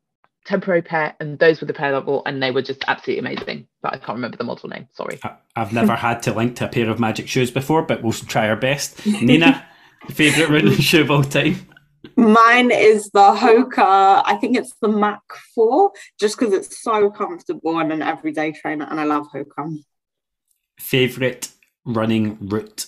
temporary 0.45 0.82
pair, 0.82 1.14
and 1.20 1.39
those 1.39 1.61
were 1.61 1.66
the 1.66 1.74
pair 1.74 1.95
I 1.95 2.01
bought, 2.01 2.24
and 2.26 2.43
they 2.43 2.51
were 2.51 2.62
just 2.62 2.84
absolutely 2.86 3.20
amazing. 3.20 3.68
But 3.82 3.95
I 3.95 3.99
can't 3.99 4.16
remember 4.16 4.36
the 4.36 4.45
model 4.45 4.68
name. 4.68 4.89
Sorry. 4.93 5.18
I've 5.57 5.72
never 5.72 5.95
had 5.97 6.22
to 6.24 6.34
link 6.34 6.57
to 6.57 6.66
a 6.66 6.68
pair 6.68 6.89
of 6.91 7.01
magic 7.01 7.28
shoes 7.28 7.51
before, 7.51 7.82
but 7.82 8.03
we'll 8.03 8.12
try 8.12 8.49
our 8.49 8.57
best. 8.57 9.05
Nina, 9.07 9.66
favorite 10.11 10.51
running 10.51 10.78
shoe 10.78 11.03
of 11.03 11.11
all 11.11 11.24
time? 11.24 11.68
Mine 12.16 12.70
is 12.70 13.11
the 13.11 13.20
Hoka. 13.20 14.22
I 14.24 14.36
think 14.40 14.57
it's 14.57 14.74
the 14.80 14.88
Mach 14.88 15.22
4, 15.55 15.92
just 16.18 16.38
because 16.38 16.55
it's 16.55 16.82
so 16.82 17.11
comfortable 17.11 17.78
and 17.78 17.92
an 17.92 18.03
everyday 18.03 18.53
trainer, 18.53 18.86
and 18.88 19.01
I 19.01 19.05
love 19.05 19.28
Hoka. 19.32 19.78
Favorite 20.78 21.51
running 21.84 22.38
route? 22.40 22.86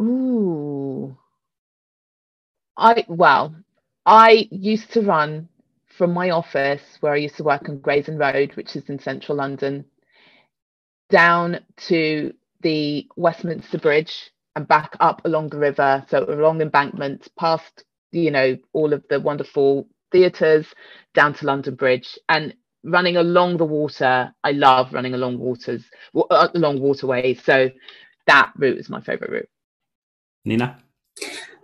Ooh. 0.00 1.16
I 2.76 3.04
well, 3.08 3.54
I 4.06 4.48
used 4.50 4.92
to 4.92 5.02
run 5.02 5.48
from 5.86 6.12
my 6.12 6.30
office 6.30 6.82
where 7.00 7.12
I 7.12 7.16
used 7.16 7.36
to 7.36 7.44
work 7.44 7.68
on 7.68 7.80
Gray's 7.80 8.08
Inn 8.08 8.18
Road, 8.18 8.54
which 8.54 8.76
is 8.76 8.88
in 8.88 9.00
central 9.00 9.36
London, 9.38 9.84
down 11.10 11.60
to 11.88 12.32
the 12.62 13.08
Westminster 13.16 13.78
Bridge 13.78 14.30
and 14.58 14.66
back 14.66 14.96
up 14.98 15.24
along 15.24 15.50
the 15.50 15.56
river, 15.56 16.04
so 16.08 16.24
along 16.24 16.60
embankment, 16.60 17.28
past 17.38 17.84
you 18.10 18.30
know 18.32 18.56
all 18.72 18.92
of 18.92 19.04
the 19.08 19.20
wonderful 19.20 19.86
theatres, 20.10 20.66
down 21.14 21.32
to 21.34 21.46
London 21.46 21.76
Bridge, 21.76 22.18
and 22.28 22.52
running 22.82 23.16
along 23.16 23.58
the 23.58 23.64
water. 23.64 24.34
I 24.42 24.50
love 24.50 24.92
running 24.92 25.14
along 25.14 25.38
waters, 25.38 25.84
uh, 26.16 26.48
along 26.54 26.80
waterways. 26.80 27.40
So 27.44 27.70
that 28.26 28.52
route 28.56 28.78
is 28.78 28.90
my 28.90 29.00
favourite 29.00 29.30
route. 29.30 29.48
Nina. 30.44 30.78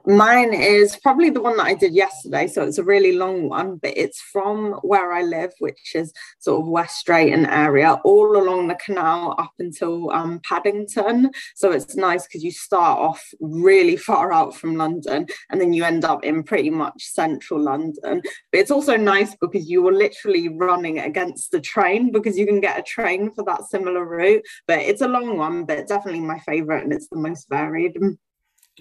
Mine 0.06 0.52
is 0.52 0.96
probably 0.96 1.30
the 1.30 1.40
one 1.40 1.56
that 1.56 1.66
I 1.66 1.72
did 1.72 1.94
yesterday. 1.94 2.46
So 2.46 2.62
it's 2.62 2.76
a 2.76 2.84
really 2.84 3.12
long 3.12 3.48
one, 3.48 3.76
but 3.76 3.96
it's 3.96 4.20
from 4.20 4.72
where 4.82 5.12
I 5.12 5.22
live, 5.22 5.52
which 5.60 5.94
is 5.94 6.12
sort 6.40 6.60
of 6.60 6.68
West 6.68 7.06
Drayton 7.06 7.46
area, 7.46 7.98
all 8.04 8.36
along 8.36 8.68
the 8.68 8.74
canal 8.84 9.34
up 9.38 9.52
until 9.58 10.10
um, 10.10 10.40
Paddington. 10.46 11.30
So 11.54 11.72
it's 11.72 11.96
nice 11.96 12.26
because 12.26 12.44
you 12.44 12.50
start 12.50 12.98
off 12.98 13.24
really 13.40 13.96
far 13.96 14.30
out 14.30 14.54
from 14.54 14.76
London 14.76 15.26
and 15.50 15.58
then 15.58 15.72
you 15.72 15.84
end 15.84 16.04
up 16.04 16.22
in 16.22 16.42
pretty 16.42 16.70
much 16.70 17.02
central 17.02 17.60
London. 17.60 18.20
But 18.52 18.60
it's 18.60 18.70
also 18.70 18.96
nice 18.96 19.34
because 19.40 19.70
you 19.70 19.86
are 19.88 19.92
literally 19.92 20.50
running 20.50 20.98
against 20.98 21.50
the 21.50 21.60
train 21.60 22.12
because 22.12 22.36
you 22.36 22.46
can 22.46 22.60
get 22.60 22.78
a 22.78 22.82
train 22.82 23.32
for 23.34 23.42
that 23.46 23.64
similar 23.64 24.04
route. 24.04 24.42
But 24.66 24.80
it's 24.80 25.00
a 25.00 25.08
long 25.08 25.38
one, 25.38 25.64
but 25.64 25.88
definitely 25.88 26.20
my 26.20 26.40
favourite 26.40 26.84
and 26.84 26.92
it's 26.92 27.08
the 27.08 27.16
most 27.16 27.48
varied. 27.48 27.96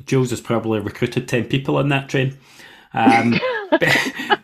Jules 0.05 0.31
has 0.31 0.41
probably 0.41 0.79
recruited 0.79 1.27
10 1.27 1.45
people 1.45 1.77
on 1.77 1.89
that 1.89 2.09
train. 2.09 2.37
Um, 2.93 3.39
be, 3.79 3.87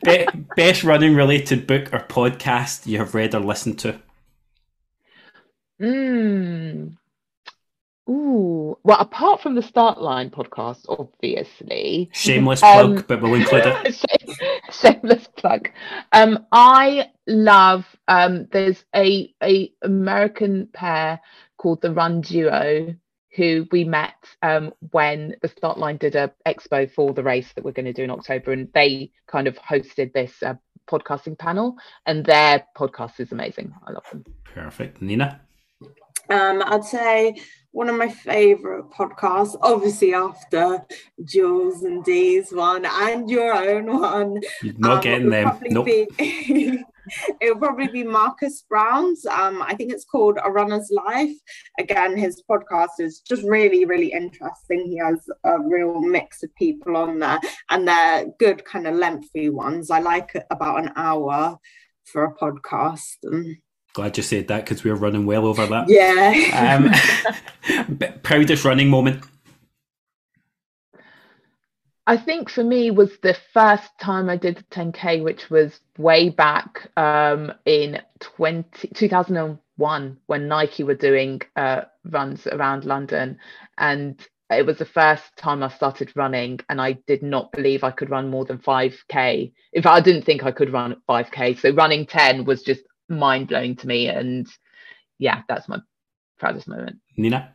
be, 0.04 0.26
best 0.56 0.84
running 0.84 1.16
related 1.16 1.68
book 1.68 1.94
or 1.94 2.00
podcast 2.00 2.86
you 2.86 2.98
have 2.98 3.16
read 3.16 3.36
or 3.36 3.40
listened 3.40 3.80
to? 3.80 4.00
Mm. 5.82 6.98
Ooh. 8.10 8.78
Well, 8.84 9.00
apart 9.00 9.42
from 9.42 9.56
the 9.56 9.62
Start 9.62 10.02
Line 10.02 10.32
podcast, 10.32 10.86
obviously. 10.90 12.10
Shameless 12.12 12.60
plug, 12.60 12.98
um, 12.98 13.06
but 13.08 13.22
we'll 13.22 13.36
include 13.36 13.64
it. 13.66 14.06
shameless 14.72 15.28
plug. 15.38 15.70
Um, 16.12 16.46
I 16.52 17.12
love 17.28 17.86
um, 18.08 18.48
there's 18.52 18.84
a 18.96 19.34
a 19.44 19.72
American 19.84 20.68
pair 20.74 21.20
called 21.58 21.82
the 21.82 21.92
Run 21.92 22.22
Duo 22.22 22.96
who 23.36 23.68
we 23.72 23.84
met 23.84 24.16
um, 24.42 24.74
when 24.92 25.36
the 25.42 25.48
start 25.48 25.78
line 25.78 25.98
did 25.98 26.16
a 26.16 26.32
expo 26.48 26.90
for 26.92 27.14
the 27.14 27.24
race 27.24 27.52
that 27.54 27.64
we're 27.64 27.72
going 27.72 27.86
to 27.86 27.94
do 27.94 28.04
in 28.04 28.12
October, 28.12 28.52
and 28.52 28.68
they 28.74 29.12
kind 29.28 29.48
of 29.48 29.58
hosted 29.58 30.14
this 30.14 30.42
uh, 30.44 30.56
podcasting 30.90 31.38
panel, 31.38 31.76
and 32.06 32.26
their 32.26 32.66
podcast 32.76 33.20
is 33.20 33.32
amazing. 33.32 33.74
I 33.88 33.92
love 33.92 34.06
them. 34.12 34.26
Perfect, 34.44 35.02
Nina. 35.02 35.42
Um, 36.30 36.64
I'd 36.66 36.84
say 36.84 37.36
one 37.72 37.90
of 37.90 37.96
my 37.96 38.10
favorite 38.10 38.90
podcasts, 38.90 39.56
obviously 39.62 40.14
after 40.14 40.84
Jules 41.24 41.84
and 41.84 42.04
Dee's 42.04 42.52
one 42.52 42.86
and 42.86 43.30
your 43.30 43.54
own 43.54 44.00
one. 44.00 44.42
You're 44.64 44.74
not 44.78 44.98
um, 44.98 45.02
getting 45.02 45.30
them. 45.30 45.60
Nope. 45.70 45.86
Be, 45.86 46.84
it'll 47.42 47.58
probably 47.58 47.88
be 47.88 48.04
Marcus 48.04 48.64
Brown's. 48.68 49.26
Um, 49.26 49.62
I 49.62 49.76
think 49.76 49.92
it's 49.92 50.06
called 50.06 50.38
A 50.44 50.50
Runner's 50.50 50.92
Life. 50.92 51.36
Again, 51.78 52.18
his 52.18 52.42
podcast 52.50 53.00
is 53.00 53.20
just 53.20 53.44
really, 53.44 53.86
really 53.86 54.12
interesting. 54.12 54.86
He 54.86 54.98
has 54.98 55.30
a 55.44 55.60
real 55.60 56.00
mix 56.02 56.44
of 56.44 56.54
people 56.56 56.98
on 56.98 57.20
there, 57.20 57.40
and 57.70 57.88
they're 57.88 58.26
good, 58.40 58.66
kind 58.66 58.88
of 58.88 58.96
lengthy 58.96 59.50
ones. 59.50 59.92
I 59.92 60.00
like 60.00 60.36
about 60.50 60.84
an 60.84 60.92
hour 60.96 61.58
for 62.06 62.24
a 62.24 62.36
podcast. 62.36 63.18
Glad 63.94 64.18
you 64.18 64.24
said 64.24 64.48
that 64.48 64.66
because 64.66 64.84
we're 64.84 64.96
running 64.96 65.26
well 65.26 65.46
over 65.46 65.66
that. 65.66 65.90
Yeah. 65.90 66.92
um, 67.76 67.98
proudest 68.24 68.64
running 68.64 68.90
moment 68.90 69.24
I 72.10 72.18
think 72.18 72.50
for 72.50 72.64
me 72.64 72.90
was 72.90 73.20
the 73.22 73.38
first 73.54 73.92
time 74.02 74.32
I 74.32 74.36
did 74.36 74.58
the 74.58 74.64
10k, 74.64 75.22
which 75.22 75.52
was 75.52 75.80
way 76.00 76.30
back 76.30 76.90
um, 76.98 77.54
in 77.66 78.02
20, 78.20 78.88
2001 78.96 80.18
when 80.26 80.48
Nike 80.48 80.84
were 80.84 80.96
doing 80.96 81.40
uh, 81.56 81.82
runs 82.06 82.48
around 82.48 82.86
London, 82.86 83.38
and 83.78 84.20
it 84.50 84.66
was 84.66 84.80
the 84.80 84.86
first 84.86 85.38
time 85.38 85.62
I 85.62 85.70
started 85.70 86.12
running, 86.16 86.60
and 86.68 86.82
I 86.82 86.94
did 86.94 87.22
not 87.22 87.52
believe 87.52 87.84
I 87.84 87.92
could 87.92 88.10
run 88.10 88.32
more 88.32 88.44
than 88.44 88.58
5k. 88.58 89.52
In 89.74 89.84
fact, 89.84 89.96
I 89.96 90.02
didn't 90.02 90.24
think 90.24 90.44
I 90.44 90.52
could 90.52 90.74
run 90.74 91.00
5k. 91.08 91.60
So 91.60 91.70
running 91.76 92.08
10 92.08 92.44
was 92.44 92.64
just 92.64 92.82
mind 93.10 93.48
blowing 93.48 93.76
to 93.78 93.88
me, 93.88 94.08
and 94.08 94.48
yeah, 95.18 95.42
that's 95.48 95.68
my 95.68 95.80
proudest 96.38 96.68
moment. 96.68 96.98
Nina. 97.18 97.54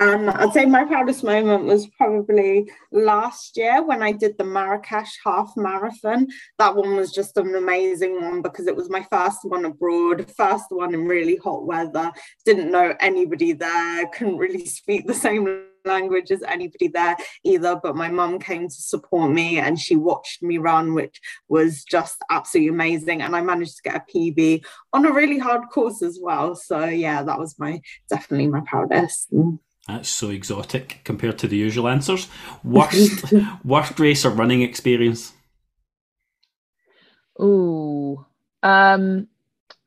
Um, 0.00 0.28
I'd 0.28 0.52
say 0.52 0.66
my 0.66 0.84
proudest 0.84 1.24
moment 1.24 1.64
was 1.64 1.88
probably 1.88 2.70
last 2.92 3.56
year 3.56 3.82
when 3.82 4.02
I 4.02 4.12
did 4.12 4.38
the 4.38 4.44
Marrakesh 4.44 5.18
half 5.24 5.52
marathon. 5.56 6.28
That 6.58 6.76
one 6.76 6.94
was 6.94 7.10
just 7.10 7.36
an 7.36 7.56
amazing 7.56 8.22
one 8.22 8.40
because 8.40 8.68
it 8.68 8.76
was 8.76 8.88
my 8.88 9.04
first 9.10 9.40
one 9.42 9.64
abroad, 9.64 10.30
first 10.36 10.66
one 10.68 10.94
in 10.94 11.06
really 11.06 11.36
hot 11.36 11.66
weather. 11.66 12.12
Didn't 12.44 12.70
know 12.70 12.94
anybody 13.00 13.52
there, 13.52 14.06
couldn't 14.06 14.36
really 14.36 14.66
speak 14.66 15.08
the 15.08 15.14
same 15.14 15.64
language 15.84 16.30
as 16.30 16.42
anybody 16.42 16.88
there 16.88 17.16
either, 17.44 17.76
but 17.82 17.96
my 17.96 18.08
mum 18.08 18.38
came 18.38 18.68
to 18.68 18.74
support 18.74 19.30
me 19.30 19.58
and 19.58 19.78
she 19.78 19.96
watched 19.96 20.42
me 20.42 20.58
run, 20.58 20.94
which 20.94 21.20
was 21.48 21.84
just 21.84 22.18
absolutely 22.30 22.68
amazing. 22.68 23.22
And 23.22 23.34
I 23.34 23.40
managed 23.40 23.76
to 23.76 23.82
get 23.82 23.96
a 23.96 24.12
PB 24.12 24.64
on 24.92 25.06
a 25.06 25.12
really 25.12 25.38
hard 25.38 25.62
course 25.72 26.02
as 26.02 26.18
well. 26.20 26.54
So 26.54 26.84
yeah, 26.84 27.22
that 27.22 27.38
was 27.38 27.58
my 27.58 27.80
definitely 28.08 28.48
my 28.48 28.60
proudest. 28.66 29.32
That's 29.86 30.08
so 30.08 30.28
exotic 30.28 31.00
compared 31.04 31.38
to 31.38 31.48
the 31.48 31.56
usual 31.56 31.88
answers. 31.88 32.28
Worst 32.62 33.32
worst 33.64 33.98
race 33.98 34.24
or 34.24 34.30
running 34.30 34.62
experience? 34.62 35.32
Ooh. 37.40 38.24
Um 38.62 39.28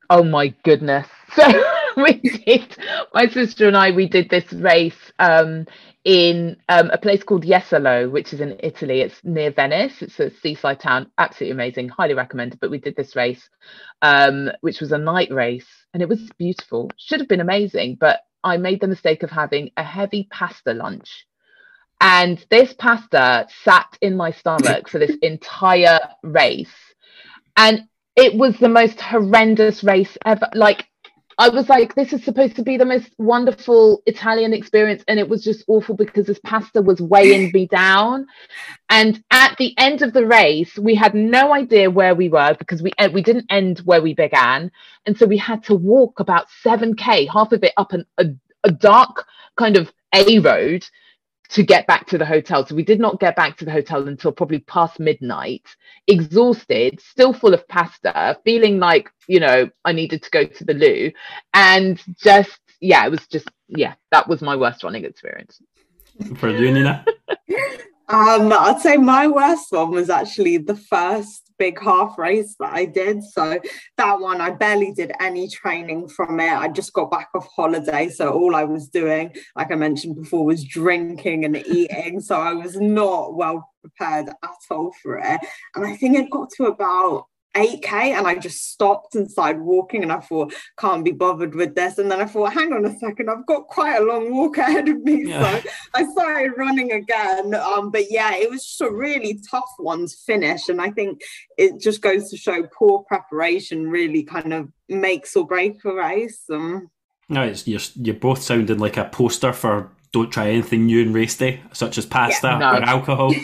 oh 0.09 0.23
my 0.23 0.47
goodness. 0.63 1.07
So 1.35 1.43
we 1.97 2.13
did 2.45 2.77
my 3.13 3.27
sister 3.27 3.68
and 3.68 3.77
I 3.77 3.91
we 3.91 4.07
did 4.07 4.30
this 4.30 4.51
race 4.53 5.11
um 5.19 5.65
in 6.03 6.57
um, 6.68 6.89
a 6.89 6.97
place 6.97 7.23
called 7.23 7.45
Jesolo, 7.45 8.09
which 8.09 8.34
is 8.34 8.41
in 8.41 8.57
Italy. 8.63 9.01
It's 9.01 9.23
near 9.23 9.51
Venice. 9.51 10.01
It's 10.01 10.19
a 10.19 10.31
seaside 10.31 10.80
town. 10.80 11.11
Absolutely 11.18 11.51
amazing. 11.51 11.89
Highly 11.89 12.15
recommended. 12.15 12.59
But 12.59 12.72
we 12.72 12.80
did 12.80 12.95
this 12.95 13.15
race, 13.15 13.47
um, 14.01 14.49
which 14.61 14.81
was 14.81 14.91
a 14.91 14.97
night 14.97 15.31
race, 15.31 15.68
and 15.93 16.01
it 16.01 16.09
was 16.09 16.30
beautiful. 16.38 16.89
Should 16.97 17.19
have 17.19 17.30
been 17.30 17.39
amazing, 17.41 17.97
but 17.99 18.22
I 18.43 18.57
made 18.57 18.81
the 18.81 18.88
mistake 18.88 19.22
of 19.23 19.30
having 19.30 19.72
a 19.77 19.84
heavy 19.84 20.27
pasta 20.31 20.73
lunch. 20.73 21.26
And 21.99 22.43
this 22.49 22.73
pasta 22.73 23.45
sat 23.63 23.95
in 24.01 24.18
my 24.18 24.31
stomach 24.31 24.89
for 24.89 24.97
this 24.97 25.15
entire 25.22 25.99
race. 26.23 26.73
And 27.55 27.84
it 28.15 28.34
was 28.34 28.57
the 28.57 28.69
most 28.69 28.99
horrendous 28.99 29.84
race 29.84 30.18
ever. 30.26 30.49
Like, 30.55 30.88
I 31.38 31.49
was 31.49 31.70
like, 31.70 31.95
this 31.95 32.14
is 32.14 32.24
supposed 32.24 32.56
to 32.58 32.64
be 32.64 32.78
the 32.78 32.86
most 32.86 33.12
wonderful 33.18 34.02
Italian 34.06 34.53
experience. 34.53 35.03
And 35.08 35.20
it 35.20 35.30
was 35.30 35.44
just 35.44 35.64
awful 35.68 35.95
because 35.95 36.28
this 36.28 36.40
pasta 36.45 36.82
was 36.82 37.02
weighing 37.02 37.52
me 37.53 37.68
down. 37.72 38.28
And 38.90 39.24
at 39.32 39.56
the 39.58 39.74
end 39.78 40.02
of 40.02 40.14
the 40.14 40.26
race, 40.26 40.78
we 40.78 40.95
had 40.95 41.16
no 41.16 41.53
idea 41.53 41.90
where 41.90 42.16
we 42.16 42.30
were 42.30 42.56
because 42.58 42.82
we, 42.82 42.91
eh, 42.98 43.08
we 43.08 43.22
didn't 43.22 43.45
end 43.49 43.80
where 43.80 44.02
we 44.02 44.14
began. 44.14 44.72
And 45.06 45.18
so 45.18 45.26
we 45.26 45.38
had 45.38 45.64
to 45.66 45.76
walk 45.76 46.20
about 46.20 46.48
7K, 46.66 47.30
half 47.32 47.52
of 47.52 47.64
it 47.64 47.74
up 47.78 47.94
an, 47.94 48.06
a, 48.18 48.26
a 48.64 48.72
dark 48.72 49.26
kind 49.58 49.78
of 49.78 49.91
A 50.14 50.40
road 50.40 50.86
to 51.52 51.64
get 51.64 51.86
back 51.86 52.07
to 52.07 52.18
the 52.18 52.26
hotel. 52.26 52.65
So 52.65 52.76
we 52.76 52.84
did 52.84 52.99
not 52.99 53.19
get 53.19 53.36
back 53.36 53.57
to 53.57 53.65
the 53.65 53.72
hotel 53.72 54.07
until 54.07 54.32
probably 54.32 54.60
past 54.60 54.99
midnight, 54.99 55.68
exhausted, 56.07 57.02
still 57.02 57.34
full 57.34 57.53
of 57.53 57.68
pasta, 57.68 58.38
feeling 58.45 58.80
like, 58.80 59.10
you 59.28 59.40
know, 59.40 59.69
I 59.84 59.91
needed 59.91 60.23
to 60.23 60.30
go 60.30 60.45
to 60.45 60.64
the 60.64 60.73
loo. 60.73 61.11
And 61.53 62.02
just, 62.18 62.60
yeah, 62.80 63.06
it 63.06 63.10
was 63.10 63.28
just, 63.28 63.49
yeah, 63.68 63.95
that 64.11 64.28
was 64.28 64.41
my 64.41 64.56
worst 64.56 64.84
running 64.84 65.03
experience. 65.03 65.61
For 66.38 66.49
you, 66.49 66.72
Nina? 66.72 67.06
um, 68.11 68.51
I'd 68.51 68.81
say 68.81 68.97
my 68.97 69.27
worst 69.27 69.71
one 69.71 69.91
was 69.91 70.09
actually 70.09 70.57
the 70.57 70.75
first 70.75 71.51
big 71.57 71.79
half 71.79 72.17
race 72.17 72.55
that 72.59 72.73
I 72.73 72.85
did. 72.85 73.23
So 73.23 73.59
that 73.97 74.19
one, 74.19 74.41
I 74.41 74.49
barely 74.49 74.93
did 74.93 75.11
any 75.19 75.47
training 75.47 76.09
from 76.09 76.39
it. 76.39 76.51
I 76.51 76.67
just 76.67 76.91
got 76.91 77.11
back 77.11 77.29
off 77.35 77.47
holiday. 77.55 78.09
So 78.09 78.31
all 78.31 78.55
I 78.55 78.63
was 78.63 78.88
doing, 78.89 79.33
like 79.55 79.71
I 79.71 79.75
mentioned 79.75 80.15
before, 80.15 80.43
was 80.43 80.65
drinking 80.65 81.45
and 81.45 81.55
eating. 81.57 82.19
so 82.19 82.41
I 82.41 82.53
was 82.53 82.77
not 82.77 83.35
well 83.35 83.69
prepared 83.81 84.29
at 84.29 84.49
all 84.71 84.91
for 85.03 85.19
it. 85.19 85.39
And 85.75 85.85
I 85.85 85.95
think 85.95 86.17
it 86.17 86.31
got 86.31 86.49
to 86.57 86.65
about 86.65 87.27
8k 87.56 87.91
and 87.91 88.28
I 88.28 88.36
just 88.36 88.72
stopped 88.72 89.15
and 89.15 89.30
started 89.30 89.61
walking 89.61 90.03
and 90.03 90.11
I 90.11 90.19
thought 90.19 90.53
can't 90.78 91.03
be 91.03 91.11
bothered 91.11 91.53
with 91.53 91.76
this 91.76 91.98
and 91.98 92.10
then 92.10 92.22
I 92.22 92.26
thought 92.26 92.53
hang 92.53 92.72
on 92.72 92.86
a 92.86 92.98
second 92.98 93.30
I've 93.30 93.45
got 93.45 93.68
quite 93.68 93.98
a 93.98 94.06
long 94.06 94.34
walk 94.34 94.57
ahead 94.57 94.88
of 94.88 95.02
me 95.03 95.28
yeah. 95.28 95.60
so 95.60 95.69
I 95.94 96.06
started 96.11 96.53
running 96.57 96.94
again 96.94 97.53
um 97.56 97.91
but 97.91 98.10
yeah 98.10 98.36
it 98.36 98.49
was 98.49 98.65
just 98.65 98.82
a 98.82 98.90
really 98.90 99.41
tough 99.49 99.69
one 99.78 100.07
to 100.07 100.15
finish 100.26 100.69
and 100.69 100.82
I 100.82 100.91
think 100.91 101.22
it 101.57 101.80
just 101.82 102.02
goes 102.02 102.30
to 102.30 102.38
show 102.38 102.64
poor 102.78 103.03
preparation 103.03 103.90
really 103.90 104.23
kind 104.23 104.53
of 104.53 104.69
makes 104.88 105.36
or 105.36 105.45
break 105.45 105.84
a 105.84 105.94
race 105.94 106.44
um, 106.52 106.90
no 107.28 107.44
it's 107.44 107.68
you're, 107.68 107.82
you're 107.95 108.15
both 108.15 108.41
sounding 108.41 108.80
like 108.80 108.98
a 108.98 109.06
poster 109.06 109.52
for 109.52 109.90
don't 110.14 110.32
try 110.32 110.49
anything 110.49 110.86
new 110.86 111.02
in 111.02 111.11
race 111.11 111.38
day 111.38 111.61
such 111.73 111.98
as 111.98 112.06
pasta 112.06 112.48
yeah, 112.48 112.57
no. 112.57 112.72
or 112.72 112.84
alcohol 112.84 113.34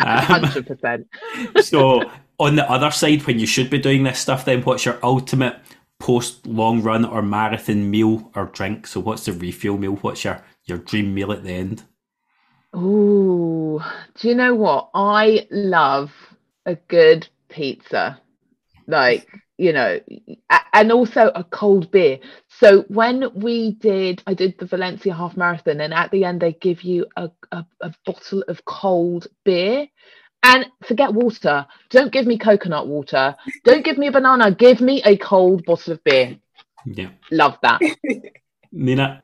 Hundred 0.00 0.56
um, 0.56 0.64
percent. 0.64 1.06
So 1.62 2.02
on 2.42 2.56
the 2.56 2.70
other 2.70 2.90
side, 2.90 3.26
when 3.26 3.38
you 3.38 3.46
should 3.46 3.70
be 3.70 3.78
doing 3.78 4.02
this 4.02 4.18
stuff, 4.18 4.44
then 4.44 4.62
what's 4.62 4.84
your 4.84 4.98
ultimate 5.02 5.56
post 5.98 6.44
long 6.46 6.82
run 6.82 7.04
or 7.04 7.22
marathon 7.22 7.88
meal 7.88 8.30
or 8.34 8.46
drink? 8.46 8.86
So 8.86 9.00
what's 9.00 9.26
the 9.26 9.32
refuel 9.32 9.78
meal? 9.78 9.96
What's 9.96 10.24
your 10.24 10.42
your 10.64 10.78
dream 10.78 11.14
meal 11.14 11.32
at 11.32 11.44
the 11.44 11.52
end? 11.52 11.84
Oh, 12.72 13.84
do 14.18 14.28
you 14.28 14.34
know 14.34 14.54
what? 14.54 14.90
I 14.94 15.46
love 15.50 16.12
a 16.66 16.74
good 16.74 17.28
pizza. 17.48 18.20
Like, 18.86 19.28
you 19.58 19.72
know, 19.72 20.00
and 20.72 20.90
also 20.90 21.30
a 21.34 21.44
cold 21.44 21.90
beer. 21.92 22.18
So 22.48 22.82
when 22.88 23.30
we 23.34 23.72
did, 23.72 24.22
I 24.26 24.34
did 24.34 24.58
the 24.58 24.66
Valencia 24.66 25.14
half 25.14 25.36
marathon, 25.36 25.80
and 25.80 25.94
at 25.94 26.10
the 26.10 26.24
end 26.24 26.40
they 26.40 26.54
give 26.54 26.82
you 26.82 27.06
a, 27.16 27.30
a, 27.52 27.64
a 27.80 27.94
bottle 28.04 28.42
of 28.48 28.64
cold 28.64 29.28
beer. 29.44 29.86
And 30.42 30.66
forget 30.84 31.12
water. 31.12 31.66
Don't 31.90 32.12
give 32.12 32.26
me 32.26 32.36
coconut 32.36 32.88
water. 32.88 33.36
Don't 33.64 33.84
give 33.84 33.96
me 33.96 34.08
a 34.08 34.12
banana. 34.12 34.50
Give 34.50 34.80
me 34.80 35.02
a 35.04 35.16
cold 35.16 35.64
bottle 35.64 35.92
of 35.92 36.04
beer. 36.04 36.36
Yeah. 36.84 37.10
Love 37.30 37.58
that. 37.62 37.80
Nina. 38.72 39.22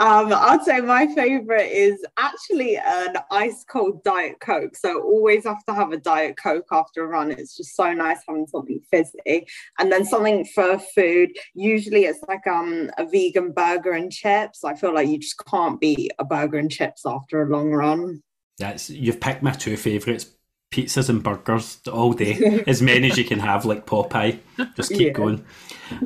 um, 0.00 0.32
I'd 0.32 0.62
say 0.64 0.80
my 0.80 1.06
favorite 1.14 1.70
is 1.70 2.04
actually 2.16 2.76
an 2.76 3.16
ice 3.30 3.64
cold 3.64 4.02
Diet 4.02 4.40
Coke. 4.40 4.76
So 4.76 5.02
always 5.02 5.44
have 5.44 5.64
to 5.66 5.74
have 5.74 5.92
a 5.92 5.98
Diet 5.98 6.36
Coke 6.36 6.66
after 6.72 7.04
a 7.04 7.06
run. 7.06 7.30
It's 7.30 7.56
just 7.56 7.76
so 7.76 7.92
nice 7.92 8.18
having 8.26 8.48
something 8.48 8.80
fizzy. 8.90 9.46
And 9.78 9.90
then 9.90 10.04
something 10.04 10.44
for 10.46 10.78
food. 10.78 11.30
Usually 11.54 12.04
it's 12.04 12.22
like 12.26 12.46
um 12.46 12.90
a 12.98 13.06
vegan 13.06 13.52
burger 13.52 13.92
and 13.92 14.10
chips. 14.10 14.64
I 14.64 14.74
feel 14.74 14.94
like 14.94 15.08
you 15.08 15.18
just 15.18 15.40
can't 15.46 15.80
beat 15.80 16.12
a 16.18 16.24
burger 16.24 16.58
and 16.58 16.70
chips 16.70 17.02
after 17.06 17.42
a 17.42 17.48
long 17.48 17.70
run. 17.70 18.22
That's 18.60 18.90
you've 18.90 19.20
picked 19.20 19.42
my 19.42 19.52
two 19.52 19.76
favourites. 19.76 20.26
Pizzas 20.72 21.08
and 21.08 21.20
burgers 21.20 21.80
all 21.92 22.12
day, 22.12 22.62
as 22.68 22.80
many 22.80 23.10
as 23.10 23.18
you 23.18 23.24
can 23.24 23.40
have, 23.40 23.64
like 23.64 23.86
Popeye. 23.86 24.38
Just 24.76 24.90
keep 24.90 25.08
yeah. 25.08 25.12
going. 25.12 25.44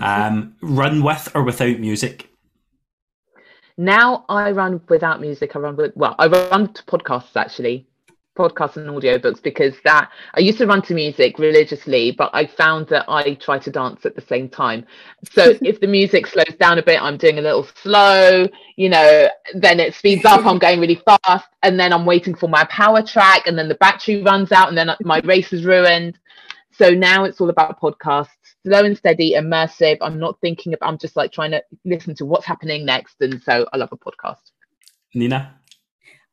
Um, 0.01 0.57
run 0.63 1.03
with 1.03 1.31
or 1.35 1.43
without 1.43 1.79
music? 1.79 2.31
Now 3.77 4.25
I 4.31 4.53
run 4.53 4.81
without 4.89 5.21
music. 5.21 5.55
I 5.55 5.59
run 5.59 5.77
with 5.77 5.93
well, 5.97 6.15
I 6.19 6.29
run 6.29 6.73
to 6.73 6.83
podcasts 6.85 7.37
actually 7.37 7.87
podcasts 8.37 8.77
and 8.77 8.89
audiobooks 8.89 9.43
because 9.43 9.75
that 9.85 10.11
I 10.35 10.41
used 10.41 10.59
to 10.59 10.67
run 10.67 10.83
to 10.83 10.95
music 10.95 11.39
religiously, 11.39 12.11
but 12.11 12.31
I 12.33 12.47
found 12.47 12.89
that 12.89 13.05
I 13.09 13.35
try 13.35 13.59
to 13.59 13.71
dance 13.71 14.05
at 14.05 14.15
the 14.15 14.21
same 14.23 14.49
time. 14.49 14.87
So 15.31 15.55
if 15.63 15.81
the 15.81 15.87
music 15.87 16.27
slows 16.27 16.57
down 16.59 16.79
a 16.79 16.83
bit, 16.83 17.01
I'm 17.01 17.17
doing 17.17 17.39
a 17.39 17.43
little 17.43 17.67
slow, 17.83 18.47
you 18.77 18.89
know, 18.89 19.29
then 19.55 19.81
it 19.81 19.95
speeds 19.95 20.25
up, 20.25 20.45
I'm 20.45 20.59
going 20.59 20.81
really 20.81 21.01
fast, 21.05 21.49
and 21.63 21.79
then 21.79 21.93
I'm 21.93 22.07
waiting 22.07 22.35
for 22.35 22.49
my 22.49 22.65
power 22.65 23.03
track, 23.03 23.47
and 23.47 23.59
then 23.59 23.69
the 23.69 23.77
battery 23.77 24.23
runs 24.23 24.53
out, 24.53 24.69
and 24.69 24.77
then 24.77 24.91
my 25.03 25.21
race 25.25 25.53
is 25.53 25.65
ruined. 25.65 26.19
So 26.73 26.91
now 26.91 27.23
it's 27.25 27.41
all 27.41 27.51
about 27.51 27.81
podcasts, 27.81 28.29
slow 28.67 28.85
and 28.85 28.99
steady, 28.99 29.35
immersive. 29.35 29.99
I'm 30.01 30.19
not 30.19 30.41
thinking 30.41 30.75
about, 30.75 30.89
I'm 30.89 30.99
just 30.99 31.15
like 31.15 31.31
trying 31.31 31.53
to 31.53 31.63
listen 31.85 32.17
to 32.17 32.25
what's 32.25 32.45
happening 32.45 32.85
next. 32.85 33.15
And 33.21 33.41
so 33.43 33.67
I 33.73 33.77
love 33.77 33.91
a 33.93 33.97
podcast. 33.97 34.51
Nina? 35.15 35.55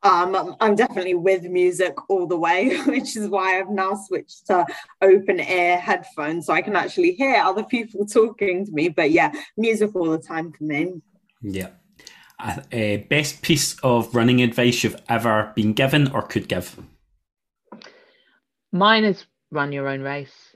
Um, 0.03 0.55
I'm 0.59 0.75
definitely 0.75 1.13
with 1.13 1.43
music 1.43 1.95
all 2.09 2.25
the 2.25 2.37
way, 2.37 2.77
which 2.85 3.15
is 3.15 3.27
why 3.27 3.59
I've 3.59 3.69
now 3.69 3.93
switched 3.95 4.47
to 4.47 4.65
open 5.01 5.39
ear 5.39 5.77
headphones 5.77 6.47
so 6.47 6.53
I 6.53 6.61
can 6.61 6.75
actually 6.75 7.11
hear 7.13 7.35
other 7.35 7.63
people 7.63 8.05
talking 8.11 8.65
to 8.65 8.71
me. 8.71 8.89
But 8.89 9.11
yeah, 9.11 9.31
music 9.57 9.95
all 9.95 10.09
the 10.09 10.17
time 10.17 10.51
for 10.51 10.63
me. 10.63 11.01
Yeah. 11.41 11.69
Uh, 12.39 12.61
uh, 12.73 12.97
best 13.09 13.43
piece 13.43 13.79
of 13.83 14.15
running 14.15 14.41
advice 14.41 14.83
you've 14.83 14.99
ever 15.07 15.51
been 15.55 15.73
given 15.73 16.09
or 16.11 16.23
could 16.23 16.47
give? 16.47 16.79
Mine 18.71 19.03
is 19.03 19.25
run 19.51 19.71
your 19.71 19.87
own 19.87 20.01
race 20.01 20.50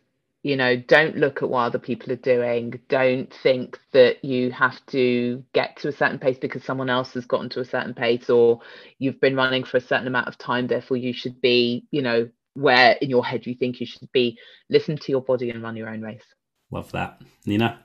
you 0.45 0.55
know 0.55 0.77
don't 0.77 1.17
look 1.17 1.41
at 1.41 1.49
what 1.49 1.61
other 1.61 1.79
people 1.79 2.13
are 2.13 2.17
doing 2.17 2.79
don't 2.87 3.33
think 3.41 3.79
that 3.93 4.23
you 4.23 4.51
have 4.51 4.79
to 4.85 5.43
get 5.53 5.75
to 5.75 5.87
a 5.87 5.91
certain 5.91 6.19
pace 6.19 6.37
because 6.37 6.63
someone 6.63 6.87
else 6.87 7.13
has 7.13 7.25
gotten 7.25 7.49
to 7.49 7.61
a 7.61 7.65
certain 7.65 7.95
pace 7.95 8.29
or 8.29 8.59
you've 8.99 9.19
been 9.19 9.35
running 9.35 9.63
for 9.63 9.77
a 9.77 9.81
certain 9.81 10.05
amount 10.05 10.27
of 10.27 10.37
time 10.37 10.67
therefore 10.67 10.97
you 10.97 11.13
should 11.13 11.41
be 11.41 11.83
you 11.89 11.99
know 11.99 12.29
where 12.53 12.91
in 13.01 13.09
your 13.09 13.25
head 13.25 13.47
you 13.47 13.55
think 13.55 13.79
you 13.79 13.87
should 13.87 14.09
be 14.11 14.37
listen 14.69 14.95
to 14.95 15.11
your 15.11 15.21
body 15.21 15.49
and 15.49 15.63
run 15.63 15.75
your 15.75 15.89
own 15.89 16.01
race 16.01 16.35
love 16.69 16.91
that 16.91 17.19
nina 17.47 17.79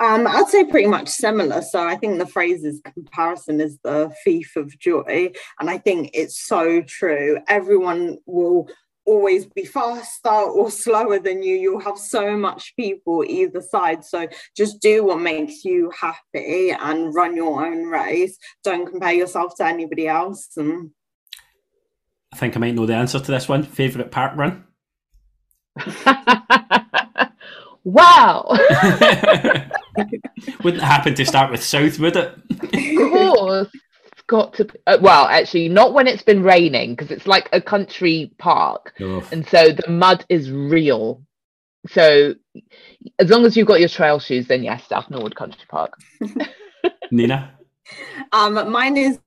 um, 0.00 0.26
I'd 0.26 0.48
say 0.48 0.64
pretty 0.64 0.88
much 0.88 1.08
similar. 1.08 1.62
So 1.62 1.86
I 1.86 1.94
think 1.94 2.18
the 2.18 2.26
phrase 2.26 2.64
is 2.64 2.80
comparison 2.94 3.60
is 3.60 3.78
the 3.84 4.12
thief 4.24 4.56
of 4.56 4.76
joy. 4.76 5.30
And 5.60 5.70
I 5.70 5.78
think 5.78 6.10
it's 6.14 6.44
so 6.44 6.82
true. 6.82 7.38
Everyone 7.46 8.18
will 8.26 8.68
always 9.06 9.46
be 9.46 9.64
faster 9.64 10.28
or 10.28 10.70
slower 10.70 11.18
than 11.18 11.42
you. 11.42 11.56
You'll 11.56 11.80
have 11.80 11.98
so 11.98 12.36
much 12.36 12.74
people 12.76 13.24
either 13.24 13.60
side. 13.60 14.04
So 14.04 14.28
just 14.56 14.80
do 14.80 15.04
what 15.04 15.20
makes 15.20 15.64
you 15.64 15.90
happy 15.98 16.70
and 16.70 17.14
run 17.14 17.36
your 17.36 17.64
own 17.64 17.84
race. 17.84 18.38
Don't 18.62 18.90
compare 18.90 19.12
yourself 19.12 19.56
to 19.56 19.66
anybody 19.66 20.08
else. 20.08 20.50
And 20.56 20.90
I 22.32 22.36
think 22.36 22.56
I 22.56 22.60
might 22.60 22.74
know 22.74 22.86
the 22.86 22.94
answer 22.94 23.20
to 23.20 23.30
this 23.30 23.48
one. 23.48 23.62
Favourite 23.62 24.10
park 24.10 24.36
run? 24.36 24.64
wow. 27.84 28.48
Wouldn't 30.64 30.82
happen 30.82 31.14
to 31.14 31.24
start 31.26 31.50
with 31.50 31.62
South, 31.62 31.98
would 31.98 32.16
it? 32.16 32.34
of 32.50 33.10
course. 33.12 33.70
It's 34.24 34.30
got 34.30 34.54
to. 34.54 34.68
Uh, 34.86 34.98
well, 35.00 35.26
actually, 35.26 35.68
not 35.68 35.92
when 35.92 36.06
it's 36.06 36.22
been 36.22 36.42
raining 36.42 36.94
because 36.94 37.10
it's 37.10 37.26
like 37.26 37.48
a 37.52 37.60
country 37.60 38.32
park, 38.38 38.94
Oof. 39.00 39.30
and 39.32 39.46
so 39.46 39.70
the 39.72 39.90
mud 39.90 40.24
is 40.28 40.50
real. 40.50 41.22
So, 41.88 42.34
as 43.18 43.28
long 43.28 43.44
as 43.44 43.56
you've 43.56 43.66
got 43.66 43.80
your 43.80 43.88
trail 43.88 44.18
shoes, 44.18 44.46
then 44.46 44.62
yes, 44.62 44.86
South 44.88 45.10
Norwood 45.10 45.36
Country 45.36 45.64
Park. 45.68 45.94
Nina? 47.10 47.52
um, 48.32 48.70
mine 48.70 48.96
is 48.96 49.18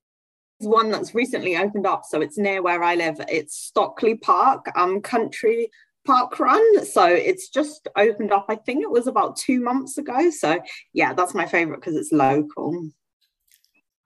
one 0.60 0.90
that's 0.90 1.14
recently 1.14 1.56
opened 1.56 1.86
up. 1.86 2.04
So 2.06 2.22
it's 2.22 2.38
near 2.38 2.64
where 2.64 2.82
I 2.82 2.96
live. 2.96 3.18
It's 3.28 3.56
Stockley 3.56 4.16
Park, 4.16 4.66
um, 4.76 5.02
country 5.02 5.70
park 6.06 6.40
run. 6.40 6.86
So 6.86 7.06
it's 7.06 7.50
just 7.50 7.88
opened 7.96 8.32
up. 8.32 8.46
I 8.50 8.56
think 8.56 8.82
it 8.82 8.90
was 8.90 9.06
about 9.06 9.36
two 9.36 9.62
months 9.62 9.98
ago. 10.00 10.32
So 10.32 10.60
yeah, 10.94 11.14
that's 11.14 11.36
my 11.36 11.46
favorite 11.46 11.82
because 11.82 11.96
it's 11.96 12.12
local. 12.12 12.90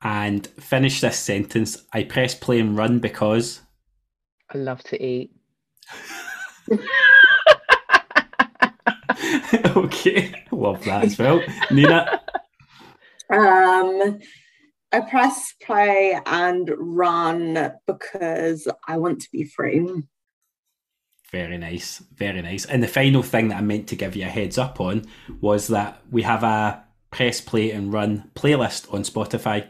And 0.03 0.48
finish 0.48 1.02
this 1.02 1.19
sentence. 1.19 1.84
I 1.94 2.03
press 2.03 2.34
play 2.34 2.60
and 2.60 2.76
run 2.78 2.99
because. 2.99 3.61
I 4.53 4.57
love 4.57 4.84
to 4.86 5.03
eat. 5.03 5.32
okay, 9.76 10.34
love 10.52 10.84
that 10.86 11.03
as 11.06 11.18
well. 11.18 11.41
Nina? 11.69 12.22
Um, 13.30 14.19
I 14.91 14.99
press 15.10 15.53
play 15.64 16.19
and 16.26 16.69
run 16.78 17.73
because 17.88 18.68
I 18.88 18.98
want 18.98 19.22
to 19.22 19.30
be 19.32 19.45
free. 19.45 20.03
Very 21.32 21.57
nice, 21.57 21.99
very 22.14 22.41
nice. 22.41 22.65
And 22.65 22.84
the 22.84 22.90
final 22.90 23.23
thing 23.23 23.48
that 23.49 23.57
I 23.57 23.61
meant 23.61 23.88
to 23.88 23.95
give 23.95 24.18
you 24.18 24.26
a 24.26 24.30
heads 24.30 24.57
up 24.57 24.82
on 24.82 25.06
was 25.40 25.68
that 25.69 26.02
we 26.11 26.23
have 26.23 26.44
a 26.44 26.84
press 27.10 27.40
play 27.40 27.72
and 27.72 27.94
run 27.94 28.30
playlist 28.36 28.94
on 28.94 29.03
Spotify. 29.03 29.68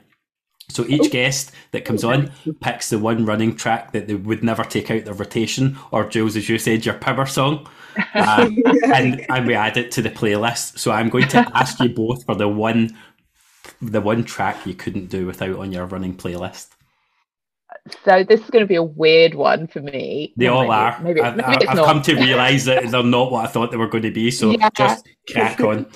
So 0.71 0.85
each 0.87 1.11
guest 1.11 1.51
that 1.71 1.85
comes 1.85 2.03
on 2.03 2.31
picks 2.61 2.89
the 2.89 2.99
one 2.99 3.25
running 3.25 3.55
track 3.55 3.91
that 3.91 4.07
they 4.07 4.15
would 4.15 4.43
never 4.43 4.63
take 4.63 4.91
out 4.91 5.05
their 5.05 5.13
rotation, 5.13 5.77
or 5.91 6.07
Jules, 6.09 6.35
as 6.35 6.49
you 6.49 6.57
said, 6.57 6.85
your 6.85 6.95
power 6.95 7.25
song, 7.25 7.67
uh, 8.15 8.49
and 8.93 9.25
and 9.29 9.47
we 9.47 9.53
add 9.53 9.77
it 9.77 9.91
to 9.91 10.01
the 10.01 10.09
playlist. 10.09 10.79
So 10.79 10.91
I'm 10.91 11.09
going 11.09 11.27
to 11.29 11.39
ask 11.53 11.79
you 11.79 11.89
both 11.89 12.25
for 12.25 12.35
the 12.35 12.47
one, 12.47 12.97
the 13.81 14.01
one 14.01 14.23
track 14.23 14.65
you 14.65 14.73
couldn't 14.73 15.07
do 15.07 15.25
without 15.25 15.57
on 15.57 15.71
your 15.71 15.85
running 15.85 16.15
playlist. 16.15 16.69
So 18.05 18.23
this 18.23 18.41
is 18.41 18.49
going 18.51 18.63
to 18.63 18.67
be 18.67 18.75
a 18.75 18.83
weird 18.83 19.33
one 19.33 19.67
for 19.67 19.81
me. 19.81 20.33
They 20.37 20.47
all 20.47 20.61
maybe- 20.61 20.71
are. 20.73 20.99
Maybe, 21.01 21.21
I've, 21.21 21.35
maybe 21.35 21.67
I've 21.67 21.77
come 21.77 22.01
to 22.03 22.15
realise 22.15 22.65
that 22.65 22.89
they're 22.91 23.03
not 23.03 23.31
what 23.31 23.45
I 23.45 23.47
thought 23.47 23.71
they 23.71 23.77
were 23.77 23.87
going 23.87 24.03
to 24.03 24.11
be. 24.11 24.29
So 24.31 24.51
Yeah. 24.51 24.69
just 24.75 25.07
crack 25.29 25.59
on. 25.61 25.87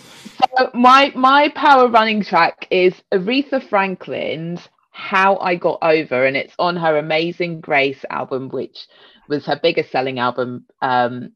So 0.57 0.69
my 0.73 1.13
my 1.15 1.47
power 1.55 1.87
running 1.87 2.21
track 2.23 2.67
is 2.69 2.93
Aretha 3.13 3.61
Franklin's 3.69 4.59
"How 4.91 5.37
I 5.37 5.55
Got 5.55 5.79
Over," 5.81 6.25
and 6.25 6.35
it's 6.35 6.53
on 6.59 6.75
her 6.75 6.97
Amazing 6.97 7.61
Grace 7.61 8.03
album, 8.09 8.49
which 8.49 8.85
was 9.29 9.45
her 9.45 9.57
biggest 9.61 9.91
selling 9.91 10.19
album. 10.19 10.65
Um, 10.81 11.31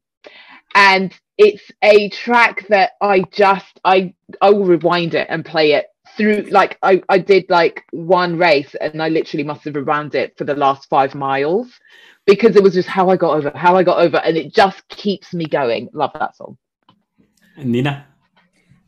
and 0.75 1.13
it's 1.37 1.71
a 1.81 2.09
track 2.09 2.65
that 2.67 2.91
I 2.99 3.21
just 3.31 3.79
I 3.85 4.13
I 4.41 4.49
will 4.49 4.65
rewind 4.65 5.13
it 5.15 5.27
and 5.29 5.45
play 5.45 5.71
it 5.73 5.85
through. 6.19 6.41
Like 6.51 6.77
I 6.83 7.01
I 7.09 7.17
did 7.17 7.45
like 7.49 7.85
one 7.91 8.37
race, 8.37 8.75
and 8.75 9.01
I 9.01 9.09
literally 9.09 9.43
must 9.43 9.63
have 9.63 9.75
rewound 9.75 10.13
it 10.13 10.37
for 10.37 10.43
the 10.43 10.55
last 10.55 10.87
five 10.89 11.15
miles 11.15 11.71
because 12.25 12.55
it 12.55 12.61
was 12.61 12.73
just 12.73 12.89
how 12.89 13.09
I 13.09 13.15
got 13.15 13.37
over, 13.37 13.51
how 13.55 13.75
I 13.75 13.83
got 13.83 13.99
over, 13.99 14.17
and 14.17 14.37
it 14.37 14.53
just 14.53 14.87
keeps 14.89 15.33
me 15.33 15.45
going. 15.45 15.89
Love 15.93 16.11
that 16.13 16.35
song. 16.35 16.57
Nina? 17.57 18.08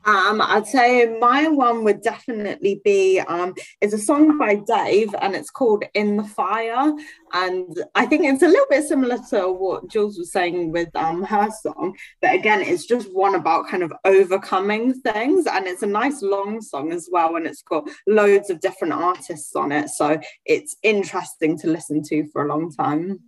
Um, 0.06 0.42
I'd 0.42 0.66
say 0.66 1.18
my 1.20 1.48
one 1.48 1.84
would 1.84 2.02
definitely 2.02 2.82
be 2.84 3.20
um, 3.20 3.54
it's 3.82 3.94
a 3.94 4.00
song 4.00 4.38
by 4.38 4.56
Dave 4.56 5.14
and 5.22 5.36
it's 5.36 5.52
called 5.52 5.84
In 5.94 6.18
the 6.18 6.24
Fire. 6.24 6.94
And 7.34 7.84
I 7.96 8.06
think 8.06 8.26
it's 8.26 8.42
a 8.42 8.48
little 8.48 8.66
bit 8.70 8.84
similar 8.84 9.20
to 9.30 9.52
what 9.52 9.90
Jules 9.90 10.18
was 10.18 10.32
saying 10.32 10.72
with 10.72 10.94
um, 10.96 11.24
her 11.24 11.50
song. 11.62 11.96
But 12.22 12.34
again, 12.34 12.62
it's 12.62 12.86
just 12.86 13.14
one 13.14 13.36
about 13.36 13.68
kind 13.68 13.84
of 13.84 13.94
overcoming 14.04 15.00
things. 15.02 15.46
And 15.46 15.68
it's 15.68 15.84
a 15.84 15.88
nice 15.88 16.22
long 16.22 16.62
song 16.62 16.92
as 16.92 17.08
well. 17.12 17.36
And 17.36 17.46
it's 17.46 17.62
got 17.62 17.88
loads 18.08 18.50
of 18.50 18.60
different 18.60 18.94
artists 18.94 19.56
on 19.56 19.72
it. 19.72 19.90
So 19.90 20.20
it's 20.46 20.76
interesting 20.84 21.58
to 21.60 21.68
listen 21.68 22.02
to 22.04 22.28
for 22.32 22.46
a 22.46 22.50
long 22.50 22.72
time. 22.72 23.20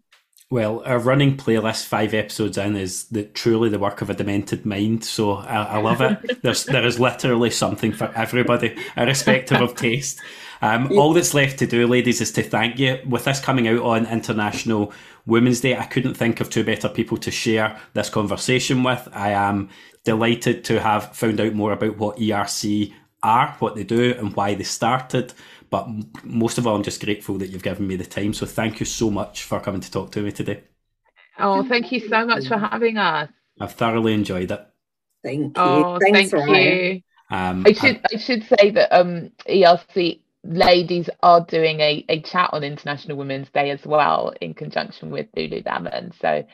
Well, 0.50 0.84
our 0.86 1.00
running 1.00 1.36
playlist, 1.38 1.86
five 1.86 2.14
episodes 2.14 2.58
in, 2.58 2.76
is 2.76 3.06
the, 3.06 3.24
truly 3.24 3.70
the 3.70 3.80
work 3.80 4.02
of 4.02 4.10
a 4.10 4.14
demented 4.14 4.66
mind. 4.66 5.04
So 5.04 5.34
I, 5.34 5.64
I 5.64 5.78
love 5.80 6.02
it. 6.02 6.42
There's 6.44 6.66
there 6.66 6.86
is 6.86 7.00
literally 7.00 7.50
something 7.50 7.92
for 7.92 8.12
everybody, 8.16 8.76
irrespective 8.96 9.62
of 9.62 9.76
taste. 9.76 10.20
Um, 10.62 10.98
all 10.98 11.14
that's 11.14 11.34
left 11.34 11.60
to 11.60 11.68
do, 11.68 11.88
ladies, 11.88 12.22
is 12.22 12.32
to 12.34 12.44
thank 12.44 12.80
you. 12.80 13.00
With 13.06 13.26
this 13.26 13.40
coming 13.40 13.68
out 13.68 13.82
on 13.82 14.06
International 14.06 14.94
Women's 15.26 15.60
Day, 15.62 15.76
I 15.76 15.86
couldn't 15.86 16.14
think 16.14 16.40
of 16.40 16.50
two 16.50 16.64
better 16.64 16.88
people 16.88 17.18
to 17.18 17.32
share 17.32 17.80
this 17.94 18.10
conversation 18.10 18.84
with. 18.84 19.10
I 19.12 19.32
am 19.32 19.70
delighted 20.06 20.64
to 20.66 20.80
have 20.80 21.16
found 21.16 21.42
out 21.42 21.54
more 21.54 21.74
about 21.74 21.98
what 21.98 22.18
ERC 22.18 22.94
are, 23.24 23.56
what 23.60 23.76
they 23.76 23.84
do, 23.84 24.14
and 24.18 24.36
why 24.36 24.54
they 24.54 24.64
started. 24.64 25.34
But 25.74 25.88
most 26.24 26.60
of 26.60 26.68
all, 26.68 26.76
I'm 26.76 26.84
just 26.84 27.04
grateful 27.04 27.40
that 27.40 27.48
you've 27.48 27.64
given 27.64 27.88
me 27.88 27.96
the 27.96 28.06
time. 28.06 28.32
So 28.36 28.46
thank 28.46 28.80
you 28.80 28.86
so 28.86 29.10
much 29.10 29.42
for 29.42 29.60
coming 29.60 29.82
to 29.82 29.90
talk 29.90 30.12
to 30.12 30.22
me 30.22 30.32
today. 30.32 30.62
Oh, 31.40 31.68
thank 31.68 31.92
you 31.92 32.00
so 32.00 32.28
much 32.28 32.48
for 32.48 32.60
having 32.60 33.00
us. 33.00 33.28
I've 33.60 33.74
thoroughly 33.74 34.14
enjoyed 34.14 34.52
it. 34.52 34.68
Thank 35.24 35.58
you. 35.58 35.64
Oh, 35.64 35.98
Thanks, 36.00 36.32
thank 36.32 36.48
Ryan. 36.48 36.78
you. 36.78 37.02
Um, 37.32 37.64
I 37.66 37.74
should 37.74 38.02
I 38.14 38.18
should 38.18 38.44
say 38.44 38.70
that 38.70 38.96
um 38.96 39.32
ERC 39.50 40.20
ladies 40.44 41.10
are 41.24 41.44
doing 41.44 41.80
a, 41.80 42.06
a 42.08 42.22
chat 42.22 42.52
on 42.54 42.64
International 42.64 43.18
Women's 43.18 43.50
Day 43.50 43.72
as 43.72 43.84
well 43.84 44.32
in 44.42 44.54
conjunction 44.54 45.10
with 45.10 45.26
Lululemon. 45.36 46.14
So 46.22 46.46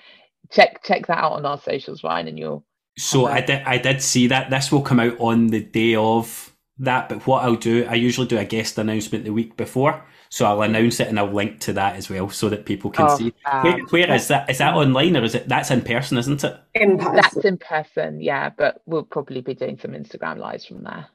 check 0.50 0.82
check 0.86 1.08
that 1.08 1.18
out 1.18 1.34
on 1.34 1.46
our 1.46 1.60
socials, 1.60 2.06
Ryan, 2.06 2.30
and 2.30 2.40
you'll 2.40 2.64
So 2.98 3.26
I 3.26 3.41
did, 3.41 3.64
I 3.64 3.80
did 3.80 4.02
see 4.02 4.28
that. 4.28 4.50
This 4.50 4.72
will 4.72 4.82
come 4.82 5.02
out 5.02 5.20
on 5.20 5.48
the 5.48 5.62
day 5.62 5.96
of 5.96 6.49
that, 6.80 7.10
but 7.10 7.26
what 7.28 7.44
I'll 7.44 7.56
do, 7.56 7.86
I 7.90 7.96
usually 7.96 8.28
do 8.28 8.38
a 8.38 8.46
guest 8.46 8.78
announcement 8.78 9.26
the 9.26 9.34
week 9.34 9.56
before. 9.58 10.04
So 10.32 10.46
I'll 10.46 10.62
announce 10.62 11.00
it 11.00 11.08
and 11.08 11.18
I'll 11.20 11.32
link 11.32 11.60
to 11.62 11.74
that 11.74 11.96
as 11.96 12.08
well 12.10 12.30
so 12.30 12.50
that 12.50 12.66
people 12.66 12.92
can 12.92 13.08
Oh, 13.10 13.18
see. 13.18 13.34
fab. 13.44 13.64
Where, 13.64 13.78
where 13.90 14.14
is 14.14 14.28
that? 14.28 14.48
Is 14.50 14.60
that 14.60 14.76
online 14.76 15.18
or 15.18 15.24
is 15.24 15.34
it? 15.34 15.48
That's 15.50 15.72
in 15.72 15.82
person, 15.82 16.20
isn't 16.20 16.44
it? 16.44 16.56
In 16.76 16.98
person. 17.00 17.16
that's 17.16 17.38
in 17.38 17.58
person, 17.58 18.22
yeah, 18.22 18.50
but 18.56 18.82
we'll 18.86 19.04
probably 19.04 19.42
be 19.42 19.56
doing 19.56 19.80
some 19.82 19.92
Instagram 19.92 20.38
lives 20.38 20.66
from 20.66 20.84
there. 20.84 21.08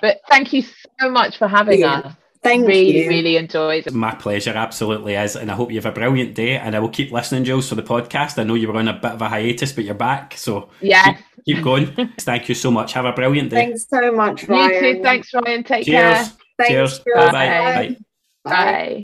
But 0.00 0.20
thank 0.28 0.54
you 0.54 0.62
so 0.62 1.10
much 1.10 1.36
for 1.36 1.48
having 1.48 1.80
Yeah. 1.80 1.98
us. 1.98 2.14
Thank 2.42 2.66
really, 2.66 3.04
you. 3.04 3.08
really 3.08 3.36
enjoyed 3.36 3.86
it. 3.86 3.92
My 3.92 4.14
pleasure, 4.14 4.50
absolutely 4.50 5.14
is. 5.14 5.36
And 5.36 5.50
I 5.50 5.54
hope 5.54 5.70
you 5.70 5.76
have 5.76 5.86
a 5.86 5.92
brilliant 5.92 6.34
day. 6.34 6.56
And 6.56 6.74
I 6.74 6.80
will 6.80 6.88
keep 6.88 7.12
listening, 7.12 7.44
Jules, 7.44 7.68
for 7.68 7.76
the 7.76 7.84
podcast. 7.84 8.38
I 8.38 8.42
know 8.42 8.54
you 8.54 8.66
were 8.66 8.76
on 8.76 8.88
a 8.88 8.94
bit 8.94 9.12
of 9.12 9.22
a 9.22 9.28
hiatus, 9.28 9.72
but 9.72 9.84
you're 9.84 9.94
back. 9.94 10.36
So 10.36 10.68
yeah, 10.80 11.18
keep 11.44 11.62
going. 11.62 11.94
Thank 12.20 12.48
you 12.48 12.56
so 12.56 12.70
much. 12.70 12.94
Have 12.94 13.04
a 13.04 13.12
brilliant 13.12 13.50
day. 13.50 13.66
Thanks 13.66 13.86
so 13.88 14.10
much, 14.10 14.48
Ryan. 14.48 14.84
You 14.84 14.94
too. 14.96 15.02
Thanks, 15.02 15.32
Ryan. 15.32 15.62
Take 15.62 15.84
Cheers. 15.84 15.94
care. 15.94 16.36
Thanks, 16.58 16.70
Cheers. 16.72 16.98
Bye-bye. 17.14 17.30
Bye. 17.32 17.96
Bye. 18.44 18.50
Bye. 18.50 19.02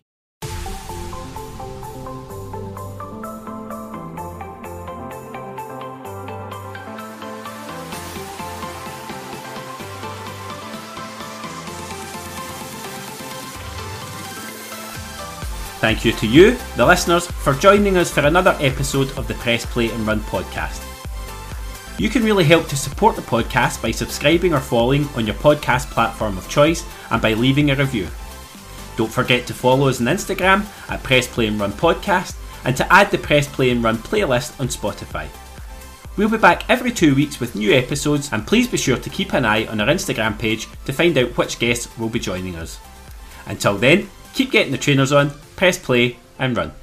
Thank 15.79 16.03
you 16.03 16.11
to 16.11 16.27
you, 16.27 16.57
the 16.75 16.85
listeners, 16.85 17.25
for 17.25 17.53
joining 17.53 17.95
us 17.95 18.11
for 18.11 18.19
another 18.19 18.53
episode 18.59 19.17
of 19.17 19.29
the 19.29 19.33
Press 19.35 19.65
Play 19.65 19.89
and 19.89 20.05
Run 20.05 20.19
podcast. 20.19 20.85
You 21.97 22.09
can 22.09 22.21
really 22.21 22.43
help 22.43 22.67
to 22.67 22.75
support 22.75 23.15
the 23.15 23.21
podcast 23.21 23.81
by 23.81 23.91
subscribing 23.91 24.53
or 24.53 24.59
following 24.59 25.07
on 25.15 25.25
your 25.25 25.35
podcast 25.35 25.89
platform 25.89 26.37
of 26.37 26.49
choice 26.49 26.83
and 27.11 27.21
by 27.21 27.33
leaving 27.33 27.71
a 27.71 27.75
review. 27.75 28.09
Don't 28.97 29.09
forget 29.09 29.47
to 29.47 29.53
follow 29.53 29.87
us 29.87 30.01
on 30.01 30.07
Instagram 30.07 30.65
at 30.89 31.01
Press 31.01 31.27
Play 31.27 31.47
and 31.47 31.57
Run 31.57 31.71
Podcast 31.71 32.35
and 32.65 32.75
to 32.75 32.93
add 32.93 33.09
the 33.09 33.17
Press 33.17 33.47
Play 33.47 33.69
and 33.69 33.81
Run 33.81 33.99
playlist 33.99 34.59
on 34.59 34.67
Spotify. 34.67 35.29
We'll 36.17 36.27
be 36.27 36.37
back 36.37 36.69
every 36.69 36.91
two 36.91 37.15
weeks 37.15 37.39
with 37.39 37.55
new 37.55 37.73
episodes 37.73 38.33
and 38.33 38.45
please 38.45 38.67
be 38.67 38.75
sure 38.75 38.97
to 38.97 39.09
keep 39.09 39.33
an 39.33 39.45
eye 39.45 39.65
on 39.67 39.79
our 39.79 39.87
Instagram 39.87 40.37
page 40.37 40.67
to 40.83 40.91
find 40.91 41.17
out 41.17 41.37
which 41.37 41.57
guests 41.57 41.97
will 41.97 42.09
be 42.09 42.19
joining 42.19 42.57
us. 42.57 42.79
Until 43.45 43.77
then, 43.77 44.09
keep 44.33 44.51
getting 44.51 44.73
the 44.73 44.77
trainers 44.77 45.13
on, 45.13 45.31
press 45.59 45.77
play 45.77 46.15
and 46.39 46.55
run. 46.55 46.78